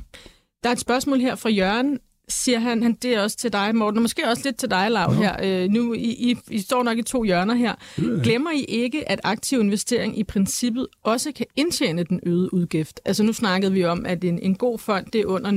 Der 0.62 0.68
er 0.68 0.72
et 0.72 0.80
spørgsmål 0.80 1.20
her 1.20 1.34
fra 1.34 1.48
Jørgen. 1.50 1.98
Siger 2.30 2.58
han, 2.58 2.82
han, 2.82 2.92
det 2.92 3.14
er 3.14 3.20
også 3.20 3.36
til 3.36 3.52
dig, 3.52 3.76
Morten, 3.76 3.98
og 3.98 4.02
måske 4.02 4.28
også 4.28 4.42
lidt 4.44 4.56
til 4.56 4.70
dig, 4.70 4.90
Lav, 4.90 5.14
her. 5.14 5.36
Øh, 5.42 5.68
nu, 5.68 5.94
I, 5.94 6.30
I, 6.30 6.36
I 6.50 6.58
står 6.60 6.82
nok 6.82 6.98
i 6.98 7.02
to 7.02 7.24
hjørner 7.24 7.54
her. 7.54 7.74
Glemmer 8.22 8.50
I 8.50 8.64
ikke, 8.64 9.10
at 9.10 9.20
aktiv 9.24 9.60
investering 9.60 10.18
i 10.18 10.24
princippet 10.24 10.86
også 11.04 11.32
kan 11.32 11.46
indtjene 11.56 12.04
den 12.04 12.20
øgede 12.26 12.54
udgift? 12.54 13.00
Altså 13.04 13.22
nu 13.22 13.32
snakkede 13.32 13.72
vi 13.72 13.84
om, 13.84 14.06
at 14.06 14.24
en, 14.24 14.38
en 14.42 14.54
god 14.54 14.78
fond, 14.78 15.06
det 15.12 15.20
er 15.20 15.26
under 15.26 15.50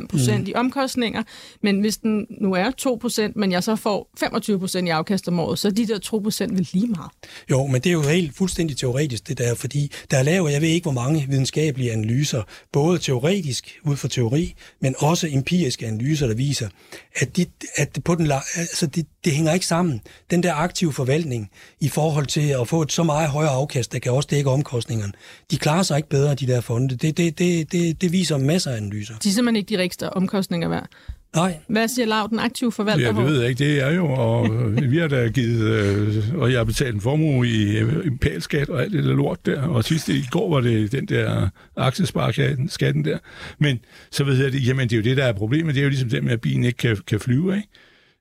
0,5 0.00 0.06
procent 0.06 0.40
mm. 0.40 0.48
i 0.48 0.54
omkostninger, 0.54 1.22
men 1.62 1.80
hvis 1.80 1.96
den 1.96 2.26
nu 2.40 2.52
er 2.52 2.70
2 2.70 2.98
procent, 3.00 3.36
men 3.36 3.52
jeg 3.52 3.62
så 3.62 3.76
får 3.76 4.10
25 4.20 4.58
procent 4.58 4.88
i 4.88 4.90
afkast 4.90 5.28
om 5.28 5.40
året, 5.40 5.58
så 5.58 5.68
er 5.68 5.72
de 5.72 5.86
der 5.86 5.98
2 5.98 6.18
procent 6.18 6.52
vel 6.52 6.68
lige 6.72 6.86
meget. 6.86 7.10
Jo, 7.50 7.66
men 7.66 7.74
det 7.74 7.86
er 7.86 7.92
jo 7.92 8.02
helt 8.02 8.36
fuldstændig 8.36 8.76
teoretisk, 8.76 9.28
det 9.28 9.38
der, 9.38 9.54
fordi 9.54 9.92
der 10.10 10.18
er 10.18 10.22
lavet, 10.22 10.52
jeg 10.52 10.60
ved 10.60 10.68
ikke, 10.68 10.84
hvor 10.84 10.92
mange 10.92 11.26
videnskabelige 11.28 11.92
analyser, 11.92 12.42
både 12.72 12.98
teoretisk 12.98 13.80
ud 13.84 13.96
fra 13.96 14.08
teori, 14.08 14.54
men 14.80 14.94
også 14.98 15.28
empiriske 15.30 15.86
analyser, 15.86 16.05
der 16.14 16.34
viser, 16.34 16.68
at, 17.14 17.36
de, 17.36 17.46
at 17.76 17.98
på 18.04 18.14
den, 18.14 18.32
altså 18.56 18.86
det, 18.86 19.06
det 19.24 19.32
hænger 19.32 19.52
ikke 19.52 19.66
sammen. 19.66 20.00
Den 20.30 20.42
der 20.42 20.54
aktive 20.54 20.92
forvaltning 20.92 21.50
i 21.80 21.88
forhold 21.88 22.26
til 22.26 22.48
at 22.60 22.68
få 22.68 22.82
et 22.82 22.92
så 22.92 23.02
meget 23.02 23.28
højere 23.28 23.50
afkast, 23.50 23.92
der 23.92 23.98
kan 23.98 24.12
også 24.12 24.28
dække 24.30 24.50
omkostningerne, 24.50 25.12
de 25.50 25.58
klarer 25.58 25.82
sig 25.82 25.96
ikke 25.96 26.08
bedre, 26.08 26.34
de 26.34 26.46
der 26.46 26.60
fonde. 26.60 26.96
Det, 26.96 27.16
det, 27.16 27.38
det, 27.38 27.72
det, 27.72 28.00
det 28.00 28.12
viser 28.12 28.38
masser 28.38 28.70
af 28.70 28.76
analyser. 28.76 29.18
De 29.18 29.28
er 29.28 29.32
simpelthen 29.32 29.56
ikke 29.56 29.76
de 29.76 29.82
rigtigste 29.82 30.10
omkostninger 30.10 30.68
værd. 30.68 30.88
Nej. 31.36 31.58
Hvad 31.68 31.88
siger 31.88 32.06
Lav, 32.06 32.26
den 32.30 32.38
aktive 32.38 32.72
forvalter? 32.72 33.06
Ja, 33.06 33.12
det 33.12 33.24
ved 33.24 33.40
jeg 33.40 33.48
ikke. 33.48 33.64
Det 33.64 33.82
er 33.82 33.90
jo, 33.90 34.06
og 34.06 34.50
vi 34.82 34.98
har 34.98 35.08
da 35.08 35.28
givet, 35.28 35.60
øh, 35.60 36.34
og 36.34 36.50
jeg 36.50 36.58
har 36.58 36.64
betalt 36.64 36.94
en 36.94 37.00
formue 37.00 37.46
i, 37.46 37.78
i 37.80 38.10
pælskat 38.20 38.68
og 38.68 38.82
alt 38.82 38.92
det 38.92 39.04
der 39.04 39.14
lort 39.14 39.46
der, 39.46 39.62
og 39.62 39.84
sidste 39.84 40.12
i 40.12 40.24
går 40.30 40.50
var 40.50 40.60
det 40.60 40.92
den 40.92 41.06
der 41.06 41.48
aktiesparskatten 41.76 43.04
der. 43.04 43.18
Men 43.58 43.78
så 44.10 44.24
ved 44.24 44.42
jeg, 44.42 44.52
det, 44.52 44.66
jamen 44.66 44.88
det 44.88 44.92
er 44.92 44.96
jo 44.96 45.02
det, 45.02 45.16
der 45.16 45.24
er 45.24 45.32
problemet. 45.32 45.74
Det 45.74 45.80
er 45.80 45.84
jo 45.84 45.90
ligesom 45.90 46.08
det 46.08 46.24
med, 46.24 46.32
at 46.32 46.40
bilen 46.40 46.64
ikke 46.64 46.76
kan, 46.76 46.96
kan 47.06 47.20
flyve, 47.20 47.56
ikke? 47.56 47.68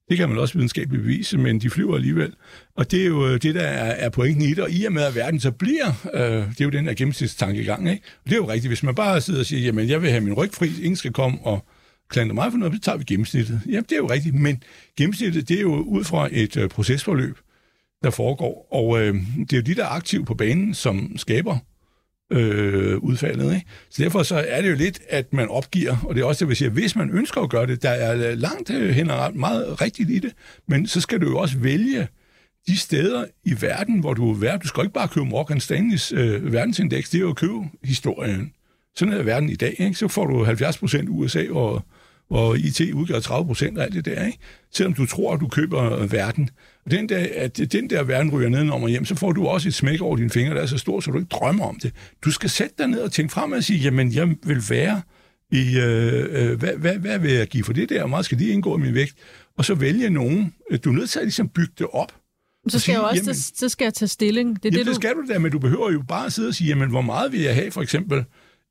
Det 0.09 0.17
kan 0.17 0.29
man 0.29 0.37
også 0.37 0.53
videnskabeligt 0.53 1.03
bevise, 1.03 1.37
men 1.37 1.61
de 1.61 1.69
flyver 1.69 1.95
alligevel. 1.95 2.33
Og 2.77 2.91
det 2.91 3.01
er 3.01 3.05
jo 3.05 3.27
øh, 3.27 3.41
det, 3.41 3.55
der 3.55 3.61
er, 3.61 4.09
pointen 4.09 4.43
i 4.43 4.49
det. 4.49 4.59
Og 4.59 4.71
i 4.71 4.85
og 4.85 4.93
med, 4.93 5.03
at 5.03 5.15
verden 5.15 5.39
så 5.39 5.51
bliver, 5.51 6.07
øh, 6.13 6.21
det 6.21 6.61
er 6.61 6.65
jo 6.65 6.69
den 6.69 6.87
der 6.87 6.93
gennemsnitstankegang, 6.93 7.89
ikke? 7.89 8.03
Og 8.23 8.29
det 8.29 8.31
er 8.31 8.37
jo 8.37 8.49
rigtigt. 8.49 8.69
Hvis 8.69 8.83
man 8.83 8.95
bare 8.95 9.21
sidder 9.21 9.39
og 9.39 9.45
siger, 9.45 9.61
jamen 9.61 9.89
jeg 9.89 10.01
vil 10.01 10.09
have 10.09 10.21
min 10.21 10.33
ryg 10.33 10.53
fri, 10.53 10.67
ingen 10.81 10.95
skal 10.95 11.13
komme 11.13 11.37
og 11.41 11.65
klandre 12.15 12.35
mig 12.35 12.51
for 12.51 12.57
noget, 12.57 12.75
så 12.75 12.81
tager 12.81 12.97
vi 12.97 13.03
gennemsnittet. 13.03 13.61
Jamen, 13.65 13.83
det 13.83 13.91
er 13.91 13.97
jo 13.97 14.09
rigtigt, 14.09 14.35
men 14.35 14.63
gennemsnittet, 14.97 15.49
det 15.49 15.57
er 15.57 15.61
jo 15.61 15.75
ud 15.75 16.03
fra 16.03 16.29
et 16.31 16.57
øh, 16.57 16.69
procesforløb, 16.69 17.37
der 18.03 18.09
foregår, 18.09 18.67
og 18.71 19.01
øh, 19.01 19.15
det 19.39 19.53
er 19.53 19.57
jo 19.57 19.61
de, 19.61 19.75
der 19.75 19.83
er 19.83 19.89
aktive 19.89 20.25
på 20.25 20.33
banen, 20.33 20.73
som 20.73 21.17
skaber 21.17 21.57
øh, 22.31 22.97
udfaldet. 22.97 23.55
Ikke? 23.55 23.65
Så 23.89 24.03
derfor 24.03 24.23
så 24.23 24.45
er 24.47 24.61
det 24.61 24.69
jo 24.69 24.75
lidt, 24.75 24.99
at 25.09 25.33
man 25.33 25.49
opgiver, 25.49 25.97
og 26.03 26.15
det 26.15 26.21
er 26.21 26.25
også 26.25 26.39
det, 26.39 26.47
vil 26.47 26.57
sige, 26.57 26.65
at 26.65 26.73
hvis 26.73 26.95
man 26.95 27.09
ønsker 27.09 27.41
at 27.41 27.49
gøre 27.49 27.67
det, 27.67 27.83
der 27.83 27.89
er 27.89 28.31
øh, 28.31 28.37
langt 28.37 28.69
øh, 28.69 28.89
hen 28.89 29.09
og 29.09 29.37
meget 29.37 29.81
rigtigt 29.81 30.09
i 30.09 30.19
det, 30.19 30.33
men 30.67 30.87
så 30.87 31.01
skal 31.01 31.21
du 31.21 31.29
jo 31.29 31.37
også 31.37 31.57
vælge 31.57 32.07
de 32.67 32.77
steder 32.77 33.25
i 33.43 33.61
verden, 33.61 33.99
hvor 33.99 34.13
du 34.13 34.31
er 34.31 34.35
værd. 34.35 34.59
Du 34.59 34.67
skal 34.67 34.83
ikke 34.83 34.93
bare 34.93 35.07
købe 35.07 35.25
Morgan 35.25 35.59
Stanleys 35.59 36.11
øh, 36.11 36.53
verdensindeks, 36.53 37.09
det 37.09 37.17
er 37.17 37.21
jo 37.21 37.29
at 37.29 37.35
købe 37.35 37.53
historien. 37.83 38.53
Sådan 38.95 39.13
er 39.13 39.23
verden 39.23 39.49
i 39.49 39.55
dag. 39.55 39.75
Ikke? 39.79 39.95
Så 39.95 40.07
får 40.07 40.25
du 40.25 40.45
70% 40.45 41.05
USA, 41.09 41.45
og, 41.49 41.85
og 42.29 42.57
IT 42.57 42.81
udgør 42.93 43.19
30 43.19 43.47
procent 43.47 43.77
af 43.77 43.83
alt 43.83 43.93
det 43.93 44.05
der. 44.05 44.25
Ikke? 44.25 44.37
Selvom 44.71 44.93
du 44.93 45.05
tror, 45.05 45.33
at 45.33 45.39
du 45.39 45.47
køber 45.47 46.05
verden. 46.05 46.49
Og 46.85 46.91
den 46.91 47.09
der, 47.09 47.27
at 47.35 47.57
den 47.71 47.89
der 47.89 48.03
verden 48.03 48.31
ryger 48.31 48.49
nedenom 48.49 48.83
og 48.83 48.89
hjem, 48.89 49.05
så 49.05 49.15
får 49.15 49.31
du 49.31 49.47
også 49.47 49.67
et 49.67 49.73
smæk 49.73 50.01
over 50.01 50.15
dine 50.15 50.29
fingre, 50.29 50.55
der 50.55 50.61
er 50.61 50.65
så 50.65 50.77
stort, 50.77 51.03
så 51.03 51.11
du 51.11 51.17
ikke 51.17 51.29
drømmer 51.29 51.65
om 51.65 51.79
det. 51.79 51.93
Du 52.25 52.31
skal 52.31 52.49
sætte 52.49 52.75
dig 52.77 52.87
ned 52.87 52.99
og 52.99 53.11
tænke 53.11 53.33
frem 53.33 53.51
og 53.51 53.63
sige, 53.63 53.79
jamen, 53.79 54.13
jeg 54.13 54.35
vil 54.43 54.63
være 54.69 55.01
i, 55.51 55.77
øh, 55.79 56.51
øh, 56.51 56.59
hvad, 56.59 56.73
hvad, 56.77 56.97
hvad 56.97 57.19
vil 57.19 57.31
jeg 57.31 57.47
give 57.47 57.63
for 57.63 57.73
det 57.73 57.89
der, 57.89 58.03
og 58.03 58.09
meget 58.09 58.25
skal 58.25 58.39
det 58.39 58.47
indgå 58.47 58.77
i 58.77 58.81
min 58.81 58.93
vægt, 58.93 59.15
og 59.57 59.65
så 59.65 59.75
vælge 59.75 60.09
nogen. 60.09 60.53
Du 60.83 60.89
er 60.89 60.93
nødt 60.93 61.09
til 61.09 61.19
at 61.19 61.25
ligesom 61.25 61.49
bygge 61.49 61.73
det 61.77 61.87
op. 61.91 62.11
Så 62.67 62.69
skal, 62.69 62.79
sige, 62.79 62.95
jeg 62.95 63.03
også, 63.03 63.23
jamen, 63.23 63.35
så 63.35 63.69
skal 63.69 63.85
jeg 63.85 63.93
tage 63.93 64.09
stilling. 64.09 64.63
Det, 64.63 64.65
er 64.65 64.69
jamen, 64.69 64.77
det, 64.79 64.85
du... 64.85 64.89
det 64.89 64.95
skal 64.95 65.15
du 65.15 65.33
da, 65.33 65.39
men 65.39 65.51
du 65.51 65.59
behøver 65.59 65.91
jo 65.91 66.03
bare 66.07 66.31
sidde 66.31 66.47
og 66.47 66.55
sige, 66.55 66.67
jamen, 66.67 66.89
hvor 66.89 67.01
meget 67.01 67.31
vil 67.31 67.41
jeg 67.41 67.55
have, 67.55 67.71
for 67.71 67.81
eksempel, 67.81 68.23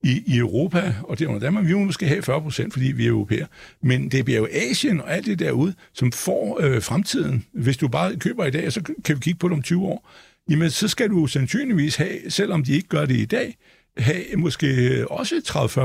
i, 0.05 0.23
i 0.27 0.39
Europa, 0.39 0.95
og 1.03 1.19
derunder 1.19 1.41
Danmark, 1.41 1.67
vi 1.67 1.75
må 1.75 1.85
måske 1.85 2.07
have 2.07 2.23
40 2.23 2.43
procent, 2.43 2.73
fordi 2.73 2.87
vi 2.87 3.05
er 3.07 3.11
europæer. 3.11 3.47
Men 3.83 4.09
det 4.09 4.25
bliver 4.25 4.41
jo 4.41 4.49
Asien 4.53 5.01
og 5.01 5.15
alt 5.15 5.27
det 5.27 5.39
derude, 5.39 5.75
som 5.93 6.13
får 6.13 6.61
øh, 6.63 6.83
fremtiden. 6.83 7.45
Hvis 7.53 7.77
du 7.77 7.89
bare 7.89 8.17
køber 8.17 8.45
i 8.45 8.51
dag, 8.51 8.73
så 8.73 8.83
kan 9.05 9.17
vi 9.17 9.21
kigge 9.21 9.39
på 9.39 9.49
det 9.49 9.57
om 9.57 9.63
20 9.63 9.83
år. 9.83 10.11
Jamen, 10.51 10.71
så 10.71 10.89
skal 10.89 11.11
du 11.11 11.27
sandsynligvis 11.27 11.97
have, 11.97 12.31
selvom 12.31 12.65
de 12.65 12.73
ikke 12.73 12.89
gør 12.89 13.05
det 13.05 13.17
i 13.17 13.25
dag, 13.25 13.57
have 13.97 14.25
måske 14.37 14.67
øh, 14.67 15.07
også 15.11 15.35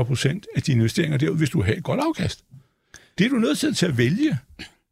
30-40 0.00 0.02
procent 0.02 0.46
af 0.56 0.62
dine 0.62 0.76
investeringer 0.76 1.18
derude, 1.18 1.38
hvis 1.38 1.50
du 1.50 1.62
har 1.62 1.72
et 1.72 1.82
godt 1.82 2.00
afkast. 2.00 2.44
Det 3.18 3.24
er 3.24 3.30
du 3.30 3.36
nødt 3.36 3.76
til 3.76 3.86
at 3.86 3.98
vælge. 3.98 4.38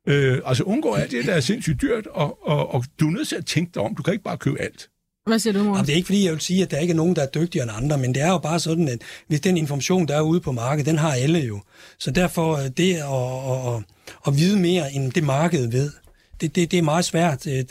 Øh, 0.07 0.39
altså 0.45 0.63
undgå 0.65 0.95
alt 0.95 1.11
det, 1.11 1.25
der 1.25 1.33
er 1.33 1.41
sindssygt 1.41 1.83
dyrt, 1.83 2.07
og, 2.07 2.49
og, 2.49 2.75
og 2.75 2.85
du 3.01 3.07
er 3.07 3.11
nødt 3.11 3.29
til 3.29 3.37
at 3.37 3.47
tænke 3.47 3.71
dig 3.75 3.83
om. 3.83 3.95
Du 3.95 4.03
kan 4.03 4.13
ikke 4.13 4.25
bare 4.25 4.39
købe 4.39 4.61
alt. 4.61 4.89
Hvad 5.29 5.39
siger 5.39 5.53
du, 5.53 5.65
Morten? 5.65 5.87
det 5.87 5.93
er 5.93 5.97
ikke, 5.97 6.07
fordi 6.07 6.25
jeg 6.25 6.33
vil 6.33 6.41
sige, 6.41 6.63
at 6.63 6.71
der 6.71 6.79
ikke 6.79 6.93
er 6.93 6.97
nogen, 6.97 7.17
der 7.17 7.23
er 7.23 7.27
dygtigere 7.27 7.63
end 7.63 7.73
andre, 7.77 7.99
men 7.99 8.15
det 8.15 8.23
er 8.23 8.29
jo 8.29 8.39
bare 8.39 8.61
sådan, 8.61 8.89
at 8.89 8.99
hvis 9.27 9.41
den 9.41 9.57
information, 9.57 10.09
der 10.09 10.17
er 10.17 10.21
ude 10.21 10.41
på 10.41 10.53
markedet, 10.53 10.87
den 10.87 10.99
har 10.99 11.13
alle 11.13 11.39
jo. 11.39 11.61
Så 11.99 12.11
derfor 12.11 12.57
øh, 12.57 12.69
det 12.77 12.95
at, 12.95 13.03
at, 13.53 13.75
at, 13.75 13.83
at 14.27 14.37
vide 14.37 14.59
mere, 14.59 14.93
end 14.93 15.13
det 15.13 15.25
markedet 15.25 15.73
ved, 15.73 15.91
det, 16.41 16.57
det, 16.57 16.71
det 16.71 16.79
er 16.79 16.83
meget 16.83 17.05
svært. 17.05 17.47
Øh, 17.47 17.65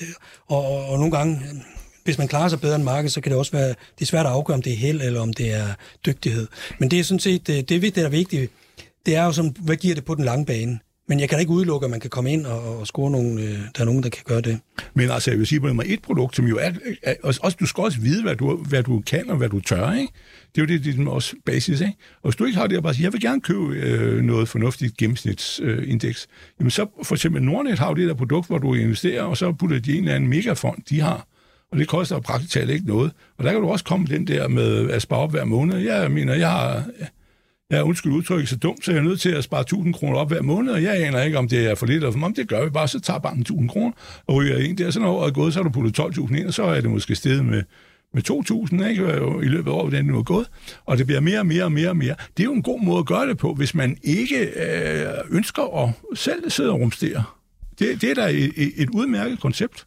og, 0.48 0.66
og, 0.66 0.86
og 0.86 0.98
nogle 0.98 1.18
gange, 1.18 1.42
hvis 2.04 2.18
man 2.18 2.28
klarer 2.28 2.50
sig 2.50 2.62
bedre 2.62 2.76
end 2.76 2.84
markedet, 2.84 3.12
så 3.12 3.22
kan 3.22 3.32
det 3.32 3.40
også 3.40 3.52
være, 3.52 3.68
det 3.68 4.02
er 4.02 4.06
svært 4.06 4.26
at 4.26 4.32
afgøre, 4.32 4.56
om 4.56 4.62
det 4.62 4.74
er 4.74 4.78
held 4.78 5.02
eller 5.02 5.22
om 5.22 5.34
det 5.34 5.54
er 5.54 5.68
dygtighed. 6.06 6.48
Men 6.80 6.92
det 6.92 7.00
er 7.00 7.04
sådan 7.04 7.20
set, 7.20 7.50
øh, 7.50 7.56
det, 7.56 7.70
det, 7.70 7.96
der 7.96 8.06
er 8.06 8.10
vigtigt, 8.10 8.52
det 9.06 9.16
er 9.16 9.24
jo 9.24 9.32
sådan, 9.32 9.56
hvad 9.60 9.76
giver 9.76 9.96
det 9.96 10.06
på 10.06 10.16
den 10.16 10.26
lange 10.26 10.46
bane? 10.46 10.80
Men 11.10 11.20
jeg 11.20 11.30
kan 11.30 11.36
da 11.36 11.40
ikke 11.40 11.52
udelukke, 11.52 11.86
at 11.86 11.92
man 11.92 12.00
kan 12.00 12.10
komme 12.10 12.34
ind 12.34 12.46
og, 12.46 12.80
og 12.80 12.88
score 12.88 13.12
nogle, 13.12 13.42
øh, 13.42 13.50
der 13.50 13.82
er 13.82 13.86
nogen, 13.86 14.04
der 14.04 14.10
kan 14.10 14.24
gøre 14.26 14.42
det. 14.42 14.60
Men 14.94 15.10
altså, 15.10 15.32
jeg 15.32 15.40
vil 15.40 15.48
sige 15.48 15.62
på 15.62 15.84
et 15.86 16.02
produkt, 16.02 16.36
som 16.36 16.46
jo 16.46 16.58
er, 16.58 16.72
er 17.04 17.16
også, 17.24 17.58
du 17.60 17.66
skal 17.66 17.84
også 17.84 18.02
vide, 18.02 18.24
hvad 18.24 18.36
du, 18.36 18.58
hvad 18.58 18.84
du 18.84 19.04
kan 19.06 19.30
og 19.30 19.38
hvad 19.38 19.50
du 19.50 19.60
tør, 19.60 19.92
ikke? 19.92 20.14
Det 20.56 20.62
er 20.62 20.66
jo 20.66 20.78
det, 20.78 20.86
det 20.86 21.08
er 21.08 21.12
også 21.12 21.36
basis, 21.46 21.82
ikke? 21.82 21.94
Og 22.24 22.30
hvis 22.30 22.36
du 22.36 22.46
ikke 22.46 22.58
har 22.58 22.68
det, 22.68 22.78
og 22.78 22.84
bare 22.84 22.94
siger, 22.94 23.06
jeg 23.06 23.14
vil 23.14 23.22
gerne 23.22 23.42
købe 23.42 23.76
øh, 23.76 24.22
noget 24.24 24.50
fornuftigt 24.50 24.98
gennemsnitsindeks, 24.98 26.28
øh, 26.32 26.60
jamen 26.60 26.72
så 26.72 26.88
for 27.04 27.16
eksempel 27.16 27.44
Nordnet 27.44 27.80
har 27.80 27.88
jo 27.88 27.94
det 27.94 28.08
der 28.08 28.14
produkt, 28.14 28.48
hvor 28.48 28.58
du 28.58 28.74
investerer, 28.74 29.24
og 29.24 29.38
så 29.38 29.52
putter 29.52 29.80
de 29.80 29.92
en 29.92 29.98
eller 29.98 30.16
anden 30.16 30.30
megafond, 30.30 30.78
de 30.90 31.02
har, 31.02 31.28
og 31.72 31.78
det 31.78 31.88
koster 31.88 32.20
praktisk 32.20 32.54
talt 32.54 32.70
ikke 32.70 32.88
noget. 32.88 33.12
Og 33.38 33.44
der 33.44 33.52
kan 33.52 33.62
du 33.62 33.70
også 33.70 33.86
komme 33.86 34.08
den 34.08 34.28
der 34.28 34.48
med 34.48 34.90
at 34.90 35.02
spare 35.02 35.20
op 35.20 35.32
hver 35.32 35.46
måned. 35.46 35.78
Jeg 35.78 36.12
mener, 36.12 36.34
jeg 36.34 36.52
har 36.52 36.84
Ja, 37.72 37.82
undskyld 37.82 38.14
udtrykket 38.14 38.50
så 38.50 38.56
dumt, 38.56 38.86
så 38.86 38.92
jeg 38.92 39.00
er 39.00 39.04
nødt 39.04 39.22
til 39.22 39.30
at 39.30 39.44
spare 39.44 39.62
1000 39.62 39.94
kroner 39.94 40.18
op 40.18 40.28
hver 40.28 40.42
måned, 40.42 40.74
og 40.74 40.84
jeg 40.84 41.04
aner 41.04 41.22
ikke, 41.22 41.38
om 41.38 41.48
det 41.48 41.66
er 41.66 41.76
for 41.76 41.86
lidt 41.86 41.96
eller 41.96 42.12
for 42.12 42.20
meget. 42.20 42.36
Det 42.36 42.48
gør 42.48 42.64
vi 42.64 42.70
bare, 42.70 42.88
så 42.88 43.00
tager 43.00 43.20
banken 43.20 43.42
1000 43.42 43.70
kroner 43.70 43.92
og 44.28 44.36
ryger 44.36 44.58
ind 44.58 44.78
der. 44.78 44.92
Så 44.92 45.00
når 45.00 45.12
året 45.12 45.28
er 45.28 45.34
gået, 45.34 45.54
så 45.54 45.60
har 45.60 45.64
du 45.64 45.70
puttet 45.70 46.00
12.000 46.00 46.38
ind, 46.38 46.48
og 46.48 46.54
så 46.54 46.64
er 46.64 46.82
det 46.82 46.90
måske 46.90 47.16
steget 47.16 47.46
med, 47.46 47.64
med 48.14 48.30
2.000 48.32 48.90
ikke, 48.90 49.04
i 49.46 49.50
løbet 49.50 49.72
af 49.72 49.76
året, 49.76 49.84
hvordan 49.90 50.06
det 50.06 50.14
nu 50.14 50.20
er 50.20 50.24
gået. 50.24 50.50
Og 50.86 50.98
det 50.98 51.06
bliver 51.06 51.22
mere 51.22 51.40
og 51.40 51.46
mere 51.46 51.64
og 51.64 51.72
mere 51.72 51.90
og 51.90 51.98
mere. 51.98 52.16
Det 52.38 52.44
er 52.44 52.46
jo 52.46 52.54
en 52.54 52.64
god 52.64 52.82
måde 52.82 53.00
at 53.00 53.06
gøre 53.06 53.30
det 53.30 53.38
på, 53.38 53.54
hvis 53.54 53.76
man 53.76 53.98
ikke 54.04 54.40
øh, 54.40 55.08
ønsker 55.30 55.84
at 55.84 56.18
selv 56.18 56.50
sidde 56.50 56.70
og 56.70 56.80
rumstere. 56.80 57.24
Det, 57.80 58.02
det 58.02 58.10
er 58.12 58.16
da 58.16 58.30
et, 58.30 58.52
et 58.78 58.90
udmærket 58.90 59.40
koncept. 59.40 59.86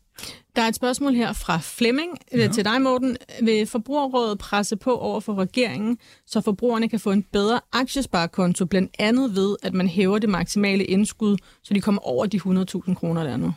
Der 0.56 0.62
er 0.62 0.68
et 0.68 0.74
spørgsmål 0.74 1.14
her 1.14 1.32
fra 1.32 1.58
Flemming 1.62 2.10
øh, 2.32 2.40
ja. 2.40 2.48
til 2.48 2.64
dig, 2.64 2.82
Morten. 2.82 3.16
Vil 3.42 3.66
Forbrugerrådet 3.66 4.38
presse 4.38 4.76
på 4.76 4.98
over 4.98 5.20
for 5.20 5.34
regeringen, 5.34 5.98
så 6.26 6.40
forbrugerne 6.40 6.88
kan 6.88 7.00
få 7.00 7.12
en 7.12 7.22
bedre 7.32 7.60
aktiesparekonto, 7.72 8.64
blandt 8.64 8.94
andet 8.98 9.36
ved, 9.36 9.56
at 9.62 9.74
man 9.74 9.88
hæver 9.88 10.18
det 10.18 10.28
maksimale 10.28 10.84
indskud, 10.84 11.36
så 11.62 11.74
de 11.74 11.80
kommer 11.80 12.00
over 12.08 12.26
de 12.26 12.36
100.000 12.36 12.94
kroner, 12.94 13.24
der 13.24 13.30
er 13.30 13.36
nu? 13.36 13.52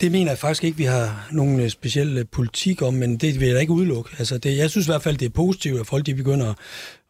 Det 0.00 0.12
mener 0.12 0.30
jeg 0.30 0.38
faktisk 0.38 0.64
ikke, 0.64 0.78
vi 0.78 0.84
har 0.84 1.28
nogen 1.32 1.60
øh, 1.60 1.70
speciel 1.70 2.18
øh, 2.18 2.24
politik 2.32 2.82
om, 2.82 2.94
men 2.94 3.16
det 3.16 3.40
vil 3.40 3.46
jeg 3.46 3.54
da 3.54 3.60
ikke 3.60 3.72
udelukke. 3.72 4.10
Altså 4.18 4.38
det, 4.38 4.56
jeg 4.56 4.70
synes 4.70 4.86
i 4.86 4.90
hvert 4.90 5.02
fald, 5.02 5.16
det 5.16 5.26
er 5.26 5.30
positivt, 5.30 5.80
at 5.80 5.86
folk 5.86 6.06
de 6.06 6.14
begynder 6.14 6.54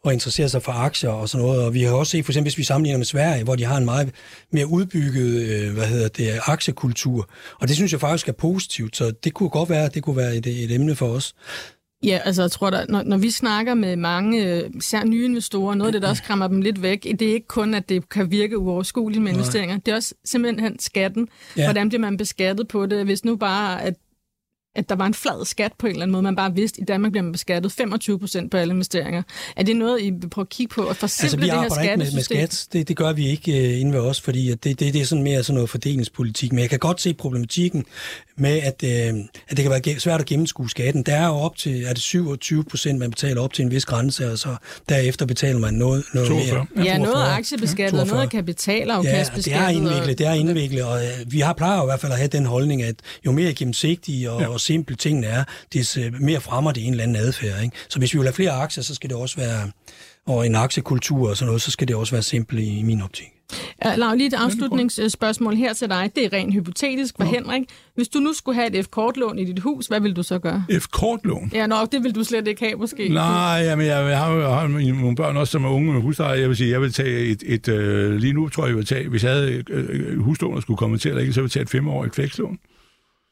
at 0.05 0.13
interessere 0.13 0.49
sig 0.49 0.61
for 0.61 0.71
aktier 0.71 1.09
og 1.09 1.29
sådan 1.29 1.45
noget. 1.45 1.65
Og 1.65 1.73
vi 1.73 1.83
har 1.83 1.93
også 1.93 2.11
set, 2.11 2.25
for 2.25 2.31
eksempel 2.31 2.49
hvis 2.49 2.57
vi 2.57 2.63
sammenligner 2.63 2.97
med 2.97 3.05
Sverige, 3.05 3.43
hvor 3.43 3.55
de 3.55 3.63
har 3.63 3.77
en 3.77 3.85
meget 3.85 4.11
mere 4.51 4.67
udbygget 4.67 5.49
øh, 5.49 5.73
hvad 5.73 5.87
hedder 5.87 6.07
det, 6.07 6.39
aktiekultur. 6.45 7.29
Og 7.61 7.67
det 7.67 7.75
synes 7.75 7.91
jeg 7.91 7.99
faktisk 7.99 8.27
er 8.27 8.33
positivt, 8.33 8.97
så 8.97 9.11
det 9.23 9.33
kunne 9.33 9.49
godt 9.49 9.69
være, 9.69 9.89
det 9.89 10.03
kunne 10.03 10.17
være 10.17 10.35
et, 10.35 10.47
et 10.47 10.71
emne 10.71 10.95
for 10.95 11.07
os. 11.07 11.35
Ja, 12.03 12.19
altså 12.25 12.41
jeg 12.41 12.51
tror, 12.51 12.69
der, 12.69 12.85
når, 12.89 13.03
når 13.03 13.17
vi 13.17 13.31
snakker 13.31 13.73
med 13.73 13.95
mange, 13.95 14.63
især 14.77 15.03
nye 15.03 15.25
investorer, 15.25 15.75
noget 15.75 15.87
af 15.87 15.93
det, 15.93 16.01
der 16.01 16.09
også 16.09 16.23
skræmmer 16.23 16.47
dem 16.47 16.61
lidt 16.61 16.81
væk, 16.81 17.03
det 17.03 17.21
er 17.21 17.33
ikke 17.33 17.47
kun, 17.47 17.73
at 17.73 17.89
det 17.89 18.09
kan 18.09 18.31
virke 18.31 18.57
uoverskueligt 18.57 19.23
med 19.23 19.31
investeringer, 19.31 19.75
Nej. 19.75 19.81
det 19.85 19.91
er 19.91 19.95
også 19.95 20.13
simpelthen 20.25 20.79
skatten. 20.79 21.27
Ja. 21.57 21.65
Hvordan 21.65 21.89
bliver 21.89 22.01
man 22.01 22.17
beskattet 22.17 22.67
på 22.67 22.85
det? 22.85 23.05
Hvis 23.05 23.25
nu 23.25 23.35
bare, 23.35 23.83
at 23.83 23.93
at 24.75 24.89
der 24.89 24.95
var 24.95 25.05
en 25.05 25.13
flad 25.13 25.45
skat 25.45 25.71
på 25.79 25.87
en 25.87 25.91
eller 25.91 26.03
anden 26.03 26.11
måde. 26.11 26.23
Man 26.23 26.35
bare 26.35 26.55
vidste, 26.55 26.77
at 26.77 26.81
i 26.81 26.85
Danmark 26.85 27.11
bliver 27.11 27.23
man 27.23 27.31
beskattet 27.31 27.71
25 27.71 28.19
procent 28.19 28.51
på 28.51 28.57
alle 28.57 28.73
investeringer. 28.73 29.23
Er 29.55 29.63
det 29.63 29.75
noget, 29.75 30.01
I 30.01 30.09
vil 30.09 30.29
prøve 30.29 30.43
at 30.43 30.49
kigge 30.49 30.73
på 30.73 30.87
at 30.87 30.95
forsimple 30.95 31.25
altså, 31.25 31.37
det 31.37 31.45
her 31.45 31.57
arbejder 31.57 31.91
ikke 31.91 31.97
med, 31.97 32.13
med 32.13 32.23
skat. 32.23 32.67
Det, 32.73 32.87
det 32.87 32.97
gør 32.97 33.13
vi 33.13 33.27
ikke 33.27 33.51
uh, 33.51 33.79
inde 33.81 33.93
ved 33.93 33.99
os, 33.99 34.21
fordi 34.21 34.51
at 34.51 34.63
det, 34.63 34.79
det, 34.79 34.93
det 34.93 35.01
er 35.01 35.05
sådan 35.05 35.23
mere 35.23 35.43
sådan 35.43 35.55
noget 35.55 35.69
fordelingspolitik. 35.69 36.51
Men 36.51 36.59
jeg 36.59 36.69
kan 36.69 36.79
godt 36.79 37.01
se 37.01 37.13
problematikken 37.13 37.85
med, 38.37 38.57
at, 38.57 38.83
uh, 38.83 39.19
at 39.49 39.57
det 39.57 39.57
kan 39.57 39.69
være 39.69 39.99
svært 39.99 40.19
at 40.19 40.25
gennemskue 40.25 40.69
skatten. 40.69 41.03
Der 41.03 41.15
er 41.15 41.27
jo 41.27 41.33
op 41.33 41.57
til, 41.57 41.83
er 41.83 41.93
det 41.93 42.01
27 42.01 42.63
procent, 42.63 42.99
man 42.99 43.09
betaler 43.09 43.41
op 43.41 43.53
til 43.53 43.65
en 43.65 43.71
vis 43.71 43.85
grænse, 43.85 44.31
og 44.31 44.37
så 44.37 44.55
derefter 44.89 45.25
betaler 45.25 45.59
man 45.59 45.73
noget, 45.73 46.03
noget 46.13 46.29
42. 46.29 46.65
mere. 46.75 46.85
Ja, 46.85 46.97
noget 46.97 47.15
er 47.15 47.37
aktiebeskattet, 47.37 48.01
og 48.01 48.07
noget 48.07 48.23
er 48.23 48.29
kapitalafkastbeskattet. 48.29 49.61
Ja, 49.61 49.67
det 49.67 49.75
er 49.75 49.77
indviklet, 49.77 50.17
det 50.17 50.27
er 50.27 50.33
indviklet, 50.33 50.83
og 50.83 50.95
uh, 50.95 51.33
vi 51.33 51.39
har 51.39 51.53
plejer 51.53 51.81
i 51.81 51.85
hvert 51.85 51.99
fald 51.99 52.11
at 52.11 52.17
have 52.17 52.27
den 52.27 52.45
holdning, 52.45 52.83
at 52.83 52.95
jo 53.25 53.31
mere 53.31 53.53
gennemsigtige 53.53 54.31
og, 54.31 54.41
ja. 54.41 54.47
og 54.47 54.62
simple 54.63 54.95
tingene 54.95 55.27
er, 55.27 55.43
des 55.73 55.97
mere 56.19 56.41
fremmer 56.41 56.71
det 56.71 56.85
en 56.85 56.91
eller 56.91 57.03
anden 57.03 57.17
adfærd. 57.17 57.63
Ikke? 57.63 57.77
Så 57.89 57.99
hvis 57.99 58.13
vi 58.13 58.19
vil 58.19 58.27
have 58.27 58.33
flere 58.33 58.51
aktier, 58.51 58.83
så 58.83 58.95
skal 58.95 59.09
det 59.09 59.17
også 59.17 59.35
være, 59.35 59.71
og 60.25 60.45
en 60.45 60.55
aktiekultur 60.55 61.29
og 61.29 61.37
sådan 61.37 61.47
noget, 61.47 61.61
så 61.61 61.71
skal 61.71 61.87
det 61.87 61.95
også 61.95 62.11
være 62.15 62.23
simpelt 62.23 62.61
i, 62.61 62.79
i 62.79 62.83
min 62.83 63.01
optik. 63.01 63.33
Ja, 63.85 63.95
Lav, 63.95 64.15
lige 64.15 64.27
et 64.27 64.33
afslutningsspørgsmål 64.33 65.55
her 65.55 65.73
til 65.73 65.89
dig. 65.89 66.11
Det 66.15 66.25
er 66.25 66.33
rent 66.33 66.53
hypotetisk 66.53 67.15
for 67.17 67.23
ja. 67.23 67.31
Henrik. 67.31 67.61
Hvis 67.95 68.07
du 68.07 68.19
nu 68.19 68.33
skulle 68.33 68.55
have 68.55 68.75
et 68.75 68.85
F-kortlån 68.85 69.39
i 69.39 69.45
dit 69.45 69.59
hus, 69.59 69.87
hvad 69.87 69.99
vil 69.99 70.15
du 70.15 70.23
så 70.23 70.39
gøre? 70.39 70.65
F-kortlån? 70.79 71.51
Ja, 71.53 71.67
nok, 71.67 71.91
det 71.91 72.03
vil 72.03 72.15
du 72.15 72.23
slet 72.23 72.47
ikke 72.47 72.65
have, 72.65 72.75
måske. 72.75 73.09
Nej, 73.09 73.61
jamen, 73.63 73.85
jeg, 73.85 74.09
jeg, 74.09 74.17
har 74.17 74.31
jo 74.33 74.53
har 74.53 74.67
nogle 74.67 75.15
børn 75.15 75.37
også, 75.37 75.51
som 75.51 75.65
er 75.65 75.69
unge 75.69 75.93
med 75.93 76.01
husleje. 76.01 76.39
Jeg 76.39 76.49
vil 76.49 76.57
sige, 76.57 76.71
jeg 76.71 76.81
vil 76.81 76.93
tage 76.93 77.25
et, 77.25 77.43
et 77.45 77.67
øh, 77.67 78.15
lige 78.15 78.33
nu 78.33 78.49
tror 78.49 78.63
jeg, 78.63 78.69
jeg 78.69 78.77
vil 78.77 78.85
tage, 78.85 79.09
hvis 79.09 79.23
jeg 79.23 79.31
havde 79.31 79.51
et 79.51 79.69
øh, 79.69 80.19
huslån, 80.19 80.55
der 80.55 80.61
skulle 80.61 80.77
komme 80.77 80.97
til, 80.97 81.09
eller 81.09 81.21
ikke, 81.21 81.33
så 81.33 81.41
vil 81.41 81.45
jeg 81.45 81.51
tage 81.51 81.63
et 81.63 81.69
femårigt 81.69 82.15
flekslån. 82.15 82.59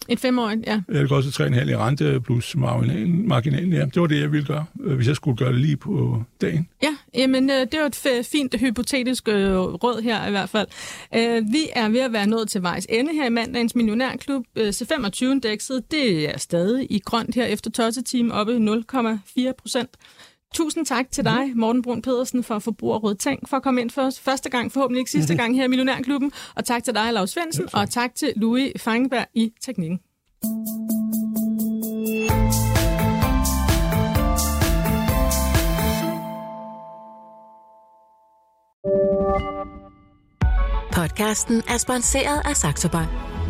Et 0.10 0.20
femårigt, 0.20 0.68
ja. 0.68 0.82
Jeg 0.88 1.02
vil 1.02 1.14
også 1.14 1.44
3,5 1.44 1.70
i 1.70 1.76
rente 1.76 2.22
plus 2.22 2.56
marginalen, 2.56 3.28
marginalen, 3.28 3.74
ja. 3.74 3.86
Det 3.86 4.02
var 4.02 4.08
det, 4.08 4.22
jeg 4.22 4.32
ville 4.32 4.46
gøre, 4.46 4.66
øh, 4.84 4.96
hvis 4.96 5.08
jeg 5.08 5.16
skulle 5.16 5.38
gøre 5.38 5.52
det 5.52 5.62
lige 5.62 5.78
på 5.78 6.24
dagen. 6.42 6.68
Ja, 6.84 6.96
jamen 7.14 7.50
øh, 7.50 7.60
det 7.60 7.80
var 7.80 7.86
et 7.86 8.26
fint 8.26 8.56
hypotetisk 8.60 9.28
øh, 9.28 9.58
råd 9.58 10.02
her 10.02 10.28
i 10.28 10.32
hvert 10.32 10.50
fald. 10.50 10.68
Vi 11.52 11.70
er 11.74 11.90
ved 11.90 12.00
at 12.00 12.14
være 12.14 12.28
nået 12.28 12.50
til 12.50 12.62
vejs 12.62 12.88
ende 12.90 13.14
her 13.14 13.26
i 13.26 13.30
mandagens 13.30 13.76
Millionærklub. 13.76 14.46
C25-indekset, 14.58 15.92
det 15.92 16.30
er 16.30 16.38
stadig 16.38 16.88
i 16.92 17.00
grønt 17.06 17.36
her 17.36 17.46
efter 17.46 17.72
12 17.72 17.94
time 18.06 18.34
oppe 18.34 18.58
0,4 18.58 19.52
procent. 19.52 19.90
Tusind 20.54 20.86
tak 20.86 21.12
til 21.12 21.26
dig, 21.26 21.52
Morten 21.56 21.82
Brun 21.82 22.02
Pedersen 22.02 22.44
fra 22.44 22.60
Forbrugerråd 22.60 23.16
Tænk, 23.16 23.50
for 23.50 23.58
at 23.58 23.64
komme 23.64 23.82
ind 23.82 23.90
for 23.90 24.02
os 24.02 24.20
første 24.20 24.50
gang, 24.50 24.72
forhåbentlig 24.72 25.00
ikke 25.00 25.12
sidste 25.12 25.36
gang 25.36 25.56
her 25.56 25.64
i 25.64 25.68
Millionærklubben. 25.68 26.32
Og 26.56 26.66
tak 26.66 26.84
til 26.84 26.96
dig, 26.96 27.14
Lars 27.14 27.30
Svendsen, 27.30 27.70
og 27.74 27.90
tak 27.90 28.16
til 28.16 28.34
Louis 28.36 28.72
Fangeberg 28.78 29.26
i 29.34 29.54
teknikken. 29.62 30.00
Podcasten 40.92 41.64
er 41.70 41.78
sponsoreret 41.78 42.42
af 42.46 42.56
Saxo 42.56 42.90
Bank. 42.90 43.10